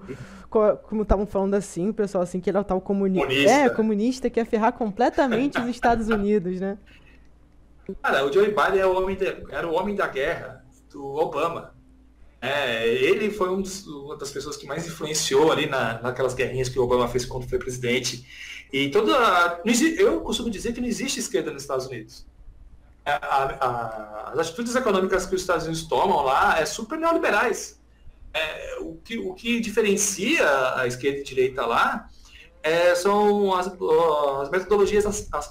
Como 0.84 1.01
estavam 1.01 1.26
falando 1.26 1.53
assim, 1.53 1.89
o 1.89 1.93
pessoal 1.93 2.24
assim, 2.24 2.39
que 2.39 2.49
ele 2.49 2.55
era 2.57 2.61
o 2.61 2.68
tal 2.68 2.80
comunista. 2.80 3.28
comunista. 3.28 3.51
É, 3.51 3.70
comunista 3.70 4.30
que 4.30 4.39
ia 4.39 4.45
ferrar 4.45 4.72
completamente 4.72 5.59
os 5.59 5.68
Estados 5.68 6.07
Unidos, 6.07 6.61
né? 6.61 6.78
Cara, 8.01 8.26
o 8.26 8.32
Joe 8.32 8.47
Biden 8.47 8.80
é 8.80 8.86
o 8.86 8.95
homem 8.95 9.18
de, 9.18 9.26
era 9.49 9.68
o 9.68 9.74
homem 9.74 9.93
da 9.93 10.07
guerra 10.07 10.63
do 10.89 11.05
Obama. 11.05 11.74
É, 12.45 12.87
ele 12.87 13.31
foi 13.31 13.49
um 13.49 13.61
dos, 13.61 13.87
uma 13.87 14.15
das 14.15 14.31
pessoas 14.31 14.57
que 14.57 14.65
mais 14.65 14.85
influenciou 14.85 15.51
ali 15.51 15.67
na, 15.67 16.01
naquelas 16.01 16.33
guerrinhas 16.33 16.69
que 16.69 16.79
o 16.79 16.83
Obama 16.83 17.07
fez 17.07 17.25
quando 17.25 17.47
foi 17.49 17.57
presidente. 17.57 18.25
E 18.71 18.89
toda. 18.89 19.61
Eu 19.97 20.21
costumo 20.21 20.49
dizer 20.49 20.73
que 20.73 20.81
não 20.81 20.87
existe 20.87 21.19
esquerda 21.19 21.51
nos 21.51 21.63
Estados 21.63 21.85
Unidos 21.87 22.25
a, 23.05 23.15
a, 23.15 24.31
as 24.31 24.39
atitudes 24.39 24.75
econômicas 24.75 25.25
que 25.25 25.35
os 25.35 25.41
Estados 25.41 25.65
Unidos 25.65 25.83
tomam 25.83 26.23
lá 26.23 26.59
é 26.59 26.65
super 26.65 26.97
neoliberais. 26.97 27.79
É, 28.33 28.79
o, 28.79 28.95
que, 28.95 29.17
o 29.17 29.33
que 29.33 29.61
diferencia 29.61 30.45
a 30.75 30.87
esquerda 30.87 31.19
e 31.19 31.21
a 31.21 31.23
direita 31.23 31.65
lá 31.65 32.09
é, 32.61 32.93
são 32.95 33.53
as, 33.53 33.67
as 33.67 34.49
metodologias 34.49 35.05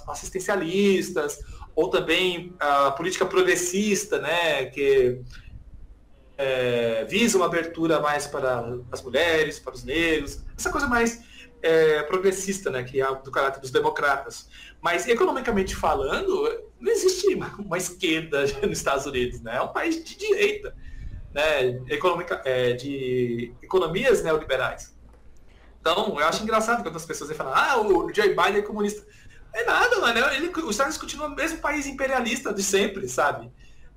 assistencialistas 0.07 1.39
ou 1.75 1.89
também 1.89 2.53
a 2.59 2.91
política 2.91 3.25
progressista, 3.25 4.19
né, 4.19 4.65
que 4.65 5.19
é, 6.37 7.05
visa 7.05 7.37
uma 7.37 7.45
abertura 7.45 7.99
mais 7.99 8.27
para 8.27 8.77
as 8.91 9.01
mulheres, 9.01 9.59
para 9.59 9.73
os 9.73 9.83
negros, 9.83 10.43
essa 10.57 10.69
coisa 10.69 10.87
mais 10.87 11.23
é, 11.61 12.03
progressista, 12.03 12.69
né, 12.69 12.83
que 12.83 13.01
é 13.01 13.15
do 13.15 13.31
caráter 13.31 13.59
dos 13.59 13.71
democratas. 13.71 14.47
Mas 14.81 15.07
economicamente 15.07 15.75
falando, 15.75 16.47
não 16.79 16.91
existe 16.91 17.27
uma 17.57 17.77
esquerda 17.77 18.45
nos 18.61 18.77
Estados 18.77 19.05
Unidos, 19.05 19.41
né? 19.41 19.55
É 19.57 19.61
um 19.61 19.69
país 19.69 20.03
de 20.03 20.15
direita, 20.15 20.75
né? 21.33 21.81
Econômica, 21.89 22.41
é, 22.45 22.73
de 22.73 23.51
economias 23.63 24.23
neoliberais. 24.23 24.95
Então, 25.79 26.19
eu 26.19 26.25
acho 26.27 26.43
engraçado 26.43 26.83
quando 26.83 26.95
as 26.95 27.05
pessoas 27.05 27.35
falam, 27.35 27.53
ah, 27.55 27.79
o 27.79 28.13
Joe 28.13 28.29
Biden 28.29 28.57
é 28.57 28.61
comunista. 28.61 29.05
É 29.53 29.63
nada, 29.63 29.99
mano. 29.99 30.19
Ele, 30.33 30.47
os 30.49 30.55
Estados 30.55 30.79
Unidos 30.79 30.97
continua 30.97 31.27
o 31.27 31.35
mesmo 31.35 31.59
país 31.59 31.87
imperialista 31.87 32.53
de 32.53 32.61
sempre, 32.61 33.07
sabe? 33.07 33.51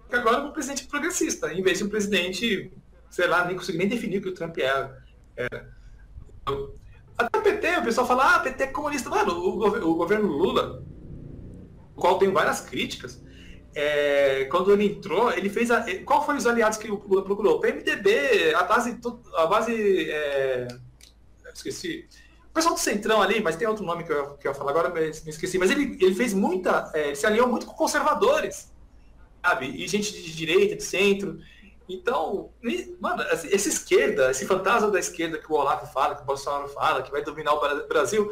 Porque 0.09 0.16
agora 0.16 0.38
é 0.38 0.40
um 0.40 0.52
presidente 0.52 0.86
progressista, 0.86 1.52
em 1.52 1.62
vez 1.62 1.78
de 1.78 1.84
um 1.84 1.88
presidente 1.88 2.72
sei 3.11 3.26
lá, 3.26 3.44
nem 3.44 3.56
consegui 3.56 3.78
nem 3.78 3.88
definir 3.88 4.18
o 4.18 4.22
que 4.22 4.28
o 4.28 4.34
Trump 4.34 4.59
era. 4.59 5.02
era. 5.36 5.72
Até 7.16 7.38
o 7.38 7.42
PT, 7.42 7.78
o 7.78 7.84
pessoal 7.84 8.06
fala, 8.06 8.36
ah, 8.36 8.40
PT 8.40 8.64
é 8.64 8.66
comunista. 8.68 9.11
Mano, 9.11 9.32
o, 9.32 9.90
o 9.90 9.94
governo 9.94 10.28
Lula, 10.28 10.84
o 11.96 12.00
qual 12.00 12.18
tem 12.18 12.32
várias 12.32 12.61
críticas, 12.61 13.22
é, 13.74 14.44
quando 14.50 14.72
ele 14.72 14.86
entrou, 14.86 15.32
ele 15.32 15.50
fez 15.50 15.70
a, 15.70 15.84
qual 16.04 16.24
foi 16.24 16.36
os 16.36 16.46
aliados 16.46 16.78
que 16.78 16.90
o 16.90 17.02
Lula 17.06 17.24
procurou? 17.24 17.56
O 17.56 17.61
PMDB, 17.61 18.54
a 18.54 18.62
base, 18.62 18.98
a 19.34 19.46
base, 19.46 20.11
é, 20.11 20.68
esqueci, 21.52 22.09
o 22.50 22.52
pessoal 22.52 22.74
do 22.74 22.80
Centrão 22.80 23.20
ali, 23.20 23.40
mas 23.40 23.56
tem 23.56 23.68
outro 23.68 23.84
nome 23.84 24.04
que 24.04 24.12
eu, 24.12 24.34
que 24.34 24.48
eu 24.48 24.54
falo 24.54 24.70
agora, 24.70 24.88
mas 24.88 25.22
me 25.24 25.30
esqueci, 25.30 25.59
mas 25.59 25.70
ele, 25.70 25.98
ele 26.00 26.14
fez 26.14 26.32
muita, 26.32 26.90
é, 26.94 27.14
se 27.14 27.26
alinhou 27.26 27.48
muito 27.48 27.66
com 27.66 27.74
conservadores, 27.74 28.72
sabe, 29.49 29.66
e 29.66 29.88
gente 29.88 30.12
de 30.12 30.34
direita, 30.34 30.76
de 30.76 30.82
centro, 30.82 31.38
então, 31.88 32.51
mano, 33.01 33.22
essa 33.22 33.68
esquerda, 33.68 34.30
esse 34.30 34.44
fantasma 34.44 34.90
da 34.90 34.99
esquerda 34.99 35.38
que 35.38 35.51
o 35.51 35.55
Olavo 35.55 35.86
fala, 35.86 36.14
que 36.14 36.22
o 36.22 36.26
Bolsonaro 36.26 36.68
fala, 36.68 37.03
que 37.03 37.11
vai 37.11 37.22
dominar 37.22 37.55
o 37.55 37.88
Brasil, 37.88 38.30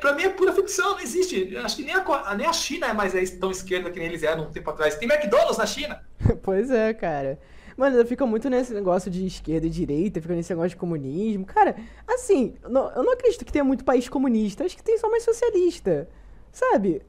pra 0.00 0.12
mim 0.12 0.22
é 0.22 0.28
pura 0.28 0.52
ficção, 0.52 0.92
não 0.92 1.00
existe. 1.00 1.56
Acho 1.56 1.76
que 1.76 1.82
nem 1.82 1.94
a, 1.94 2.34
nem 2.36 2.46
a 2.46 2.52
China 2.52 2.86
é 2.86 2.92
mais 2.92 3.12
tão 3.32 3.50
esquerda 3.50 3.90
que 3.90 3.98
nem 3.98 4.06
eles 4.06 4.22
eram 4.22 4.44
um 4.44 4.52
tempo 4.52 4.70
atrás. 4.70 4.94
Tem 4.94 5.08
McDonald's 5.08 5.58
na 5.58 5.66
China. 5.66 6.00
pois 6.44 6.70
é, 6.70 6.94
cara. 6.94 7.40
Mano, 7.76 8.04
fica 8.06 8.24
muito 8.24 8.48
nesse 8.48 8.72
negócio 8.72 9.10
de 9.10 9.26
esquerda 9.26 9.66
e 9.66 9.70
direita, 9.70 10.20
fica 10.20 10.34
nesse 10.34 10.50
negócio 10.50 10.70
de 10.70 10.76
comunismo. 10.76 11.44
Cara, 11.44 11.76
assim, 12.06 12.54
eu 12.62 12.70
não 12.70 13.12
acredito 13.12 13.44
que 13.44 13.52
tenha 13.52 13.64
muito 13.64 13.84
país 13.84 14.08
comunista, 14.08 14.64
acho 14.64 14.76
que 14.76 14.82
tem 14.82 14.96
só 14.96 15.10
mais 15.10 15.24
socialista. 15.24 16.08
Sabe? 16.52 17.02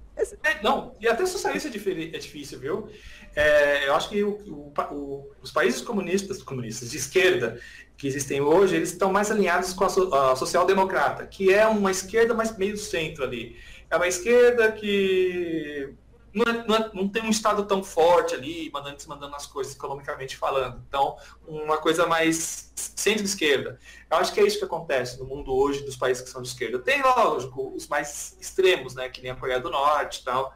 É, 0.44 0.62
não, 0.62 0.96
e 1.00 1.08
até 1.08 1.26
socialista 1.26 1.68
é, 1.68 1.72
é 1.72 2.18
difícil, 2.20 2.60
viu? 2.60 2.90
É, 3.36 3.88
eu 3.88 3.96
acho 3.96 4.10
que 4.10 4.24
o, 4.24 4.32
o, 4.48 4.74
o, 4.92 5.32
os 5.42 5.52
países 5.52 5.82
comunistas, 5.82 6.42
comunistas 6.42 6.92
de 6.92 6.98
esquerda 6.98 7.60
que 7.98 8.08
existem 8.08 8.42
hoje, 8.42 8.76
eles 8.76 8.92
estão 8.92 9.12
mais 9.12 9.30
alinhados 9.30 9.74
com 9.74 9.84
a, 9.84 10.32
a 10.32 10.36
social-democrata, 10.36 11.28
que 11.28 11.54
é 11.54 11.68
uma 11.68 11.92
esquerda 11.92 12.34
mais 12.34 12.58
meio 12.58 12.78
centro 12.78 13.24
ali. 13.24 13.58
É 13.90 13.96
uma 13.96 14.08
esquerda 14.08 14.72
que 14.72 15.94
não, 16.34 16.46
é, 16.46 16.68
não, 16.68 16.76
é, 16.76 16.92
não, 16.94 17.10
tem 17.10 17.24
um 17.24 17.30
Estado 17.30 17.66
tão 17.66 17.84
forte 17.84 18.36
ali, 18.36 18.70
mandando 18.72 18.96
desmandando 18.96 19.36
as 19.36 19.46
coisas 19.46 19.76
economicamente 19.76 20.38
falando. 20.38 20.82
Então, 20.88 21.18
uma 21.48 21.78
coisa 21.78 22.06
mais 22.06 22.72
centro-esquerda. 22.76 23.80
Eu 24.12 24.18
acho 24.18 24.34
que 24.34 24.40
é 24.40 24.44
isso 24.46 24.58
que 24.58 24.66
acontece 24.66 25.20
no 25.20 25.26
mundo 25.26 25.54
hoje 25.54 25.84
dos 25.84 25.96
países 25.96 26.24
que 26.24 26.30
são 26.30 26.42
de 26.42 26.48
esquerda. 26.48 26.80
Tem, 26.80 27.02
lógico, 27.02 27.74
os 27.76 27.88
mais 27.88 28.36
extremos, 28.42 28.96
né, 28.96 29.08
que 29.08 29.22
nem 29.22 29.32
a 29.32 29.36
Coreia 29.36 29.60
do 29.60 29.70
Norte 29.70 30.22
e 30.22 30.24
tal. 30.24 30.54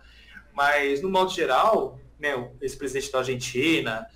Mas, 0.53 1.01
no 1.01 1.09
modo 1.09 1.31
geral, 1.31 1.99
né, 2.19 2.51
esse 2.61 2.75
presidente 2.75 3.11
da 3.11 3.19
Argentina 3.19 4.07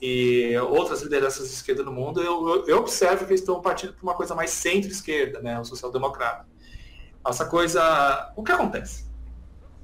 e 0.00 0.56
outras 0.58 1.02
lideranças 1.02 1.48
de 1.48 1.54
esquerda 1.54 1.82
no 1.82 1.92
mundo, 1.92 2.22
eu, 2.22 2.66
eu 2.66 2.78
observo 2.78 3.24
que 3.26 3.32
eles 3.32 3.40
estão 3.40 3.60
partindo 3.60 3.92
para 3.92 4.02
uma 4.02 4.14
coisa 4.14 4.34
mais 4.34 4.50
centro-esquerda, 4.50 5.40
né, 5.40 5.60
o 5.60 5.64
social-democrata. 5.64 6.46
Essa 7.26 7.44
coisa... 7.44 8.32
O 8.34 8.42
que 8.42 8.52
acontece? 8.52 9.06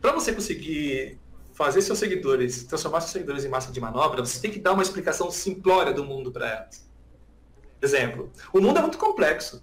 Para 0.00 0.12
você 0.12 0.32
conseguir 0.32 1.20
fazer 1.52 1.82
seus 1.82 1.98
seguidores, 1.98 2.64
transformar 2.64 3.00
seus 3.02 3.12
seguidores 3.12 3.44
em 3.44 3.48
massa 3.48 3.70
de 3.70 3.80
manobra, 3.80 4.24
você 4.24 4.40
tem 4.40 4.50
que 4.50 4.58
dar 4.58 4.72
uma 4.72 4.82
explicação 4.82 5.30
simplória 5.30 5.92
do 5.92 6.04
mundo 6.04 6.32
para 6.32 6.48
elas. 6.48 6.91
Exemplo, 7.82 8.30
o 8.52 8.60
mundo 8.60 8.78
é 8.78 8.80
muito 8.80 8.96
complexo. 8.96 9.62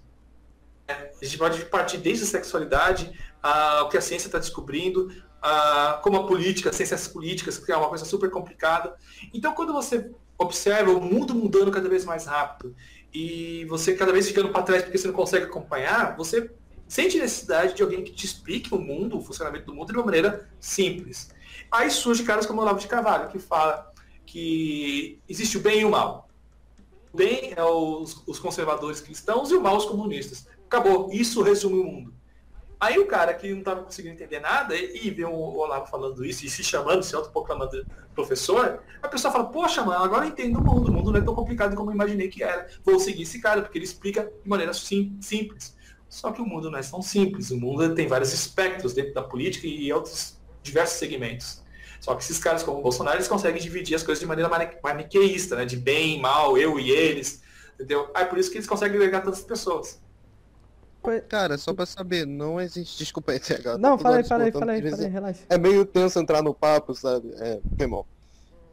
A 0.88 1.24
gente 1.24 1.38
pode 1.38 1.66
partir 1.66 1.98
desde 1.98 2.26
a 2.26 2.28
sexualidade, 2.28 3.12
a, 3.42 3.84
o 3.84 3.90
que 3.90 3.98
a 3.98 4.02
ciência 4.02 4.28
está 4.28 4.40
descobrindo, 4.40 5.10
ah, 5.42 6.00
como 6.04 6.18
a 6.18 6.28
política, 6.28 6.74
ciências 6.74 7.08
políticas, 7.08 7.58
que 7.58 7.72
é 7.72 7.78
uma 7.78 7.88
coisa 7.88 8.04
super 8.04 8.30
complicada. 8.30 8.96
Então, 9.34 9.54
quando 9.54 9.72
você 9.72 10.12
observa 10.38 10.92
o 10.92 11.02
mundo 11.02 11.34
mudando 11.34 11.72
cada 11.72 11.88
vez 11.88 12.06
mais 12.06 12.26
rápido 12.26 12.76
e 13.14 13.66
você 13.66 13.94
cada 13.94 14.12
vez 14.12 14.28
ficando 14.28 14.50
para 14.50 14.64
trás 14.64 14.84
porque 14.84 14.98
você 14.98 15.08
não 15.08 15.14
consegue 15.14 15.46
acompanhar, 15.46 16.16
você 16.16 16.52
sente 16.88 17.20
necessidade 17.20 17.76
de 17.76 17.84
alguém 17.84 18.04
que 18.04 18.12
te 18.12 18.26
explique 18.26 18.74
o 18.74 18.80
mundo, 18.80 19.18
o 19.18 19.22
funcionamento 19.22 19.66
do 19.66 19.74
mundo 19.74 19.92
de 19.92 19.98
uma 19.98 20.06
maneira 20.06 20.50
simples. 20.60 21.30
Aí 21.72 21.92
surge 21.92 22.24
caras 22.24 22.46
como 22.46 22.60
o 22.60 22.64
Olavo 22.64 22.80
de 22.80 22.88
Carvalho, 22.88 23.30
que 23.30 23.38
fala 23.38 23.94
que 24.26 25.20
existe 25.28 25.58
o 25.58 25.62
bem 25.62 25.82
e 25.82 25.86
o 25.86 25.92
mal. 25.92 26.29
Bem 27.14 27.54
é 27.56 27.64
os, 27.64 28.24
os 28.28 28.40
conservadores 28.40 29.02
cristãos 29.02 29.52
e 29.52 29.56
o 29.56 29.62
mal 29.62 29.78
os 29.78 29.86
comunistas. 29.86 30.48
Acabou. 30.66 31.10
Isso 31.12 31.42
resume 31.42 31.80
o 31.80 31.84
mundo. 31.84 32.14
Aí 32.80 32.98
o 32.98 33.08
cara 33.08 33.34
que 33.34 33.52
não 33.52 33.60
estava 33.60 33.84
conseguindo 33.84 34.14
entender 34.14 34.40
nada 34.40 34.74
e 34.74 35.10
vê 35.10 35.26
o 35.26 35.34
Olavo 35.34 35.88
falando 35.88 36.24
isso 36.24 36.46
e 36.46 36.50
se 36.50 36.64
chamando, 36.64 37.04
se 37.04 37.14
autoproclamando 37.14 37.86
professor, 38.16 38.82
a 39.04 39.08
pessoa 39.10 39.34
fala, 39.34 39.46
poxa, 39.46 39.84
mano, 39.84 40.02
agora 40.02 40.26
eu 40.26 40.30
entendo 40.30 40.60
o 40.60 40.64
mundo, 40.64 40.90
o 40.90 40.94
mundo 40.94 41.12
não 41.12 41.20
é 41.20 41.22
tão 41.22 41.36
complicado 41.36 41.76
como 41.76 41.92
eu 41.92 41.96
imaginei 41.96 42.30
que 42.30 42.42
era. 42.42 42.70
Vou 42.86 42.98
seguir 42.98 43.24
esse 43.24 43.42
cara, 43.42 43.62
porque 43.62 43.78
ele 43.78 43.84
explica 43.84 44.32
de 44.42 44.50
maneira 44.50 44.74
sim, 44.74 45.18
simples. 45.20 45.76
Só 46.08 46.32
que 46.32 46.42
o 46.42 46.46
mundo 46.46 46.72
não 46.72 46.80
é 46.80 46.82
tão 46.82 47.02
simples. 47.02 47.52
O 47.52 47.60
mundo 47.60 47.94
tem 47.94 48.08
vários 48.08 48.32
espectros 48.32 48.94
dentro 48.94 49.14
da 49.14 49.24
política 49.24 49.68
e 49.68 49.92
outros 49.92 50.40
diversos 50.64 51.00
segmentos. 51.00 51.62
Só 52.00 52.16
que 52.16 52.24
esses 52.24 52.40
caras 52.40 52.64
como 52.64 52.80
o 52.80 52.82
Bolsonaro, 52.82 53.18
eles 53.18 53.28
conseguem 53.28 53.62
dividir 53.62 53.96
as 53.96 54.04
coisas 54.04 54.20
de 54.20 54.26
maneira 54.26 54.50
maniqueísta, 54.84 55.56
né? 55.56 55.66
De 55.66 55.76
bem, 55.76 56.20
mal, 56.20 56.58
eu 56.58 56.80
e 56.80 56.90
eles. 56.90 57.42
Entendeu? 57.76 58.10
Aí 58.14 58.26
por 58.26 58.38
isso 58.38 58.50
que 58.50 58.58
eles 58.58 58.68
conseguem 58.68 58.96
agregar 58.98 59.22
tantas 59.22 59.42
pessoas. 59.42 60.00
Cara, 61.28 61.58
só 61.58 61.74
pra 61.74 61.86
saber, 61.86 62.26
não 62.26 62.60
existe. 62.60 62.98
Desculpa 62.98 63.32
aí, 63.32 63.40
TH. 63.40 63.78
Não, 63.78 63.98
fala 63.98 64.18
aí, 64.18 64.24
fala 64.24 64.44
aí, 64.44 64.52
fala 64.52 64.72
aí, 64.74 64.90
fala 64.90 65.04
aí, 65.04 65.10
relaxa. 65.10 65.42
É 65.50 65.58
meio 65.58 65.86
tenso 65.86 66.20
entrar 66.20 66.44
no 66.44 66.54
papo, 66.54 66.94
sabe? 66.94 67.34
É, 67.38 67.60
foi 67.78 67.88
mal. 67.88 68.06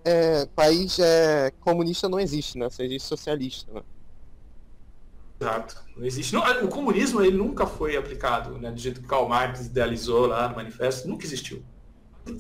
É, 0.05 0.47
país 0.47 0.99
é, 0.99 1.53
comunista 1.61 2.09
não 2.09 2.19
existe, 2.19 2.59
né? 2.59 2.69
Só 2.69 2.83
existe 2.83 3.07
socialista, 3.07 3.73
né? 3.73 3.83
Exato. 5.41 5.85
Não 5.97 6.05
existe. 6.05 6.35
Não, 6.35 6.65
o 6.65 6.69
comunismo 6.69 7.23
ele 7.23 7.37
nunca 7.37 7.67
foi 7.67 7.97
aplicado, 7.97 8.59
né? 8.59 8.71
Do 8.71 8.79
jeito 8.79 9.01
que 9.01 9.07
Karl 9.07 9.29
Marx 9.29 9.67
idealizou 9.67 10.27
lá 10.27 10.49
no 10.49 10.57
manifesto, 10.57 11.07
nunca 11.09 11.25
existiu. 11.25 11.63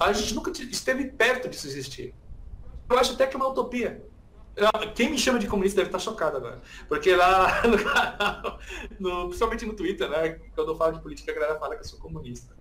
A 0.01 0.13
gente 0.13 0.35
nunca 0.35 0.51
esteve 0.51 1.07
perto 1.07 1.49
disso 1.49 1.67
existir. 1.67 2.15
Eu 2.89 2.99
acho 2.99 3.13
até 3.13 3.27
que 3.27 3.35
é 3.35 3.39
uma 3.39 3.49
utopia. 3.49 4.05
Quem 4.95 5.11
me 5.11 5.19
chama 5.19 5.39
de 5.39 5.47
comunista 5.47 5.77
deve 5.77 5.89
estar 5.89 5.99
chocado 5.99 6.39
agora. 6.39 6.63
Porque 6.89 7.15
lá 7.15 7.63
no 7.69 7.79
canal, 7.79 8.59
no, 8.99 9.27
principalmente 9.27 9.67
no 9.67 9.75
Twitter, 9.75 10.09
né? 10.09 10.41
Quando 10.55 10.73
eu 10.73 10.77
falo 10.77 10.95
de 10.95 11.03
política, 11.03 11.31
a 11.31 11.35
galera 11.35 11.59
fala 11.59 11.75
que 11.75 11.83
eu 11.83 11.89
sou 11.89 11.99
comunista. 11.99 12.57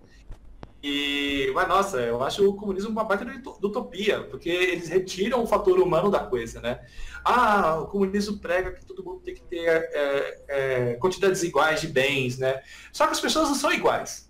E, 0.84 1.52
mas 1.56 1.68
nossa, 1.68 2.00
eu 2.00 2.22
acho 2.22 2.48
o 2.48 2.56
comunismo 2.56 2.92
uma 2.92 3.04
baita 3.04 3.26
de 3.26 3.38
utopia, 3.40 4.22
porque 4.26 4.50
eles 4.50 4.88
retiram 4.88 5.42
o 5.42 5.48
fator 5.48 5.80
humano 5.80 6.12
da 6.12 6.20
coisa, 6.20 6.62
né? 6.62 6.86
Ah, 7.24 7.80
o 7.80 7.88
comunismo 7.88 8.38
prega 8.38 8.72
que 8.72 8.86
todo 8.86 9.04
mundo 9.04 9.22
tem 9.22 9.34
que 9.34 9.42
ter 9.42 9.66
é, 9.66 10.44
é, 10.48 10.94
quantidades 10.96 11.42
iguais 11.42 11.82
de 11.82 11.88
bens, 11.88 12.38
né? 12.38 12.62
Só 12.94 13.08
que 13.08 13.14
as 13.14 13.20
pessoas 13.20 13.50
não 13.50 13.56
são 13.56 13.74
iguais. 13.74 14.25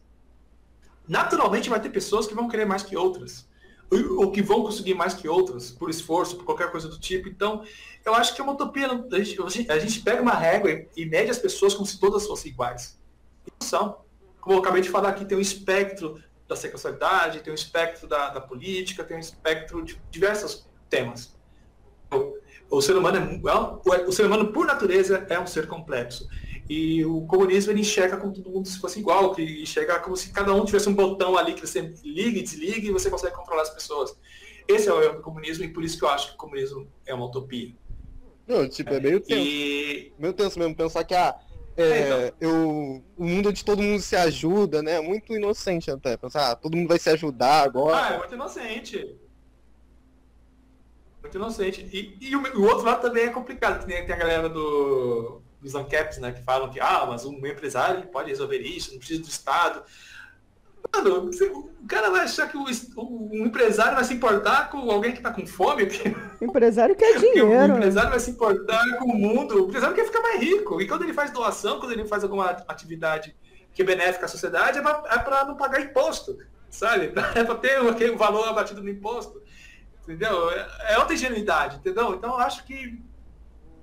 Naturalmente 1.07 1.69
vai 1.69 1.79
ter 1.79 1.89
pessoas 1.89 2.27
que 2.27 2.33
vão 2.33 2.47
querer 2.47 2.65
mais 2.65 2.83
que 2.83 2.95
outras 2.95 3.47
ou 3.89 4.31
que 4.31 4.41
vão 4.41 4.63
conseguir 4.63 4.93
mais 4.93 5.13
que 5.13 5.27
outras, 5.27 5.71
por 5.71 5.89
esforço, 5.89 6.35
por 6.35 6.45
qualquer 6.45 6.71
coisa 6.71 6.87
do 6.87 6.99
tipo. 6.99 7.29
Então, 7.29 7.63
eu 8.03 8.13
acho 8.13 8.33
que 8.33 8.41
é 8.41 8.43
uma 8.43 8.53
utopia. 8.53 8.87
A 8.87 9.19
gente, 9.19 9.71
a 9.71 9.79
gente 9.79 10.01
pega 10.01 10.21
uma 10.21 10.33
régua 10.33 10.85
e, 10.95 11.05
mede 11.05 11.29
as 11.29 11.37
pessoas 11.37 11.73
como 11.73 11.85
se 11.85 11.99
todas 11.99 12.25
fossem 12.25 12.51
iguais. 12.51 12.99
E 13.45 13.51
não 13.59 13.67
são. 13.67 13.97
Como 14.41 14.55
eu 14.55 14.59
acabei 14.59 14.81
de 14.81 14.89
falar 14.89 15.09
aqui, 15.09 15.25
tem 15.25 15.37
um 15.37 15.41
espectro 15.41 16.21
da 16.47 16.55
sexualidade, 16.55 17.41
tem 17.41 17.51
um 17.51 17.55
espectro 17.55 18.07
da, 18.07 18.29
da 18.29 18.41
política, 18.41 19.03
tem 19.03 19.17
um 19.17 19.19
espectro 19.19 19.83
de 19.83 19.99
diversos 20.11 20.67
temas. 20.89 21.35
O, 22.11 22.77
o 22.77 22.81
ser 22.81 22.95
humano 22.95 23.17
é, 23.17 23.95
é 23.95 24.07
o 24.07 24.11
ser 24.11 24.25
humano 24.25 24.51
por 24.51 24.65
natureza 24.65 25.25
é 25.29 25.39
um 25.39 25.47
ser 25.47 25.67
complexo. 25.67 26.27
E 26.68 27.05
o 27.05 27.22
comunismo 27.28 27.72
ele 27.72 27.82
enxerga 27.82 28.18
como 28.18 28.34
todo 28.34 28.49
mundo 28.49 28.68
se 28.68 28.80
fosse 28.80 28.99
igual, 28.99 29.36
que 29.36 29.61
enxerga 29.61 29.99
como 29.99 30.18
se 30.18 30.32
cada 30.32 30.53
um 30.53 30.66
tivesse 30.66 30.89
um 30.89 30.95
botão 30.95 31.38
ali 31.38 31.53
que 31.53 31.66
você 31.66 31.93
liga 32.03 32.39
e 32.39 32.41
desliga 32.41 32.88
e 32.88 32.91
você 32.91 33.09
consegue 33.09 33.36
controlar 33.36 33.61
as 33.61 33.70
pessoas. 33.70 34.18
Esse 34.68 34.89
é 34.89 34.93
o 34.93 35.01
erro 35.01 35.18
do 35.18 35.22
comunismo 35.22 35.63
e 35.63 35.68
por 35.68 35.84
isso 35.84 35.97
que 35.97 36.03
eu 36.03 36.09
acho 36.09 36.30
que 36.30 36.34
o 36.34 36.38
comunismo 36.38 36.88
é 37.05 37.13
uma 37.13 37.26
utopia. 37.26 37.72
Não, 38.47 38.68
tipo, 38.68 38.93
é 38.93 38.99
meio 38.99 39.20
tenso. 39.20 39.41
E... 39.41 40.11
Meio 40.18 40.34
tenso 40.34 40.57
mesmo 40.57 40.76
pensar 40.76 41.03
que 41.03 41.13
ah, 41.13 41.36
é, 41.78 41.84
é, 41.84 42.28
então. 42.28 42.49
eu, 42.49 43.03
o 43.18 43.24
mundo 43.24 43.49
onde 43.49 43.63
todo 43.63 43.82
mundo 43.82 44.01
se 44.01 44.16
ajuda, 44.16 44.82
né? 44.82 44.99
Muito 45.01 45.34
inocente 45.36 45.91
até. 45.91 46.18
Pensar, 46.18 46.51
ah, 46.51 46.55
todo 46.55 46.76
mundo 46.76 46.88
vai 46.88 46.97
se 46.97 47.09
ajudar 47.09 47.63
agora. 47.63 47.97
Ah, 47.97 48.13
é 48.13 48.18
muito 48.18 48.34
inocente. 48.34 49.16
Muito 51.22 51.38
inocente. 51.38 51.88
E, 51.91 52.18
e 52.22 52.36
o, 52.36 52.41
o, 52.59 52.63
outro 52.63 52.86
lado 52.86 53.01
também 53.01 53.26
é 53.26 53.30
complicado, 53.30 53.86
tem, 53.86 54.03
tem 54.05 54.16
a 54.16 54.18
galera 54.18 54.47
do 54.49 55.41
os 55.66 55.76
ANCAPs, 55.76 56.18
né, 56.20 56.32
que 56.32 56.43
falam 56.43 56.70
que, 56.70 56.80
ah, 56.80 57.05
mas 57.07 57.26
um 57.26 57.45
empresário 57.45 58.07
pode 58.07 58.30
resolver 58.30 58.59
isso, 58.59 58.91
não 58.91 58.99
precisa 58.99 59.22
do 59.22 59.28
Estado. 59.28 59.84
Mano, 60.93 61.30
o 61.30 61.88
cara 61.88 62.09
vai 62.09 62.22
achar 62.22 62.47
que 62.47 62.57
o, 62.57 62.66
o, 62.97 63.45
empresário 63.45 63.95
vai 63.95 64.03
se 64.03 64.13
importar 64.13 64.70
com 64.70 64.89
alguém 64.89 65.11
que 65.11 65.18
está 65.18 65.32
com 65.32 65.45
fome? 65.45 65.84
O 66.39 66.45
empresário 66.45 66.95
quer 66.95 67.18
dinheiro. 67.20 67.74
o 67.74 67.78
empresário 67.78 68.09
vai 68.11 68.20
se 68.20 68.32
importar 68.32 68.97
com 68.99 69.05
o 69.05 69.18
mundo. 69.18 69.66
O 69.66 69.68
empresário 69.68 69.95
quer 69.95 70.05
ficar 70.05 70.22
mais 70.22 70.39
rico. 70.39 70.80
E 70.80 70.88
quando 70.88 71.03
ele 71.03 71.13
faz 71.13 71.32
doação, 71.32 71.80
quando 71.80 71.91
ele 71.91 72.05
faz 72.05 72.24
alguma 72.24 72.49
atividade 72.68 73.36
que 73.74 73.82
é 73.82 73.86
benéfica 73.86 74.26
à 74.26 74.30
sociedade, 74.30 74.80
é 74.80 74.82
para 74.82 75.41
é 75.41 75.45
não 75.45 75.57
pagar 75.57 75.82
imposto, 75.82 76.38
sabe? 76.70 77.11
É 77.36 77.43
para 77.43 77.55
ter 77.55 77.78
aquele 77.78 78.16
valor 78.16 78.47
abatido 78.47 78.82
no 78.82 78.89
imposto. 78.89 79.41
entendeu? 80.03 80.49
É, 80.51 80.93
é 80.93 80.97
outra 80.99 81.13
ingenuidade, 81.13 81.78
entendeu? 81.78 82.13
Então 82.13 82.30
eu 82.32 82.38
acho 82.38 82.63
que 82.66 82.97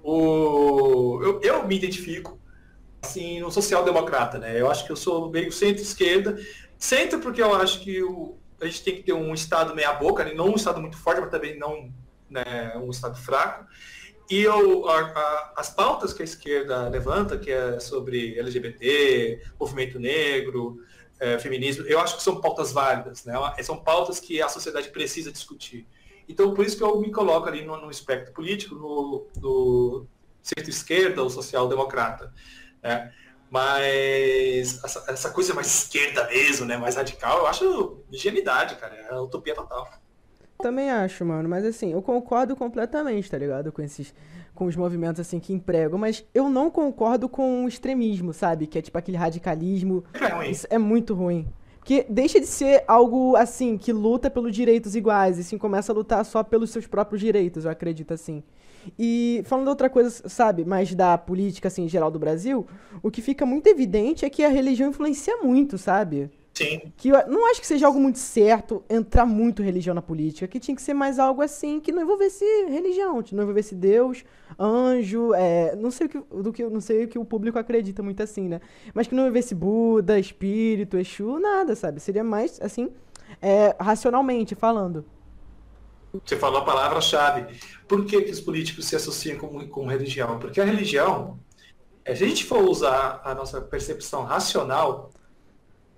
o, 0.02 1.20
eu, 1.22 1.40
eu 1.42 1.66
me 1.66 1.76
identifico 1.76 2.38
assim 3.02 3.40
no 3.40 3.50
social-democrata, 3.50 4.38
né? 4.38 4.60
Eu 4.60 4.70
acho 4.70 4.84
que 4.86 4.92
eu 4.92 4.96
sou 4.96 5.30
meio 5.30 5.50
centro-esquerda, 5.50 6.38
centro 6.78 7.18
porque 7.20 7.42
eu 7.42 7.54
acho 7.54 7.80
que 7.80 8.02
o, 8.02 8.36
a 8.60 8.66
gente 8.66 8.82
tem 8.82 8.96
que 8.96 9.02
ter 9.02 9.12
um 9.12 9.34
estado 9.34 9.74
meia 9.74 9.92
boca, 9.92 10.24
né? 10.24 10.32
não 10.32 10.50
um 10.50 10.56
estado 10.56 10.80
muito 10.80 10.96
forte, 10.96 11.20
mas 11.20 11.30
também 11.30 11.58
não 11.58 11.92
né, 12.30 12.72
um 12.76 12.90
estado 12.90 13.16
fraco. 13.18 13.66
E 14.30 14.40
eu, 14.42 14.88
a, 14.88 15.00
a, 15.00 15.52
as 15.56 15.70
pautas 15.70 16.12
que 16.12 16.22
a 16.22 16.24
esquerda 16.24 16.88
levanta, 16.88 17.36
que 17.36 17.50
é 17.50 17.78
sobre 17.80 18.38
LGBT, 18.38 19.42
movimento 19.58 19.98
negro, 19.98 20.78
é, 21.20 21.38
feminismo, 21.38 21.84
eu 21.86 22.00
acho 22.00 22.16
que 22.16 22.22
são 22.22 22.40
pautas 22.40 22.72
válidas, 22.72 23.24
né? 23.24 23.34
São 23.62 23.76
pautas 23.76 24.18
que 24.18 24.40
a 24.40 24.48
sociedade 24.48 24.88
precisa 24.88 25.30
discutir. 25.30 25.86
Então, 26.32 26.54
por 26.54 26.64
isso 26.64 26.78
que 26.78 26.82
eu 26.82 26.98
me 26.98 27.12
coloco 27.12 27.46
ali 27.46 27.62
no, 27.62 27.76
no 27.76 27.90
espectro 27.90 28.32
político, 28.32 28.74
no, 28.74 29.26
no 29.36 30.06
centro-esquerda 30.42 31.22
ou 31.22 31.28
social-democrata. 31.28 32.32
Né? 32.82 33.12
Mas 33.50 34.82
essa, 34.82 35.04
essa, 35.08 35.30
coisa 35.30 35.52
mais 35.52 35.66
esquerda 35.66 36.26
mesmo, 36.28 36.64
né? 36.64 36.78
mais 36.78 36.96
radical, 36.96 37.40
eu 37.40 37.46
acho 37.46 37.98
ingenuidade, 38.10 38.76
cara. 38.76 38.94
É 38.94 39.14
utopia 39.20 39.54
total. 39.54 39.90
Também 40.58 40.90
acho, 40.90 41.22
mano, 41.24 41.48
mas 41.50 41.66
assim, 41.66 41.92
eu 41.92 42.00
concordo 42.00 42.56
completamente, 42.56 43.30
tá 43.30 43.36
ligado? 43.36 43.70
Com 43.70 43.82
esses. 43.82 44.14
Com 44.54 44.66
os 44.66 44.76
movimentos 44.76 45.18
assim 45.18 45.40
que 45.40 45.52
empregam, 45.52 45.98
mas 45.98 46.24
eu 46.34 46.48
não 46.50 46.70
concordo 46.70 47.26
com 47.26 47.64
o 47.64 47.68
extremismo, 47.68 48.34
sabe? 48.34 48.66
Que 48.66 48.78
é 48.78 48.82
tipo 48.82 48.96
aquele 48.98 49.16
radicalismo. 49.16 50.04
É 50.12 50.26
ruim. 50.28 50.50
Isso 50.50 50.66
é 50.68 50.76
muito 50.76 51.14
ruim. 51.14 51.50
Porque 51.82 52.06
deixa 52.08 52.38
de 52.38 52.46
ser 52.46 52.84
algo 52.86 53.34
assim, 53.34 53.76
que 53.76 53.92
luta 53.92 54.30
pelos 54.30 54.54
direitos 54.54 54.94
iguais, 54.94 55.36
e 55.36 55.42
sim 55.42 55.58
começa 55.58 55.90
a 55.90 55.94
lutar 55.94 56.24
só 56.24 56.44
pelos 56.44 56.70
seus 56.70 56.86
próprios 56.86 57.20
direitos, 57.20 57.64
eu 57.64 57.72
acredito 57.72 58.14
assim. 58.14 58.40
E 58.96 59.42
falando 59.46 59.66
outra 59.66 59.90
coisa, 59.90 60.28
sabe, 60.28 60.64
mais 60.64 60.94
da 60.94 61.18
política 61.18 61.66
assim, 61.66 61.88
geral 61.88 62.08
do 62.08 62.20
Brasil, 62.20 62.64
o 63.02 63.10
que 63.10 63.20
fica 63.20 63.44
muito 63.44 63.66
evidente 63.66 64.24
é 64.24 64.30
que 64.30 64.44
a 64.44 64.48
religião 64.48 64.90
influencia 64.90 65.38
muito, 65.38 65.76
sabe? 65.76 66.30
Sim. 66.54 66.92
Que 66.96 67.08
eu 67.08 67.28
não 67.28 67.50
acho 67.50 67.60
que 67.60 67.66
seja 67.66 67.86
algo 67.86 67.98
muito 67.98 68.18
certo 68.18 68.84
entrar 68.88 69.24
muito 69.24 69.62
religião 69.62 69.94
na 69.94 70.02
política, 70.02 70.46
que 70.46 70.60
tinha 70.60 70.74
que 70.74 70.82
ser 70.82 70.92
mais 70.92 71.18
algo 71.18 71.40
assim, 71.40 71.80
que 71.80 71.90
não 71.90 72.02
envolvesse 72.02 72.44
religião, 72.68 73.22
que 73.22 73.34
não 73.34 73.42
envolvesse 73.42 73.74
Deus, 73.74 74.22
anjo, 74.58 75.32
é, 75.34 75.74
não 75.76 75.90
sei 75.90 76.06
o 76.06 76.10
que, 76.10 76.18
do 76.18 76.52
que 76.52 76.62
não 76.64 76.80
sei 76.80 77.04
o 77.04 77.08
que 77.08 77.18
o 77.18 77.24
público 77.24 77.58
acredita 77.58 78.02
muito 78.02 78.22
assim, 78.22 78.48
né? 78.48 78.60
Mas 78.92 79.06
que 79.06 79.14
não 79.14 79.22
envolvesse 79.22 79.54
Buda, 79.54 80.18
espírito, 80.18 80.98
Exu, 80.98 81.38
nada, 81.38 81.74
sabe? 81.74 82.00
Seria 82.00 82.22
mais 82.22 82.60
assim, 82.60 82.90
é, 83.40 83.74
racionalmente 83.80 84.54
falando. 84.54 85.04
Você 86.22 86.36
falou 86.36 86.60
a 86.60 86.64
palavra-chave. 86.64 87.58
Por 87.88 88.04
que, 88.04 88.20
que 88.20 88.30
os 88.30 88.40
políticos 88.40 88.84
se 88.84 88.94
associam 88.94 89.38
com, 89.38 89.66
com 89.68 89.86
religião? 89.86 90.38
Porque 90.38 90.60
a 90.60 90.64
religião, 90.64 91.38
se 92.04 92.12
a 92.12 92.14
gente 92.14 92.44
for 92.44 92.62
usar 92.62 93.22
a 93.24 93.34
nossa 93.34 93.62
percepção 93.62 94.22
racional, 94.24 95.10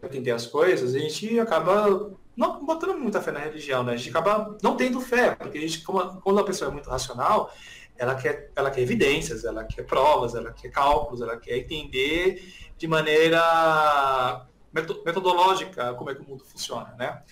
entender 0.07 0.31
as 0.31 0.47
coisas, 0.47 0.95
a 0.95 0.99
gente 0.99 1.39
acaba 1.39 2.13
não 2.37 2.65
botando 2.65 2.99
muita 2.99 3.21
fé 3.21 3.31
na 3.31 3.41
religião, 3.41 3.83
né? 3.83 3.93
A 3.93 3.97
gente 3.97 4.11
acaba 4.11 4.57
não 4.63 4.77
tendo 4.77 5.01
fé, 5.01 5.35
porque 5.35 5.59
a 5.59 5.61
gente, 5.61 5.83
quando 5.83 6.39
a 6.39 6.45
pessoa 6.45 6.71
é 6.71 6.73
muito 6.73 6.91
racional, 6.91 7.53
ela 7.97 8.15
quer, 8.15 8.51
ela 8.57 8.71
quer 8.71 8.81
evidências, 8.81 9.45
ela 9.45 9.65
quer 9.65 9.85
provas, 9.85 10.35
ela 10.35 10.53
quer 10.53 10.71
cálculos, 10.71 11.21
ela 11.21 11.37
quer 11.37 11.59
entender 11.59 12.43
de 12.77 12.89
maneira 12.89 14.47
metodológica 14.73 15.95
como 15.95 16.11
é 16.11 16.15
que 16.15 16.23
o 16.23 16.29
mundo 16.29 16.45
funciona, 16.45 16.95
né? 16.99 17.23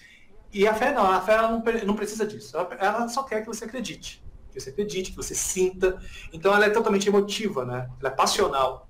E 0.53 0.69
a 0.69 0.75
fé 0.75 0.93
não, 0.93 1.11
a 1.11 1.21
fé 1.21 1.37
não, 1.39 1.63
não 1.87 1.97
precisa 1.97 2.27
disso. 2.27 2.57
Ela, 2.57 2.69
ela, 2.79 3.09
só 3.09 3.23
quer 3.25 3.41
que 3.41 3.47
você 3.47 3.65
acredite, 3.65 4.23
que 4.53 4.61
você 4.61 4.71
acredite, 4.71 5.11
que 5.11 5.17
você 5.17 5.35
sinta. 5.35 5.99
Então 6.33 6.55
ela 6.55 6.67
é 6.67 6.71
totalmente 6.71 7.09
emotiva, 7.09 7.65
né? 7.65 7.91
Ela 7.99 8.11
é 8.11 8.15
passional. 8.15 8.89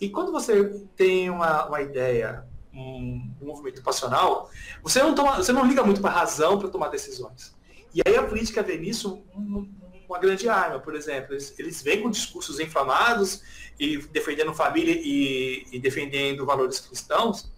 E 0.00 0.08
quando 0.08 0.32
você 0.32 0.86
tem 0.96 1.28
uma, 1.28 1.66
uma 1.66 1.82
ideia 1.82 2.46
um, 2.74 3.34
movimento 3.40 3.82
passional, 3.82 4.50
você 4.82 5.02
não, 5.02 5.14
toma, 5.14 5.36
você 5.36 5.52
não 5.52 5.66
liga 5.66 5.82
muito 5.82 6.00
para 6.00 6.10
a 6.10 6.14
razão 6.20 6.58
para 6.58 6.68
tomar 6.68 6.88
decisões. 6.88 7.54
E 7.94 8.00
aí 8.06 8.16
a 8.16 8.22
política 8.22 8.62
vê 8.62 8.78
nisso 8.78 9.22
um, 9.34 9.68
uma 10.08 10.18
grande 10.18 10.48
arma, 10.48 10.78
por 10.78 10.94
exemplo. 10.94 11.34
Eles, 11.34 11.54
eles 11.58 11.82
vêm 11.82 12.02
com 12.02 12.10
discursos 12.10 12.58
inflamados 12.60 13.42
e 13.78 13.98
defendendo 13.98 14.54
família 14.54 14.94
e, 14.94 15.66
e 15.72 15.78
defendendo 15.78 16.46
valores 16.46 16.80
cristãos, 16.80 17.52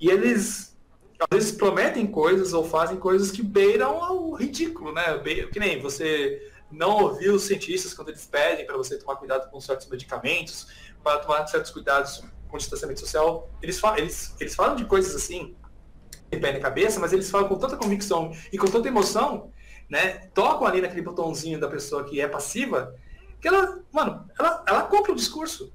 e 0.00 0.10
eles 0.10 0.72
às 1.18 1.38
vezes 1.38 1.52
prometem 1.52 2.04
coisas 2.06 2.52
ou 2.52 2.64
fazem 2.64 2.96
coisas 2.96 3.30
que 3.30 3.42
beiram 3.42 4.02
ao 4.02 4.32
ridículo, 4.32 4.92
né? 4.92 5.18
Que 5.52 5.60
nem 5.60 5.80
você 5.80 6.50
não 6.70 7.02
ouvir 7.02 7.30
os 7.30 7.42
cientistas 7.42 7.94
quando 7.94 8.08
eles 8.08 8.26
pedem 8.26 8.66
para 8.66 8.76
você 8.76 8.98
tomar 8.98 9.16
cuidado 9.16 9.48
com 9.50 9.60
certos 9.60 9.86
medicamentos, 9.88 10.66
para 11.02 11.18
tomar 11.18 11.46
certos 11.46 11.70
cuidados 11.70 12.24
com 12.52 12.58
distanciamento 12.58 13.00
social, 13.00 13.50
eles, 13.62 13.80
falam, 13.80 13.98
eles, 13.98 14.36
eles 14.38 14.54
falam 14.54 14.76
de 14.76 14.84
coisas 14.84 15.16
assim, 15.16 15.56
em 16.30 16.38
pé 16.38 16.52
na 16.52 16.60
cabeça, 16.60 17.00
mas 17.00 17.12
eles 17.12 17.30
falam 17.30 17.48
com 17.48 17.56
tanta 17.56 17.76
convicção 17.76 18.30
e 18.52 18.58
com 18.58 18.66
tanta 18.66 18.86
emoção, 18.86 19.50
né? 19.88 20.28
Tocam 20.34 20.66
ali 20.66 20.80
naquele 20.80 21.02
botãozinho 21.02 21.58
da 21.58 21.68
pessoa 21.68 22.04
que 22.04 22.20
é 22.20 22.28
passiva, 22.28 22.94
que 23.40 23.48
ela, 23.48 23.80
mano, 23.90 24.28
ela, 24.38 24.62
ela 24.68 24.82
compra 24.82 25.12
o 25.12 25.16
discurso. 25.16 25.72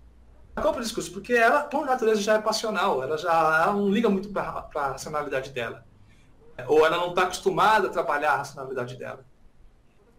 Ela 0.56 0.66
compra 0.66 0.80
o 0.82 0.84
discurso, 0.84 1.12
porque 1.12 1.34
ela, 1.34 1.64
por 1.64 1.86
natureza, 1.86 2.22
já 2.22 2.36
é 2.36 2.42
passional, 2.42 3.04
ela 3.04 3.18
já 3.18 3.32
ela 3.32 3.74
não 3.74 3.90
liga 3.90 4.10
muito 4.10 4.30
para 4.30 4.68
a 4.76 4.88
racionalidade 4.92 5.52
dela. 5.52 5.84
Ou 6.68 6.86
ela 6.86 6.98
não 6.98 7.10
está 7.10 7.24
acostumada 7.24 7.88
a 7.88 7.92
trabalhar 7.92 8.34
a 8.34 8.38
racionalidade 8.38 8.96
dela 8.96 9.26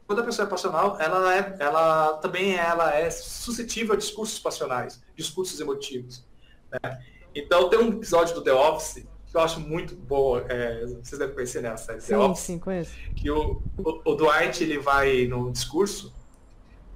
quando 0.09 0.21
a 0.21 0.25
pessoa 0.25 0.49
é 0.49 0.51
passional, 0.51 0.97
ela, 0.99 1.37
é, 1.37 1.57
ela 1.59 2.15
também 2.15 2.57
ela 2.57 2.95
é 2.95 3.11
suscetível 3.11 3.93
a 3.93 3.97
discursos 3.99 4.39
passionais, 4.39 5.03
discursos 5.15 5.61
emotivos. 5.61 6.27
Né? 6.73 7.03
Então 7.35 7.69
tem 7.69 7.79
um 7.79 7.89
episódio 7.89 8.35
do 8.35 8.43
The 8.43 8.53
Office 8.53 9.07
que 9.31 9.37
eu 9.37 9.41
acho 9.43 9.61
muito 9.61 9.95
bom, 9.95 10.39
é, 10.39 10.87
vocês 11.03 11.19
devem 11.19 11.35
conhecer 11.35 11.63
né, 11.63 11.77
série 11.77 12.01
sim, 12.01 12.09
The 12.09 12.19
Office. 12.19 12.45
Sim, 12.45 12.59
conheço. 12.59 12.93
Que 13.15 13.31
o, 13.31 13.63
o, 13.77 14.11
o, 14.11 14.15
Dwight 14.15 14.65
ele 14.65 14.79
vai 14.79 15.27
no 15.27 15.53
discurso, 15.53 16.15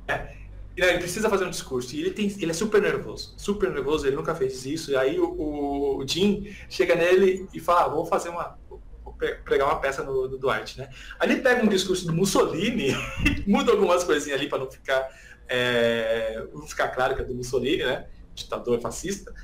né, 0.09 0.35
e 0.75 0.83
ele 0.83 0.99
precisa 0.99 1.29
fazer 1.29 1.45
um 1.45 1.51
discurso, 1.51 1.95
e 1.95 2.01
ele, 2.01 2.11
tem, 2.11 2.35
ele 2.41 2.51
é 2.51 2.55
super 2.55 2.81
nervoso, 2.81 3.35
super 3.37 3.71
nervoso, 3.71 4.07
ele 4.07 4.17
nunca 4.17 4.35
fez 4.35 4.65
isso, 4.65 4.93
e 4.93 4.97
aí 4.97 5.21
o, 5.21 5.99
o 5.99 6.09
Jim 6.09 6.57
chega 6.71 6.95
nele 6.95 7.47
e 7.53 7.61
fala, 7.61 7.85
ah, 7.85 7.89
vou 7.89 8.07
fazer 8.07 8.31
uma, 8.31 8.59
vou 9.05 9.15
pregar 9.45 9.69
uma 9.69 9.79
peça 9.79 10.03
no, 10.03 10.27
no 10.27 10.39
Dwight, 10.39 10.79
né? 10.79 10.89
Aí 11.21 11.31
ele 11.31 11.43
pega 11.43 11.63
um 11.63 11.69
discurso 11.69 12.07
do 12.07 12.15
Mussolini, 12.15 12.97
muda 13.47 13.73
algumas 13.73 14.05
coisinhas 14.05 14.41
ali 14.41 14.49
para 14.49 14.59
não 14.59 14.71
ficar, 14.71 15.07
é, 15.47 16.43
não 16.55 16.67
ficar 16.67 16.89
claro 16.89 17.15
que 17.15 17.21
é 17.21 17.25
do 17.25 17.35
Mussolini, 17.35 17.85
né? 17.85 18.07
Ditador 18.35 18.81
fascista, 18.81 19.35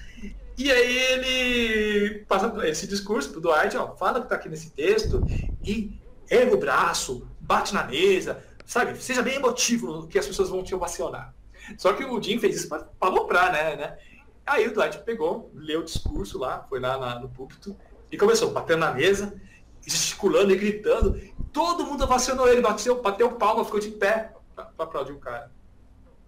e 0.58 0.72
aí 0.72 0.98
ele 0.98 2.24
passa 2.24 2.52
esse 2.66 2.86
discurso 2.88 3.30
pro 3.30 3.40
Dwight, 3.40 3.76
ó, 3.76 3.94
fala 3.96 4.20
que 4.20 4.28
tá 4.28 4.34
aqui 4.34 4.48
nesse 4.48 4.70
texto 4.72 5.22
e 5.62 6.00
erga 6.28 6.54
o 6.54 6.58
braço, 6.58 7.28
bate 7.40 7.72
na 7.72 7.84
mesa, 7.84 8.42
sabe? 8.66 9.00
Seja 9.00 9.22
bem 9.22 9.36
emotivo 9.36 10.08
que 10.08 10.18
as 10.18 10.26
pessoas 10.26 10.48
vão 10.48 10.64
te 10.64 10.74
ovacionar. 10.74 11.32
Só 11.76 11.92
que 11.92 12.04
o 12.04 12.20
Jim 12.20 12.40
fez 12.40 12.56
isso 12.56 12.68
para 12.68 12.88
aloprar, 13.00 13.52
né, 13.52 13.76
né? 13.76 13.98
Aí 14.44 14.66
o 14.66 14.74
Dwight 14.74 14.98
pegou, 15.04 15.50
leu 15.54 15.80
o 15.80 15.84
discurso 15.84 16.38
lá, 16.38 16.66
foi 16.68 16.80
lá 16.80 16.98
na, 16.98 17.20
no 17.20 17.28
púlpito 17.28 17.76
e 18.10 18.16
começou 18.16 18.50
batendo 18.50 18.80
na 18.80 18.92
mesa, 18.92 19.40
gesticulando 19.86 20.52
e 20.52 20.56
gritando. 20.56 21.20
Todo 21.52 21.84
mundo 21.84 22.02
ovacionou 22.02 22.48
ele, 22.48 22.60
bateu, 22.60 23.00
bateu 23.00 23.30
palma, 23.32 23.64
ficou 23.64 23.78
de 23.78 23.90
pé 23.90 24.32
para 24.56 24.70
aplaudir 24.78 25.12
o 25.12 25.18
cara. 25.18 25.52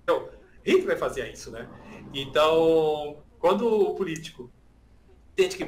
Então, 0.04 0.28
Hitler 0.64 0.98
fazia 0.98 1.28
isso, 1.28 1.50
né? 1.50 1.68
Então, 2.12 3.22
quando 3.40 3.66
o 3.66 3.94
político 3.94 4.52
entende 5.32 5.56
que 5.56 5.64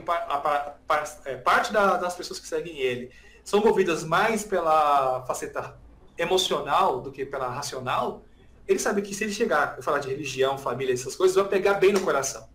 é, 1.25 1.37
parte 1.37 1.73
das 1.73 2.15
pessoas 2.15 2.39
que 2.39 2.47
seguem 2.47 2.79
ele 2.79 3.11
são 3.43 3.61
movidas 3.61 4.05
mais 4.05 4.45
pela 4.45 5.25
faceta 5.27 5.77
emocional 6.17 7.01
do 7.01 7.11
que 7.11 7.25
pela 7.25 7.49
racional, 7.49 8.23
ele 8.69 8.79
sabe 8.79 9.03
que 9.03 9.15
se 9.15 9.25
ele 9.25 9.33
chegar 9.33 9.77
e 9.79 9.83
falar 9.83 9.99
de 9.99 10.09
religião, 10.09 10.57
família, 10.57 10.93
essas 10.93 11.17
coisas, 11.17 11.35
vai 11.35 11.49
pegar 11.49 11.75
bem 11.75 11.93
no 11.93 12.01
coração. 12.01 12.49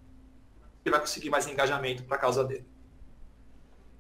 Ele 0.86 0.92
vai 0.92 1.02
conseguir 1.02 1.30
mais 1.30 1.48
engajamento 1.48 2.04
para 2.04 2.16
a 2.16 2.20
causa 2.20 2.44
dele. 2.44 2.66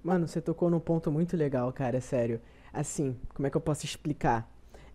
Mano, 0.01 0.27
você 0.27 0.39
tocou 0.39 0.69
num 0.69 0.79
ponto 0.79 1.11
muito 1.11 1.35
legal, 1.35 1.73
cara, 1.73 1.99
sério. 1.99 2.39
Assim, 2.71 3.19
como 3.33 3.47
é 3.47 3.49
que 3.49 3.57
eu 3.57 3.61
posso 3.61 3.83
explicar? 3.83 4.49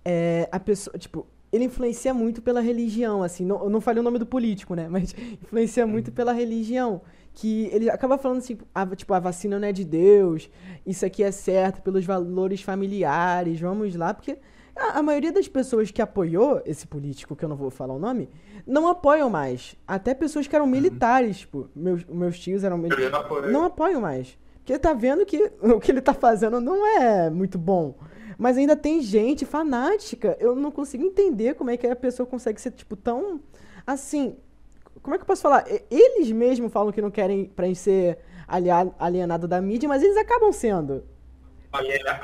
É, 0.05 0.49
a 0.51 0.59
pessoa, 0.59 0.97
tipo, 0.97 1.27
ele 1.53 1.65
influencia 1.65 2.15
muito 2.15 2.41
pela 2.41 2.61
religião, 2.61 3.23
assim, 3.23 3.45
não, 3.45 3.63
eu 3.63 3.71
não 3.71 3.81
falei 3.81 4.01
o 4.01 4.03
nome 4.03 4.19
do 4.19 4.25
político, 4.25 4.75
né, 4.75 4.89
mas 4.91 5.15
influencia 5.43 5.87
muito 5.87 6.09
uhum. 6.09 6.15
pela 6.15 6.33
religião, 6.33 7.03
que 7.35 7.69
ele 7.73 7.91
acaba 7.91 8.17
falando 8.17 8.39
assim, 8.39 8.59
a, 8.75 8.87
tipo, 8.97 9.13
a 9.13 9.21
vacina 9.21 9.59
não 9.59 9.69
é 9.69 9.73
de 9.73 9.85
Deus, 9.85 10.51
isso 10.87 11.05
aqui 11.05 11.23
é 11.23 11.31
certo 11.31 11.83
pelos 11.83 12.05
valores 12.05 12.63
familiares, 12.63 13.61
vamos 13.61 13.95
lá, 13.95 14.15
porque 14.15 14.39
a, 14.75 14.99
a 14.99 15.03
maioria 15.03 15.33
das 15.33 15.47
pessoas 15.47 15.91
que 15.91 16.01
apoiou 16.01 16.63
esse 16.65 16.87
político, 16.87 17.37
que 17.37 17.45
eu 17.45 17.49
não 17.49 17.57
vou 17.57 17.71
falar 17.71 17.95
o 17.95 17.99
nome, 17.99 18.31
não 18.67 18.89
apoiam 18.89 19.29
mais, 19.29 19.77
até 19.87 20.15
pessoas 20.15 20.47
que 20.47 20.57
eram 20.57 20.65
uhum. 20.65 20.71
militares, 20.71 21.41
tipo, 21.41 21.69
meus, 21.77 22.05
meus 22.07 22.39
tios 22.39 22.65
eram 22.65 22.79
militares, 22.79 23.53
não 23.53 23.65
apoiam 23.67 24.01
mais, 24.01 24.39
porque 24.57 24.79
tá 24.79 24.95
vendo 24.95 25.27
que 25.27 25.53
o 25.61 25.79
que 25.79 25.91
ele 25.91 26.01
tá 26.01 26.15
fazendo 26.15 26.61
não 26.61 26.87
é 26.87 27.29
muito 27.29 27.59
bom, 27.59 27.95
Mas 28.43 28.59
ainda 28.59 28.75
tem 28.75 29.01
gente 29.01 29.47
fanática. 29.47 30.37
Eu 30.41 30.57
não 30.57 30.73
consigo 30.73 31.05
entender 31.05 31.55
como 31.55 31.71
é 31.71 31.77
que 31.77 31.87
a 31.87 31.95
pessoa 31.95 32.27
consegue 32.27 32.61
ser, 32.61 32.73
tipo, 32.73 32.97
tão. 32.97 33.41
Assim. 33.87 34.37
Como 35.01 35.15
é 35.15 35.19
que 35.19 35.23
eu 35.23 35.27
posso 35.29 35.43
falar? 35.43 35.65
Eles 35.89 36.29
mesmos 36.33 36.73
falam 36.73 36.91
que 36.91 37.01
não 37.01 37.09
querem 37.11 37.45
pra 37.45 37.73
ser 37.73 38.19
alienado 38.99 39.47
da 39.47 39.61
mídia, 39.63 39.89
mas 39.89 40.03
eles 40.03 40.17
acabam 40.17 40.51
sendo. 40.53 41.05
Aliena- 41.73 42.19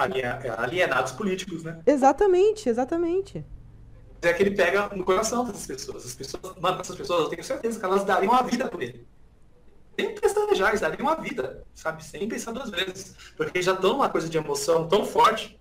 Alienados 0.58 1.12
políticos, 1.12 1.62
né? 1.62 1.80
Exatamente, 1.86 2.68
exatamente. 2.68 3.44
É 4.20 4.32
que 4.32 4.42
ele 4.42 4.56
pega 4.56 4.88
no 4.96 5.04
coração 5.04 5.44
dessas 5.44 5.68
pessoas. 5.68 6.04
As 6.04 6.14
pessoas, 6.16 6.56
mano, 6.60 6.80
essas 6.80 6.96
pessoas, 6.96 7.20
eu 7.22 7.28
tenho 7.28 7.44
certeza 7.44 7.78
que 7.78 7.84
elas 7.84 8.02
dariam 8.04 8.32
a 8.34 8.42
vida 8.42 8.66
por 8.68 8.82
ele. 8.82 9.06
Sem 9.98 10.14
pestanejar, 10.16 10.70
eles 10.70 10.80
dariam 10.80 11.08
a 11.08 11.14
vida, 11.14 11.64
sabe? 11.74 12.04
Sem 12.04 12.28
pensar 12.28 12.50
duas 12.52 12.70
vezes. 12.70 13.14
Porque 13.36 13.62
já 13.62 13.72
estão 13.72 13.92
numa 13.92 14.08
coisa 14.08 14.28
de 14.28 14.36
emoção 14.36 14.88
tão 14.88 15.04
forte. 15.06 15.57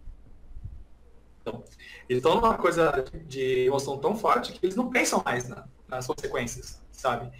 Então, 1.48 1.64
eles 2.10 2.24
estão 2.24 2.36
numa 2.36 2.58
coisa 2.58 3.06
de 3.26 3.66
emoção 3.66 3.98
tão 3.98 4.16
forte 4.16 4.52
que 4.54 4.66
eles 4.66 4.76
não 4.76 4.90
pensam 4.90 5.22
mais 5.24 5.48
na- 5.48 5.66
nas 5.88 6.06
consequências, 6.06 6.82
sabe? 6.92 7.32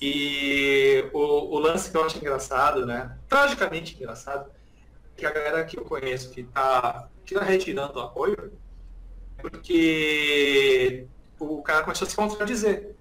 E 0.00 1.08
o, 1.14 1.54
o 1.56 1.58
lance 1.58 1.90
que 1.90 1.96
eu 1.96 2.04
acho 2.04 2.18
engraçado, 2.18 2.84
né? 2.84 3.16
Tragicamente 3.28 3.94
engraçado, 3.96 4.50
é 5.16 5.18
que 5.20 5.26
a 5.26 5.30
galera 5.30 5.64
que 5.64 5.78
eu 5.78 5.84
conheço 5.84 6.30
que 6.30 6.44
tá, 6.44 7.08
que 7.24 7.34
tá 7.34 7.42
retirando 7.42 7.98
o 7.98 8.02
apoio, 8.02 8.52
porque 9.38 11.06
o 11.38 11.62
cara 11.62 11.82
começou 11.82 12.06
a 12.06 12.10
se 12.10 12.16
contradizer. 12.16 12.94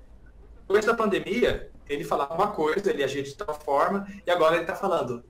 Depois 0.61 0.86
da 0.86 0.94
pandemia, 0.94 1.69
ele 1.88 2.03
falava 2.03 2.34
uma 2.34 2.52
coisa, 2.52 2.90
ele 2.90 3.03
agia 3.03 3.23
de 3.23 3.36
tal 3.36 3.53
forma, 3.60 4.07
e 4.26 4.32
agora 4.32 4.56
ele 4.56 4.64
está 4.64 4.76
falando 4.76 5.23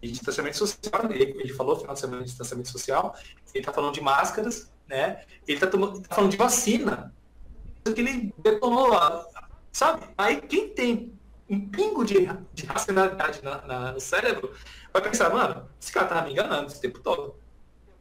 de 0.00 0.10
distanciamento 0.10 0.56
social, 0.56 1.10
ele, 1.10 1.36
ele 1.38 1.52
falou 1.52 1.76
final 1.78 1.94
de 1.94 2.00
semana 2.00 2.22
de 2.22 2.28
distanciamento 2.28 2.68
social, 2.70 3.14
ele 3.54 3.60
está 3.60 3.72
falando 3.72 3.94
de 3.94 4.00
máscaras, 4.00 4.70
né? 4.88 5.24
Ele 5.46 5.56
está 5.62 5.66
tá 5.66 6.14
falando 6.14 6.30
de 6.30 6.36
vacina. 6.36 7.14
Que 7.84 8.00
ele 8.00 8.32
detonou 8.38 8.90
sabe? 9.72 10.06
Aí 10.16 10.40
quem 10.40 10.68
tem 10.68 11.12
um 11.48 11.68
pingo 11.68 12.04
de, 12.04 12.28
de 12.54 12.66
racionalidade 12.66 13.42
na- 13.42 13.62
na- 13.62 13.92
no 13.92 14.00
cérebro 14.00 14.52
vai 14.92 15.02
pensar, 15.02 15.30
mano, 15.30 15.68
esse 15.80 15.92
cara 15.92 16.06
tava 16.06 16.22
me 16.26 16.32
enganando 16.32 16.66
esse 16.68 16.80
tempo 16.80 17.00
todo. 17.00 17.34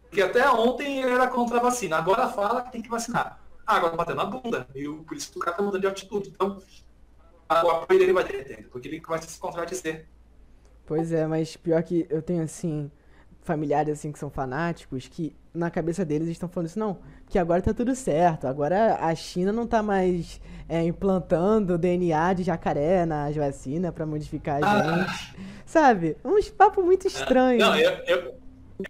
Porque 0.03 0.21
até 0.21 0.47
ontem 0.49 1.01
ele 1.01 1.11
era 1.11 1.27
contra 1.27 1.57
a 1.57 1.61
vacina, 1.61 1.97
agora 1.97 2.27
fala 2.29 2.61
que 2.63 2.71
tem 2.71 2.81
que 2.81 2.89
vacinar. 2.89 3.39
Ah, 3.65 3.75
agora 3.77 3.91
tá 3.91 3.97
batendo 3.97 4.17
na 4.17 4.25
bunda. 4.25 4.67
E 4.75 4.87
o- 4.87 5.03
por 5.03 5.15
isso 5.17 5.31
que 5.31 5.37
o 5.37 5.41
cara 5.41 5.55
tá 5.57 5.63
mudando 5.63 5.81
de 5.81 5.87
atitude. 5.87 6.29
Então, 6.29 6.61
a- 7.49 7.65
o 7.65 7.69
apoio 7.71 7.99
dele 7.99 8.13
vai 8.13 8.23
derretendo, 8.23 8.69
porque 8.69 8.87
ele 8.87 8.99
começa 9.01 9.25
a 9.25 9.29
se 9.29 9.39
contradizer. 9.39 10.07
Pois 10.85 11.11
é, 11.11 11.25
mas 11.27 11.55
pior 11.55 11.81
que 11.83 12.05
eu 12.09 12.21
tenho, 12.21 12.43
assim, 12.43 12.91
familiares, 13.43 13.93
assim, 13.99 14.11
que 14.11 14.19
são 14.19 14.29
fanáticos, 14.29 15.07
que 15.07 15.35
na 15.53 15.69
cabeça 15.69 16.05
deles 16.05 16.23
eles 16.27 16.35
estão 16.35 16.47
falando 16.49 16.67
isso, 16.67 16.79
não, 16.79 16.99
que 17.29 17.37
agora 17.39 17.61
tá 17.61 17.73
tudo 17.73 17.93
certo, 17.95 18.47
agora 18.47 18.95
a 19.01 19.13
China 19.15 19.51
não 19.51 19.67
tá 19.67 19.81
mais 19.83 20.39
é, 20.69 20.83
implantando 20.83 21.77
DNA 21.77 22.33
de 22.33 22.43
jacaré 22.43 23.05
nas 23.05 23.35
vacinas 23.35 23.93
pra 23.93 24.05
modificar 24.05 24.63
a 24.63 24.67
Ah. 24.71 25.05
gente, 25.07 25.35
sabe? 25.65 26.17
Uns 26.23 26.49
papos 26.49 26.83
muito 26.83 27.07
estranhos. 27.07 27.61
Não, 27.63 27.75
eu, 27.75 27.91
eu, 28.05 28.35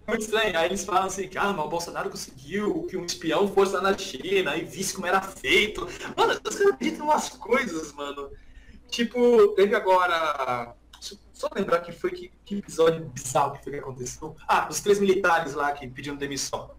é 0.06 0.10
muito 0.10 0.22
estranho. 0.22 0.56
Aí 0.58 0.66
eles 0.66 0.84
falam 0.84 1.06
assim, 1.06 1.28
ah, 1.36 1.52
mas 1.52 1.66
o 1.66 1.68
Bolsonaro 1.68 2.10
conseguiu 2.10 2.86
que 2.88 2.96
um 2.96 3.04
espião 3.04 3.48
fosse 3.48 3.74
lá 3.74 3.80
na 3.80 3.96
China 3.98 4.56
e 4.56 4.64
visse 4.64 4.94
como 4.94 5.06
era 5.06 5.20
feito. 5.20 5.86
Mano, 6.16 6.32
os 6.32 6.56
caras 6.56 6.72
acreditam 6.72 7.06
em 7.06 7.08
umas 7.08 7.28
coisas, 7.30 7.92
mano. 7.92 8.30
Tipo, 8.88 9.48
teve 9.54 9.74
agora. 9.74 10.74
Só 11.42 11.48
lembrar 11.56 11.80
que 11.80 11.90
foi 11.90 12.12
que, 12.12 12.30
que 12.44 12.58
episódio 12.58 13.04
bizarro 13.06 13.54
que 13.54 13.64
foi 13.64 13.72
que 13.72 13.78
aconteceu. 13.80 14.36
Ah, 14.46 14.68
os 14.70 14.78
três 14.78 15.00
militares 15.00 15.54
lá 15.54 15.72
que 15.72 15.88
pediram 15.88 16.16
demissão. 16.16 16.70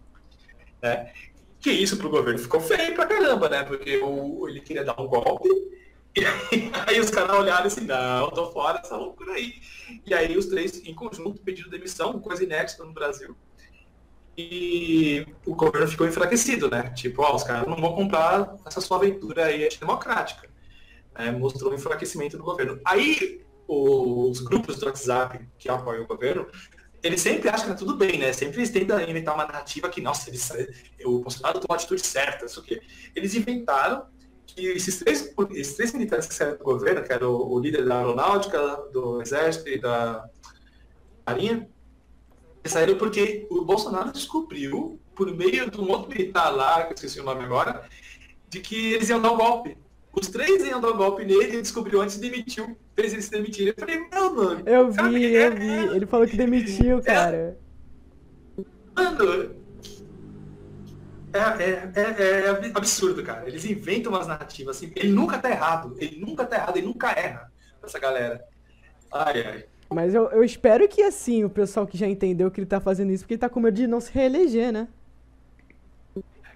Né? 0.80 1.12
Que 1.60 1.70
isso 1.70 1.98
pro 1.98 2.08
governo 2.08 2.38
ficou 2.38 2.58
feio 2.62 2.94
pra 2.94 3.04
caramba, 3.04 3.50
né? 3.50 3.62
Porque 3.62 3.98
o, 3.98 4.48
ele 4.48 4.60
queria 4.60 4.82
dar 4.82 4.98
um 4.98 5.06
golpe. 5.06 5.48
E 6.16 6.24
aí, 6.24 6.70
aí 6.86 7.00
os 7.00 7.10
caras 7.10 7.36
olharam 7.36 7.66
assim, 7.66 7.80
não, 7.80 8.30
tô 8.30 8.48
fora 8.52 8.78
dessa 8.78 8.96
loucura 8.96 9.32
aí. 9.32 9.54
E 10.06 10.14
aí 10.14 10.38
os 10.38 10.46
três, 10.46 10.80
em 10.86 10.94
conjunto, 10.94 11.42
pediram 11.42 11.68
demissão, 11.68 12.20
coisa 12.20 12.44
inédita 12.44 12.84
no 12.84 12.92
Brasil. 12.92 13.36
E 14.38 15.26
o 15.44 15.56
governo 15.56 15.88
ficou 15.88 16.06
enfraquecido, 16.06 16.70
né? 16.70 16.90
Tipo, 16.90 17.22
ó, 17.22 17.34
os 17.34 17.42
caras 17.42 17.66
não 17.66 17.76
vão 17.76 17.96
comprar 17.96 18.54
essa 18.64 18.80
sua 18.80 18.98
aventura 18.98 19.46
aí 19.46 19.64
antidemocrática. 19.64 20.48
Né? 21.18 21.32
Mostrou 21.32 21.72
o 21.72 21.74
enfraquecimento 21.74 22.36
do 22.36 22.44
governo. 22.44 22.80
Aí 22.84 23.43
os 23.66 24.40
grupos 24.40 24.78
do 24.78 24.86
WhatsApp 24.86 25.46
que 25.58 25.68
apoiam 25.68 26.04
o 26.04 26.06
governo, 26.06 26.46
eles 27.02 27.20
sempre 27.20 27.48
acham 27.50 27.66
que 27.66 27.72
tá 27.72 27.78
tudo 27.78 27.96
bem, 27.96 28.18
né? 28.18 28.32
Sempre 28.32 28.58
eles 28.58 28.70
tentam 28.70 29.00
inventar 29.00 29.34
uma 29.34 29.46
narrativa 29.46 29.88
que, 29.90 30.00
nossa, 30.00 30.30
eles, 30.30 30.50
o 31.04 31.20
Bolsonaro 31.20 31.60
tomou 31.60 31.74
a 31.74 31.76
atitude 31.76 32.00
certa, 32.00 32.46
isso 32.46 32.60
o 32.60 32.62
quê. 32.62 32.80
Eles 33.14 33.34
inventaram 33.34 34.06
que 34.46 34.66
esses 34.68 34.98
três, 34.98 35.34
esses 35.50 35.76
três 35.76 35.92
militares 35.92 36.26
que 36.26 36.34
saíram 36.34 36.56
do 36.56 36.64
governo, 36.64 37.02
que 37.02 37.12
era 37.12 37.28
o, 37.28 37.52
o 37.52 37.60
líder 37.60 37.84
da 37.84 37.98
aeronáutica, 37.98 38.58
do 38.90 39.20
exército 39.20 39.68
e 39.68 39.78
da 39.78 40.24
marinha, 41.26 41.68
saíram 42.64 42.96
porque 42.96 43.46
o 43.50 43.64
Bolsonaro 43.64 44.10
descobriu, 44.10 44.98
por 45.14 45.30
meio 45.34 45.70
de 45.70 45.78
um 45.78 45.88
outro 45.90 46.08
militar 46.08 46.48
lá, 46.48 46.84
que 46.84 46.92
eu 46.92 46.94
esqueci 46.94 47.20
o 47.20 47.24
nome 47.24 47.44
agora, 47.44 47.86
de 48.48 48.60
que 48.60 48.94
eles 48.94 49.08
iam 49.10 49.20
dar 49.20 49.32
um 49.32 49.36
golpe. 49.36 49.76
Os 50.12 50.28
três 50.28 50.64
iam 50.64 50.80
dar 50.80 50.92
um 50.92 50.96
golpe 50.96 51.24
nele, 51.24 51.44
ele 51.44 51.62
descobriu 51.62 52.00
antes 52.00 52.16
e 52.16 52.20
demitiu. 52.20 52.76
Fez 52.96 53.12
eles 53.12 53.24
se 53.24 53.30
demitirem. 53.30 53.74
Eu 53.76 53.80
falei, 53.80 54.06
não, 54.12 54.34
mano. 54.34 54.62
Eu 54.66 54.90
vi, 54.90 55.36
é- 55.36 55.46
eu 55.46 55.54
vi. 55.56 55.96
Ele 55.96 56.06
falou 56.06 56.26
que 56.26 56.36
demitiu, 56.36 57.02
cara. 57.02 57.58
Mano, 58.94 59.64
é, 61.34 61.38
é, 61.38 61.92
é, 61.96 62.46
é 62.46 62.70
absurdo, 62.74 63.22
cara. 63.24 63.48
Eles 63.48 63.64
inventam 63.64 64.12
umas 64.12 64.28
narrativas 64.28 64.76
assim. 64.76 64.92
Ele 64.94 65.12
nunca 65.12 65.36
tá 65.36 65.50
errado. 65.50 65.96
Ele 65.98 66.20
nunca 66.20 66.44
tá 66.44 66.56
errado, 66.56 66.76
ele 66.76 66.86
nunca 66.86 67.10
erra. 67.10 67.52
Essa 67.82 67.98
galera. 67.98 68.44
Ai, 69.10 69.44
ai. 69.44 69.64
Mas 69.92 70.14
eu, 70.14 70.30
eu 70.30 70.44
espero 70.44 70.88
que, 70.88 71.02
assim, 71.02 71.44
o 71.44 71.50
pessoal 71.50 71.86
que 71.86 71.98
já 71.98 72.06
entendeu 72.06 72.50
que 72.50 72.60
ele 72.60 72.66
tá 72.66 72.80
fazendo 72.80 73.10
isso, 73.10 73.24
porque 73.24 73.34
ele 73.34 73.40
tá 73.40 73.48
com 73.48 73.60
medo 73.60 73.74
de 73.74 73.86
não 73.86 74.00
se 74.00 74.12
reeleger, 74.12 74.72
né? 74.72 74.88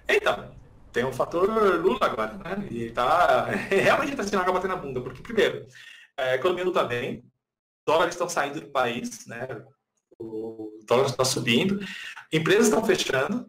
Então, 0.07 0.49
tem 0.91 1.05
um 1.05 1.13
fator 1.13 1.47
Lula 1.81 1.99
agora, 2.01 2.33
né? 2.37 2.67
E 2.71 2.89
tá. 2.89 3.45
Realmente 3.69 4.15
tá 4.15 4.23
sendo 4.23 4.39
água 4.41 4.53
bater 4.53 4.67
na 4.67 4.77
bunda, 4.77 5.01
porque, 5.01 5.21
primeiro, 5.21 5.67
a 6.19 6.35
economia 6.35 6.65
não 6.65 6.71
tá 6.73 6.83
bem, 6.83 7.23
dólares 7.85 8.15
estão 8.15 8.29
saindo 8.29 8.61
do 8.61 8.67
país, 8.67 9.25
né? 9.25 9.47
O 10.17 10.79
dólar 10.85 11.05
está 11.07 11.23
subindo, 11.23 11.79
empresas 12.31 12.67
estão 12.67 12.83
fechando, 12.83 13.47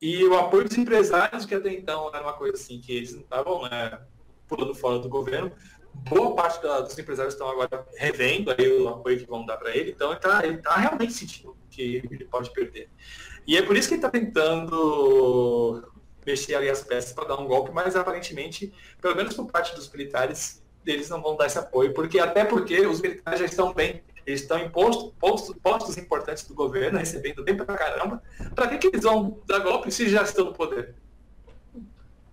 e 0.00 0.24
o 0.24 0.36
apoio 0.38 0.64
dos 0.68 0.76
empresários, 0.78 1.44
que 1.44 1.54
até 1.54 1.72
então 1.72 2.08
era 2.08 2.22
uma 2.22 2.32
coisa 2.32 2.54
assim, 2.54 2.80
que 2.80 2.92
eles 2.92 3.14
não 3.14 3.22
estavam 3.22 3.62
né, 3.68 4.00
pulando 4.48 4.74
fora 4.74 4.98
do 4.98 5.08
governo, 5.08 5.52
boa 6.08 6.34
parte 6.34 6.62
da- 6.62 6.80
dos 6.80 6.98
empresários 6.98 7.34
estão 7.34 7.48
agora 7.48 7.86
revendo 7.96 8.50
aí 8.50 8.68
o 8.80 8.88
apoio 8.88 9.18
que 9.18 9.26
vão 9.26 9.44
dar 9.44 9.56
para 9.56 9.76
ele, 9.76 9.90
então 9.90 10.10
ele 10.10 10.16
está 10.16 10.42
tá 10.62 10.76
realmente 10.76 11.12
sentindo 11.12 11.56
que 11.70 12.02
ele 12.10 12.24
pode 12.24 12.52
perder. 12.52 12.88
E 13.46 13.56
é 13.56 13.62
por 13.62 13.76
isso 13.76 13.88
que 13.88 13.94
ele 13.94 13.98
está 13.98 14.10
tentando 14.10 15.88
mexer 16.24 16.54
ali 16.54 16.68
as 16.70 16.82
peças 16.82 17.12
para 17.12 17.28
dar 17.28 17.36
um 17.40 17.46
golpe, 17.46 17.72
mas 17.72 17.96
aparentemente, 17.96 18.72
pelo 19.00 19.16
menos 19.16 19.34
por 19.34 19.50
parte 19.50 19.74
dos 19.74 19.90
militares, 19.90 20.62
eles 20.86 21.08
não 21.08 21.20
vão 21.22 21.36
dar 21.36 21.46
esse 21.46 21.58
apoio, 21.58 21.92
porque 21.92 22.18
até 22.18 22.44
porque 22.44 22.86
os 22.86 23.00
militares 23.00 23.40
já 23.40 23.46
estão 23.46 23.72
bem, 23.72 24.02
eles 24.26 24.42
estão 24.42 24.58
em 24.58 24.68
posto- 24.68 25.12
postos, 25.18 25.54
postos 25.62 25.96
importantes 25.98 26.46
do 26.46 26.54
governo, 26.54 26.98
recebendo 26.98 27.42
bem 27.42 27.56
pra 27.56 27.66
caramba. 27.66 28.22
Para 28.54 28.68
que, 28.68 28.78
que 28.78 28.86
eles 28.88 29.02
vão 29.02 29.38
dar 29.46 29.58
golpe 29.60 29.90
se 29.90 30.08
já 30.08 30.22
estão 30.22 30.46
no 30.46 30.52
poder? 30.52 30.94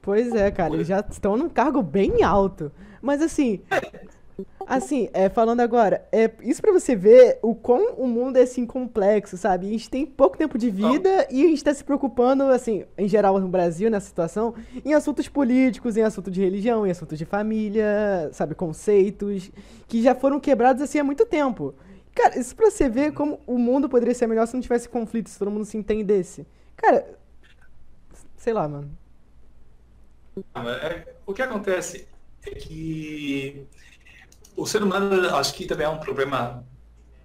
Pois 0.02 0.34
é, 0.34 0.50
cara, 0.50 0.74
eles 0.74 0.88
já 0.88 1.00
estão 1.00 1.36
num 1.36 1.50
cargo 1.50 1.82
bem 1.82 2.24
alto. 2.24 2.72
Mas 3.02 3.22
assim, 3.22 3.62
assim, 4.66 5.10
é, 5.14 5.30
falando 5.30 5.62
agora, 5.62 6.08
é 6.12 6.32
isso 6.42 6.62
pra 6.62 6.72
você 6.72 6.96
ver 6.96 7.40
o 7.42 7.56
quão 7.56 7.94
o 7.96 8.08
mundo 8.08 8.38
é 8.38 8.42
assim 8.44 8.66
complexo, 8.66 9.38
sabe? 9.38 9.68
A 9.68 9.70
gente 9.72 9.90
tem 9.90 10.06
pouco 10.06 10.38
tempo 10.38 10.58
de 10.58 10.70
vida 10.70 11.28
e 11.32 11.44
a 11.44 11.48
gente 11.48 11.64
tá 11.64 11.74
se 11.74 11.84
preocupando, 11.84 12.44
assim, 12.44 12.86
em 12.98 13.08
geral 13.08 13.40
no 13.40 13.48
Brasil, 13.48 13.90
nessa 13.90 14.08
situação, 14.08 14.54
em 14.86 14.94
assuntos 14.94 15.28
políticos, 15.28 15.98
em 15.98 16.04
assuntos 16.04 16.32
de 16.32 16.42
religião, 16.42 16.86
em 16.86 16.92
assuntos 16.92 17.18
de 17.18 17.26
família, 17.26 18.30
sabe, 18.34 18.56
conceitos 18.56 19.52
que 19.88 20.02
já 20.02 20.14
foram 20.16 20.40
quebrados 20.40 20.82
assim 20.82 21.00
há 21.00 21.04
muito 21.04 21.26
tempo. 21.26 21.74
Cara, 22.14 22.38
isso 22.40 22.56
pra 22.56 22.70
você 22.70 22.90
ver 22.90 23.14
como 23.14 23.40
o 23.48 23.58
mundo 23.58 23.88
poderia 23.88 24.14
ser 24.14 24.28
melhor 24.28 24.46
se 24.48 24.54
não 24.54 24.62
tivesse 24.62 24.90
conflito, 24.90 25.30
se 25.30 25.40
todo 25.40 25.52
mundo 25.52 25.66
se 25.66 25.78
entendesse. 25.78 26.46
Cara, 26.76 27.06
sei 28.38 28.54
lá, 28.54 28.68
mano. 28.68 28.90
Mas 30.54 30.68
é- 30.84 31.16
O 31.26 31.34
que 31.34 31.42
acontece 31.42 32.08
é 32.46 32.52
que 32.52 33.68
o 34.62 34.66
ser 34.66 34.84
humano, 34.84 35.36
acho 35.36 35.54
que 35.54 35.66
também 35.66 35.86
é 35.86 35.90
um 35.90 36.00
problema 36.00 36.66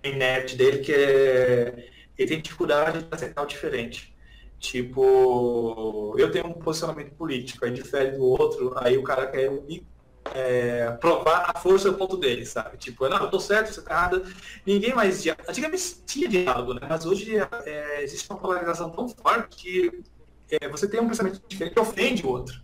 inerte 0.02 0.56
dele, 0.56 0.78
que 0.78 0.93
é 0.93 1.90
ele 2.16 2.28
tem 2.28 2.40
dificuldade 2.40 3.02
de 3.02 3.09
aceitar 3.11 3.43
o 3.43 3.47
diferente. 3.47 4.15
Tipo, 4.59 6.15
eu 6.16 6.31
tenho 6.31 6.47
um 6.47 6.55
posicionamento 6.55 7.15
político, 7.15 7.65
aí 7.65 7.70
difere 7.70 8.12
do 8.12 8.24
outro, 8.24 8.73
aí 8.77 8.97
o 8.97 9.02
cara 9.02 9.27
quer 9.27 9.51
me 9.51 9.86
é, 10.32 10.90
provar 10.93 11.51
a 11.55 11.59
força 11.59 11.90
do 11.90 11.98
ponto 11.98 12.16
dele, 12.16 12.47
sabe? 12.47 12.78
Tipo, 12.78 13.09
não, 13.09 13.19
eu 13.19 13.31
tô 13.31 13.39
certo, 13.39 13.73
você 13.73 13.82
tá 13.82 13.90
errado. 13.93 14.24
Ninguém 14.65 14.94
mais. 14.94 15.23
Dia... 15.23 15.36
Antigamente 15.47 16.02
tinha 16.06 16.28
diálogo, 16.28 16.74
né? 16.74 16.81
Mas 16.89 17.05
hoje 17.05 17.36
é, 17.36 18.02
existe 18.02 18.31
uma 18.31 18.39
polarização 18.39 18.89
tão 18.90 19.09
forte 19.09 19.56
que 19.56 20.02
é, 20.51 20.69
você 20.69 20.89
tem 20.89 21.01
um 21.01 21.09
pensamento 21.09 21.43
diferente 21.47 21.74
que 21.74 21.81
ofende 21.81 22.24
o 22.24 22.31
outro. 22.31 22.59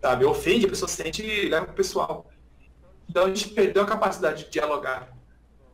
Sabe? 0.00 0.24
Ofende, 0.24 0.66
a 0.66 0.70
pessoa 0.70 0.88
sente 0.88 1.22
e 1.22 1.48
leva 1.48 1.66
pro 1.66 1.74
pessoal. 1.74 2.26
Então 3.08 3.24
a 3.24 3.28
gente 3.28 3.48
perdeu 3.50 3.82
a 3.82 3.86
capacidade 3.86 4.44
de 4.44 4.50
dialogar 4.50 5.08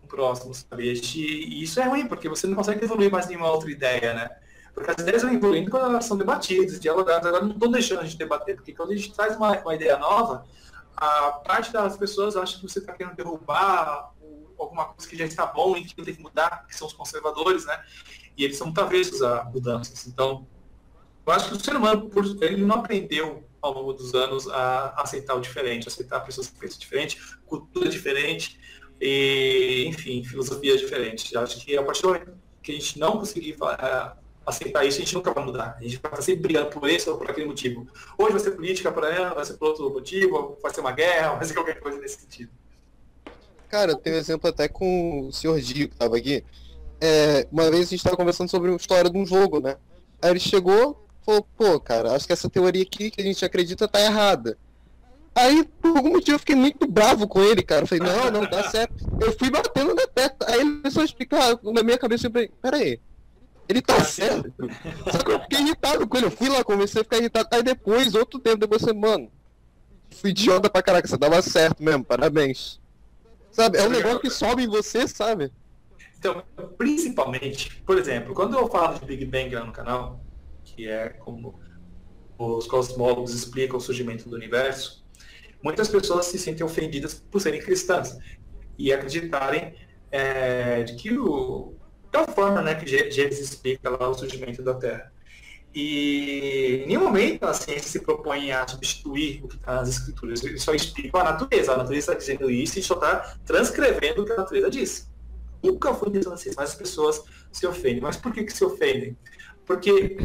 com 0.00 0.06
o 0.06 0.08
próximo, 0.08 0.54
sabe? 0.54 0.92
E 0.92 1.62
isso 1.62 1.80
é 1.80 1.84
ruim, 1.84 2.06
porque 2.06 2.28
você 2.28 2.46
não 2.46 2.56
consegue 2.56 2.84
evoluir 2.84 3.10
mais 3.10 3.26
nenhuma 3.26 3.50
outra 3.50 3.70
ideia, 3.70 4.14
né? 4.14 4.30
Porque 4.74 4.90
as 4.90 4.98
ideias 4.98 5.22
vão 5.22 5.32
evoluindo 5.32 5.70
quando 5.70 5.86
elas 5.86 6.04
são 6.04 6.16
debatidas, 6.16 6.78
dialogadas. 6.78 7.26
Agora 7.26 7.44
não 7.44 7.52
estão 7.52 7.70
deixando 7.70 8.00
a 8.00 8.04
gente 8.04 8.16
debater, 8.16 8.54
porque 8.54 8.72
quando 8.72 8.92
a 8.92 8.96
gente 8.96 9.12
traz 9.12 9.36
uma, 9.36 9.58
uma 9.58 9.74
ideia 9.74 9.98
nova, 9.98 10.46
a 10.96 11.32
parte 11.32 11.72
das 11.72 11.96
pessoas 11.96 12.36
acha 12.36 12.56
que 12.56 12.62
você 12.62 12.78
está 12.78 12.92
querendo 12.92 13.16
derrubar 13.16 14.12
alguma 14.58 14.86
coisa 14.86 15.08
que 15.08 15.16
já 15.16 15.24
está 15.24 15.46
bom 15.46 15.76
e 15.76 15.84
que 15.84 15.94
tem 15.94 16.14
que 16.14 16.22
mudar, 16.22 16.66
que 16.66 16.76
são 16.76 16.86
os 16.86 16.92
conservadores, 16.92 17.64
né? 17.64 17.80
E 18.36 18.44
eles 18.44 18.56
são 18.56 18.68
muito 18.68 18.80
avessos 18.80 19.22
a 19.22 19.44
mudanças. 19.44 20.06
Então, 20.06 20.46
eu 21.26 21.32
acho 21.32 21.48
que 21.48 21.54
o 21.54 21.60
ser 21.60 21.76
humano, 21.76 22.10
ele 22.40 22.64
não 22.64 22.76
aprendeu 22.76 23.47
ao 23.60 23.72
longo 23.72 23.92
dos 23.92 24.14
anos 24.14 24.48
a 24.48 24.94
aceitar 25.02 25.34
o 25.34 25.40
diferente, 25.40 25.88
aceitar 25.88 26.20
pessoas 26.20 26.48
que 26.48 26.58
pensam 26.58 26.78
diferente, 26.78 27.20
cultura 27.46 27.88
diferente, 27.88 28.58
e, 29.00 29.84
enfim, 29.86 30.22
filosofias 30.24 30.80
diferentes. 30.80 31.32
Eu 31.32 31.40
acho 31.40 31.64
que 31.64 31.76
a 31.76 31.82
partir 31.82 32.02
do 32.02 32.08
momento 32.08 32.32
que 32.62 32.72
a 32.72 32.74
gente 32.74 32.98
não 32.98 33.12
conseguir 33.18 33.52
uh, 33.54 34.16
aceitar 34.44 34.84
isso, 34.84 34.98
a 34.98 35.00
gente 35.04 35.14
nunca 35.14 35.32
vai 35.32 35.44
mudar. 35.44 35.76
A 35.78 35.82
gente 35.82 35.98
vai 35.98 36.10
estar 36.10 36.22
sempre 36.22 36.42
brigando 36.42 36.70
por 36.70 36.88
esse 36.88 37.08
ou 37.08 37.16
por 37.16 37.30
aquele 37.30 37.46
motivo. 37.46 37.86
Hoje 38.18 38.32
vai 38.32 38.40
ser 38.40 38.50
política 38.52 38.90
para 38.90 39.14
ela, 39.14 39.34
vai 39.34 39.44
ser 39.44 39.54
por 39.54 39.68
outro 39.68 39.90
motivo, 39.90 40.58
vai 40.62 40.74
ser 40.74 40.80
uma 40.80 40.92
guerra, 40.92 41.34
vai 41.34 41.44
ser 41.44 41.54
qualquer 41.54 41.78
coisa 41.80 41.98
nesse 41.98 42.20
sentido. 42.20 42.50
Cara, 43.68 43.94
tem 43.96 44.14
um 44.14 44.16
exemplo 44.16 44.48
até 44.48 44.66
com 44.66 45.28
o 45.28 45.32
senhor 45.32 45.60
Dio 45.60 45.88
que 45.88 45.94
estava 45.94 46.16
aqui. 46.16 46.44
É, 47.00 47.46
uma 47.52 47.70
vez 47.70 47.86
a 47.86 47.90
gente 47.90 48.00
estava 48.00 48.16
conversando 48.16 48.50
sobre 48.50 48.72
a 48.72 48.76
história 48.76 49.10
de 49.10 49.16
um 49.16 49.26
jogo, 49.26 49.60
né? 49.60 49.76
Aí 50.20 50.30
ele 50.30 50.40
chegou, 50.40 51.06
falou, 51.28 51.46
pô, 51.56 51.78
cara, 51.78 52.14
acho 52.14 52.26
que 52.26 52.32
essa 52.32 52.48
teoria 52.48 52.82
aqui 52.82 53.10
que 53.10 53.20
a 53.20 53.24
gente 53.24 53.44
acredita 53.44 53.86
tá 53.86 54.00
errada. 54.00 54.56
Aí, 55.34 55.62
por 55.80 55.94
algum 55.96 56.12
motivo, 56.12 56.36
eu 56.36 56.38
fiquei 56.38 56.56
muito 56.56 56.86
bravo 56.86 57.28
com 57.28 57.42
ele, 57.42 57.62
cara. 57.62 57.82
Eu 57.82 57.86
falei, 57.86 58.02
não, 58.02 58.30
não, 58.30 58.46
tá 58.46 58.70
certo. 58.70 59.06
Eu 59.20 59.36
fui 59.38 59.50
batendo 59.50 59.94
na 59.94 60.06
testa. 60.06 60.50
Aí 60.50 60.60
ele 60.60 60.76
começou 60.78 61.02
a 61.02 61.04
explicar, 61.04 61.58
na 61.62 61.82
minha 61.82 61.98
cabeça, 61.98 62.26
eu 62.26 62.30
falei, 62.32 62.50
pera 62.62 62.78
aí, 62.78 62.98
ele 63.68 63.82
tá 63.82 64.02
certo. 64.02 64.52
Só 65.12 65.18
que 65.18 65.30
eu 65.30 65.40
fiquei 65.40 65.60
irritado 65.60 66.08
com 66.08 66.16
ele. 66.16 66.26
Eu 66.26 66.30
fui 66.30 66.48
lá, 66.48 66.64
comecei 66.64 67.02
a 67.02 67.04
ficar 67.04 67.18
irritado. 67.18 67.48
Aí 67.52 67.62
depois, 67.62 68.14
outro 68.14 68.40
tempo, 68.40 68.56
depois 68.56 68.80
você, 68.80 68.92
mano, 68.94 69.30
fui 70.10 70.30
idiota 70.30 70.70
pra 70.70 70.82
caraca, 70.82 71.06
você 71.06 71.16
dava 71.18 71.42
certo 71.42 71.82
mesmo, 71.82 72.04
parabéns. 72.04 72.80
Sabe, 73.52 73.78
é 73.78 73.82
um 73.86 73.90
negócio 73.90 74.20
que 74.20 74.30
sobe 74.30 74.64
em 74.64 74.68
você, 74.68 75.06
sabe? 75.06 75.52
Então, 76.18 76.42
principalmente, 76.76 77.80
por 77.86 77.98
exemplo, 77.98 78.34
quando 78.34 78.56
eu 78.56 78.66
falo 78.68 78.98
de 78.98 79.04
Big 79.04 79.24
Bang 79.24 79.54
lá 79.54 79.64
no 79.64 79.72
canal, 79.72 80.20
que 80.78 80.88
é 80.88 81.08
como 81.08 81.58
os 82.38 82.68
cosmólogos 82.68 83.34
explicam 83.34 83.78
o 83.78 83.80
surgimento 83.80 84.28
do 84.28 84.36
universo, 84.36 85.04
muitas 85.60 85.88
pessoas 85.88 86.26
se 86.26 86.38
sentem 86.38 86.64
ofendidas 86.64 87.14
por 87.14 87.40
serem 87.40 87.60
cristãs 87.60 88.16
e 88.78 88.92
acreditarem 88.92 89.74
é, 90.08 90.84
de 90.84 90.94
que 90.94 91.18
o, 91.18 91.74
da 92.12 92.24
forma 92.28 92.62
né, 92.62 92.76
que 92.76 92.86
Gênesis 92.86 93.40
explica 93.40 93.90
lá 93.90 94.08
o 94.08 94.14
surgimento 94.14 94.62
da 94.62 94.72
Terra. 94.74 95.12
E 95.74 96.82
em 96.84 96.86
nenhum 96.86 97.02
momento 97.02 97.42
a 97.42 97.52
ciência 97.52 97.90
se 97.90 98.00
propõe 98.00 98.52
a 98.52 98.66
substituir 98.68 99.44
o 99.44 99.48
que 99.48 99.56
está 99.56 99.74
nas 99.74 99.88
escrituras. 99.88 100.44
Ele 100.44 100.60
só 100.60 100.72
explica 100.74 101.18
a 101.18 101.24
natureza. 101.24 101.72
A 101.72 101.76
natureza 101.76 102.12
está 102.12 102.14
dizendo 102.14 102.48
isso 102.48 102.78
e 102.78 102.82
só 102.84 102.94
está 102.94 103.36
transcrevendo 103.44 104.22
o 104.22 104.24
que 104.24 104.32
a 104.32 104.36
natureza 104.36 104.70
disse. 104.70 105.08
Nunca 105.60 105.92
foi 105.92 106.08
intenção 106.08 106.36
ciência, 106.36 106.56
mas 106.56 106.70
as 106.70 106.76
pessoas 106.76 107.22
se 107.50 107.66
ofendem. 107.66 108.00
Mas 108.00 108.16
por 108.16 108.32
que, 108.32 108.44
que 108.44 108.52
se 108.52 108.64
ofendem? 108.64 109.16
Porque 109.66 110.16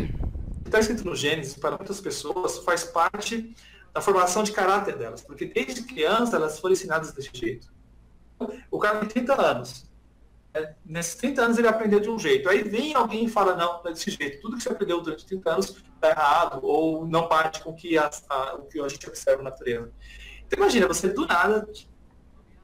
está 0.65 0.79
escrito 0.79 1.05
no 1.05 1.15
Gênesis, 1.15 1.55
para 1.55 1.77
muitas 1.77 2.01
pessoas, 2.01 2.57
faz 2.59 2.83
parte 2.83 3.55
da 3.93 4.01
formação 4.01 4.43
de 4.43 4.51
caráter 4.51 4.97
delas. 4.97 5.21
Porque 5.21 5.45
desde 5.45 5.83
criança 5.83 6.35
elas 6.35 6.59
foram 6.59 6.73
ensinadas 6.73 7.11
desse 7.11 7.29
jeito. 7.33 7.71
O 8.69 8.79
cara 8.79 8.99
tem 8.99 9.09
30 9.09 9.41
anos 9.41 9.93
é, 10.53 10.75
nesses 10.85 11.15
30 11.15 11.41
anos 11.41 11.57
ele 11.57 11.67
aprendeu 11.67 11.99
de 11.99 12.09
um 12.09 12.19
jeito. 12.19 12.47
Aí 12.47 12.63
vem 12.63 12.93
alguém 12.93 13.25
e 13.25 13.29
fala, 13.29 13.55
não, 13.55 13.81
não 13.83 13.89
é 13.89 13.93
desse 13.93 14.11
jeito. 14.11 14.41
Tudo 14.41 14.57
que 14.57 14.63
você 14.63 14.69
aprendeu 14.69 15.01
durante 15.01 15.25
30 15.25 15.49
anos 15.49 15.83
está 15.95 16.09
errado, 16.09 16.59
ou 16.61 17.07
não 17.07 17.27
parte 17.27 17.61
com 17.61 17.73
que 17.73 17.97
a, 17.97 18.09
a, 18.29 18.55
o 18.55 18.65
que 18.67 18.79
a 18.79 18.87
gente 18.87 19.07
observa 19.07 19.41
na 19.41 19.49
natureza. 19.49 19.91
Então 20.45 20.59
imagina, 20.59 20.87
você 20.87 21.09
do 21.09 21.25
nada, 21.25 21.67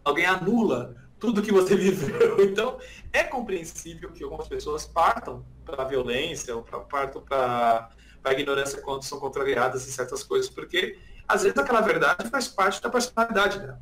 alguém 0.04 0.26
anula 0.26 0.96
tudo 1.20 1.42
que 1.42 1.52
você 1.52 1.76
viveu. 1.78 2.44
Então, 2.44 2.80
é 3.12 3.24
compreensível 3.24 4.12
que 4.12 4.24
algumas 4.24 4.48
pessoas 4.48 4.86
partam 4.86 5.46
para 5.66 5.84
a 5.84 5.86
violência, 5.86 6.56
ou 6.56 6.64
pra, 6.64 6.80
partam 6.80 7.22
para 7.22 7.90
a 8.24 8.32
ignorância 8.34 8.82
quando 8.82 9.04
são 9.04 9.20
contrariadas 9.20 9.88
em 9.88 9.92
certas 9.92 10.24
coisas, 10.24 10.50
porque 10.50 10.98
às 11.28 11.44
vezes 11.44 11.58
aquela 11.58 11.82
verdade 11.82 12.30
faz 12.30 12.48
parte 12.48 12.82
da 12.82 12.90
personalidade 12.90 13.60
dela. 13.60 13.82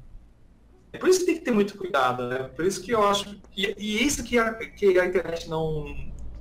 É 0.92 0.98
por 0.98 1.10
isso 1.10 1.20
que 1.20 1.26
tem 1.26 1.36
que 1.36 1.42
ter 1.42 1.52
muito 1.52 1.78
cuidado, 1.78 2.28
né? 2.28 2.50
Por 2.56 2.66
isso 2.66 2.82
que 2.82 2.92
eu 2.92 3.06
acho. 3.06 3.40
E, 3.56 3.76
e 3.78 4.04
isso 4.04 4.24
que 4.24 4.38
a, 4.38 4.54
que 4.54 4.98
a 5.00 5.06
internet 5.06 5.50
não, 5.50 5.86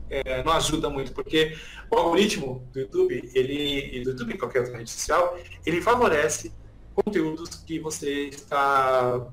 é, 0.09 0.43
não 0.43 0.53
ajuda 0.53 0.89
muito, 0.89 1.13
porque 1.13 1.57
o 1.91 1.97
algoritmo 1.97 2.67
do 2.73 2.81
YouTube, 2.81 3.31
ele, 3.35 3.97
e 3.97 4.03
do 4.03 4.11
YouTube 4.11 4.39
qualquer 4.39 4.61
outra 4.61 4.79
rede 4.79 4.91
social, 4.91 5.39
ele 5.65 5.83
favorece 5.83 6.53
conteúdos 6.95 7.57
que 7.57 7.79
você 7.79 8.29
está 8.29 9.29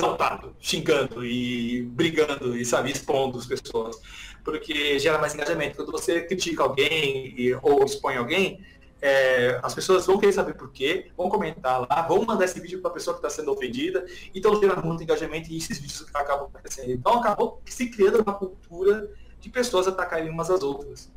exaltado, 0.00 0.56
xingando 0.58 1.24
e 1.24 1.82
brigando 1.82 2.56
e, 2.56 2.64
sabe, 2.64 2.90
expondo 2.90 3.38
as 3.38 3.46
pessoas. 3.46 4.00
Porque 4.44 4.98
gera 4.98 5.18
mais 5.18 5.34
engajamento. 5.34 5.76
Quando 5.76 5.92
você 5.92 6.22
critica 6.22 6.62
alguém 6.62 7.34
e, 7.38 7.54
ou 7.62 7.84
expõe 7.84 8.16
alguém, 8.16 8.64
é, 9.02 9.58
as 9.62 9.74
pessoas 9.74 10.06
vão 10.06 10.18
querer 10.18 10.32
saber 10.32 10.54
por 10.54 10.70
quê, 10.70 11.10
vão 11.16 11.28
comentar 11.28 11.80
lá, 11.80 12.02
vão 12.02 12.22
mandar 12.24 12.44
esse 12.44 12.60
vídeo 12.60 12.80
para 12.80 12.90
a 12.90 12.94
pessoa 12.94 13.14
que 13.14 13.26
está 13.26 13.30
sendo 13.30 13.50
ofendida, 13.50 14.04
então 14.34 14.60
gera 14.60 14.76
muito 14.82 15.02
engajamento 15.02 15.50
e 15.50 15.56
esses 15.56 15.78
vídeos 15.78 16.06
acabam 16.12 16.48
acontecendo. 16.48 16.90
Então 16.90 17.18
acabou 17.18 17.62
se 17.64 17.88
criando 17.90 18.20
uma 18.20 18.34
cultura 18.34 19.10
de 19.40 19.48
pessoas 19.48 19.88
atacarem 19.88 20.28
umas 20.28 20.50
às 20.50 20.62
outras, 20.62 21.10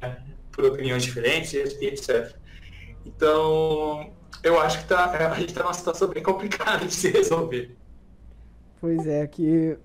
né? 0.00 0.22
por 0.52 0.64
opiniões 0.66 1.02
diferentes, 1.02 1.54
etc. 1.54 2.36
Então, 3.06 4.12
eu 4.42 4.60
acho 4.60 4.80
que 4.80 4.88
tá, 4.88 5.06
a 5.06 5.34
gente 5.38 5.50
está 5.50 5.62
numa 5.62 5.72
situação 5.72 6.08
bem 6.08 6.22
complicada 6.22 6.84
de 6.84 6.94
se 6.94 7.08
resolver. 7.08 7.76
Pois 8.80 9.06
é, 9.06 9.26
que 9.26 9.76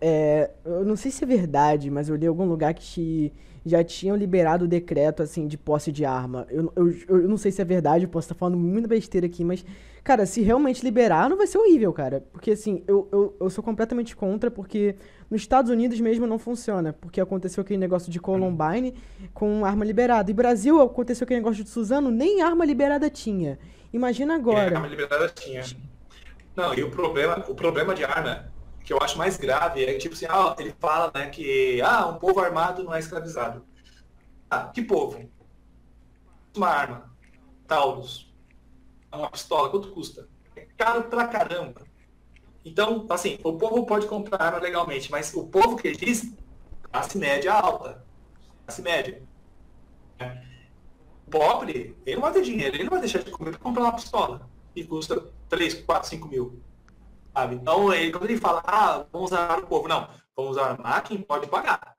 é, 0.00 0.50
eu 0.64 0.84
não 0.84 0.96
sei 0.96 1.10
se 1.10 1.22
é 1.22 1.26
verdade, 1.26 1.90
mas 1.90 2.08
eu 2.08 2.16
li 2.16 2.24
em 2.24 2.28
algum 2.28 2.46
lugar 2.46 2.72
que 2.72 3.32
já 3.64 3.84
tinham 3.84 4.16
liberado 4.16 4.64
o 4.64 4.68
decreto, 4.68 5.22
assim, 5.22 5.46
de 5.46 5.58
posse 5.58 5.92
de 5.92 6.04
arma. 6.04 6.46
Eu, 6.48 6.72
eu, 6.74 6.94
eu 7.08 7.28
não 7.28 7.36
sei 7.36 7.52
se 7.52 7.60
é 7.60 7.64
verdade, 7.64 8.04
eu 8.04 8.08
posso 8.08 8.24
estar 8.24 8.34
falando 8.34 8.56
muita 8.56 8.88
besteira 8.88 9.26
aqui, 9.26 9.44
mas, 9.44 9.64
cara, 10.02 10.24
se 10.24 10.40
realmente 10.40 10.82
liberar, 10.82 11.28
não 11.28 11.36
vai 11.36 11.46
ser 11.46 11.58
horrível, 11.58 11.92
cara. 11.92 12.24
Porque, 12.32 12.52
assim, 12.52 12.82
eu, 12.88 13.06
eu, 13.12 13.36
eu 13.38 13.50
sou 13.50 13.62
completamente 13.62 14.16
contra, 14.16 14.50
porque 14.50 14.96
nos 15.30 15.42
Estados 15.42 15.70
Unidos 15.70 16.00
mesmo 16.00 16.26
não 16.26 16.38
funciona. 16.38 16.94
Porque 16.94 17.20
aconteceu 17.20 17.60
aquele 17.60 17.78
negócio 17.78 18.10
de 18.10 18.18
Columbine 18.18 18.94
com 19.34 19.64
arma 19.66 19.84
liberada. 19.84 20.30
E 20.30 20.34
Brasil 20.34 20.80
aconteceu 20.80 21.24
aquele 21.24 21.40
negócio 21.40 21.62
de 21.62 21.68
Suzano, 21.68 22.10
nem 22.10 22.40
arma 22.40 22.64
liberada 22.64 23.10
tinha. 23.10 23.58
Imagina 23.92 24.34
agora. 24.36 24.72
É, 24.72 24.74
arma 24.74 24.88
liberada 24.88 25.28
tinha. 25.28 25.62
Não, 26.60 26.74
e 26.74 26.82
o 26.82 26.90
problema, 26.90 27.42
o 27.48 27.54
problema 27.54 27.94
de 27.94 28.04
arma 28.04 28.52
que 28.84 28.92
eu 28.92 28.98
acho 29.00 29.16
mais 29.16 29.38
grave 29.38 29.82
é 29.82 29.96
tipo 29.96 30.14
assim, 30.14 30.26
ah, 30.28 30.54
ele 30.58 30.74
fala 30.78 31.10
né, 31.14 31.30
que 31.30 31.80
ah, 31.80 32.06
um 32.06 32.18
povo 32.18 32.38
armado 32.38 32.84
não 32.84 32.94
é 32.94 32.98
escravizado. 32.98 33.64
Ah, 34.50 34.64
que 34.64 34.82
povo? 34.82 35.30
Uma 36.54 36.68
arma, 36.68 37.16
Taurus, 37.66 38.30
uma 39.10 39.30
pistola, 39.30 39.70
quanto 39.70 39.90
custa? 39.92 40.28
É 40.54 40.66
caro 40.76 41.04
pra 41.04 41.28
caramba. 41.28 41.80
Então, 42.62 43.06
assim, 43.08 43.38
o 43.42 43.56
povo 43.56 43.86
pode 43.86 44.06
comprar 44.06 44.42
arma 44.42 44.58
legalmente, 44.58 45.10
mas 45.10 45.32
o 45.32 45.46
povo 45.46 45.78
que 45.78 45.92
diz, 45.92 46.30
classe 46.82 47.16
média 47.16 47.54
alta, 47.54 48.04
classe 48.66 48.82
média. 48.82 49.22
É. 50.18 50.42
Pobre, 51.30 51.96
ele 52.04 52.16
não 52.16 52.22
vai 52.22 52.32
ter 52.34 52.42
dinheiro, 52.42 52.76
ele 52.76 52.84
não 52.84 52.90
vai 52.90 53.00
deixar 53.00 53.22
de 53.22 53.30
comer 53.30 53.52
para 53.52 53.60
comprar 53.60 53.84
uma 53.84 53.94
pistola, 53.94 54.49
que 54.74 54.84
custa 54.84 55.20
3, 55.48 55.74
4, 55.82 56.08
5 56.08 56.28
mil. 56.28 56.62
Sabe? 57.32 57.56
Então, 57.56 57.92
ele, 57.92 58.12
quando 58.12 58.24
ele 58.24 58.36
fala, 58.36 58.62
ah, 58.64 59.06
vamos 59.12 59.30
usar 59.30 59.58
o 59.58 59.66
povo, 59.66 59.88
não, 59.88 60.08
vamos 60.36 60.52
usar 60.52 61.02
quem 61.02 61.20
pode 61.22 61.46
pagar. 61.48 61.96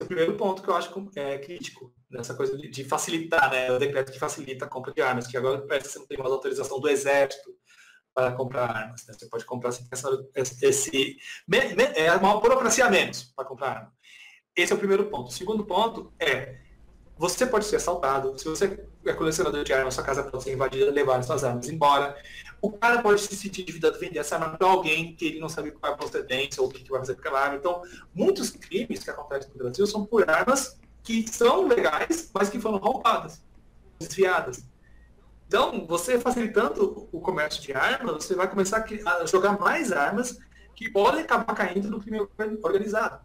Esse 0.00 0.02
é 0.02 0.04
o 0.04 0.06
primeiro 0.06 0.36
ponto 0.36 0.62
que 0.62 0.68
eu 0.68 0.76
acho 0.76 0.90
é, 1.16 1.38
crítico, 1.38 1.92
nessa 2.10 2.34
coisa 2.34 2.56
de, 2.56 2.68
de, 2.68 2.84
facilitar, 2.84 3.50
né? 3.50 3.70
O 3.70 3.78
decreto 3.78 4.12
que 4.12 4.18
facilita 4.18 4.64
a 4.64 4.68
compra 4.68 4.92
de 4.92 5.02
armas, 5.02 5.26
que 5.26 5.36
agora 5.36 5.60
parece 5.66 5.86
que 5.86 5.92
você 5.92 5.98
não 5.98 6.06
tem 6.06 6.18
mais 6.18 6.32
autorização 6.32 6.80
do 6.80 6.88
exército 6.88 7.50
para 8.14 8.32
comprar 8.32 8.70
armas. 8.70 9.06
Né? 9.06 9.14
Você 9.14 9.28
pode 9.28 9.44
comprar 9.44 9.72
sem 9.72 9.86
esse. 10.62 11.16
É 11.94 12.12
uma 12.14 12.40
burocracia 12.40 12.86
a 12.86 12.90
menos 12.90 13.24
para 13.36 13.44
comprar. 13.44 13.92
Esse 14.56 14.72
é 14.72 14.76
o 14.76 14.78
primeiro 14.78 15.06
ponto. 15.06 15.28
O 15.28 15.32
segundo 15.32 15.64
ponto 15.64 16.12
é 16.18 16.69
você 17.20 17.44
pode 17.44 17.66
ser 17.66 17.76
assaltado. 17.76 18.38
Se 18.38 18.46
você 18.46 18.82
é 19.04 19.12
colecionador 19.12 19.62
de 19.62 19.74
armas, 19.74 19.92
sua 19.92 20.02
casa 20.02 20.22
pode 20.22 20.42
ser 20.42 20.54
invadida, 20.54 20.90
levar 20.90 21.22
suas 21.22 21.44
armas 21.44 21.68
embora. 21.68 22.16
O 22.62 22.72
cara 22.72 23.02
pode 23.02 23.20
se 23.20 23.36
sentir 23.36 23.60
endividado 23.60 23.98
vender 23.98 24.20
essa 24.20 24.36
arma 24.36 24.56
para 24.56 24.66
alguém 24.66 25.14
que 25.14 25.26
ele 25.26 25.38
não 25.38 25.50
sabe 25.50 25.70
qual 25.70 25.92
é 25.92 25.94
a 25.94 25.98
procedência 25.98 26.62
ou 26.62 26.70
o 26.70 26.72
que, 26.72 26.82
que 26.82 26.90
vai 26.90 26.98
fazer 27.00 27.12
com 27.12 27.20
aquela 27.20 27.40
arma. 27.40 27.56
Então, 27.56 27.82
muitos 28.14 28.48
crimes 28.48 29.04
que 29.04 29.10
acontecem 29.10 29.50
no 29.52 29.58
Brasil 29.58 29.86
são 29.86 30.06
por 30.06 30.30
armas 30.30 30.80
que 31.02 31.28
são 31.28 31.68
legais, 31.68 32.30
mas 32.32 32.48
que 32.48 32.58
foram 32.58 32.78
roubadas, 32.78 33.42
desviadas. 33.98 34.64
Então, 35.46 35.86
você 35.86 36.18
facilitando 36.18 37.06
o 37.12 37.20
comércio 37.20 37.60
de 37.60 37.74
armas, 37.74 38.24
você 38.24 38.34
vai 38.34 38.48
começar 38.48 38.82
a 39.04 39.26
jogar 39.26 39.60
mais 39.60 39.92
armas 39.92 40.38
que 40.74 40.90
podem 40.90 41.20
acabar 41.20 41.54
caindo 41.54 41.90
no 41.90 42.00
crime 42.00 42.26
organizado. 42.62 43.20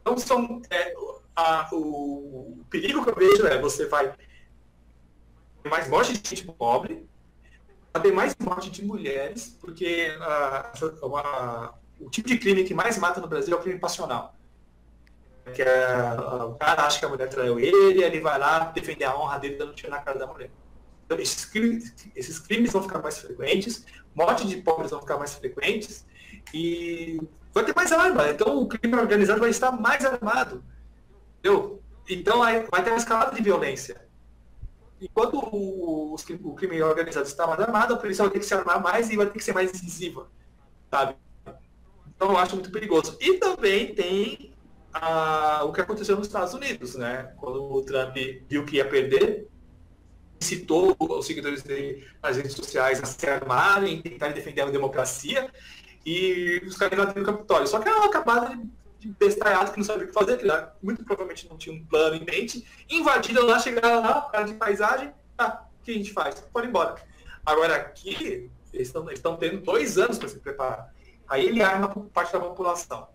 Então, 0.00 0.18
são, 0.18 0.60
é, 0.68 0.92
a, 1.38 1.68
o, 1.72 2.60
o, 2.60 2.66
perigo 2.68 3.04
que 3.04 3.10
eu 3.10 3.14
vejo 3.14 3.46
é 3.46 3.60
você 3.60 3.86
vai 3.86 4.12
ter 5.62 5.70
mais 5.70 5.88
morte 5.88 6.18
de 6.18 6.28
gente 6.28 6.44
pobre, 6.44 7.08
vai 7.92 8.02
ter 8.02 8.12
mais 8.12 8.34
morte 8.40 8.70
de 8.70 8.84
mulheres, 8.84 9.56
porque 9.60 10.12
a, 10.20 10.72
a, 10.72 11.74
o 12.00 12.10
tipo 12.10 12.26
de 12.28 12.38
crime 12.38 12.64
que 12.64 12.74
mais 12.74 12.98
mata 12.98 13.20
no 13.20 13.28
Brasil 13.28 13.56
é 13.56 13.58
o 13.58 13.62
crime 13.62 13.78
passional. 13.78 14.34
Que 15.54 15.62
é, 15.62 16.12
o 16.44 16.54
cara 16.56 16.82
acha 16.86 16.98
que 16.98 17.04
a 17.04 17.08
mulher 17.08 17.28
traiu 17.28 17.58
ele, 17.58 18.02
ele 18.02 18.20
vai 18.20 18.38
lá 18.38 18.64
defender 18.66 19.04
a 19.04 19.16
honra 19.16 19.38
dele 19.38 19.56
dando 19.56 19.74
tiro 19.74 19.90
na 19.90 20.00
cara 20.00 20.18
da 20.18 20.26
mulher. 20.26 20.50
Então, 21.06 21.18
esses 21.18 21.44
crimes, 21.44 21.94
esses 22.14 22.38
crimes 22.38 22.72
vão 22.72 22.82
ficar 22.82 22.98
mais 22.98 23.16
frequentes, 23.18 23.86
morte 24.14 24.46
de 24.46 24.56
pobres 24.56 24.90
vão 24.90 25.00
ficar 25.00 25.16
mais 25.16 25.34
frequentes 25.34 26.04
e 26.52 27.18
vai 27.54 27.64
ter 27.64 27.74
mais 27.74 27.92
arma. 27.92 28.28
Então 28.28 28.58
o 28.58 28.66
crime 28.66 28.96
organizado 28.96 29.40
vai 29.40 29.50
estar 29.50 29.70
mais 29.72 30.04
armado. 30.04 30.62
Entendeu? 31.38 31.82
Então 32.08 32.38
vai 32.38 32.82
ter 32.82 32.90
uma 32.90 32.96
escalada 32.96 33.34
de 33.34 33.42
violência. 33.42 34.06
Enquanto 35.00 35.38
o, 35.38 36.14
o 36.14 36.54
crime 36.54 36.82
organizado 36.82 37.26
está 37.26 37.46
mais 37.46 37.60
armado, 37.60 37.94
a 37.94 37.96
polícia 37.96 38.24
vai 38.24 38.32
ter 38.32 38.40
que 38.40 38.46
se 38.46 38.54
armar 38.54 38.82
mais 38.82 39.10
e 39.10 39.16
vai 39.16 39.26
ter 39.26 39.38
que 39.38 39.44
ser 39.44 39.52
mais 39.52 39.70
incisiva. 39.70 40.28
Sabe? 40.90 41.16
Então 42.16 42.30
eu 42.30 42.36
acho 42.38 42.56
muito 42.56 42.70
perigoso. 42.72 43.16
E 43.20 43.34
também 43.34 43.94
tem 43.94 44.52
o 45.62 45.72
que 45.72 45.80
aconteceu 45.80 46.16
nos 46.16 46.26
Estados 46.26 46.54
Unidos, 46.54 46.96
né? 46.96 47.32
Quando 47.36 47.62
o 47.62 47.82
Trump 47.82 48.16
viu 48.48 48.64
que 48.64 48.76
ia 48.76 48.88
perder, 48.88 49.46
citou 50.40 50.96
os 50.98 51.26
seguidores 51.26 51.62
dele 51.62 52.04
nas 52.20 52.36
redes 52.36 52.54
sociais 52.54 53.00
a 53.00 53.06
se 53.06 53.26
armarem, 53.28 54.02
tentarem 54.02 54.34
defender 54.34 54.62
a 54.62 54.70
democracia, 54.70 55.48
e 56.04 56.60
os 56.66 56.76
caras 56.76 56.98
invadiram 56.98 57.22
o 57.22 57.26
Capitólio. 57.26 57.68
Só 57.68 57.78
que 57.78 57.88
era 57.88 57.98
uma 57.98 58.10
camada 58.10 58.56
de 58.56 58.68
bestalhado 59.06 59.70
que 59.70 59.78
não 59.78 59.84
sabia 59.84 60.04
o 60.04 60.08
que 60.08 60.12
fazer, 60.12 60.38
que 60.38 60.46
muito 60.82 61.04
provavelmente 61.04 61.48
não 61.48 61.56
tinha 61.56 61.74
um 61.74 61.84
plano 61.84 62.16
em 62.16 62.24
mente, 62.24 62.66
invadiram 62.90 63.46
lá, 63.46 63.58
chegaram 63.58 64.00
lá, 64.00 64.22
cara 64.22 64.44
de 64.44 64.54
paisagem, 64.54 65.12
tá, 65.36 65.68
o 65.80 65.84
que 65.84 65.92
a 65.92 65.94
gente 65.94 66.12
faz? 66.12 66.36
Ir 66.36 66.64
embora. 66.64 66.96
Agora 67.46 67.76
aqui, 67.76 68.50
eles 68.72 68.92
estão 69.12 69.36
tendo 69.36 69.60
dois 69.60 69.96
anos 69.98 70.18
para 70.18 70.28
se 70.28 70.38
preparar. 70.38 70.92
Aí 71.28 71.46
ele 71.46 71.62
arma 71.62 71.88
parte 72.12 72.32
da 72.32 72.40
população, 72.40 73.08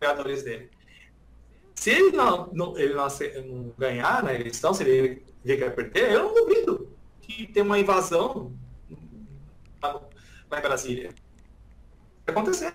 criadores 0.00 0.42
dele. 0.42 0.70
Se 1.74 1.90
ele 1.90 2.16
não, 2.16 2.48
não 2.52 2.78
ele 2.78 2.94
não, 2.94 3.06
não 3.44 3.74
ganhar 3.78 4.22
na 4.22 4.34
eleição, 4.34 4.74
se 4.74 4.82
ele 4.82 5.22
que 5.44 5.56
vai 5.56 5.70
perder, 5.70 6.12
eu 6.12 6.24
não 6.24 6.34
duvido 6.34 6.96
que 7.20 7.46
tem 7.46 7.62
uma 7.62 7.78
invasão 7.78 8.52
lá, 9.82 10.00
lá 10.50 10.58
em 10.58 10.62
Brasília. 10.62 11.14
Vai 12.24 12.34
acontecer. 12.34 12.72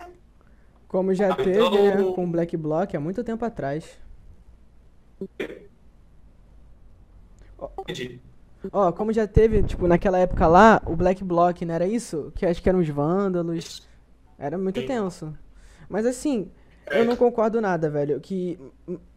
Como 0.92 1.14
já 1.14 1.32
ah, 1.32 1.36
teve 1.38 1.52
então... 1.52 2.10
né, 2.10 2.14
com 2.14 2.26
o 2.26 2.28
Black 2.28 2.58
Bloc 2.58 2.94
há 2.94 3.00
muito 3.00 3.24
tempo 3.24 3.46
atrás. 3.46 3.98
Entendi. 7.80 8.20
Ó, 8.74 8.92
como 8.92 9.14
já 9.14 9.26
teve, 9.26 9.64
tipo, 9.64 9.88
naquela 9.88 10.20
época 10.20 10.46
lá, 10.48 10.82
o 10.86 10.94
Black 10.94 11.24
Bloc, 11.24 11.62
não 11.62 11.74
era 11.74 11.88
isso? 11.88 12.34
Que 12.36 12.46
acho 12.46 12.62
que 12.62 12.68
eram 12.68 12.80
os 12.80 12.90
vândalos. 12.90 13.88
Era 14.38 14.58
muito 14.58 14.82
Sim. 14.82 14.88
tenso. 14.88 15.34
Mas 15.88 16.06
assim, 16.06 16.52
eu 16.88 17.06
não 17.06 17.16
concordo 17.16 17.62
nada, 17.62 17.90
velho. 17.90 18.20
Que 18.20 18.60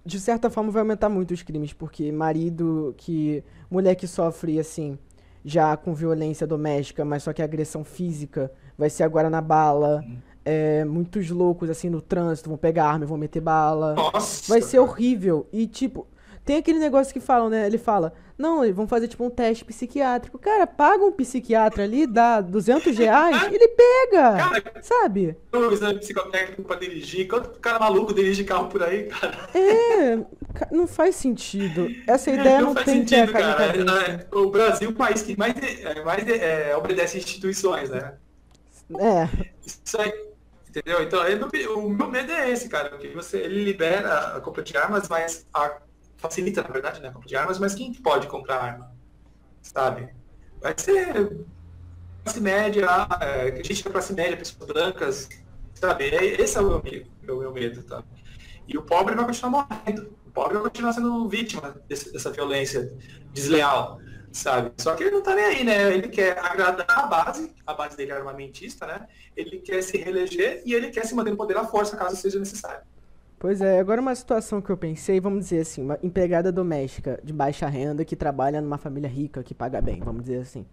de 0.07 0.21
certa 0.21 0.49
forma 0.49 0.71
vai 0.71 0.81
aumentar 0.81 1.09
muito 1.09 1.35
os 1.35 1.43
crimes, 1.43 1.73
porque 1.73 2.13
marido 2.13 2.95
que. 2.97 3.43
Mulher 3.69 3.97
que 3.97 4.07
sofre, 4.07 4.61
assim, 4.61 4.97
já 5.45 5.77
com 5.77 5.93
violência 5.93 6.47
doméstica, 6.47 7.05
mas 7.05 7.25
só 7.25 7.33
que 7.33 7.43
agressão 7.43 7.83
física, 7.83 8.53
vai 8.79 8.89
ser 8.89 9.03
agora 9.03 9.29
na 9.29 9.41
bala. 9.41 10.05
Hum. 10.07 10.19
É, 10.45 10.85
muitos 10.85 11.31
loucos, 11.31 11.71
assim, 11.71 11.89
no 11.89 12.01
trânsito, 12.01 12.49
vão 12.49 12.59
pegar 12.59 12.87
arma 12.87 13.05
e 13.05 13.09
vão 13.09 13.17
meter 13.17 13.41
bala. 13.41 13.95
Nossa. 13.95 14.53
Vai 14.53 14.61
ser 14.61 14.79
horrível. 14.79 15.47
E, 15.53 15.67
tipo, 15.67 16.07
tem 16.45 16.57
aquele 16.57 16.79
negócio 16.79 17.13
que 17.13 17.21
falam, 17.21 17.49
né? 17.49 17.67
Ele 17.67 17.79
fala, 17.79 18.13
não, 18.37 18.71
vão 18.75 18.87
fazer 18.87 19.09
tipo 19.09 19.25
um 19.25 19.31
teste 19.31 19.65
psiquiátrico. 19.65 20.39
Cara, 20.39 20.67
paga 20.67 21.03
um 21.03 21.13
psiquiatra 21.13 21.85
ali, 21.85 22.07
dá 22.07 22.43
200 22.43 22.99
reais, 22.99 23.45
ele 23.51 23.69
pega, 23.69 24.37
cara, 24.37 24.83
sabe? 24.83 25.37
Um 25.55 25.71
exame 25.71 25.99
psicotécnico 26.01 26.63
pra 26.65 26.77
dirigir. 26.77 27.29
Quanto 27.29 27.59
cara 27.61 27.79
maluco 27.79 28.13
dirige 28.13 28.45
carro 28.45 28.69
por 28.69 28.83
aí, 28.83 29.05
cara? 29.05 29.49
É, 29.55 30.19
não 30.71 30.87
faz 30.87 31.15
sentido. 31.15 31.89
Essa 32.07 32.31
ideia 32.31 32.61
não, 32.61 32.75
não 32.75 32.85
tem 32.85 33.07
sentido, 33.07 33.33
cara. 33.33 33.65
É, 33.65 34.37
o 34.37 34.51
Brasil 34.51 34.89
é 34.89 34.93
o 34.93 34.95
país 34.95 35.23
que 35.23 35.39
mais, 35.39 35.55
é, 35.57 36.05
mais 36.05 36.29
é, 36.29 36.77
obedece 36.77 37.17
instituições, 37.17 37.89
né? 37.89 38.15
É. 38.99 39.29
Isso 39.65 39.99
aí, 39.99 40.13
entendeu? 40.75 41.03
Então, 41.03 41.23
o 41.77 41.91
meu 41.91 42.11
medo 42.11 42.33
é 42.33 42.51
esse, 42.51 42.69
cara, 42.69 42.89
porque 42.89 43.09
você, 43.09 43.39
ele 43.39 43.65
libera 43.65 44.37
a 44.37 44.41
compra 44.41 44.63
de 44.63 44.77
armas, 44.77 45.09
mas 45.09 45.47
a 45.55 45.79
facilita, 46.17 46.63
na 46.63 46.69
verdade, 46.69 47.01
né, 47.01 47.09
a 47.09 47.13
compra 47.13 47.29
de 47.29 47.37
armas, 47.37 47.59
mas 47.59 47.75
quem 47.75 47.93
pode 47.93 48.27
comprar 48.27 48.61
arma? 48.61 48.93
Sabe? 49.63 50.09
Vai 50.61 50.75
ser 50.77 51.47
classe 52.25 52.41
média, 52.41 52.87
é, 53.21 53.63
gente 53.63 53.85
da 53.85 53.91
classe 53.91 54.13
média, 54.13 54.37
pessoas 54.37 54.67
brancas, 54.67 55.29
sabe? 55.75 56.05
É, 56.05 56.41
esse 56.41 56.57
é 56.57 56.61
o 56.61 56.65
meu 56.65 57.37
o 57.37 57.41
meu 57.41 57.53
medo, 57.53 57.83
tá? 57.83 58.03
E 58.67 58.77
o 58.77 58.83
pobre 58.83 59.15
vai 59.15 59.27
continuar 59.27 59.69
morrendo. 59.69 60.17
O 60.27 60.31
pobre 60.31 60.55
vai 60.55 60.65
continuar 60.65 60.93
sendo 60.95 61.29
vítima 61.29 61.77
desse, 61.87 62.13
dessa 62.13 62.31
violência 62.31 62.93
desleal, 63.33 64.01
sabe? 64.35 64.73
Só 64.77 64.95
que 64.95 65.05
ele 65.05 65.13
não 65.13 65.23
tá 65.23 65.35
nem 65.35 65.45
aí, 65.45 65.65
né? 65.65 65.95
Ele 65.95 66.09
quer 66.09 66.39
agradar 66.39 66.87
a 66.89 67.07
base, 67.07 67.51
a 67.67 67.73
base 67.73 67.97
dele 67.97 68.13
é 68.13 68.17
armamentista, 68.17 68.87
né? 68.87 69.07
Ele 69.37 69.59
quer 69.61 69.83
se 69.83 69.97
reeleger 69.97 70.63
e 70.67 70.75
ele 70.75 70.91
quer 70.91 71.07
se 71.07 71.15
manter 71.15 71.31
no 71.31 71.37
poder 71.37 71.57
à 71.57 71.65
força, 71.65 71.97
caso 71.97 72.17
seja 72.17 72.39
necessário. 72.39 72.81
Pois 73.39 73.61
é, 73.61 73.79
agora 73.79 74.01
uma 74.01 74.15
situação 74.15 74.61
que 74.61 74.71
eu 74.71 74.77
pensei, 74.77 75.21
vamos 75.21 75.41
dizer 75.41 75.61
assim, 75.61 75.83
uma 75.83 75.99
empregada 76.03 76.51
doméstica 76.51 77.21
de 77.23 77.33
baixa 77.33 77.67
renda 77.67 78.05
que 78.05 78.17
trabalha 78.17 78.61
numa 78.61 78.79
família 78.79 79.09
rica, 79.09 79.43
que 79.43 79.55
paga 79.55 79.81
bem, 79.81 80.01
vamos 80.01 80.23
dizer 80.23 80.41
assim. 80.41 80.67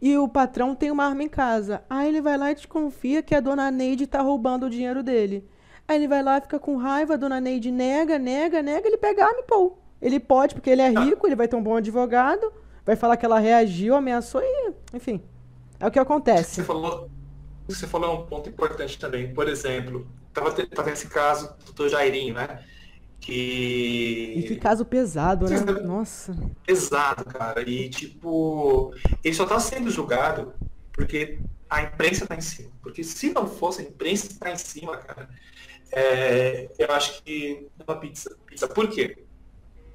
E 0.00 0.16
o 0.16 0.26
patrão 0.28 0.74
tem 0.74 0.90
uma 0.90 1.04
arma 1.04 1.22
em 1.22 1.28
casa. 1.28 1.82
Aí 1.90 2.08
ele 2.08 2.22
vai 2.22 2.38
lá 2.38 2.50
e 2.50 2.54
desconfia 2.54 3.22
que 3.22 3.34
a 3.34 3.40
dona 3.40 3.70
Neide 3.70 4.06
tá 4.06 4.22
roubando 4.22 4.66
o 4.66 4.70
dinheiro 4.70 5.02
dele. 5.02 5.46
Aí 5.86 5.96
ele 5.96 6.08
vai 6.08 6.22
lá, 6.22 6.40
fica 6.40 6.58
com 6.58 6.76
raiva, 6.76 7.14
a 7.14 7.16
dona 7.16 7.40
Neide 7.40 7.70
nega, 7.70 8.18
nega, 8.18 8.62
nega, 8.62 8.86
ele 8.86 8.96
pega 8.96 9.24
a 9.24 9.26
arma 9.26 9.40
e 9.40 9.42
pô. 9.42 9.76
Ele 10.00 10.18
pode, 10.18 10.54
porque 10.54 10.70
ele 10.70 10.80
é 10.80 10.88
rico, 10.88 11.26
ele 11.26 11.36
vai 11.36 11.46
ter 11.46 11.56
um 11.56 11.62
bom 11.62 11.76
advogado, 11.76 12.52
vai 12.84 12.96
falar 12.96 13.16
que 13.16 13.24
ela 13.24 13.38
reagiu, 13.38 13.94
ameaçou 13.94 14.40
e. 14.42 14.72
Enfim. 14.94 15.22
É 15.78 15.86
o 15.86 15.90
que 15.90 15.98
acontece. 15.98 16.56
Você 16.56 16.64
falou, 16.64 17.10
você 17.66 17.86
falou 17.86 18.20
um 18.20 18.26
ponto 18.26 18.48
importante 18.48 18.98
também. 18.98 19.32
Por 19.32 19.48
exemplo, 19.48 20.06
tava, 20.32 20.52
tava 20.66 20.90
esse 20.90 21.08
caso 21.08 21.54
do 21.74 21.88
Jairinho, 21.88 22.34
né? 22.34 22.64
Que. 23.20 24.34
E 24.36 24.42
que 24.44 24.56
caso 24.56 24.84
pesado, 24.84 25.48
né? 25.48 25.58
Nossa. 25.82 26.34
Pesado, 26.66 27.24
cara. 27.24 27.62
E 27.68 27.88
tipo, 27.88 28.94
ele 29.22 29.34
só 29.34 29.46
tá 29.46 29.58
sendo 29.60 29.90
julgado 29.90 30.52
porque 30.92 31.38
a 31.70 31.82
imprensa 31.82 32.26
tá 32.26 32.36
em 32.36 32.40
cima. 32.40 32.70
Porque 32.82 33.02
se 33.02 33.32
não 33.32 33.46
fosse 33.46 33.82
a 33.82 33.84
imprensa 33.84 34.28
tá 34.38 34.50
em 34.50 34.58
cima, 34.58 34.96
cara, 34.96 35.28
é, 35.92 36.68
eu 36.78 36.90
acho 36.92 37.22
que 37.22 37.68
é 37.78 37.82
uma 37.90 37.98
pizza. 37.98 38.36
pizza. 38.46 38.68
Por 38.68 38.88
quê? 38.88 39.21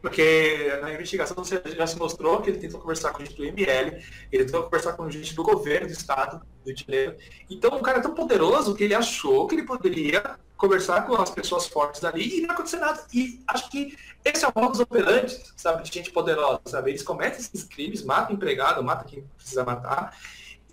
Porque 0.08 0.80
na 0.82 0.94
investigação 0.94 1.44
já 1.44 1.86
se 1.86 1.98
mostrou 1.98 2.42
que 2.42 2.50
ele 2.50 2.60
tentou 2.60 2.80
conversar 2.80 3.12
com 3.12 3.20
gente 3.20 3.36
do 3.36 3.44
ML, 3.44 4.02
ele 4.32 4.46
tentou 4.46 4.64
conversar 4.64 4.94
com 4.94 5.10
gente 5.12 5.36
do 5.36 5.44
governo 5.44 5.88
do 5.88 5.92
estado 5.92 6.42
do 6.64 6.74
Janeiro. 6.76 7.18
Então, 7.50 7.78
um 7.78 7.82
cara 7.82 8.00
tão 8.00 8.14
poderoso 8.14 8.74
que 8.74 8.86
ele 8.86 8.96
achou 8.96 9.46
que 9.48 9.56
ele 9.56 9.64
poderia 9.64 10.38
conversar 10.56 11.06
com 11.06 11.14
as 11.16 11.30
pessoas 11.30 11.68
fortes 11.68 12.04
ali 12.06 12.40
e 12.40 12.42
não 12.42 12.52
acontecer 12.52 12.78
nada. 12.78 13.06
E 13.14 13.42
acho 13.48 13.70
que 13.70 13.98
esse 14.24 14.46
é 14.46 14.48
o 14.48 14.52
modus 14.56 14.80
operandi, 14.80 15.38
sabe, 15.58 15.84
de 15.84 15.94
gente 15.94 16.10
poderosa, 16.12 16.62
sabe? 16.66 16.92
Eles 16.92 17.04
cometem 17.04 17.40
esses 17.40 17.66
crimes, 17.66 18.02
matam 18.02 18.36
empregado, 18.36 18.82
matam 18.82 19.08
quem 19.08 19.26
precisa 19.36 19.66
matar, 19.66 20.18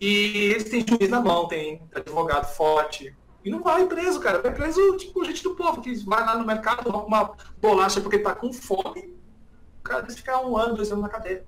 e 0.01 0.53
eles 0.53 0.65
têm 0.65 0.87
juiz 0.89 1.11
na 1.11 1.21
mão, 1.21 1.49
tem 1.49 1.83
advogado 1.93 2.47
forte, 2.55 3.15
e 3.45 3.51
não 3.51 3.63
vai 3.63 3.85
preso, 3.87 4.21
cara. 4.21 4.41
Vai 4.41 4.55
preso, 4.55 4.97
tipo, 4.97 5.25
gente 5.25 5.43
do 5.43 5.55
povo, 5.55 5.83
que 5.83 5.93
vai 6.05 6.25
lá 6.25 6.37
no 6.37 6.47
mercado, 6.47 6.89
rouba 6.89 7.07
uma 7.07 7.37
bolacha 7.61 8.01
porque 8.01 8.19
tá 8.19 8.35
com 8.35 8.53
fome. 8.53 9.13
O 9.85 9.89
cara 9.89 10.01
deve 10.01 10.15
ficar 10.15 10.41
um 10.41 10.57
ano, 10.57 10.77
dois 10.77 10.91
anos 10.91 11.03
na 11.03 11.11
cadeia. 11.11 11.45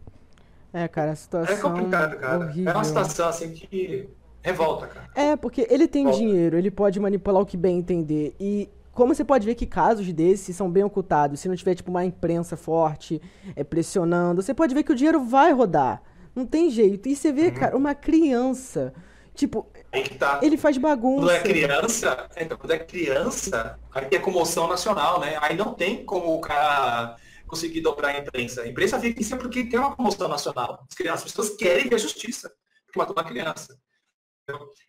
É, 0.70 0.86
cara, 0.86 1.12
a 1.12 1.16
situação. 1.16 1.56
É 1.56 1.58
complicado, 1.58 2.18
cara. 2.18 2.44
Horrível. 2.44 2.70
É 2.70 2.74
uma 2.74 2.84
situação 2.84 3.28
assim 3.30 3.50
que 3.50 4.10
revolta, 4.42 4.86
cara. 4.88 5.08
É, 5.14 5.36
porque 5.36 5.66
ele 5.70 5.88
tem 5.88 6.04
Volta. 6.04 6.18
dinheiro, 6.18 6.58
ele 6.58 6.70
pode 6.70 7.00
manipular 7.00 7.40
o 7.40 7.46
que 7.46 7.56
bem 7.56 7.78
entender. 7.78 8.36
E 8.38 8.68
como 8.92 9.14
você 9.14 9.24
pode 9.24 9.46
ver 9.46 9.54
que 9.54 9.64
casos 9.64 10.12
desses 10.12 10.54
são 10.54 10.70
bem 10.70 10.84
ocultados, 10.84 11.40
se 11.40 11.48
não 11.48 11.56
tiver 11.56 11.74
tipo 11.74 11.90
uma 11.90 12.04
imprensa 12.04 12.58
forte 12.58 13.22
é, 13.56 13.64
pressionando, 13.64 14.42
você 14.42 14.52
pode 14.52 14.74
ver 14.74 14.82
que 14.82 14.92
o 14.92 14.94
dinheiro 14.94 15.24
vai 15.24 15.50
rodar. 15.52 16.02
Não 16.34 16.44
tem 16.44 16.68
jeito. 16.68 17.08
E 17.08 17.16
você 17.16 17.32
vê, 17.32 17.50
cara, 17.50 17.74
uma 17.74 17.94
criança, 17.94 18.92
tipo, 19.34 19.66
que 19.90 20.18
tá. 20.18 20.40
ele 20.42 20.58
faz 20.58 20.76
bagunça. 20.76 21.24
Quando 21.24 21.30
é 21.30 21.40
criança, 21.40 22.28
então, 22.36 22.58
quando 22.58 22.72
é 22.72 22.78
criança, 22.78 23.78
aí 23.94 24.04
tem 24.04 24.20
comoção 24.20 24.68
nacional, 24.68 25.20
né? 25.20 25.38
Aí 25.40 25.56
não 25.56 25.72
tem 25.72 26.04
como 26.04 26.36
o 26.36 26.40
cara 26.42 27.16
conseguir 27.46 27.80
dobrar 27.80 28.08
a 28.08 28.18
imprensa. 28.18 28.62
A 28.62 28.68
imprensa 28.68 29.00
fica 29.00 29.20
em 29.20 29.24
cima 29.24 29.40
porque 29.40 29.64
tem 29.64 29.78
uma 29.78 29.94
comoção 29.94 30.28
nacional. 30.28 30.84
As, 30.88 30.96
crianças, 30.96 31.24
as 31.24 31.32
pessoas 31.32 31.56
querem 31.56 31.88
ver 31.88 31.98
justiça, 31.98 32.52
porque 32.86 32.98
matou 32.98 33.14
uma 33.14 33.24
criança. 33.24 33.78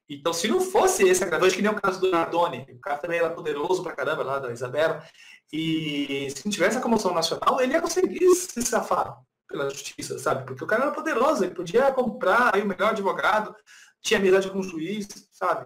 Então, 0.07 0.31
se 0.33 0.47
não 0.47 0.61
fosse 0.61 1.03
esse 1.03 1.23
agravante, 1.23 1.55
que 1.55 1.61
nem 1.61 1.71
o 1.71 1.81
caso 1.81 1.99
do 1.99 2.11
Nardoni, 2.11 2.67
o 2.71 2.79
cara 2.79 2.99
também 2.99 3.19
era 3.19 3.29
poderoso 3.29 3.81
pra 3.81 3.95
caramba 3.95 4.23
lá 4.23 4.39
da 4.39 4.51
Isabela, 4.51 5.03
e 5.51 6.29
se 6.29 6.45
não 6.45 6.51
tivesse 6.51 6.77
a 6.77 6.81
comoção 6.81 7.13
nacional, 7.13 7.59
ele 7.59 7.73
ia 7.73 7.81
conseguir 7.81 8.29
se 8.35 8.61
safar 8.61 9.19
pela 9.47 9.69
justiça, 9.69 10.19
sabe? 10.19 10.45
Porque 10.45 10.63
o 10.63 10.67
cara 10.67 10.83
era 10.83 10.91
poderoso, 10.91 11.43
ele 11.43 11.55
podia 11.55 11.91
comprar 11.91 12.53
aí 12.53 12.61
o 12.61 12.67
melhor 12.67 12.91
advogado, 12.91 13.55
tinha 14.01 14.19
amizade 14.19 14.51
com 14.51 14.59
o 14.59 14.63
juiz, 14.63 15.07
sabe? 15.31 15.65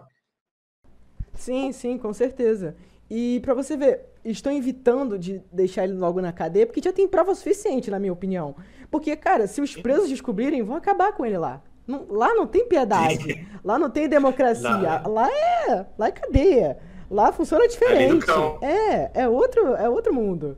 Sim, 1.34 1.72
sim, 1.72 1.98
com 1.98 2.12
certeza. 2.12 2.76
E 3.10 3.40
pra 3.40 3.54
você 3.54 3.76
ver, 3.76 4.11
estão 4.24 4.52
evitando 4.52 5.18
de 5.18 5.42
deixar 5.52 5.84
ele 5.84 5.94
logo 5.94 6.20
na 6.20 6.32
cadeia 6.32 6.66
porque 6.66 6.80
já 6.82 6.92
tem 6.92 7.08
prova 7.08 7.34
suficiente, 7.34 7.90
na 7.90 7.98
minha 7.98 8.12
opinião. 8.12 8.54
Porque, 8.90 9.16
cara, 9.16 9.46
se 9.46 9.60
os 9.60 9.74
presos 9.76 10.08
descobrirem, 10.08 10.62
vão 10.62 10.76
acabar 10.76 11.12
com 11.12 11.24
ele 11.26 11.38
lá. 11.38 11.62
Não- 11.86 12.06
lá 12.08 12.34
não 12.34 12.46
tem 12.46 12.66
piedade. 12.68 13.46
Lá 13.64 13.78
não 13.78 13.90
tem 13.90 14.08
democracia. 14.08 14.68
Lá- 14.68 15.02
Lá 15.06 15.28
é, 15.30 15.86
lá 15.98 16.06
é 16.08 16.12
cadeia. 16.12 16.78
Lá 17.10 17.32
funciona 17.32 17.66
diferente. 17.68 18.24
É, 18.62 19.22
é 19.22 19.28
outro, 19.28 19.74
é 19.74 19.88
outro 19.88 20.14
mundo. 20.14 20.56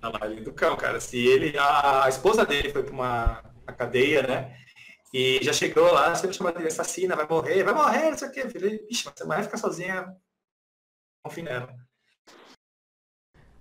Tá 0.00 0.08
lá 0.08 0.18
ali 0.22 0.40
do 0.40 0.52
cão, 0.52 0.76
cara. 0.76 1.00
Se 1.00 1.16
ele, 1.18 1.56
a, 1.58 2.04
a 2.04 2.08
esposa 2.08 2.44
dele 2.44 2.70
foi 2.70 2.82
pra 2.82 2.92
uma, 2.92 3.42
uma 3.66 3.72
cadeia, 3.76 4.22
né? 4.22 4.56
E 5.14 5.38
já 5.42 5.52
chegou 5.52 5.92
lá, 5.92 6.14
sendo 6.14 6.32
chamada 6.32 6.58
de 6.58 6.66
assassina, 6.66 7.14
vai 7.14 7.26
morrer, 7.28 7.62
vai 7.62 7.74
morrer, 7.74 8.10
não 8.10 8.18
sei 8.18 8.28
o 8.28 8.32
quê. 8.32 8.48
Falei, 8.48 8.84
Ixi, 8.90 9.04
mas 9.06 9.14
você 9.16 9.26
vai 9.26 9.42
ficar 9.42 9.58
sozinha, 9.58 10.06
nela. 11.42 11.74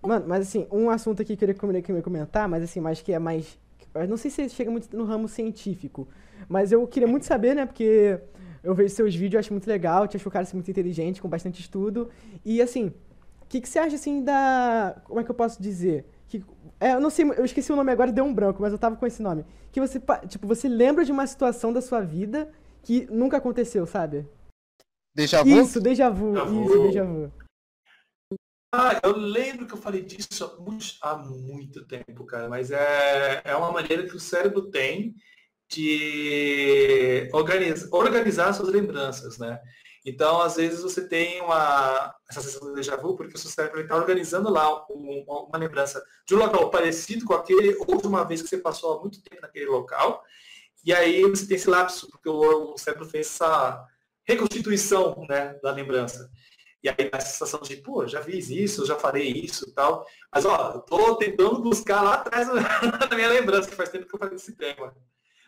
Mano, 0.01 0.25
mas 0.27 0.47
assim, 0.47 0.67
um 0.71 0.89
assunto 0.89 1.21
aqui 1.21 1.35
que 1.37 1.45
eu 1.45 1.53
queria 1.53 1.81
que 1.81 1.91
eu 1.91 1.95
ia 1.95 2.01
comentar, 2.01 2.49
mas 2.49 2.63
assim, 2.63 2.79
mas 2.79 3.01
que 3.01 3.13
é 3.13 3.19
mais. 3.19 3.59
Eu 3.93 4.07
não 4.07 4.17
sei 4.17 4.31
se 4.31 4.49
chega 4.49 4.71
muito 4.71 4.95
no 4.97 5.03
ramo 5.05 5.27
científico, 5.27 6.07
mas 6.49 6.71
eu 6.71 6.87
queria 6.87 7.07
muito 7.07 7.25
saber, 7.25 7.55
né? 7.55 7.65
Porque 7.65 8.19
eu 8.63 8.73
vejo 8.73 8.95
seus 8.95 9.13
vídeos, 9.13 9.33
eu 9.33 9.39
acho 9.41 9.53
muito 9.53 9.67
legal, 9.67 10.07
te 10.07 10.17
acho 10.17 10.27
o 10.27 10.31
cara 10.31 10.43
assim, 10.43 10.55
muito 10.57 10.71
inteligente, 10.71 11.21
com 11.21 11.29
bastante 11.29 11.61
estudo. 11.61 12.09
E 12.43 12.61
assim, 12.61 12.87
o 13.41 13.45
que, 13.47 13.61
que 13.61 13.69
você 13.69 13.77
acha 13.77 13.95
assim 13.95 14.23
da. 14.23 14.99
Como 15.03 15.19
é 15.19 15.23
que 15.23 15.29
eu 15.29 15.35
posso 15.35 15.61
dizer? 15.61 16.05
Que, 16.27 16.43
é, 16.79 16.93
eu 16.93 16.99
não 16.99 17.11
sei, 17.11 17.25
eu 17.25 17.45
esqueci 17.45 17.71
o 17.71 17.75
nome 17.75 17.91
agora, 17.91 18.11
deu 18.11 18.23
um 18.25 18.33
branco, 18.33 18.61
mas 18.61 18.71
eu 18.73 18.79
tava 18.79 18.95
com 18.95 19.05
esse 19.05 19.21
nome. 19.21 19.45
Que 19.71 19.79
você, 19.79 20.01
tipo, 20.27 20.47
você 20.47 20.67
lembra 20.67 21.05
de 21.05 21.11
uma 21.11 21.27
situação 21.27 21.71
da 21.71 21.81
sua 21.81 22.01
vida 22.01 22.49
que 22.81 23.05
nunca 23.11 23.37
aconteceu, 23.37 23.85
sabe? 23.85 24.25
Déjà 25.13 25.43
vu? 25.43 25.49
Isso, 25.49 25.79
déjà 25.79 26.09
vu, 26.09 26.31
Déjà 26.31 26.45
vu. 26.45 26.65
isso, 26.65 26.79
déjà 26.81 27.03
vu. 27.03 27.31
Ah, 28.73 28.99
eu 29.03 29.17
lembro 29.17 29.67
que 29.67 29.73
eu 29.73 29.77
falei 29.77 30.01
disso 30.01 30.45
há 30.45 30.61
muito, 30.61 30.85
há 31.01 31.17
muito 31.17 31.85
tempo, 31.85 32.25
cara, 32.25 32.47
mas 32.47 32.71
é, 32.71 33.41
é 33.43 33.55
uma 33.55 33.71
maneira 33.71 34.07
que 34.07 34.15
o 34.15 34.19
cérebro 34.19 34.69
tem 34.69 35.13
de 35.69 37.29
organizar, 37.33 37.89
organizar 37.91 38.53
suas 38.53 38.69
lembranças, 38.69 39.37
né? 39.37 39.59
Então, 40.05 40.41
às 40.41 40.55
vezes, 40.55 40.81
você 40.81 41.07
tem 41.07 41.41
uma, 41.41 42.15
essa 42.29 42.41
sensação 42.41 42.69
de 42.69 42.75
déjà 42.75 42.95
vu 42.95 43.15
porque 43.15 43.35
o 43.35 43.37
seu 43.37 43.49
cérebro 43.51 43.81
está 43.81 43.95
organizando 43.95 44.49
lá 44.49 44.83
um- 44.89 45.23
uma 45.27 45.57
lembrança 45.59 46.03
de 46.27 46.33
um 46.35 46.39
local 46.39 46.69
parecido 46.71 47.25
com 47.25 47.33
aquele, 47.33 47.75
ou 47.87 47.97
de 48.01 48.07
uma 48.07 48.23
vez 48.25 48.41
que 48.41 48.47
você 48.49 48.57
passou 48.57 48.93
há 48.97 49.01
muito 49.01 49.21
tempo 49.21 49.41
naquele 49.41 49.65
local, 49.67 50.23
e 50.85 50.93
aí 50.93 51.21
você 51.23 51.45
tem 51.47 51.57
esse 51.57 51.69
lapso, 51.69 52.09
porque 52.09 52.29
o, 52.29 52.73
o 52.73 52.77
cérebro 52.77 53.05
fez 53.07 53.27
essa 53.27 53.85
reconstituição 54.25 55.25
né, 55.29 55.59
da 55.61 55.71
lembrança. 55.71 56.29
E 56.83 56.89
aí 56.89 57.09
dá 57.09 57.17
a 57.17 57.21
sensação 57.21 57.59
de, 57.61 57.77
pô, 57.77 58.07
já 58.07 58.21
fiz 58.23 58.49
isso, 58.49 58.85
já 58.85 58.95
farei 58.95 59.31
isso 59.31 59.69
e 59.69 59.71
tal. 59.71 60.07
Mas, 60.33 60.45
ó, 60.45 60.73
eu 60.75 60.79
tô 60.81 61.15
tentando 61.15 61.61
buscar 61.61 62.01
lá 62.01 62.15
atrás 62.15 62.47
da 63.09 63.15
minha 63.15 63.29
lembrança, 63.29 63.69
que 63.69 63.75
faz 63.75 63.89
tempo 63.89 64.07
que 64.07 64.15
eu 64.15 64.19
falei 64.19 64.33
desse 64.33 64.53
tema. 64.53 64.93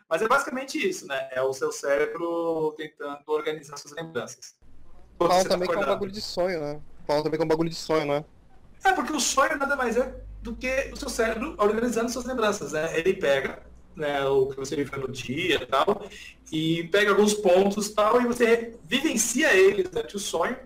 Mas 0.08 0.22
é 0.22 0.28
basicamente 0.28 0.78
isso, 0.78 1.08
né? 1.08 1.30
É 1.32 1.42
o 1.42 1.52
seu 1.54 1.72
cérebro 1.72 2.74
tentando 2.78 3.24
organizar 3.28 3.78
suas 3.78 3.94
lembranças. 3.96 4.56
Falam 5.18 5.44
tá 5.44 5.50
também 5.50 5.68
que 5.68 5.76
é 5.76 5.80
um 5.80 5.86
bagulho 5.86 6.12
de 6.12 6.22
sonho, 6.22 6.60
né? 6.60 6.82
Falam 7.08 7.24
também 7.24 7.38
que 7.38 7.44
é 7.44 7.46
um 7.46 7.50
bagulho 7.50 7.70
de 7.70 7.76
sonho, 7.76 8.06
né? 8.06 8.26
É, 8.84 8.92
porque 8.92 9.14
o 9.14 9.20
sonho 9.20 9.58
nada 9.58 9.76
mais 9.76 9.98
é 9.98 10.14
do 10.42 10.56
que 10.56 10.92
o 10.92 10.96
seu 10.96 11.10
cérebro 11.10 11.56
organizando 11.58 12.12
suas 12.12 12.26
lembranças, 12.26 12.74
né? 12.74 12.98
Ele 13.00 13.14
pega 13.14 13.64
né, 13.96 14.24
o 14.26 14.48
que 14.48 14.58
você 14.58 14.76
viveu 14.76 15.00
no 15.00 15.12
dia 15.12 15.56
e 15.56 15.66
tal, 15.66 16.06
e 16.52 16.84
pega 16.86 17.12
alguns 17.12 17.34
pontos 17.34 17.88
e 17.88 17.96
tal, 17.96 18.22
e 18.22 18.26
você 18.26 18.78
vivencia 18.84 19.54
eles 19.54 19.90
durante 19.90 20.16
o 20.16 20.20
sonho, 20.20 20.58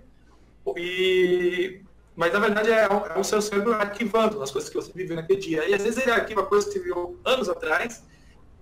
e... 0.75 1.83
mas 2.15 2.33
na 2.33 2.39
verdade 2.39 2.71
é 2.71 2.85
é 2.85 3.19
o 3.19 3.23
seu 3.23 3.41
cérebro 3.41 3.73
arquivando 3.73 4.41
as 4.41 4.51
coisas 4.51 4.69
que 4.69 4.75
você 4.75 4.91
viveu 4.91 5.15
naquele 5.15 5.39
dia. 5.39 5.67
E 5.67 5.73
às 5.73 5.83
vezes 5.83 6.01
ele 6.01 6.11
arquiva 6.11 6.45
coisas 6.45 6.71
que 6.71 6.79
viveu 6.79 7.19
anos 7.23 7.47
atrás, 7.47 8.03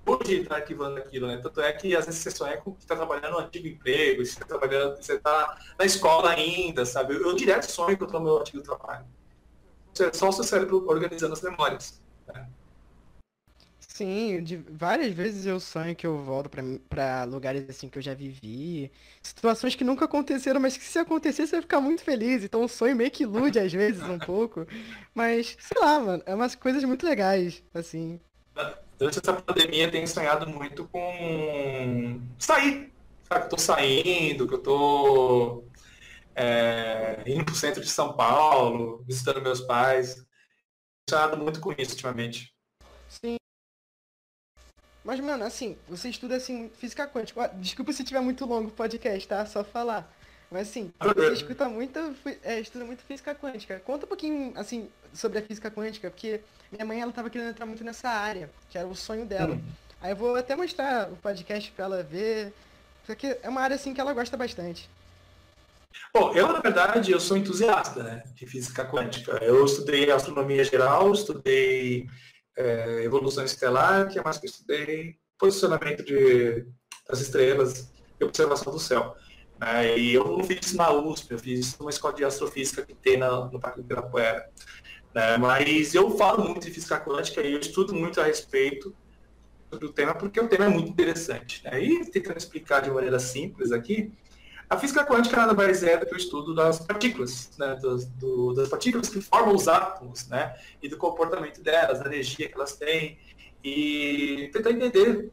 hoje 0.05 0.41
está 0.41 0.55
arquivando 0.57 0.97
aquilo, 0.97 1.27
né? 1.27 1.37
Tanto 1.37 1.61
é 1.61 1.71
que 1.73 1.95
às 1.95 2.05
vezes 2.05 2.21
você 2.21 2.31
sonha 2.31 2.57
com 2.57 2.73
que 2.73 2.81
está 2.81 2.95
trabalhando 2.95 3.33
no 3.33 3.39
antigo 3.39 3.67
emprego, 3.67 4.25
você 4.25 4.33
está 4.33 4.45
trabalhando, 4.45 4.97
você 4.97 5.13
está 5.15 5.57
na 5.79 5.85
escola 5.85 6.29
ainda, 6.29 6.85
sabe? 6.85 7.15
Eu, 7.15 7.21
eu 7.21 7.35
direto 7.35 7.69
sonho 7.69 7.97
que 7.97 8.03
eu 8.03 8.07
estou 8.07 8.19
no 8.19 8.27
meu 8.27 8.39
antigo 8.39 8.61
trabalho. 8.61 9.05
É 9.99 10.13
só 10.13 10.29
o 10.29 10.31
seu 10.31 10.43
cérebro 10.43 10.85
organizando 10.87 11.33
as 11.33 11.41
memórias. 11.41 12.01
Sim, 13.95 14.43
de, 14.43 14.57
várias 14.57 15.13
vezes 15.13 15.45
eu 15.45 15.57
sonho 15.57 15.95
que 15.95 16.05
eu 16.05 16.21
volto 16.21 16.49
pra 16.89 17.23
lugares 17.23 17.69
assim 17.69 17.87
que 17.87 17.97
eu 17.97 18.01
já 18.01 18.13
vivi. 18.13 18.91
Situações 19.23 19.73
que 19.73 19.85
nunca 19.85 20.03
aconteceram, 20.03 20.59
mas 20.59 20.75
que 20.75 20.83
se 20.83 20.99
acontecer 20.99 21.47
você 21.47 21.53
vai 21.53 21.61
ficar 21.61 21.79
muito 21.79 22.03
feliz. 22.03 22.43
Então 22.43 22.61
o 22.61 22.67
sonho 22.67 22.93
meio 22.93 23.09
que 23.09 23.23
ilude 23.23 23.57
às 23.57 23.71
vezes 23.71 24.03
um 24.03 24.19
pouco. 24.19 24.67
Mas, 25.15 25.55
sei 25.57 25.81
lá, 25.81 25.97
mano, 25.97 26.21
é 26.25 26.35
umas 26.35 26.55
coisas 26.55 26.83
muito 26.83 27.05
legais, 27.05 27.63
assim. 27.73 28.19
Durante 28.99 29.19
essa 29.19 29.31
pandemia 29.31 29.85
eu 29.85 29.91
tenho 29.91 30.07
sonhado 30.09 30.45
muito 30.45 30.89
com 30.89 32.19
sair. 32.37 32.91
Sabe, 33.29 33.39
que 33.39 33.45
eu 33.45 33.49
tô 33.49 33.57
saindo, 33.57 34.45
que 34.45 34.55
eu 34.55 34.61
tô 34.61 35.63
é, 36.35 37.23
indo 37.25 37.45
pro 37.45 37.55
centro 37.55 37.81
de 37.81 37.89
São 37.89 38.11
Paulo, 38.11 39.05
visitando 39.07 39.41
meus 39.41 39.61
pais. 39.61 40.15
Tenho 40.15 40.25
sonhado 41.11 41.37
muito 41.37 41.61
com 41.61 41.71
isso 41.77 41.91
ultimamente. 41.91 42.53
Sim. 43.07 43.37
Mas, 45.05 45.19
mano, 45.19 45.45
assim, 45.45 45.77
você 45.87 46.09
estuda 46.09 46.35
assim 46.35 46.69
física 46.79 47.07
quântica. 47.07 47.47
Desculpa 47.53 47.93
se 47.93 48.03
tiver 48.03 48.21
muito 48.21 48.43
longo 48.43 48.69
o 48.69 48.71
podcast, 48.71 49.27
tá? 49.27 49.45
Só 49.45 49.63
falar. 49.63 50.11
Mas 50.49 50.69
assim, 50.69 50.91
você 50.99 51.33
escuta 51.33 51.69
muito, 51.69 51.99
é, 52.43 52.59
estuda 52.59 52.83
muito 52.85 53.03
física 53.03 53.35
quântica. 53.35 53.79
Conta 53.85 54.05
um 54.05 54.09
pouquinho, 54.09 54.51
assim, 54.55 54.89
sobre 55.13 55.37
a 55.37 55.41
física 55.43 55.69
quântica, 55.69 56.09
porque 56.09 56.41
minha 56.71 56.85
mãe, 56.85 57.01
ela 57.01 57.11
tava 57.11 57.29
querendo 57.29 57.49
entrar 57.49 57.67
muito 57.67 57.83
nessa 57.83 58.09
área, 58.09 58.49
que 58.69 58.77
era 58.77 58.87
o 58.87 58.95
sonho 58.95 59.25
dela. 59.25 59.59
Aí 60.01 60.11
eu 60.11 60.15
vou 60.15 60.35
até 60.35 60.55
mostrar 60.55 61.11
o 61.11 61.15
podcast 61.17 61.71
pra 61.71 61.85
ela 61.85 62.03
ver, 62.03 62.51
porque 63.05 63.37
é 63.43 63.49
uma 63.49 63.61
área, 63.61 63.75
assim, 63.75 63.93
que 63.93 64.01
ela 64.01 64.13
gosta 64.13 64.35
bastante. 64.35 64.89
Bom, 66.11 66.33
eu, 66.33 66.51
na 66.51 66.59
verdade, 66.59 67.11
eu 67.11 67.19
sou 67.19 67.37
entusiasta 67.37 68.01
né, 68.01 68.23
de 68.35 68.47
física 68.47 68.85
quântica. 68.85 69.33
Eu 69.43 69.65
estudei 69.65 70.09
astronomia 70.11 70.63
geral, 70.63 71.11
estudei 71.13 72.07
é, 72.57 73.03
evolução 73.03 73.43
estelar, 73.43 74.07
que 74.09 74.19
é 74.19 74.23
mais 74.23 74.37
que 74.37 74.45
eu 74.45 74.49
estudei 74.49 75.17
posicionamento 75.37 76.03
de, 76.03 76.65
das 77.07 77.19
estrelas 77.19 77.91
e 78.19 78.23
observação 78.23 78.71
do 78.71 78.79
céu. 78.79 79.15
É, 79.61 79.97
e 79.97 80.13
eu 80.13 80.25
não 80.25 80.43
fiz 80.43 80.73
na 80.73 80.91
USP, 80.91 81.31
eu 81.31 81.39
fiz 81.39 81.77
numa 81.77 81.89
escola 81.89 82.13
de 82.13 82.25
astrofísica 82.25 82.85
que 82.85 82.93
tem 82.93 83.17
na, 83.17 83.45
no 83.45 83.59
Parque 83.59 83.79
do 83.79 83.85
Ibirapuera. 83.85 84.49
né, 85.13 85.37
mas 85.37 85.93
eu 85.93 86.17
falo 86.17 86.43
muito 86.43 86.65
de 86.65 86.71
física 86.71 86.99
quântica 86.99 87.41
e 87.41 87.53
eu 87.53 87.59
estudo 87.59 87.93
muito 87.93 88.19
a 88.19 88.25
respeito 88.25 88.95
do 89.71 89.91
tema 89.91 90.13
porque 90.13 90.39
o 90.39 90.47
tema 90.47 90.65
é 90.65 90.69
muito 90.69 90.89
interessante. 90.89 91.63
Né? 91.63 91.83
E 91.83 92.11
tentando 92.11 92.37
explicar 92.37 92.81
de 92.81 92.91
maneira 92.91 93.19
simples 93.19 93.71
aqui, 93.71 94.11
a 94.75 94.79
física 94.79 95.05
quântica 95.05 95.37
nada 95.37 95.53
mais 95.53 95.83
é 95.83 95.97
do 95.97 96.05
que 96.05 96.13
o 96.13 96.17
estudo 96.17 96.53
das 96.53 96.79
partículas, 96.79 97.51
né? 97.57 97.75
das, 97.81 98.05
do- 98.05 98.53
das 98.53 98.69
partículas 98.69 99.09
que 99.09 99.21
formam 99.21 99.55
os 99.55 99.67
átomos, 99.67 100.27
né? 100.27 100.55
E 100.81 100.89
do 100.89 100.97
comportamento 100.97 101.61
delas, 101.61 101.99
da 101.99 102.05
energia 102.05 102.47
que 102.47 102.55
elas 102.55 102.75
têm, 102.75 103.17
e 103.63 104.49
tentar 104.53 104.71
entender 104.71 105.31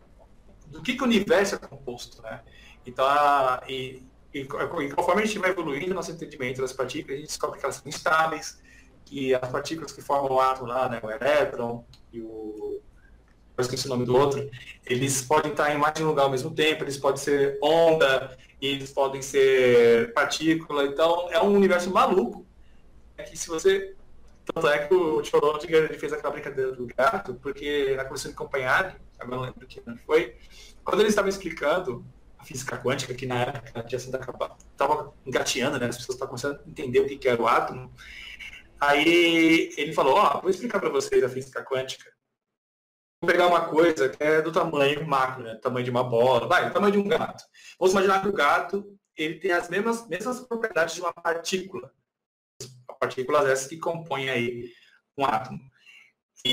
do 0.68 0.80
que, 0.80 0.94
que 0.94 1.02
o 1.02 1.04
universo 1.06 1.56
é 1.56 1.58
composto, 1.58 2.22
né? 2.22 2.40
Então, 2.86 3.04
a, 3.04 3.62
e, 3.68 4.02
e, 4.32 4.44
conforme 4.44 5.22
a 5.22 5.26
gente 5.26 5.38
vai 5.38 5.50
evoluindo 5.50 5.94
nosso 5.94 6.10
entendimento 6.10 6.60
das 6.60 6.72
partículas, 6.72 7.16
a 7.16 7.20
gente 7.20 7.28
descobre 7.28 7.58
que 7.58 7.64
elas 7.64 7.76
são 7.76 7.88
instáveis, 7.88 8.60
que 9.04 9.34
as 9.34 9.48
partículas 9.48 9.92
que 9.92 10.00
formam 10.00 10.32
o 10.32 10.40
átomo 10.40 10.68
lá, 10.68 10.88
né? 10.88 11.00
O 11.02 11.10
elétron 11.10 11.84
e 12.12 12.20
o 12.20 12.80
eu 13.56 13.62
esqueci 13.62 13.86
o 13.86 13.90
nome 13.90 14.06
do 14.06 14.16
outro, 14.16 14.48
eles 14.86 15.22
podem 15.22 15.50
estar 15.50 15.74
em 15.74 15.78
mais 15.78 15.92
de 15.94 16.02
um 16.02 16.08
lugar 16.08 16.24
ao 16.24 16.30
mesmo 16.30 16.50
tempo, 16.50 16.84
eles 16.84 16.96
podem 16.96 17.22
ser 17.22 17.58
onda, 17.62 18.36
eles 18.66 18.90
podem 18.90 19.20
ser 19.22 20.12
partícula, 20.12 20.84
então 20.84 21.28
é 21.30 21.42
um 21.42 21.54
universo 21.54 21.90
maluco. 21.90 22.46
É 23.16 23.24
que 23.24 23.36
se 23.36 23.48
você. 23.48 23.94
Tanto 24.44 24.66
é 24.66 24.86
que 24.86 24.94
o 24.94 25.22
Schrödinger 25.22 25.98
fez 25.98 26.12
aquela 26.12 26.32
brincadeira 26.32 26.72
do 26.72 26.86
gato, 26.86 27.34
porque 27.34 27.94
na 27.96 28.04
comissão 28.04 28.30
de 28.30 28.36
acompanhar, 28.36 29.00
agora 29.18 29.36
não 29.36 29.44
lembro 29.44 29.66
que 29.68 29.80
foi, 30.04 30.34
quando 30.84 31.00
ele 31.00 31.08
estava 31.08 31.28
explicando 31.28 32.04
a 32.38 32.44
física 32.44 32.76
quântica, 32.76 33.14
que 33.14 33.24
na 33.24 33.42
época 33.42 33.84
já 33.88 33.96
estava 33.96 35.14
engateando, 35.24 35.78
né? 35.78 35.86
As 35.86 35.96
pessoas 35.96 36.16
estavam 36.16 36.30
começando 36.30 36.60
a 36.60 36.68
entender 36.68 37.00
o 37.00 37.06
que 37.06 37.28
era 37.28 37.40
o 37.40 37.46
átomo. 37.46 37.92
Aí 38.80 39.72
ele 39.76 39.92
falou, 39.92 40.14
ó, 40.14 40.34
oh, 40.38 40.40
vou 40.40 40.50
explicar 40.50 40.80
para 40.80 40.90
vocês 40.90 41.22
a 41.22 41.28
física 41.28 41.64
quântica. 41.64 42.11
Pegar 43.24 43.46
uma 43.46 43.66
coisa 43.66 44.08
que 44.08 44.22
é 44.22 44.42
do 44.42 44.50
tamanho 44.50 45.06
macro, 45.06 45.44
né? 45.44 45.54
Tamanho 45.56 45.84
de 45.84 45.90
uma 45.90 46.02
bola, 46.02 46.48
vai, 46.48 46.72
tamanho 46.72 46.92
de 46.92 46.98
um 46.98 47.06
gato. 47.06 47.44
Vamos 47.78 47.92
imaginar 47.92 48.20
que 48.20 48.28
o 48.28 48.32
gato 48.32 48.98
ele 49.16 49.38
tem 49.38 49.52
as 49.52 49.68
mesmas, 49.68 50.08
mesmas 50.08 50.40
propriedades 50.40 50.94
de 50.94 51.00
uma 51.00 51.12
partícula. 51.12 51.92
Partículas 52.98 53.46
essas 53.46 53.68
que 53.68 53.76
compõem 53.76 54.28
aí 54.28 54.72
um 55.16 55.24
átomo. 55.24 55.60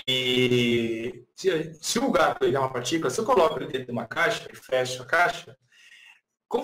E 0.08 1.26
se, 1.36 1.74
se 1.74 2.00
o 2.00 2.12
gato 2.12 2.46
é 2.46 2.60
uma 2.60 2.72
partícula, 2.72 3.10
se 3.10 3.20
eu 3.20 3.26
coloco 3.26 3.58
ele 3.58 3.72
dentro 3.72 3.88
de 3.88 3.92
uma 3.92 4.06
caixa 4.06 4.48
e 4.52 4.56
fecho 4.56 5.02
a 5.02 5.06
caixa, 5.06 5.58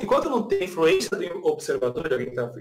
enquanto 0.02 0.30
não 0.30 0.48
tem 0.48 0.64
influência 0.64 1.16
do 1.16 1.46
observador, 1.46 2.08
de 2.08 2.14
alguém 2.14 2.30
está 2.30 2.52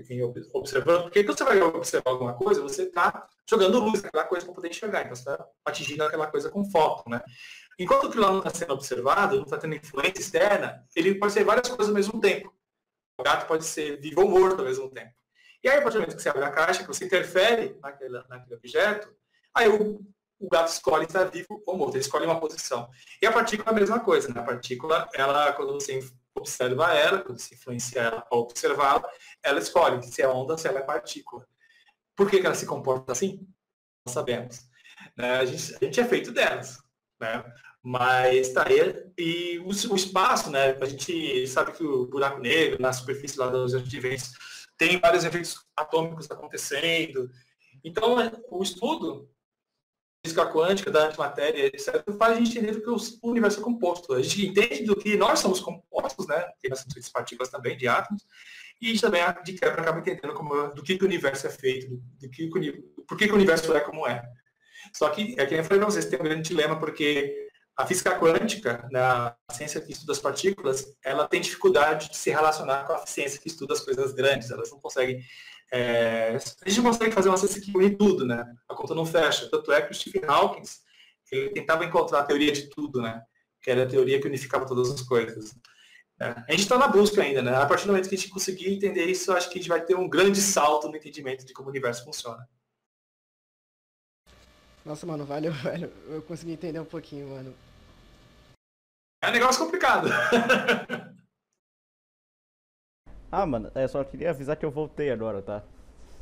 observando, 0.52 1.04
porque 1.04 1.24
quando 1.24 1.38
você 1.38 1.44
vai 1.44 1.62
observar 1.62 2.10
alguma 2.10 2.34
coisa, 2.34 2.60
você 2.60 2.82
está 2.82 3.26
jogando 3.48 3.80
luz, 3.80 4.04
aquela 4.04 4.24
coisa 4.24 4.44
para 4.44 4.54
poder 4.54 4.68
enxergar, 4.68 5.02
então 5.02 5.16
você 5.16 5.30
está 5.30 5.46
atingindo 5.64 6.04
aquela 6.04 6.26
coisa 6.26 6.50
com 6.50 6.70
foco, 6.70 7.08
né? 7.08 7.22
Enquanto 7.78 8.08
aquilo 8.08 8.26
não 8.26 8.38
está 8.38 8.50
sendo 8.50 8.74
observado, 8.74 9.36
não 9.36 9.44
está 9.44 9.56
tendo 9.56 9.74
influência 9.74 10.20
externa, 10.20 10.84
ele 10.94 11.14
pode 11.14 11.32
ser 11.32 11.44
várias 11.44 11.68
coisas 11.68 11.88
ao 11.88 11.94
mesmo 11.94 12.20
tempo. 12.20 12.54
O 13.18 13.22
gato 13.22 13.46
pode 13.46 13.64
ser 13.64 14.00
vivo 14.00 14.20
ou 14.20 14.28
morto 14.28 14.60
ao 14.60 14.66
mesmo 14.66 14.88
tempo. 14.90 15.12
E 15.62 15.68
aí, 15.68 15.78
a 15.78 15.82
partir 15.82 15.96
do 15.96 16.00
momento 16.02 16.16
que 16.16 16.22
você 16.22 16.28
abre 16.28 16.44
a 16.44 16.50
caixa, 16.50 16.82
que 16.82 16.88
você 16.88 17.06
interfere 17.06 17.76
naquele, 17.80 18.22
naquele 18.28 18.54
objeto, 18.54 19.08
aí 19.54 19.68
o, 19.68 20.00
o 20.38 20.48
gato 20.48 20.68
escolhe 20.68 21.06
estar 21.06 21.24
vivo 21.24 21.62
ou 21.66 21.76
morto, 21.76 21.94
ele 21.94 22.00
escolhe 22.00 22.26
uma 22.26 22.38
posição. 22.38 22.88
E 23.20 23.26
a 23.26 23.32
partícula 23.32 23.70
é 23.70 23.72
a 23.72 23.80
mesma 23.80 24.00
coisa, 24.00 24.28
né? 24.28 24.40
A 24.40 24.44
partícula, 24.44 25.08
ela, 25.14 25.52
quando 25.54 25.72
você 25.72 25.94
observa 26.34 26.92
ela, 26.94 27.22
quando 27.22 27.38
se 27.38 27.54
influencia 27.54 28.02
ela 28.02 28.26
ao 28.30 28.40
observá-la, 28.40 29.08
ela 29.42 29.58
escolhe 29.58 30.02
se 30.02 30.22
é 30.22 30.28
onda, 30.28 30.58
se 30.58 30.66
ela 30.68 30.80
é 30.80 30.82
partícula. 30.82 31.46
Por 32.16 32.30
que, 32.30 32.40
que 32.40 32.46
ela 32.46 32.54
se 32.54 32.66
comporta 32.66 33.12
assim? 33.12 33.46
Não 34.06 34.12
sabemos. 34.12 34.68
Né? 35.16 35.38
A, 35.38 35.44
gente, 35.44 35.74
a 35.74 35.84
gente 35.84 36.00
é 36.00 36.04
feito 36.04 36.32
delas. 36.32 36.78
Né? 37.20 37.44
Mas 37.82 38.52
tá 38.52 38.66
aí, 38.66 39.12
e 39.18 39.58
o, 39.58 39.68
o, 39.68 39.96
espaço, 39.96 40.50
né? 40.50 40.70
A 40.80 40.86
gente 40.86 41.46
sabe 41.46 41.72
que 41.72 41.84
o 41.84 42.06
buraco 42.06 42.40
negro, 42.40 42.80
na 42.80 42.92
superfície 42.92 43.38
lá 43.38 43.48
dos 43.48 43.74
eventos, 43.74 44.32
tem 44.78 44.98
vários 44.98 45.24
efeitos 45.24 45.64
atômicos 45.76 46.30
acontecendo. 46.30 47.30
Então, 47.84 48.16
o 48.50 48.62
estudo 48.62 49.28
física 50.24 50.46
quântica, 50.46 50.90
da 50.90 51.08
antimatéria, 51.08 51.66
etc., 51.66 52.02
faz 52.18 52.32
a 52.32 52.40
gente 52.40 52.58
entender 52.58 52.80
que 52.80 52.88
o 52.88 52.98
universo 53.22 53.60
é 53.60 53.62
composto. 53.62 54.14
A 54.14 54.22
gente 54.22 54.46
entende 54.46 54.84
do 54.84 54.96
que 54.96 55.16
nós 55.16 55.38
somos 55.38 55.60
compostos, 55.60 56.26
né? 56.26 56.48
Que 56.60 56.68
nós 56.70 56.80
somos 56.80 57.08
partículas 57.10 57.50
também, 57.50 57.76
de 57.76 57.86
átomos, 57.86 58.26
e 58.80 58.86
a 58.86 58.90
gente 58.90 59.00
também, 59.02 59.22
de 59.44 59.52
quebra, 59.52 59.82
acaba 59.82 59.98
entendendo 59.98 60.32
como, 60.32 60.68
do 60.68 60.82
que, 60.82 60.96
que 60.96 61.04
o 61.04 61.06
universo 61.06 61.46
é 61.46 61.50
feito, 61.50 61.88
do, 61.88 61.96
do 61.96 62.30
que, 62.30 62.48
que 62.48 62.70
o, 62.70 63.04
por 63.06 63.18
que, 63.18 63.26
que 63.26 63.32
o 63.32 63.36
universo 63.36 63.72
é 63.74 63.80
como 63.80 64.06
é. 64.06 64.22
Só 64.94 65.10
que, 65.10 65.34
é 65.38 65.44
que 65.44 65.54
eu 65.54 65.64
falei 65.64 65.78
para 65.78 65.90
vocês, 65.90 66.06
tem 66.06 66.18
um 66.18 66.24
grande 66.24 66.48
dilema, 66.48 66.78
porque 66.78 67.48
a 67.76 67.86
física 67.86 68.18
quântica, 68.18 68.88
na 68.90 69.36
ciência 69.50 69.80
que 69.80 69.92
estuda 69.92 70.12
as 70.12 70.20
partículas, 70.20 70.96
ela 71.04 71.26
tem 71.26 71.40
dificuldade 71.40 72.08
de 72.08 72.16
se 72.16 72.30
relacionar 72.30 72.84
com 72.86 72.94
a 72.94 73.06
ciência 73.06 73.40
que 73.40 73.48
estuda 73.48 73.74
as 73.74 73.80
coisas 73.80 74.12
grandes. 74.12 74.50
Elas 74.50 74.70
não 74.70 74.78
conseguem 74.78 75.22
é, 75.72 76.36
a 76.64 76.68
gente 76.68 76.82
consegue 76.82 77.12
fazer 77.12 77.28
uma 77.28 77.38
que 77.38 77.76
une 77.76 77.96
tudo, 77.96 78.26
né? 78.26 78.44
A 78.68 78.74
conta 78.74 78.94
não 78.94 79.06
fecha. 79.06 79.48
Tanto 79.50 79.72
é 79.72 79.82
que 79.82 79.92
o 79.92 79.94
Stephen 79.94 80.24
Hawking 80.24 80.62
ele 81.32 81.50
tentava 81.50 81.84
encontrar 81.84 82.20
a 82.20 82.24
teoria 82.24 82.52
de 82.52 82.68
tudo, 82.70 83.02
né? 83.02 83.22
Que 83.60 83.70
era 83.70 83.82
a 83.82 83.88
teoria 83.88 84.20
que 84.20 84.28
unificava 84.28 84.66
todas 84.66 84.90
as 84.90 85.02
coisas. 85.02 85.54
É, 86.20 86.26
a 86.26 86.50
gente 86.52 86.60
está 86.62 86.78
na 86.78 86.86
busca 86.86 87.22
ainda, 87.22 87.42
né? 87.42 87.56
A 87.56 87.66
partir 87.66 87.86
do 87.86 87.88
momento 87.88 88.08
que 88.08 88.14
a 88.14 88.18
gente 88.18 88.30
conseguir 88.30 88.72
entender 88.72 89.06
isso, 89.06 89.32
acho 89.32 89.48
que 89.50 89.58
a 89.58 89.60
gente 89.60 89.68
vai 89.68 89.84
ter 89.84 89.96
um 89.96 90.08
grande 90.08 90.40
salto 90.40 90.88
no 90.88 90.96
entendimento 90.96 91.44
de 91.44 91.52
como 91.52 91.68
o 91.68 91.70
universo 91.70 92.04
funciona. 92.04 92.48
Nossa, 94.84 95.06
mano, 95.06 95.24
valeu, 95.24 95.52
velho. 95.64 95.92
Eu 96.08 96.22
consegui 96.22 96.52
entender 96.52 96.78
um 96.78 96.84
pouquinho, 96.84 97.28
mano. 97.28 97.54
É 99.22 99.28
um 99.28 99.32
negócio 99.32 99.64
complicado. 99.64 100.08
Ah, 103.36 103.44
mano, 103.44 103.68
é, 103.74 103.88
só 103.88 104.04
queria 104.04 104.30
avisar 104.30 104.56
que 104.56 104.64
eu 104.64 104.70
voltei 104.70 105.10
agora, 105.10 105.42
tá? 105.42 105.60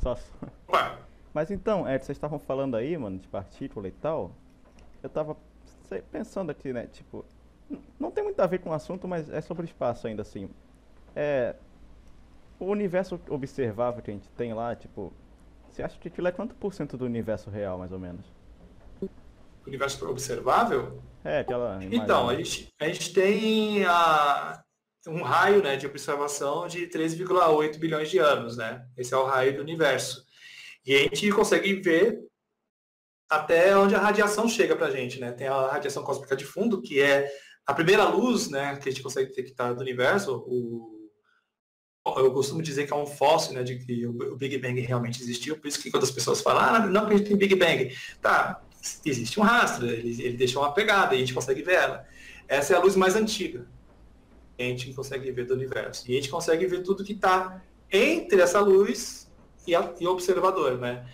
Só. 0.01 0.17
Ué. 0.73 0.97
Mas 1.31 1.51
então, 1.51 1.87
é, 1.87 1.99
vocês 1.99 2.17
estavam 2.17 2.39
falando 2.39 2.75
aí, 2.75 2.97
mano, 2.97 3.19
de 3.19 3.27
partícula 3.27 3.87
e 3.87 3.91
tal. 3.91 4.31
Eu 5.03 5.09
tava 5.09 5.37
pensando 6.11 6.49
aqui, 6.49 6.73
né? 6.73 6.87
Tipo, 6.91 7.23
não 7.99 8.09
tem 8.09 8.23
muito 8.23 8.39
a 8.39 8.47
ver 8.47 8.57
com 8.61 8.71
o 8.71 8.73
assunto, 8.73 9.07
mas 9.07 9.29
é 9.29 9.41
sobre 9.41 9.65
espaço 9.65 10.07
ainda 10.07 10.23
assim. 10.23 10.49
É. 11.15 11.55
O 12.59 12.65
universo 12.65 13.21
observável 13.29 14.01
que 14.01 14.09
a 14.09 14.13
gente 14.13 14.27
tem 14.29 14.51
lá, 14.51 14.75
tipo. 14.75 15.13
Você 15.69 15.83
acha 15.83 15.99
que 15.99 16.07
aquilo 16.07 16.27
é 16.27 16.31
quanto 16.31 16.55
por 16.55 16.73
cento 16.73 16.97
do 16.97 17.05
universo 17.05 17.51
real, 17.51 17.77
mais 17.77 17.91
ou 17.91 17.99
menos? 17.99 18.25
Universo 19.67 20.09
observável? 20.09 20.99
É, 21.23 21.41
aquela. 21.41 21.77
Então, 21.83 22.27
a 22.27 22.35
gente, 22.35 22.73
a 22.79 22.85
gente 22.85 23.13
tem 23.13 23.85
a 23.85 24.62
um 25.07 25.21
raio 25.21 25.61
né, 25.61 25.75
de 25.75 25.85
observação 25.85 26.67
de 26.67 26.87
3,8 26.87 27.77
bilhões 27.77 28.09
de 28.09 28.19
anos. 28.19 28.57
Né? 28.57 28.85
Esse 28.97 29.13
é 29.13 29.17
o 29.17 29.25
raio 29.25 29.55
do 29.55 29.61
universo. 29.61 30.25
E 30.85 30.95
a 30.95 30.99
gente 30.99 31.31
consegue 31.31 31.73
ver 31.75 32.19
até 33.29 33.75
onde 33.77 33.95
a 33.95 33.99
radiação 33.99 34.47
chega 34.47 34.75
para 34.75 34.87
a 34.87 34.91
gente. 34.91 35.19
Né? 35.19 35.31
Tem 35.31 35.47
a 35.47 35.71
radiação 35.71 36.03
cósmica 36.03 36.35
de 36.35 36.45
fundo, 36.45 36.81
que 36.81 37.01
é 37.01 37.29
a 37.65 37.73
primeira 37.73 38.05
luz 38.05 38.49
né, 38.49 38.75
que 38.77 38.89
a 38.89 38.91
gente 38.91 39.03
consegue 39.03 39.29
detectar 39.29 39.73
do 39.73 39.81
universo. 39.81 40.43
O, 40.47 41.09
eu 42.17 42.33
costumo 42.33 42.61
dizer 42.61 42.85
que 42.85 42.93
é 42.93 42.95
um 42.95 43.05
fóssil 43.05 43.53
né, 43.53 43.63
de 43.63 43.79
que 43.79 44.05
o 44.05 44.35
Big 44.35 44.57
Bang 44.57 44.79
realmente 44.81 45.21
existiu. 45.21 45.57
Por 45.57 45.67
isso 45.67 45.81
que 45.81 45.91
quando 45.91 46.03
as 46.03 46.11
pessoas 46.11 46.41
falam, 46.41 46.63
ah, 46.63 46.85
não, 46.85 47.07
que 47.07 47.13
a 47.13 47.17
gente 47.17 47.27
tem 47.27 47.37
Big 47.37 47.55
Bang. 47.55 47.95
Tá, 48.21 48.61
existe 49.05 49.39
um 49.39 49.43
rastro, 49.43 49.87
ele, 49.87 50.21
ele 50.21 50.37
deixa 50.37 50.59
uma 50.59 50.73
pegada 50.73 51.13
e 51.13 51.17
a 51.17 51.19
gente 51.19 51.33
consegue 51.33 51.61
ver 51.61 51.75
ela. 51.75 52.05
Essa 52.47 52.73
é 52.73 52.75
a 52.75 52.79
luz 52.81 52.95
mais 52.95 53.15
antiga 53.15 53.65
a 54.57 54.63
gente 54.63 54.93
consegue 54.93 55.31
ver 55.31 55.45
do 55.45 55.53
universo. 55.53 56.09
E 56.09 56.13
a 56.13 56.15
gente 56.15 56.29
consegue 56.29 56.65
ver 56.65 56.83
tudo 56.83 57.03
que 57.03 57.13
está 57.13 57.61
entre 57.91 58.41
essa 58.41 58.59
luz 58.59 59.31
e, 59.67 59.75
o 59.75 60.11
observador, 60.11 60.77
né? 60.79 61.07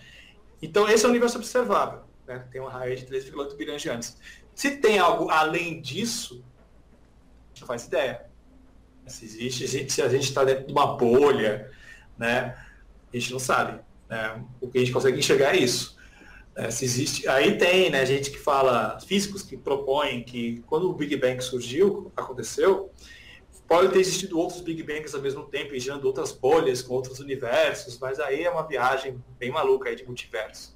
Então, 0.61 0.89
esse 0.89 1.05
é 1.05 1.07
o 1.07 1.11
universo 1.11 1.37
observável, 1.37 2.01
né? 2.27 2.45
Tem 2.51 2.59
uma 2.59 2.69
raio 2.69 2.95
de 2.95 3.05
3,8 3.05 3.55
bilhões 3.55 3.81
de 3.81 3.89
anos. 3.89 4.17
Se 4.53 4.77
tem 4.77 4.99
algo 4.99 5.29
além 5.29 5.81
disso, 5.81 6.43
a 6.43 7.49
gente 7.49 7.61
não 7.61 7.67
faz 7.67 7.85
ideia. 7.85 8.25
Se 9.07 9.25
existe, 9.25 9.89
se 9.89 10.01
a 10.01 10.09
gente 10.09 10.23
está 10.23 10.43
dentro 10.43 10.67
de 10.67 10.71
uma 10.71 10.97
bolha, 10.97 11.71
né? 12.17 12.57
A 13.11 13.17
gente 13.17 13.31
não 13.31 13.39
sabe. 13.39 13.79
Né? 14.09 14.43
O 14.59 14.67
que 14.67 14.77
a 14.77 14.81
gente 14.81 14.91
consegue 14.91 15.17
enxergar 15.17 15.55
é 15.55 15.59
isso. 15.59 15.97
É, 16.55 16.69
se 16.69 16.83
existe, 16.83 17.27
aí 17.27 17.57
tem, 17.57 17.89
né, 17.89 18.05
gente 18.05 18.31
que 18.31 18.37
fala, 18.37 18.99
físicos 18.99 19.41
que 19.41 19.55
propõem 19.55 20.23
que 20.23 20.61
quando 20.67 20.89
o 20.89 20.93
Big 20.93 21.15
Bang 21.15 21.41
surgiu, 21.41 22.11
aconteceu, 22.17 22.91
Pode 23.69 23.93
ter 23.93 23.99
existido 23.99 24.39
outros 24.39 24.61
Big 24.61 24.81
Bangs 24.81 25.13
ao 25.13 25.21
mesmo 25.21 25.45
tempo, 25.45 25.75
e 25.75 25.79
gerando 25.79 26.05
outras 26.05 26.31
bolhas 26.31 26.81
com 26.81 26.95
outros 26.95 27.19
universos, 27.19 27.99
mas 27.99 28.19
aí 28.19 28.43
é 28.43 28.49
uma 28.49 28.67
viagem 28.67 29.23
bem 29.37 29.51
maluca 29.51 29.89
aí 29.89 29.95
de 29.95 30.03
multiverso. 30.03 30.75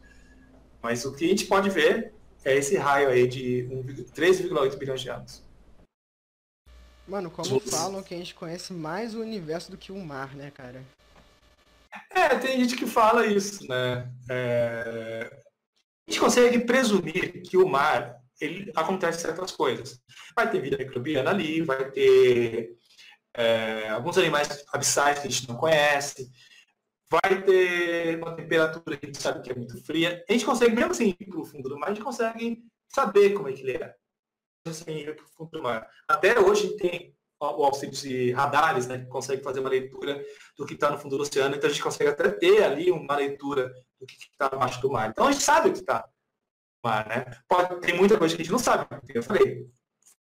Mas 0.79 1.03
o 1.03 1.11
que 1.11 1.25
a 1.25 1.27
gente 1.27 1.45
pode 1.45 1.71
ver 1.71 2.13
é 2.45 2.55
esse 2.55 2.77
raio 2.77 3.09
aí 3.09 3.27
de 3.27 3.67
3,8 4.15 4.77
bilhões 4.77 5.01
de 5.01 5.09
anos. 5.09 5.43
Mano, 7.07 7.31
como 7.31 7.59
falam 7.61 8.03
que 8.03 8.13
a 8.13 8.17
gente 8.17 8.35
conhece 8.35 8.71
mais 8.71 9.15
o 9.15 9.21
universo 9.21 9.71
do 9.71 9.77
que 9.77 9.91
o 9.91 9.99
mar, 9.99 10.35
né, 10.35 10.51
cara? 10.51 10.83
É, 12.11 12.29
tem 12.37 12.59
gente 12.59 12.75
que 12.75 12.85
fala 12.85 13.25
isso, 13.25 13.67
né? 13.67 14.07
É... 14.29 15.41
A 16.07 16.11
gente 16.11 16.21
consegue 16.21 16.59
presumir 16.59 17.41
que 17.41 17.57
o 17.57 17.67
mar 17.67 18.21
ele 18.39 18.71
acontece 18.75 19.21
certas 19.21 19.51
coisas. 19.51 19.99
Vai 20.35 20.49
ter 20.49 20.61
vida 20.61 20.77
microbiana 20.77 21.31
ali, 21.31 21.61
vai 21.61 21.89
ter 21.89 22.77
é, 23.35 23.89
alguns 23.89 24.17
animais 24.17 24.63
abissais 24.71 25.19
que 25.19 25.27
a 25.27 25.31
gente 25.31 25.47
não 25.47 25.55
conhece, 25.55 26.31
vai 27.09 27.41
ter 27.43 28.17
uma 28.17 28.35
temperatura 28.35 28.97
que 28.97 29.05
a 29.05 29.09
gente 29.09 29.21
sabe 29.21 29.41
que 29.41 29.51
é 29.51 29.55
muito 29.55 29.83
fria. 29.83 30.23
A 30.27 30.33
gente 30.33 30.45
consegue, 30.45 30.75
mesmo 30.75 30.91
assim, 30.91 31.15
ir 31.19 31.25
para 31.25 31.39
o 31.39 31.45
fundo 31.45 31.69
do 31.69 31.77
mar, 31.77 31.87
a 31.89 31.93
gente 31.93 32.03
consegue 32.03 32.63
saber 32.89 33.33
como 33.33 33.49
é 33.49 33.53
que 33.53 33.61
ele 33.61 33.77
é. 33.83 33.95
Assim, 34.67 34.91
ir 34.91 35.17
fundo 35.35 35.51
do 35.51 35.63
mar. 35.63 35.87
Até 36.07 36.39
hoje 36.39 36.75
tem 36.77 37.15
o 37.39 37.65
auxílio 37.65 37.93
de 37.93 38.31
radares, 38.31 38.87
né, 38.87 38.99
que 38.99 39.07
consegue 39.07 39.43
fazer 39.43 39.59
uma 39.59 39.69
leitura 39.69 40.23
do 40.57 40.65
que 40.65 40.75
está 40.75 40.89
no 40.89 40.97
fundo 40.97 41.17
do 41.17 41.23
oceano, 41.23 41.55
então 41.55 41.69
a 41.69 41.73
gente 41.73 41.83
consegue 41.83 42.09
até 42.09 42.29
ter 42.31 42.63
ali 42.63 42.89
uma 42.89 43.15
leitura 43.17 43.73
do 43.99 44.05
que 44.05 44.15
está 44.15 44.45
abaixo 44.45 44.81
do 44.81 44.89
mar. 44.89 45.09
Então 45.09 45.27
a 45.27 45.31
gente 45.31 45.43
sabe 45.43 45.69
o 45.69 45.73
que 45.73 45.79
está. 45.79 46.07
mar, 46.83 47.07
né? 47.07 47.25
Pode, 47.47 47.81
tem 47.81 47.97
muita 47.97 48.17
coisa 48.17 48.35
que 48.35 48.41
a 48.41 48.45
gente 48.45 48.51
não 48.51 48.59
sabe, 48.59 48.87
eu 49.13 49.23
falei, 49.23 49.67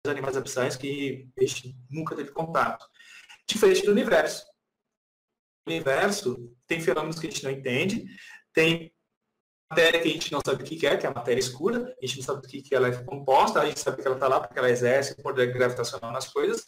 os 0.04 0.10
animais 0.10 0.36
abissais 0.36 0.76
que 0.76 1.28
a 1.38 1.42
gente 1.42 1.76
nunca 1.90 2.16
teve 2.16 2.30
contato. 2.30 2.86
Diferente 3.50 3.84
do 3.84 3.90
universo. 3.90 4.46
O 5.66 5.70
universo 5.70 6.54
tem 6.66 6.80
fenômenos 6.80 7.18
que 7.18 7.26
a 7.26 7.30
gente 7.30 7.42
não 7.42 7.50
entende, 7.50 8.04
tem 8.52 8.92
matéria 9.68 10.00
que 10.00 10.08
a 10.08 10.12
gente 10.12 10.32
não 10.32 10.40
sabe 10.44 10.62
o 10.62 10.66
que 10.66 10.86
é, 10.86 10.96
que 10.96 11.04
é 11.04 11.08
a 11.08 11.12
matéria 11.12 11.40
escura, 11.40 11.94
a 12.00 12.06
gente 12.06 12.18
não 12.18 12.24
sabe 12.24 12.42
do 12.42 12.48
que, 12.48 12.74
ela 12.74 12.88
é 12.88 13.04
composta, 13.04 13.60
a 13.60 13.66
gente 13.66 13.80
sabe 13.80 14.00
que 14.00 14.06
ela 14.06 14.16
está 14.16 14.28
lá 14.28 14.40
porque 14.40 14.58
ela 14.58 14.70
exerce 14.70 15.12
o 15.12 15.22
poder 15.22 15.52
gravitacional 15.52 16.12
nas 16.12 16.28
coisas, 16.28 16.64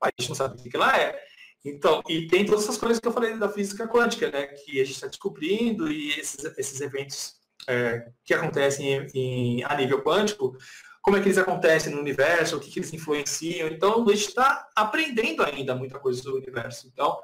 a 0.00 0.08
gente 0.18 0.28
não 0.28 0.36
sabe 0.36 0.60
o 0.60 0.62
que 0.62 0.76
ela 0.76 0.96
é. 0.96 1.20
Então, 1.64 2.02
e 2.08 2.26
tem 2.26 2.44
todas 2.44 2.64
essas 2.64 2.76
coisas 2.76 3.00
que 3.00 3.08
eu 3.08 3.12
falei 3.12 3.36
da 3.38 3.48
física 3.48 3.88
quântica, 3.88 4.30
né, 4.30 4.46
que 4.46 4.80
a 4.80 4.84
gente 4.84 4.94
está 4.94 5.06
descobrindo 5.06 5.90
e 5.90 6.10
esses, 6.18 6.44
esses 6.58 6.80
eventos 6.80 7.34
é, 7.68 8.08
que 8.24 8.34
acontecem 8.34 8.92
em, 8.92 9.10
em, 9.14 9.64
a 9.64 9.74
nível 9.74 10.02
quântico, 10.02 10.56
como 11.04 11.18
é 11.18 11.20
que 11.20 11.26
eles 11.26 11.36
acontecem 11.36 11.92
no 11.92 12.00
universo, 12.00 12.56
o 12.56 12.60
que, 12.60 12.70
que 12.70 12.78
eles 12.78 12.90
influenciam. 12.94 13.68
Então, 13.68 14.02
a 14.08 14.14
gente 14.14 14.28
está 14.28 14.66
aprendendo 14.74 15.44
ainda 15.44 15.74
muita 15.74 15.98
coisa 15.98 16.22
do 16.22 16.34
universo. 16.34 16.88
Então, 16.90 17.20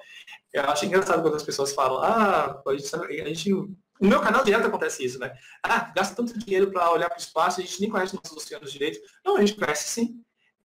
eu 0.53 0.65
acho 0.65 0.85
engraçado 0.85 1.23
quando 1.23 1.37
as 1.37 1.43
pessoas 1.43 1.73
falam, 1.73 2.03
ah, 2.03 2.61
a 2.67 2.77
gente, 2.77 2.95
a 2.95 3.29
gente 3.29 3.51
no 3.51 4.09
meu 4.09 4.21
canal 4.21 4.45
direto 4.45 4.67
acontece 4.67 5.03
isso, 5.03 5.19
né? 5.19 5.33
Ah, 5.63 5.91
gasta 5.97 6.15
tanto 6.15 6.39
dinheiro 6.39 6.71
para 6.71 6.93
olhar 6.93 7.09
para 7.09 7.17
o 7.17 7.21
espaço, 7.21 7.59
a 7.59 7.65
gente 7.65 7.81
nem 7.81 7.89
conhece 7.89 8.15
nossos 8.15 8.37
oceanos 8.37 8.71
direito. 8.71 9.01
Não, 9.25 9.39
a 9.39 9.41
gente 9.41 9.55
conhece 9.55 9.89
sim. 9.89 10.23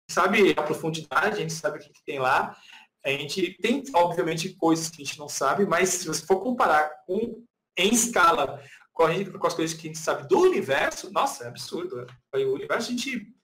Sabe 0.08 0.54
a 0.56 0.62
profundidade, 0.62 1.36
a 1.36 1.40
gente 1.40 1.52
sabe 1.52 1.78
o 1.78 1.80
que, 1.82 1.90
que 1.90 2.04
tem 2.04 2.18
lá. 2.18 2.56
A 3.04 3.10
gente 3.10 3.58
tem, 3.60 3.82
obviamente, 3.94 4.54
coisas 4.54 4.88
que 4.88 5.02
a 5.02 5.04
gente 5.04 5.18
não 5.18 5.28
sabe, 5.28 5.66
mas 5.66 5.90
se 5.90 6.06
você 6.06 6.24
for 6.24 6.40
comparar 6.40 6.90
com, 7.06 7.44
em 7.76 7.92
escala 7.92 8.62
com, 8.92 9.04
as 9.04 9.54
coisas 9.54 9.76
que 9.76 9.88
a 9.88 9.90
gente 9.90 9.98
sabe 9.98 10.28
do 10.28 10.40
universo, 10.40 11.10
nossa, 11.12 11.44
é 11.44 11.48
absurdo. 11.48 11.96
Né? 11.96 12.06
O 12.34 12.54
universo, 12.54 12.88
a 12.88 12.92
gente 12.92 13.34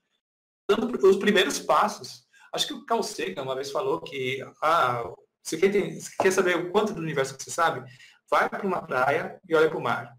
dando 0.69 1.07
os 1.07 1.17
primeiros 1.17 1.59
passos. 1.59 2.27
Acho 2.53 2.67
que 2.67 2.75
o 2.75 2.85
Carl 2.85 3.03
Sagan 3.03 3.43
uma 3.43 3.55
vez 3.55 3.71
falou 3.71 4.01
que 4.01 4.45
ah, 4.63 5.03
você 5.43 5.57
quer, 5.57 5.73
ter, 5.73 6.01
você 6.01 6.11
quer 6.21 6.31
saber 6.31 6.57
o 6.57 6.71
quanto 6.71 6.93
do 6.93 7.01
universo 7.01 7.37
que 7.37 7.43
você 7.43 7.51
sabe? 7.51 7.91
Vai 8.31 8.49
para 8.49 8.67
uma 8.67 8.83
praia 8.83 9.41
e 9.49 9.55
olha 9.55 9.69
para 9.69 9.79
o 9.79 9.83
mar. 9.83 10.15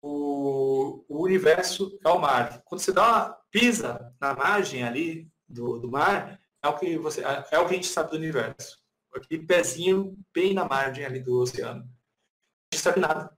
O, 0.00 1.04
universo 1.08 1.98
é 2.04 2.08
o 2.08 2.18
mar. 2.18 2.62
Quando 2.64 2.80
você 2.80 2.92
dá 2.92 3.02
uma 3.02 3.38
pisa 3.50 4.14
na 4.20 4.34
margem 4.34 4.82
ali 4.82 5.30
do, 5.46 5.78
do 5.78 5.90
mar, 5.90 6.40
é 6.62 6.68
o 6.68 6.78
que 6.78 6.96
você 6.98 7.22
é 7.22 7.58
o 7.58 7.66
que 7.66 7.72
a 7.72 7.76
gente 7.76 7.86
sabe 7.86 8.10
do 8.10 8.16
universo. 8.16 8.78
Aquele 9.14 9.46
pezinho 9.46 10.16
bem 10.34 10.54
na 10.54 10.64
margem 10.64 11.04
ali 11.04 11.20
do 11.20 11.38
oceano. 11.38 11.82
A 11.82 12.74
gente 12.74 12.82
sabe 12.82 13.00
nada. 13.00 13.30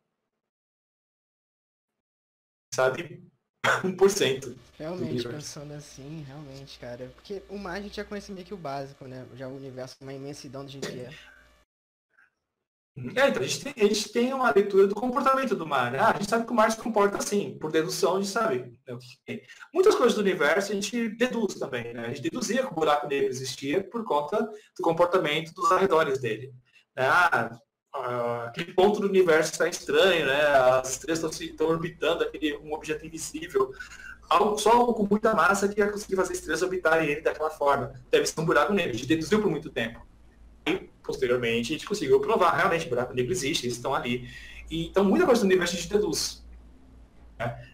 Sabe 2.75 3.23
1%. 3.85 4.57
Realmente, 4.77 5.29
pensando 5.29 5.73
assim, 5.75 6.25
realmente, 6.27 6.77
cara. 6.81 7.11
Porque 7.15 7.41
o 7.49 7.57
mar 7.57 7.77
a 7.77 7.81
gente 7.81 7.97
já 7.97 8.05
conhece 8.05 8.33
meio 8.33 8.45
que 8.45 8.53
o 8.53 8.57
básico, 8.57 9.07
né? 9.07 9.25
Já 9.37 9.47
o 9.47 9.57
universo, 9.57 9.97
uma 10.01 10.13
imensidão 10.13 10.65
do 10.65 10.71
jeito 10.71 10.91
que 10.91 10.99
é. 10.99 11.11
É, 13.17 13.29
então 13.29 13.43
a 13.43 13.47
gente, 13.47 13.65
tem, 13.65 13.75
a 13.77 13.89
gente 13.89 14.13
tem 14.13 14.33
uma 14.33 14.53
leitura 14.53 14.87
do 14.87 14.95
comportamento 14.95 15.55
do 15.57 15.67
mar. 15.67 15.91
Né? 15.91 15.99
Ah, 15.99 16.11
a 16.11 16.13
gente 16.15 16.29
sabe 16.29 16.47
que 16.47 16.53
o 16.53 16.55
mar 16.55 16.71
se 16.71 16.81
comporta 16.81 17.19
assim, 17.19 17.59
por 17.59 17.73
dedução 17.73 18.17
a 18.17 18.21
gente 18.21 18.31
sabe. 18.31 18.79
Né? 18.87 19.41
Muitas 19.73 19.95
coisas 19.97 20.15
do 20.15 20.21
universo 20.21 20.71
a 20.71 20.75
gente 20.75 21.09
deduz 21.11 21.55
também. 21.55 21.93
Né? 21.93 22.07
A 22.07 22.09
gente 22.09 22.23
deduzia 22.23 22.63
que 22.63 22.73
o 22.73 22.75
buraco 22.75 23.09
negro 23.09 23.29
existia 23.29 23.83
por 23.83 24.05
conta 24.05 24.49
do 24.77 24.83
comportamento 24.83 25.53
dos 25.55 25.73
arredores 25.73 26.21
dele. 26.21 26.53
Né? 26.97 27.07
Ah, 27.95 28.47
aquele 28.49 28.73
ponto 28.73 28.99
do 28.99 29.07
universo 29.07 29.53
está 29.53 29.69
estranho, 29.69 30.27
né? 30.27 30.47
as 30.81 30.91
estrelas 30.91 31.41
estão, 31.41 31.69
orbitando 31.69 32.25
aquele, 32.25 32.57
um 32.57 32.73
objeto 32.73 33.07
invisível. 33.07 33.73
Algo, 34.29 34.59
só 34.59 34.73
algo 34.73 34.95
com 34.95 35.07
muita 35.09 35.33
massa 35.33 35.69
que 35.69 35.79
ia 35.79 35.89
conseguir 35.89 36.17
fazer 36.17 36.33
estrelas 36.33 36.63
orbitarem 36.63 37.09
ele 37.09 37.21
daquela 37.21 37.51
forma. 37.51 37.93
Deve 38.11 38.27
ser 38.27 38.41
um 38.41 38.45
buraco 38.45 38.73
negro. 38.73 38.91
A 38.91 38.95
gente 38.95 39.07
deduziu 39.07 39.41
por 39.41 39.49
muito 39.49 39.71
tempo. 39.71 40.05
E, 40.67 40.91
posteriormente, 41.05 41.73
a 41.73 41.77
gente 41.77 41.87
conseguiu 41.87 42.19
provar, 42.21 42.57
realmente, 42.57 42.89
buraco 42.89 43.15
negro 43.15 43.31
existe, 43.31 43.67
eles 43.67 43.77
estão 43.77 43.95
ali. 43.95 44.29
E, 44.69 44.89
então, 44.89 45.05
muita 45.05 45.25
coisa 45.25 45.43
do 45.43 45.45
universo 45.45 45.77
a 45.77 45.79
gente 45.79 45.91
deduz. 45.91 46.45
Né? 47.39 47.69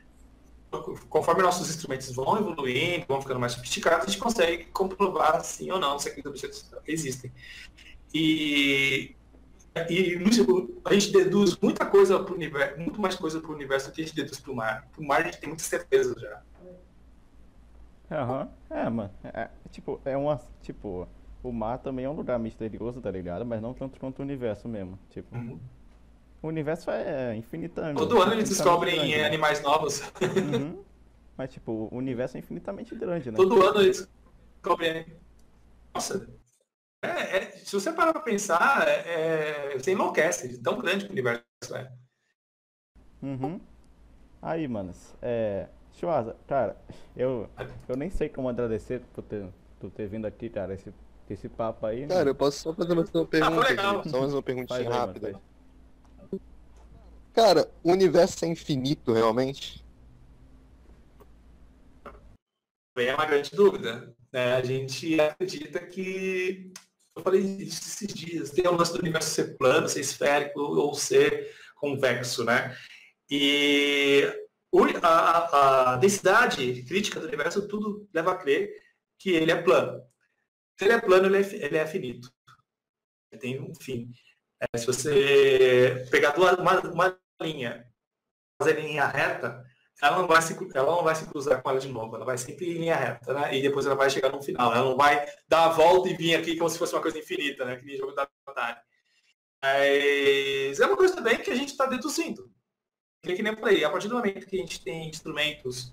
Conforme 1.09 1.43
nossos 1.43 1.71
instrumentos 1.71 2.13
vão 2.15 2.37
evoluindo, 2.37 3.07
vão 3.09 3.23
ficando 3.23 3.41
mais 3.41 3.53
sofisticados, 3.53 4.07
a 4.07 4.11
gente 4.11 4.21
consegue 4.21 4.65
comprovar 4.67 5.43
sim 5.43 5.71
ou 5.71 5.79
não 5.79 5.99
se 5.99 6.09
aqueles 6.09 6.27
objetos 6.27 6.71
existem. 6.87 7.33
E, 8.13 9.17
e 9.89 10.19
a 10.85 10.93
gente 10.95 11.13
deduz 11.13 11.57
muita 11.57 11.87
coisa 11.87 12.19
para 12.19 12.33
o 12.33 12.37
universo, 12.37 12.81
muito 12.81 13.01
mais 13.01 13.15
coisa 13.15 13.41
para 13.41 13.51
o 13.51 13.55
universo 13.55 13.89
do 13.89 13.93
que 13.93 14.03
a 14.03 14.05
gente 14.05 14.17
deduz 14.17 14.41
para 14.41 14.53
o 14.53 14.57
mar. 14.57 14.89
Para 14.93 15.01
o 15.01 15.07
mar 15.07 15.21
a 15.21 15.25
gente 15.25 15.39
tem 15.39 15.49
muita 15.49 15.63
certeza 15.63 16.19
já. 16.19 16.43
Aham. 18.11 18.49
Uhum. 18.71 18.77
É, 18.77 18.91
mano. 18.91 19.11
É, 19.25 19.49
tipo, 19.71 20.01
é 20.05 20.17
uma. 20.17 20.41
Tipo, 20.63 21.09
o 21.43 21.53
mar 21.53 21.79
também 21.79 22.05
é 22.05 22.11
um 22.11 22.15
lugar 22.15 22.39
misterioso, 22.39 23.01
tá 23.01 23.11
ligado? 23.11 23.47
Mas 23.47 23.63
não 23.63 23.73
tanto 23.73 24.01
quanto 24.01 24.19
o 24.19 24.23
universo 24.23 24.69
mesmo. 24.69 24.99
Tipo, 25.11 25.37
uhum. 25.37 25.59
o 26.43 26.49
universo 26.49 26.91
é 26.91 27.37
infinitamente. 27.37 27.99
Todo 27.99 28.21
ano 28.21 28.33
eles 28.33 28.49
descobrem 28.49 28.97
grande, 28.97 29.17
né? 29.17 29.25
animais 29.25 29.63
novos. 29.63 30.01
Uhum. 30.01 30.83
Mas, 31.39 31.53
tipo, 31.53 31.89
o 31.91 31.97
universo 31.97 32.37
é 32.37 32.41
infinitamente 32.41 32.95
grande, 32.95 33.31
né? 33.31 33.37
Todo 33.37 33.63
ano 33.63 33.81
eles 33.81 34.09
descobrem. 34.57 35.07
Nossa. 35.95 36.29
É, 37.03 37.37
é, 37.37 37.51
se 37.53 37.73
você 37.73 37.93
parar 37.93 38.13
pra 38.13 38.23
pensar, 38.23 38.87
é, 38.87 39.73
é 39.73 39.79
você 39.79 39.93
enlouquece 39.93 40.49
de 40.49 40.59
tão 40.59 40.79
grande 40.79 41.05
que 41.05 41.11
o 41.11 41.13
universo 41.13 41.45
é. 41.75 41.93
Uhum. 43.23 43.61
Aí, 44.43 44.67
manos, 44.69 45.15
é. 45.23 45.69
Chuasa, 45.93 46.37
cara, 46.47 46.77
eu, 47.17 47.49
eu 47.89 47.97
nem 47.97 48.09
sei 48.11 48.29
como 48.29 48.49
agradecer 48.49 49.03
por 49.13 49.23
ter, 49.23 49.47
por 49.79 49.91
ter 49.91 50.09
vindo 50.09 50.27
aqui, 50.27 50.49
cara. 50.49 50.73
Esse 50.73 50.93
esse 51.35 51.49
papo 51.49 51.87
aí. 51.87 52.07
Cara, 52.07 52.31
eu 52.31 52.35
posso 52.35 52.59
só 52.59 52.75
fazer 52.75 52.95
mais 52.95 53.11
uma 53.15 53.27
pergunta 53.27 53.61
ah, 53.61 53.91
aqui, 53.91 54.09
só 54.09 54.21
mais 54.21 54.33
uma 54.33 54.43
perguntinha 54.43 54.85
Faz 54.85 54.89
rápida. 54.89 55.29
Aí, 55.29 56.39
Cara, 57.33 57.71
o 57.83 57.93
universo 57.93 58.45
é 58.45 58.49
infinito 58.49 59.13
realmente? 59.13 59.85
É 62.97 63.15
uma 63.15 63.25
grande 63.25 63.51
dúvida. 63.55 64.15
Né? 64.33 64.55
A 64.55 64.63
gente 64.63 65.21
acredita 65.21 65.79
que. 65.81 66.73
Eu 67.21 67.25
falei 67.25 67.43
isso 67.43 67.83
esses 67.83 68.15
dias. 68.15 68.51
Tem 68.51 68.67
o 68.67 68.75
lance 68.75 68.93
do 68.93 68.99
universo 68.99 69.29
ser 69.29 69.57
plano, 69.59 69.89
ser 69.89 70.01
esférico 70.01 70.59
ou 70.59 70.95
ser 70.95 71.55
convexo, 71.77 72.45
né? 72.45 72.75
E 73.31 74.23
a, 75.03 75.93
a 75.93 75.97
densidade 75.97 76.83
crítica 76.85 77.21
do 77.21 77.27
universo 77.27 77.69
tudo 77.69 78.09
leva 78.15 78.33
a 78.33 78.37
crer 78.37 78.71
que 79.19 79.31
ele 79.31 79.53
é 79.53 79.63
plano. 79.63 80.03
Se 80.79 80.87
ele 80.87 80.95
é 80.95 81.01
plano, 81.01 81.27
ele 81.27 81.37
é, 81.37 81.65
ele 81.67 81.77
é 81.77 81.87
finito. 81.87 82.33
Ele 83.31 83.41
tem 83.41 83.61
um 83.61 83.75
fim. 83.75 84.11
É, 84.59 84.79
se 84.79 84.87
você 84.87 86.07
pegar 86.11 86.31
duas, 86.31 86.55
uma, 86.59 86.81
uma 86.81 87.21
linha, 87.43 87.87
fazer 88.61 88.81
linha 88.81 89.07
reta, 89.07 89.63
ela 90.03 90.19
não, 90.19 90.27
vai 90.27 90.41
se, 90.41 90.57
ela 90.75 90.97
não 90.97 91.05
vai 91.05 91.15
se 91.15 91.27
cruzar 91.27 91.63
com 91.63 91.71
ela 91.71 91.79
de 91.79 91.89
novo, 91.89 92.17
ela 92.17 92.25
vai 92.25 92.39
sempre 92.39 92.71
em 92.71 92.79
linha 92.79 92.97
reta, 92.97 93.35
né? 93.35 93.57
E 93.57 93.61
depois 93.61 93.85
ela 93.85 93.95
vai 93.95 94.09
chegar 94.09 94.31
no 94.31 94.43
final. 94.43 94.73
Ela 94.75 94.85
não 94.85 94.97
vai 94.97 95.27
dar 95.47 95.67
a 95.67 95.69
volta 95.69 96.09
e 96.09 96.17
vir 96.17 96.35
aqui 96.35 96.57
como 96.57 96.71
se 96.71 96.79
fosse 96.79 96.95
uma 96.95 97.03
coisa 97.03 97.19
infinita, 97.19 97.65
né? 97.65 97.77
Que 97.77 97.85
nem 97.85 97.97
jogo 97.97 98.13
da 98.13 98.27
Atari. 98.47 98.81
Mas 99.63 100.81
é 100.81 100.87
uma 100.87 100.97
coisa 100.97 101.15
também 101.15 101.37
que 101.39 101.51
a 101.51 101.55
gente 101.55 101.71
está 101.71 101.85
deduzindo. 101.85 102.51
Que, 103.23 103.35
que 103.35 103.43
nem 103.43 103.53
eu 103.53 103.59
falei, 103.59 103.85
a 103.85 103.91
partir 103.91 104.09
do 104.09 104.15
momento 104.15 104.47
que 104.47 104.57
a 104.57 104.61
gente 104.61 104.83
tem 104.83 105.11
instrumentos 105.11 105.93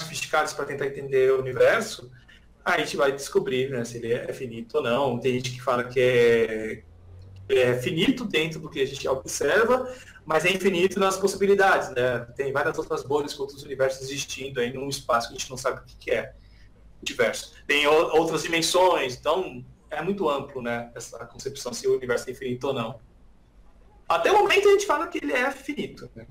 sofisticados 0.00 0.54
para 0.54 0.64
tentar 0.64 0.86
entender 0.86 1.30
o 1.32 1.40
universo, 1.40 2.10
a 2.64 2.78
gente 2.78 2.96
vai 2.96 3.12
descobrir 3.12 3.70
né, 3.70 3.84
se 3.84 3.98
ele 3.98 4.12
é 4.12 4.32
finito 4.32 4.76
ou 4.78 4.82
não. 4.82 5.20
Tem 5.20 5.34
gente 5.34 5.52
que 5.52 5.62
fala 5.62 5.84
que 5.84 6.00
é, 6.00 6.82
é 7.48 7.78
finito 7.80 8.24
dentro 8.24 8.60
do 8.60 8.70
que 8.70 8.80
a 8.80 8.86
gente 8.86 9.06
observa, 9.06 9.92
mas 10.26 10.44
é 10.44 10.50
infinito 10.50 10.98
nas 10.98 11.16
possibilidades. 11.16 11.90
Né? 11.90 12.18
Tem 12.36 12.52
várias 12.52 12.76
outras 12.76 13.04
bolhas 13.04 13.32
com 13.32 13.44
outros 13.44 13.62
universos 13.62 14.02
existindo 14.02 14.60
aí 14.60 14.72
num 14.72 14.88
espaço 14.88 15.28
que 15.28 15.34
a 15.34 15.38
gente 15.38 15.48
não 15.48 15.56
sabe 15.56 15.80
o 15.80 15.84
que 15.84 16.10
é 16.10 16.34
diverso. 17.00 17.54
Tem 17.66 17.86
outras 17.86 18.42
dimensões, 18.42 19.16
então 19.16 19.64
é 19.88 20.02
muito 20.02 20.28
amplo 20.28 20.60
né, 20.60 20.90
essa 20.94 21.24
concepção 21.26 21.72
se 21.72 21.86
o 21.86 21.96
universo 21.96 22.28
é 22.28 22.32
infinito 22.32 22.66
ou 22.66 22.74
não. 22.74 23.00
Até 24.08 24.32
o 24.32 24.38
momento 24.38 24.68
a 24.68 24.72
gente 24.72 24.86
fala 24.86 25.06
que 25.06 25.18
ele 25.18 25.32
é 25.32 25.50
finito. 25.50 26.10
Né? 26.14 26.26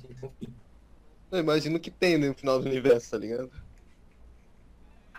Eu 1.31 1.39
imagino 1.39 1.80
que 1.80 1.89
tem 1.89 2.17
no 2.17 2.34
final 2.34 2.59
do 2.59 2.67
universo, 2.67 3.11
tá 3.11 3.17
ligado? 3.17 3.49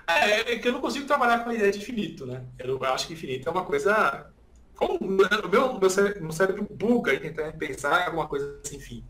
É, 0.07 0.53
é, 0.53 0.59
que 0.59 0.69
eu 0.69 0.73
não 0.73 0.81
consigo 0.81 1.07
trabalhar 1.07 1.43
com 1.43 1.51
a 1.51 1.55
ideia 1.55 1.73
de 1.73 1.79
infinito, 1.79 2.25
né? 2.25 2.45
Eu 2.59 2.83
acho 2.85 3.09
que 3.09 3.15
infinito 3.15 3.49
é 3.49 3.53
uma 3.53 3.65
coisa. 3.65 4.31
Como 4.77 4.99
o 4.99 5.49
meu, 5.49 5.81
meu, 5.81 5.91
cérebro, 5.91 6.23
meu 6.23 6.33
cérebro 6.33 6.67
buga 6.71 7.13
e 7.13 7.19
tentando 7.19 7.57
pensar 7.57 8.03
em 8.03 8.07
alguma 8.07 8.29
coisa 8.29 8.61
sem 8.63 8.79
fim. 8.79 9.05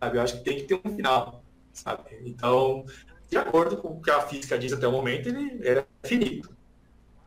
Sabe? 0.00 0.18
Eu 0.18 0.22
acho 0.22 0.38
que 0.38 0.44
tem 0.44 0.56
que 0.58 0.64
ter 0.64 0.80
um 0.84 0.96
final. 0.96 1.42
Sabe? 1.72 2.02
Então, 2.24 2.84
de 3.30 3.36
acordo 3.36 3.76
com 3.76 3.88
o 3.88 4.02
que 4.02 4.10
a 4.10 4.20
física 4.22 4.58
diz 4.58 4.72
até 4.72 4.86
o 4.88 4.92
momento, 4.92 5.28
ele 5.28 5.62
é 5.64 5.86
finito. 6.04 6.50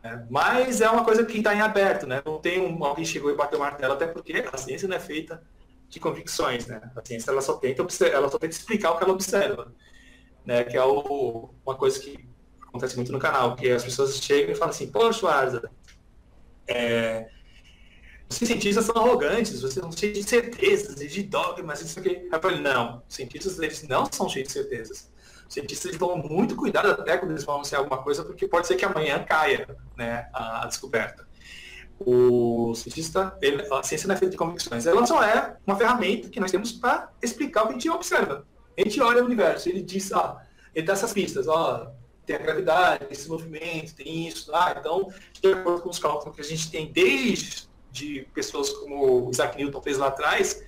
Né? 0.04 0.28
Mas 0.30 0.82
é 0.82 0.90
uma 0.90 1.06
coisa 1.06 1.26
que 1.26 1.38
está 1.38 1.56
em 1.56 1.62
aberto, 1.62 2.06
né? 2.06 2.22
Não 2.26 2.40
tem 2.40 2.60
um, 2.60 2.84
alguém 2.84 3.06
chegou 3.06 3.32
e 3.32 3.36
bateu 3.36 3.60
o 3.60 3.62
martelo, 3.62 3.94
até 3.94 4.08
porque 4.08 4.44
a 4.52 4.58
ciência 4.58 4.88
não 4.88 4.98
é 4.98 5.00
feita 5.00 5.42
de 5.88 6.00
convicções, 6.00 6.68
né? 6.68 6.82
A 6.96 7.06
ciência 7.06 7.32
ela 7.32 7.42
só 7.42 7.54
tenta, 7.54 7.86
ela 8.08 8.30
só 8.30 8.38
tenta 8.38 8.54
explicar 8.54 8.92
o 8.92 8.98
que 8.98 9.04
ela 9.04 9.14
observa. 9.14 9.72
né? 10.46 10.64
Que 10.64 10.76
é 10.78 10.84
o, 10.84 11.54
uma 11.66 11.76
coisa 11.76 12.00
que 12.00 12.28
acontece 12.68 12.96
muito 12.96 13.12
no 13.12 13.20
canal, 13.20 13.56
que 13.56 13.70
as 13.70 13.84
pessoas 13.84 14.16
chegam 14.18 14.52
e 14.52 14.56
falam 14.56 14.72
assim, 14.72 14.90
poxa, 14.90 15.30
Arza, 15.30 15.70
é, 16.68 17.30
os 18.32 18.48
cientistas 18.48 18.86
são 18.86 18.96
arrogantes, 18.96 19.62
vocês 19.62 19.74
são 19.74 19.92
cheios 19.92 20.20
de 20.20 20.24
certezas 20.24 21.02
e 21.02 21.08
de 21.08 21.24
dogmas, 21.24 21.82
isso 21.82 22.00
aqui. 22.00 22.30
Eu 22.32 22.42
falei, 22.42 22.62
não, 22.62 23.04
os 23.08 23.14
cientistas 23.14 23.60
eles 23.60 23.86
não 23.88 24.06
são 24.10 24.30
cheios 24.30 24.48
de 24.48 24.54
certezas. 24.54 25.12
Os 25.48 25.54
cientistas 25.54 25.98
tomam 25.98 26.18
muito 26.18 26.56
cuidado 26.56 26.90
até 26.92 27.18
quando 27.18 27.32
eles 27.32 27.44
vão 27.44 27.56
anunciar 27.56 27.80
alguma 27.80 28.02
coisa, 28.02 28.24
porque 28.24 28.48
pode 28.48 28.68
ser 28.68 28.76
que 28.78 28.86
amanhã 28.86 29.22
caia 29.24 29.68
né, 29.98 30.30
a, 30.34 30.64
a 30.64 30.68
descoberta. 30.68 31.28
O 32.00 32.74
cientista, 32.74 33.38
ele, 33.42 33.68
a 33.70 33.84
ciência 33.84 34.08
não 34.08 34.16
é 34.16 34.18
feita 34.18 34.32
de 34.32 34.38
convicções. 34.38 34.88
Ela 34.88 35.06
só 35.06 35.22
é 35.22 35.58
uma 35.68 35.76
ferramenta 35.76 36.30
que 36.30 36.40
nós 36.40 36.50
temos 36.50 36.72
para 36.72 37.12
explicar 37.22 37.64
o 37.64 37.68
que 37.68 37.72
a 37.72 37.74
gente 37.74 37.90
observa. 37.90 38.48
A 38.78 38.82
gente 38.82 39.02
olha 39.02 39.22
o 39.22 39.26
universo, 39.26 39.68
ele 39.68 39.82
diz, 39.82 40.12
ah, 40.14 40.42
ele 40.74 40.86
dá 40.86 40.94
essas 40.94 41.12
pistas, 41.12 41.48
ó, 41.50 41.92
tem 42.26 42.38
a 42.38 42.40
gravidade, 42.40 43.06
tem 43.06 43.12
esse 43.12 43.28
movimento, 43.28 43.94
tem 43.94 44.28
isso, 44.28 44.50
ah, 44.56 44.74
então, 44.80 45.10
de 45.34 45.52
acordo 45.52 45.82
com 45.82 45.90
os 45.90 46.00
cálculos 46.00 46.34
que 46.34 46.42
a 46.42 46.46
gente 46.46 46.72
tem 46.72 46.92
desde 46.92 47.70
de 47.92 48.28
pessoas 48.34 48.70
como 48.70 49.28
o 49.28 49.32
Isaac 49.32 49.58
Newton 49.58 49.82
fez 49.82 49.98
lá 49.98 50.08
atrás, 50.08 50.64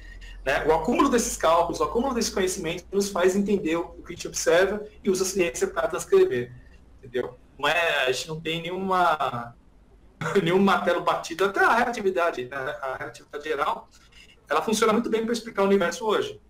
né, 0.45 0.65
o 0.65 0.73
acúmulo 0.73 1.09
desses 1.09 1.37
cálculos, 1.37 1.79
o 1.79 1.83
acúmulo 1.83 2.13
desse 2.13 2.31
conhecimento 2.31 2.85
nos 2.91 3.09
faz 3.09 3.35
entender 3.35 3.77
o 3.77 3.89
que 3.89 4.13
a 4.13 4.15
gente 4.15 4.27
observa 4.27 4.85
e 5.03 5.09
usa 5.09 5.23
a 5.23 5.27
ciência 5.27 5.67
para 5.67 5.87
transcrever, 5.87 6.51
entendeu? 6.97 7.37
Não 7.57 7.69
é, 7.69 8.05
a 8.05 8.11
gente 8.11 8.27
não 8.27 8.41
tem 8.41 8.61
nenhuma 8.61 9.55
nenhum 10.43 10.59
martelo 10.59 11.01
batido, 11.01 11.45
até 11.45 11.61
a 11.61 11.75
relatividade, 11.75 12.45
né, 12.45 12.57
a 12.57 12.97
relatividade 12.97 13.43
geral, 13.43 13.89
ela 14.49 14.61
funciona 14.61 14.93
muito 14.93 15.09
bem 15.09 15.23
para 15.23 15.33
explicar 15.33 15.63
o 15.63 15.65
universo 15.65 16.05
hoje. 16.05 16.41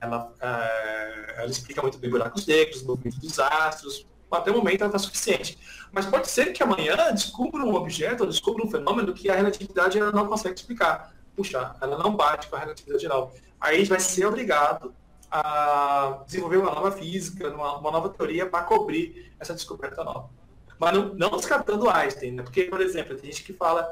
Ela, 0.00 0.32
é, 0.40 1.34
ela 1.38 1.50
explica 1.50 1.82
muito 1.82 1.98
bem 1.98 2.10
buracos 2.10 2.46
negros, 2.46 2.82
movimento 2.82 3.20
dos 3.20 3.38
astros, 3.38 4.06
até 4.30 4.50
o 4.50 4.56
momento 4.56 4.82
ela 4.82 4.88
está 4.88 4.98
suficiente. 4.98 5.58
Mas 5.92 6.06
pode 6.06 6.28
ser 6.28 6.52
que 6.52 6.62
amanhã 6.62 6.96
descubra 7.12 7.62
um 7.62 7.74
objeto, 7.74 8.24
ou 8.24 8.28
descubra 8.28 8.64
um 8.64 8.70
fenômeno 8.70 9.14
que 9.14 9.30
a 9.30 9.34
relatividade 9.34 9.98
ela 9.98 10.12
não 10.12 10.26
consegue 10.26 10.54
explicar. 10.54 11.14
Puxa, 11.34 11.74
ela 11.80 11.98
não 11.98 12.14
bate 12.14 12.48
com 12.48 12.56
a 12.56 12.58
relatividade 12.58 13.02
geral. 13.02 13.32
Aí 13.60 13.76
a 13.76 13.78
gente 13.78 13.88
vai 13.88 14.00
ser 14.00 14.26
obrigado 14.26 14.94
a 15.30 16.22
desenvolver 16.26 16.56
uma 16.56 16.74
nova 16.74 16.92
física, 16.92 17.48
uma, 17.50 17.78
uma 17.78 17.90
nova 17.90 18.08
teoria 18.08 18.46
para 18.46 18.64
cobrir 18.64 19.32
essa 19.38 19.54
descoberta 19.54 20.02
nova. 20.02 20.30
Mas 20.78 20.94
não, 20.94 21.14
não 21.14 21.30
descartando 21.30 21.90
Einstein, 21.90 22.32
né? 22.32 22.42
porque, 22.42 22.64
por 22.64 22.80
exemplo, 22.80 23.16
tem 23.16 23.30
gente 23.30 23.44
que 23.44 23.52
fala 23.52 23.86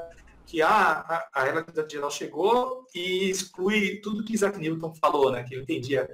que 0.45 0.61
ah, 0.61 1.27
a, 1.33 1.41
a 1.41 1.43
relatividade 1.43 1.93
geral 1.93 2.09
chegou 2.09 2.85
e 2.95 3.29
exclui 3.29 3.97
tudo 3.97 4.23
que 4.23 4.33
Isaac 4.33 4.57
Newton 4.57 4.93
falou, 4.95 5.31
né? 5.31 5.43
que 5.43 5.55
eu 5.55 5.61
entendia 5.61 6.09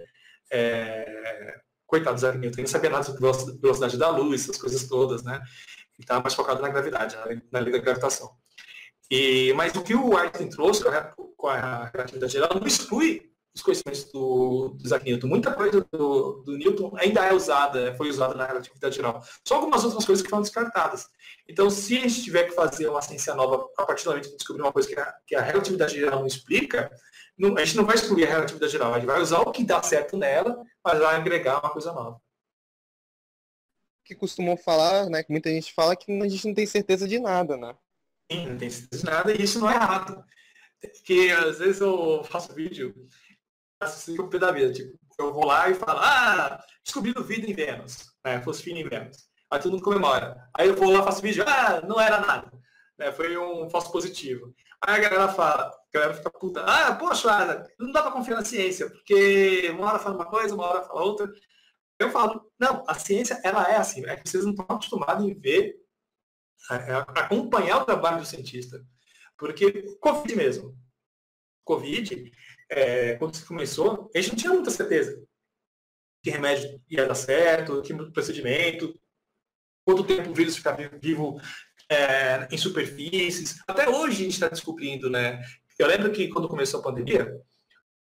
é, 0.51 1.59
coitado 1.93 2.19
do 2.19 2.39
Newton, 2.39 2.55
ele 2.55 2.61
não 2.63 2.67
sabia 2.67 2.89
nada 2.89 3.03
sobre 3.03 3.21
velocidade 3.61 3.97
da 3.97 4.09
luz, 4.09 4.43
essas 4.43 4.57
coisas 4.57 4.87
todas, 4.87 5.21
né? 5.21 5.35
Ele 5.35 6.03
estava 6.03 6.21
mais 6.21 6.33
focado 6.33 6.59
na 6.59 6.69
gravidade, 6.69 7.15
na 7.51 7.59
lei 7.59 7.71
da 7.71 7.77
gravitação. 7.77 8.31
E, 9.11 9.53
mas 9.53 9.75
o 9.75 9.83
que 9.83 9.93
o 9.93 10.17
Einstein 10.17 10.49
trouxe 10.49 10.83
com 11.37 11.47
a, 11.47 11.85
relatividade 11.93 12.33
geral 12.33 12.49
não 12.55 12.65
exclui 12.65 13.29
os 13.55 13.61
conhecimentos 13.61 14.05
do, 14.05 14.69
do 14.69 14.83
Isaac 14.83 15.05
Newton. 15.05 15.27
Muita 15.27 15.53
coisa 15.53 15.85
do, 15.91 16.41
do, 16.43 16.57
Newton 16.57 16.95
ainda 16.97 17.23
é 17.23 17.31
usada, 17.31 17.93
foi 17.95 18.09
usada 18.09 18.33
na 18.33 18.47
relatividade 18.47 18.95
geral. 18.95 19.23
Só 19.47 19.55
algumas 19.55 19.83
outras 19.83 20.03
coisas 20.03 20.23
que 20.23 20.29
foram 20.29 20.41
descartadas. 20.41 21.05
Então, 21.47 21.69
se 21.69 21.95
a 21.95 22.01
gente 22.01 22.23
tiver 22.23 22.45
que 22.45 22.55
fazer 22.55 22.87
uma 22.87 23.03
ciência 23.03 23.35
nova 23.35 23.69
a 23.77 23.85
partir 23.85 24.05
do 24.05 24.09
momento 24.09 24.29
que 24.31 24.37
descobrir 24.37 24.63
uma 24.63 24.73
coisa 24.73 24.89
que 24.89 24.99
a, 24.99 25.13
que 25.27 25.35
a 25.35 25.41
relatividade 25.41 25.93
geral 25.93 26.21
não 26.21 26.27
explica, 26.27 26.89
não, 27.37 27.57
a 27.57 27.65
gente 27.65 27.77
não 27.77 27.85
vai 27.85 27.95
excluir 27.95 28.25
a 28.25 28.29
relatividade 28.29 28.71
geral, 28.71 28.93
a 28.93 28.99
gente 28.99 29.07
vai 29.07 29.21
usar 29.21 29.39
o 29.39 29.51
que 29.51 29.63
dá 29.63 29.81
certo 29.81 30.17
nela, 30.17 30.63
mas 30.83 30.99
vai 30.99 31.15
agregar 31.15 31.59
uma 31.59 31.71
coisa 31.71 31.91
nova. 31.91 32.21
Que 34.03 34.15
costumam 34.15 34.57
falar, 34.57 35.09
né? 35.09 35.23
Que 35.23 35.31
muita 35.31 35.49
gente 35.49 35.73
fala 35.73 35.95
que 35.95 36.11
a 36.11 36.27
gente 36.27 36.47
não 36.47 36.53
tem 36.53 36.65
certeza 36.65 37.07
de 37.07 37.19
nada, 37.19 37.57
né? 37.57 37.75
Sim, 38.31 38.47
não 38.47 38.57
tem 38.57 38.69
certeza 38.69 39.03
de 39.03 39.09
nada 39.09 39.33
e 39.33 39.41
isso 39.41 39.59
não 39.59 39.69
é 39.69 39.75
errado. 39.75 40.23
Porque 40.79 41.33
às 41.37 41.59
vezes 41.59 41.79
eu 41.79 42.23
faço 42.25 42.53
vídeo, 42.53 42.93
faço 43.79 43.97
assim 43.97 44.17
com 44.17 44.27
da 44.29 44.51
vida, 44.51 44.73
tipo, 44.73 44.97
eu 45.17 45.33
vou 45.33 45.45
lá 45.45 45.69
e 45.69 45.73
falo, 45.73 45.99
ah, 45.99 46.63
descobrindo 46.83 47.23
vida 47.23 47.49
em 47.49 47.53
Vênus, 47.53 48.11
né? 48.23 48.41
Fosfina 48.41 48.79
em 48.79 48.87
Vênus. 48.87 49.29
Aí 49.49 49.59
todo 49.59 49.71
mundo 49.71 49.83
comemora. 49.83 50.49
Aí 50.53 50.67
eu 50.67 50.75
vou 50.75 50.91
lá 50.91 51.03
faço 51.03 51.21
vídeo, 51.21 51.43
ah, 51.47 51.81
não 51.81 51.99
era 51.99 52.19
nada. 52.19 52.51
Né? 52.97 53.11
Foi 53.11 53.37
um 53.37 53.69
falso 53.69 53.91
positivo. 53.91 54.53
Aí 54.85 54.95
a 54.95 55.09
galera 55.09 55.31
fala, 55.31 55.69
a 55.69 55.73
galera 55.93 56.13
fica 56.13 56.29
puta, 56.29 56.61
ah, 56.65 56.93
poxa, 56.95 57.65
não 57.79 57.91
dá 57.91 58.01
para 58.01 58.11
confiar 58.11 58.35
na 58.35 58.45
ciência, 58.45 58.89
porque 58.89 59.69
uma 59.71 59.87
hora 59.87 59.99
fala 59.99 60.15
uma 60.15 60.25
coisa, 60.25 60.53
uma 60.53 60.65
hora 60.65 60.83
fala 60.83 61.03
outra. 61.03 61.31
Eu 61.97 62.11
falo, 62.11 62.51
não, 62.59 62.83
a 62.87 62.93
ciência, 62.95 63.39
ela 63.43 63.69
é 63.71 63.77
assim, 63.77 64.05
é 64.05 64.17
que 64.17 64.27
vocês 64.27 64.43
não 64.43 64.51
estão 64.51 64.65
acostumados 64.69 65.25
em 65.25 65.33
ver, 65.39 65.75
a, 66.69 66.75
a 66.75 67.01
acompanhar 67.21 67.77
o 67.77 67.85
trabalho 67.85 68.19
do 68.19 68.25
cientista. 68.25 68.85
Porque, 69.37 69.95
Covid 70.01 70.35
mesmo, 70.35 70.77
Covid, 71.63 72.31
é, 72.69 73.15
quando 73.15 73.35
se 73.35 73.45
começou, 73.45 74.11
a 74.13 74.19
gente 74.19 74.31
não 74.31 74.37
tinha 74.37 74.53
muita 74.53 74.71
certeza 74.71 75.25
que 76.23 76.29
remédio 76.29 76.81
ia 76.89 77.05
dar 77.05 77.15
certo, 77.15 77.81
que 77.81 77.93
procedimento, 78.11 78.97
quanto 79.85 80.05
tempo 80.05 80.29
o 80.29 80.33
vírus 80.33 80.55
ficava 80.55 80.89
vivo 81.01 81.39
é, 81.89 82.47
em 82.51 82.57
superfícies. 82.57 83.59
Até 83.67 83.89
hoje 83.89 84.21
a 84.21 84.23
gente 84.23 84.33
está 84.33 84.47
descobrindo, 84.47 85.09
né? 85.09 85.41
Eu 85.77 85.87
lembro 85.87 86.11
que 86.11 86.27
quando 86.27 86.47
começou 86.47 86.79
a 86.79 86.83
pandemia, 86.83 87.33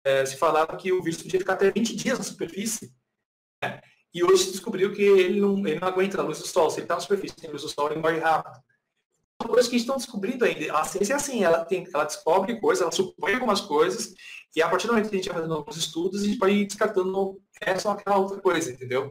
é, 0.04 0.24
se 0.24 0.36
falava 0.36 0.76
que 0.76 0.92
o 0.92 1.02
vírus 1.02 1.22
podia 1.22 1.40
ficar 1.40 1.54
até 1.54 1.70
20 1.70 1.96
dias 1.96 2.18
na 2.18 2.24
superfície. 2.24 2.92
Né? 3.62 3.80
E 4.12 4.24
hoje 4.24 4.44
se 4.44 4.50
descobriu 4.52 4.92
que 4.92 5.02
ele 5.02 5.40
não, 5.40 5.66
ele 5.66 5.78
não 5.78 5.88
aguenta 5.88 6.20
a 6.20 6.24
luz 6.24 6.38
do 6.38 6.46
sol. 6.46 6.70
Se 6.70 6.78
ele 6.78 6.84
está 6.84 6.94
na 6.94 7.00
superfície, 7.00 7.36
tem 7.36 7.50
luz 7.50 7.62
do 7.62 7.68
sol, 7.68 7.90
ele 7.90 8.00
morre 8.00 8.18
rápido. 8.18 8.58
São 9.40 9.48
coisas 9.48 9.70
que 9.70 9.78
gente 9.78 9.86
está 9.86 9.96
descobrindo 9.96 10.44
ainda. 10.44 10.76
A 10.76 10.84
ciência 10.84 11.14
é 11.14 11.16
assim, 11.16 11.44
ela, 11.44 11.64
tem, 11.64 11.86
ela 11.94 12.04
descobre 12.04 12.60
coisas, 12.60 12.82
ela 12.82 12.92
supõe 12.92 13.34
algumas 13.34 13.60
coisas, 13.60 14.12
e 14.54 14.60
a 14.60 14.68
partir 14.68 14.86
do 14.86 14.92
momento 14.92 15.08
que 15.08 15.14
a 15.14 15.18
gente 15.18 15.28
vai 15.28 15.36
fazendo 15.38 15.54
alguns 15.54 15.76
estudos, 15.76 16.22
a 16.22 16.26
gente 16.26 16.38
vai 16.38 16.64
descartando 16.64 17.40
essa 17.60 17.88
ou 17.88 17.94
aquela 17.94 18.18
outra 18.18 18.40
coisa, 18.40 18.70
entendeu? 18.70 19.10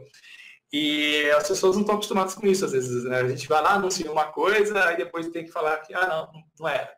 E 0.72 1.28
as 1.32 1.48
pessoas 1.48 1.74
não 1.74 1.82
estão 1.82 1.96
acostumadas 1.96 2.34
com 2.34 2.46
isso, 2.46 2.64
às 2.64 2.72
vezes. 2.72 3.04
Né? 3.04 3.16
A 3.20 3.28
gente 3.28 3.48
vai 3.48 3.60
lá, 3.62 3.74
anuncia 3.74 4.10
uma 4.10 4.30
coisa, 4.30 4.84
aí 4.84 4.96
depois 4.96 5.28
tem 5.28 5.44
que 5.44 5.50
falar 5.50 5.78
que, 5.78 5.92
ah, 5.94 6.06
não, 6.06 6.44
não 6.58 6.68
era. 6.68 6.94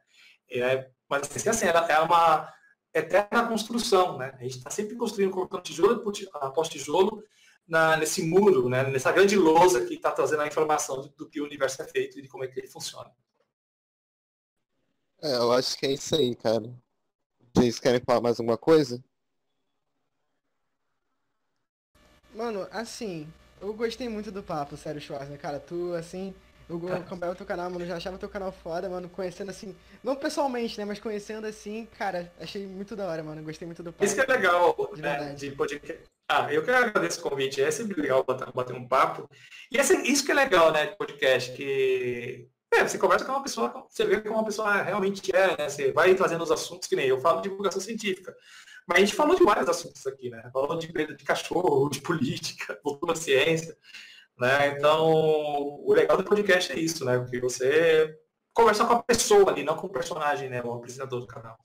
É, 0.50 0.90
mas 1.08 1.22
assim, 1.22 1.48
assim, 1.48 1.66
ela 1.66 1.86
é 1.90 1.98
uma 2.00 2.52
eterna 2.92 3.48
construção, 3.48 4.18
né? 4.18 4.34
A 4.38 4.42
gente 4.42 4.58
está 4.58 4.70
sempre 4.70 4.94
construindo, 4.96 5.32
colocando 5.32 5.62
tijolo 5.62 6.02
após 6.34 6.68
tijolo 6.68 7.24
na, 7.66 7.96
nesse 7.96 8.22
muro, 8.22 8.68
né? 8.68 8.84
nessa 8.84 9.10
grande 9.12 9.36
lousa 9.36 9.86
que 9.86 9.94
está 9.94 10.10
trazendo 10.10 10.42
a 10.42 10.46
informação 10.46 11.00
do, 11.00 11.08
do, 11.08 11.28
que 11.28 11.40
o 11.40 11.44
universo 11.44 11.80
é 11.80 11.86
feito 11.86 12.18
e 12.18 12.22
de 12.22 12.28
como 12.28 12.44
é 12.44 12.48
que 12.48 12.60
ele 12.60 12.68
funciona. 12.68 13.10
É, 15.22 15.36
eu 15.36 15.52
acho 15.52 15.78
que 15.78 15.86
é 15.86 15.92
isso 15.92 16.14
aí, 16.14 16.34
cara. 16.34 16.70
Vocês 17.54 17.78
querem 17.78 18.00
falar 18.00 18.20
mais 18.20 18.38
alguma 18.38 18.58
coisa? 18.58 19.02
Mano, 22.34 22.66
assim, 22.70 23.32
eu 23.62 23.72
gostei 23.72 24.08
muito 24.08 24.30
do 24.30 24.42
papo, 24.42 24.76
sério, 24.76 25.00
Schwarzer. 25.00 25.38
Cara, 25.38 25.60
tu, 25.60 25.94
assim, 25.94 26.34
eu 26.68 26.76
acompanhava 26.94 27.32
o 27.32 27.36
teu 27.36 27.46
canal, 27.46 27.70
mano, 27.70 27.86
já 27.86 27.96
achava 27.96 28.18
teu 28.18 28.28
canal 28.28 28.52
foda, 28.52 28.88
mano, 28.88 29.08
conhecendo 29.08 29.50
assim, 29.50 29.74
não 30.02 30.16
pessoalmente, 30.16 30.78
né, 30.78 30.84
mas 30.84 30.98
conhecendo 30.98 31.46
assim, 31.46 31.86
cara, 31.98 32.32
achei 32.40 32.66
muito 32.66 32.96
da 32.96 33.06
hora, 33.06 33.22
mano, 33.22 33.42
gostei 33.42 33.66
muito 33.66 33.82
do 33.82 33.92
papo. 33.92 34.04
Isso 34.04 34.14
que 34.14 34.20
é 34.20 34.26
legal, 34.26 34.90
de 34.94 35.02
né, 35.02 35.34
de 35.34 35.50
podcast. 35.52 36.02
Ah, 36.28 36.52
eu 36.52 36.64
que 36.64 36.70
agradeço 36.70 37.20
o 37.20 37.30
convite, 37.30 37.60
é 37.60 37.70
sempre 37.70 38.00
legal 38.00 38.24
bater, 38.24 38.74
um 38.74 38.88
papo. 38.88 39.28
E 39.70 39.76
esse, 39.76 39.94
isso 40.10 40.24
que 40.24 40.32
é 40.32 40.34
legal, 40.34 40.72
né, 40.72 40.86
de 40.86 40.96
podcast, 40.96 41.52
que 41.52 42.48
é, 42.72 42.88
você 42.88 42.96
conversa 42.96 43.24
com 43.24 43.32
uma 43.32 43.42
pessoa, 43.42 43.86
você 43.88 44.04
vê 44.04 44.20
como 44.20 44.36
uma 44.36 44.44
pessoa 44.44 44.82
realmente 44.82 45.30
é, 45.34 45.56
né, 45.56 45.68
você 45.68 45.92
vai 45.92 46.14
trazendo 46.14 46.42
os 46.42 46.50
assuntos 46.50 46.88
que 46.88 46.96
nem 46.96 47.06
eu 47.06 47.20
falo 47.20 47.42
de 47.42 47.48
divulgação 47.48 47.80
científica. 47.80 48.34
Mas 48.86 48.98
a 48.98 49.00
gente 49.00 49.14
falou 49.14 49.36
de 49.36 49.44
vários 49.44 49.68
assuntos 49.68 50.06
aqui, 50.06 50.30
né? 50.30 50.50
Falou 50.52 50.76
de 50.78 50.92
perda 50.92 51.14
de 51.14 51.24
cachorro, 51.24 51.88
de 51.88 52.00
política, 52.00 52.78
voltou 52.84 53.08
na 53.08 53.14
ciência. 53.14 53.76
Né? 54.38 54.68
Então, 54.76 55.10
o 55.10 55.92
legal 55.92 56.16
do 56.16 56.24
podcast 56.24 56.72
é 56.72 56.78
isso, 56.78 57.04
né? 57.04 57.18
Porque 57.18 57.38
você 57.38 58.18
conversa 58.52 58.84
com 58.84 58.94
a 58.94 59.02
pessoa 59.02 59.50
ali, 59.50 59.62
não 59.62 59.76
com 59.76 59.86
o 59.86 59.90
personagem, 59.90 60.48
né? 60.48 60.62
O 60.62 60.72
apresentador 60.72 61.20
do 61.20 61.26
canal. 61.26 61.58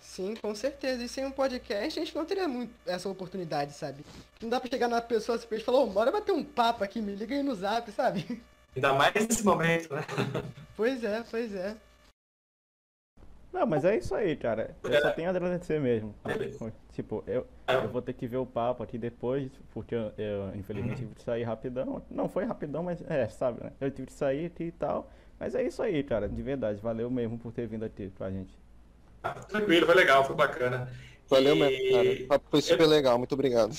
Sim, 0.00 0.34
com 0.34 0.54
certeza. 0.54 1.02
E 1.04 1.08
sem 1.08 1.24
um 1.24 1.30
podcast, 1.30 1.98
a 1.98 2.04
gente 2.04 2.14
não 2.14 2.24
teria 2.24 2.48
muito 2.48 2.72
essa 2.86 3.08
oportunidade, 3.08 3.72
sabe? 3.72 4.04
Não 4.40 4.48
dá 4.48 4.58
pra 4.60 4.68
chegar 4.68 4.88
na 4.88 5.00
pessoa 5.00 5.40
e 5.50 5.60
falar, 5.60 5.78
ô, 5.78 5.82
oh, 5.84 5.86
bora 5.86 6.10
bater 6.10 6.32
um 6.32 6.44
papo 6.44 6.82
aqui, 6.82 7.00
me 7.00 7.14
liga 7.14 7.34
aí 7.34 7.42
no 7.42 7.54
zap, 7.54 7.90
sabe? 7.92 8.42
Ainda 8.74 8.92
mais 8.94 9.14
nesse 9.14 9.44
momento, 9.44 9.94
né? 9.94 10.04
Pois 10.76 11.02
é, 11.02 11.24
pois 11.30 11.54
é. 11.54 11.76
Não, 13.52 13.66
mas 13.66 13.84
é 13.84 13.96
isso 13.96 14.14
aí, 14.14 14.36
cara. 14.36 14.76
Eu 14.82 15.00
só 15.00 15.10
tenho 15.10 15.28
a 15.28 15.30
agradecer 15.30 15.80
mesmo. 15.80 16.14
Tipo, 16.92 17.24
eu, 17.26 17.46
eu 17.66 17.88
vou 17.88 18.02
ter 18.02 18.12
que 18.12 18.26
ver 18.26 18.36
o 18.36 18.46
papo 18.46 18.82
aqui 18.82 18.98
depois, 18.98 19.50
porque 19.72 19.94
eu, 19.94 20.12
eu 20.18 20.54
infelizmente 20.54 20.96
tive 20.96 21.14
que 21.14 21.22
sair 21.22 21.44
rapidão. 21.44 22.02
Não 22.10 22.28
foi 22.28 22.44
rapidão, 22.44 22.82
mas 22.82 23.02
é, 23.08 23.28
sabe, 23.28 23.62
né? 23.62 23.72
Eu 23.80 23.90
tive 23.90 24.06
que 24.06 24.12
sair 24.12 24.46
aqui 24.46 24.64
e 24.64 24.72
tal. 24.72 25.10
Mas 25.38 25.54
é 25.54 25.62
isso 25.62 25.82
aí, 25.82 26.02
cara, 26.02 26.28
de 26.28 26.42
verdade. 26.42 26.80
Valeu 26.80 27.10
mesmo 27.10 27.38
por 27.38 27.52
ter 27.52 27.66
vindo 27.66 27.84
aqui 27.84 28.08
pra 28.08 28.30
gente. 28.30 28.54
tranquilo, 29.48 29.86
foi 29.86 29.94
legal, 29.94 30.24
foi 30.24 30.36
bacana. 30.36 30.90
Valeu 31.28 31.56
e... 31.56 31.58
mesmo, 31.58 31.92
cara. 31.92 32.24
O 32.24 32.26
papo 32.26 32.46
foi 32.50 32.60
super 32.60 32.84
eu... 32.84 32.88
legal, 32.88 33.16
muito 33.18 33.32
obrigado. 33.32 33.76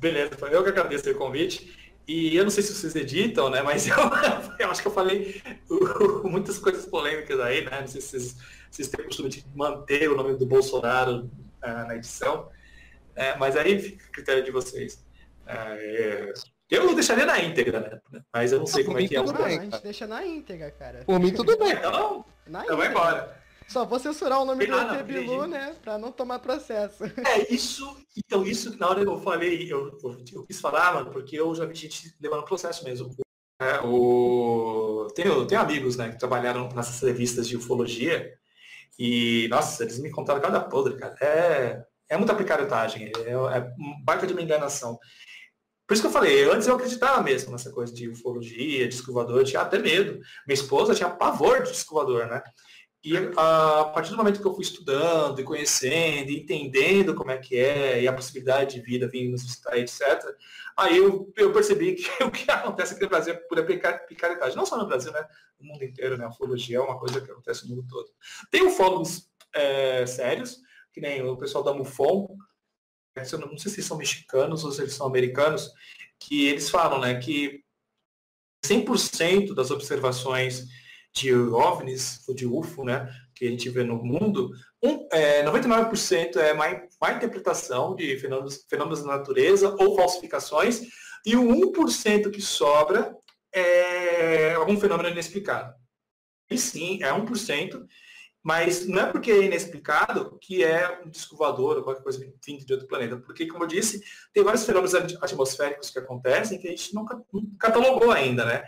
Beleza, 0.00 0.32
eu 0.50 0.62
que 0.62 0.70
agradeço 0.70 1.10
o 1.10 1.14
convite. 1.14 1.89
E 2.06 2.36
eu 2.36 2.42
não 2.42 2.50
sei 2.50 2.62
se 2.62 2.74
vocês 2.74 2.94
editam, 2.96 3.50
né? 3.50 3.62
Mas 3.62 3.86
eu, 3.88 3.96
eu 4.58 4.70
acho 4.70 4.82
que 4.82 4.88
eu 4.88 4.92
falei 4.92 5.42
muitas 6.24 6.58
coisas 6.58 6.86
polêmicas 6.86 7.38
aí, 7.40 7.64
né? 7.64 7.80
Não 7.80 7.86
sei 7.86 8.00
se 8.00 8.08
vocês, 8.08 8.36
vocês 8.70 8.88
têm 8.88 9.00
o 9.00 9.06
costume 9.06 9.28
de 9.28 9.44
manter 9.54 10.10
o 10.10 10.16
nome 10.16 10.36
do 10.36 10.46
Bolsonaro 10.46 11.30
uh, 11.64 11.86
na 11.86 11.96
edição. 11.96 12.48
É, 13.14 13.36
mas 13.36 13.56
aí 13.56 13.78
fica 13.78 14.04
a 14.04 14.12
critério 14.12 14.44
de 14.44 14.50
vocês. 14.50 15.04
É, 15.46 16.32
eu 16.70 16.84
não 16.84 16.94
deixaria 16.94 17.26
na 17.26 17.40
íntegra, 17.40 17.80
né? 17.80 18.22
Mas 18.32 18.52
eu 18.52 18.60
não 18.60 18.66
sei 18.66 18.84
como 18.84 18.98
é 18.98 19.06
que 19.06 19.16
é. 19.16 19.22
Tudo 19.22 19.42
bem, 19.42 19.58
a 19.58 19.62
gente 19.62 19.82
deixa 19.82 20.06
na 20.06 20.24
íntegra, 20.24 20.70
cara. 20.70 21.04
Por 21.04 21.18
mim 21.18 21.32
tudo 21.32 21.56
bem. 21.58 21.72
Então, 21.72 22.24
na 22.46 22.64
então 22.64 22.76
vai 22.76 22.88
embora. 22.88 23.39
Só 23.70 23.84
vou 23.84 24.00
censurar 24.00 24.42
o 24.42 24.44
nome 24.44 24.66
do 24.66 24.74
ET 24.76 25.04
Bilu, 25.04 25.46
né? 25.46 25.76
Pra 25.80 25.96
não 25.96 26.10
tomar 26.10 26.40
processo. 26.40 27.04
É, 27.24 27.54
isso. 27.54 27.86
Então, 28.16 28.44
isso 28.44 28.76
na 28.76 28.88
hora 28.88 29.04
que 29.04 29.08
eu 29.08 29.20
falei, 29.20 29.72
eu, 29.72 29.96
eu, 30.02 30.24
eu, 30.32 30.44
quis 30.44 30.60
falar, 30.60 30.94
mano, 30.94 31.12
porque 31.12 31.38
eu 31.38 31.54
já 31.54 31.64
vi 31.64 31.76
gente 31.76 32.12
levando 32.20 32.44
processo 32.44 32.82
mesmo. 32.84 33.14
É, 33.60 33.80
o... 33.84 35.06
tenho, 35.14 35.46
tenho 35.46 35.60
amigos, 35.60 35.96
né, 35.96 36.10
que 36.10 36.18
trabalharam 36.18 36.68
nessas 36.74 37.00
revistas 37.00 37.46
de 37.46 37.56
ufologia. 37.56 38.34
E, 38.98 39.46
nossa, 39.48 39.84
eles 39.84 40.00
me 40.00 40.10
contaram 40.10 40.40
cada 40.40 40.60
podre, 40.60 40.96
cara. 40.96 41.14
É, 41.20 41.84
é 42.08 42.16
muita 42.16 42.34
picaretagem, 42.34 43.12
é, 43.24 43.30
é 43.30 43.72
baita 44.04 44.26
de 44.26 44.32
uma 44.32 44.42
enganação. 44.42 44.98
Por 45.86 45.94
isso 45.94 46.02
que 46.02 46.08
eu 46.08 46.12
falei, 46.12 46.44
antes 46.44 46.66
eu 46.66 46.74
acreditava 46.74 47.22
mesmo 47.22 47.52
nessa 47.52 47.70
coisa 47.70 47.92
de 47.92 48.08
ufologia, 48.08 48.88
de 48.88 48.94
escovador, 48.94 49.38
eu 49.38 49.44
tinha 49.44 49.60
até 49.60 49.78
medo. 49.78 50.20
Minha 50.46 50.54
esposa 50.54 50.94
tinha 50.94 51.10
pavor 51.10 51.62
de 51.62 51.70
escovador, 51.70 52.26
né? 52.26 52.42
E 53.02 53.16
a, 53.16 53.84
partir 53.94 54.10
do 54.10 54.18
momento 54.18 54.40
que 54.40 54.46
eu 54.46 54.54
fui 54.54 54.62
estudando 54.62 55.40
e 55.40 55.44
conhecendo, 55.44 56.30
e 56.30 56.38
entendendo 56.38 57.14
como 57.14 57.30
é 57.30 57.38
que 57.38 57.56
é, 57.56 58.02
e 58.02 58.06
a 58.06 58.12
possibilidade 58.12 58.74
de 58.74 58.82
vida 58.82 59.08
vindo 59.08 59.30
nos 59.30 59.42
visitar, 59.42 59.78
etc., 59.78 60.22
aí 60.76 60.98
eu, 60.98 61.32
eu 61.34 61.50
percebi 61.50 61.94
que 61.94 62.10
o 62.22 62.30
que 62.30 62.50
acontece 62.50 62.92
aqui 62.92 63.02
no 63.02 63.08
Brasil 63.08 63.32
é 63.32 63.36
pura 63.36 63.64
picaretagem. 63.64 64.56
Não 64.56 64.66
só 64.66 64.76
no 64.76 64.86
Brasil, 64.86 65.12
né? 65.12 65.26
No 65.58 65.66
mundo 65.68 65.82
inteiro, 65.82 66.18
né? 66.18 66.26
A 66.26 66.28
ufologia 66.28 66.76
é 66.76 66.80
uma 66.80 66.98
coisa 66.98 67.20
que 67.22 67.30
acontece 67.30 67.66
no 67.66 67.74
mundo 67.74 67.88
todo. 67.88 68.10
Tem 68.50 68.66
ufólogos 68.66 69.30
é, 69.54 70.04
sérios, 70.04 70.58
que 70.92 71.00
nem 71.00 71.22
o 71.22 71.36
pessoal 71.38 71.64
da 71.64 71.72
MUFON, 71.72 72.36
não 73.16 73.58
sei 73.58 73.72
se 73.72 73.82
são 73.82 73.96
mexicanos 73.96 74.64
ou 74.64 74.72
se 74.72 74.82
eles 74.82 74.94
são 74.94 75.06
americanos, 75.06 75.70
que 76.18 76.46
eles 76.46 76.68
falam 76.68 77.00
né, 77.00 77.18
que 77.18 77.64
100% 78.64 79.54
das 79.54 79.70
observações 79.70 80.66
de 81.12 81.34
OVNIs, 81.34 82.26
ou 82.28 82.34
de 82.34 82.46
UFO, 82.46 82.84
né, 82.84 83.12
que 83.34 83.46
a 83.46 83.50
gente 83.50 83.68
vê 83.68 83.82
no 83.82 83.96
mundo, 84.02 84.50
um, 84.82 85.08
é, 85.12 85.44
99% 85.44 86.36
é 86.36 86.54
má, 86.54 86.66
má 87.00 87.12
interpretação 87.12 87.94
de 87.94 88.18
fenômenos, 88.18 88.64
fenômenos 88.68 89.02
da 89.02 89.18
natureza 89.18 89.76
ou 89.78 89.96
falsificações, 89.96 90.82
e 91.26 91.36
o 91.36 91.42
1% 91.42 92.30
que 92.30 92.40
sobra 92.40 93.14
é 93.52 94.54
algum 94.54 94.78
fenômeno 94.78 95.08
inexplicado. 95.08 95.74
E 96.50 96.56
sim, 96.56 97.02
é 97.02 97.12
1%, 97.12 97.86
mas 98.42 98.86
não 98.86 99.02
é 99.02 99.06
porque 99.12 99.30
é 99.30 99.42
inexplicado 99.42 100.38
que 100.40 100.64
é 100.64 101.00
um 101.04 101.10
disco 101.10 101.36
voador 101.36 101.76
ou 101.76 101.84
qualquer 101.84 102.02
coisa 102.02 102.18
vindo 102.18 102.64
de 102.64 102.72
outro 102.72 102.88
planeta. 102.88 103.18
Porque, 103.18 103.46
como 103.46 103.64
eu 103.64 103.68
disse, 103.68 104.02
tem 104.32 104.42
vários 104.42 104.64
fenômenos 104.64 104.94
atmosféricos 104.94 105.90
que 105.90 105.98
acontecem 105.98 106.58
que 106.58 106.66
a 106.66 106.70
gente 106.70 106.94
não 106.94 107.04
catalogou 107.58 108.10
ainda, 108.10 108.44
né? 108.44 108.64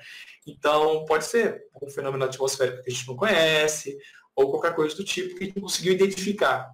Então, 0.46 1.04
pode 1.04 1.24
ser 1.24 1.64
um 1.80 1.90
fenômeno 1.90 2.24
atmosférico 2.24 2.82
que 2.82 2.90
a 2.90 2.92
gente 2.92 3.06
não 3.06 3.16
conhece, 3.16 3.96
ou 4.34 4.50
qualquer 4.50 4.74
coisa 4.74 4.96
do 4.96 5.04
tipo 5.04 5.36
que 5.36 5.44
a 5.44 5.46
gente 5.46 5.60
conseguiu 5.60 5.92
identificar, 5.92 6.72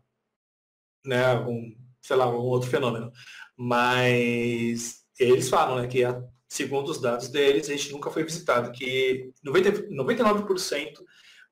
né? 1.05 1.27
Algum, 1.27 1.75
sei 2.01 2.17
lá, 2.17 2.25
algum 2.25 2.47
outro 2.47 2.71
fenômeno. 2.71 3.13
Mas 3.57 5.05
eles 5.19 5.49
falam, 5.49 5.81
né, 5.81 5.87
que 5.87 6.03
segundo 6.49 6.89
os 6.89 7.01
dados 7.01 7.29
deles, 7.29 7.69
a 7.69 7.73
gente 7.73 7.93
nunca 7.93 8.11
foi 8.11 8.25
visitado, 8.25 8.73
que 8.73 9.33
90, 9.43 9.89
99% 9.91 11.05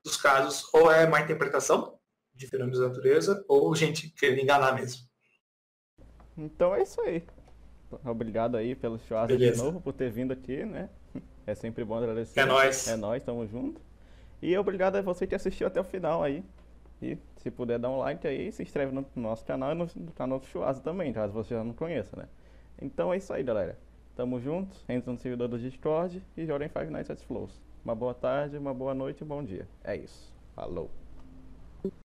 dos 0.02 0.16
casos 0.16 0.64
ou 0.72 0.90
é 0.90 1.06
má 1.06 1.20
interpretação 1.20 1.98
de 2.34 2.46
fenômenos 2.46 2.78
da 2.78 2.88
natureza 2.88 3.44
ou 3.48 3.74
gente 3.74 4.10
querendo 4.10 4.40
enganar 4.40 4.72
mesmo. 4.72 5.06
Então 6.36 6.74
é 6.74 6.82
isso 6.82 7.00
aí. 7.00 7.26
Obrigado 8.04 8.56
aí 8.56 8.74
pelo 8.74 8.98
churrasco 8.98 9.36
de 9.36 9.56
novo, 9.56 9.80
por 9.80 9.92
ter 9.92 10.10
vindo 10.10 10.32
aqui, 10.32 10.64
né? 10.64 10.90
É 11.46 11.54
sempre 11.54 11.84
bom 11.84 11.96
agradecer. 11.96 12.40
É 12.40 12.44
nóis. 12.44 12.88
É 12.88 12.96
nóis, 12.96 13.22
tamo 13.22 13.46
junto. 13.46 13.80
E 14.42 14.56
obrigado 14.58 14.96
a 14.96 15.02
você 15.02 15.26
que 15.26 15.34
assistiu 15.34 15.66
até 15.66 15.80
o 15.80 15.84
final 15.84 16.22
aí. 16.22 16.44
E 17.00 17.16
se 17.36 17.50
puder 17.50 17.78
dar 17.78 17.90
um 17.90 17.98
like 17.98 18.26
aí, 18.26 18.50
se 18.50 18.62
inscreve 18.62 18.92
no 18.92 19.06
nosso 19.14 19.44
canal 19.44 19.72
e 19.72 19.74
no 19.74 20.12
canal 20.12 20.38
do 20.38 20.46
Churrasco 20.46 20.82
também, 20.82 21.12
caso 21.12 21.32
você 21.32 21.54
já 21.54 21.62
não 21.62 21.72
conheça, 21.72 22.16
né? 22.16 22.24
Então 22.80 23.12
é 23.12 23.18
isso 23.18 23.32
aí, 23.32 23.42
galera. 23.42 23.78
Tamo 24.16 24.40
juntos, 24.40 24.82
entra 24.88 25.12
no 25.12 25.18
servidor 25.18 25.46
do 25.48 25.58
Discord 25.58 26.22
e 26.36 26.46
joga 26.46 26.64
em 26.64 26.68
Five 26.68 26.90
Nights 26.90 27.10
at 27.10 27.20
Flows. 27.20 27.60
Uma 27.84 27.94
boa 27.94 28.14
tarde, 28.14 28.56
uma 28.56 28.74
boa 28.74 28.94
noite 28.94 29.20
e 29.20 29.24
um 29.24 29.26
bom 29.26 29.44
dia. 29.44 29.68
É 29.84 29.94
isso. 29.94 30.32
Falou. 30.54 30.90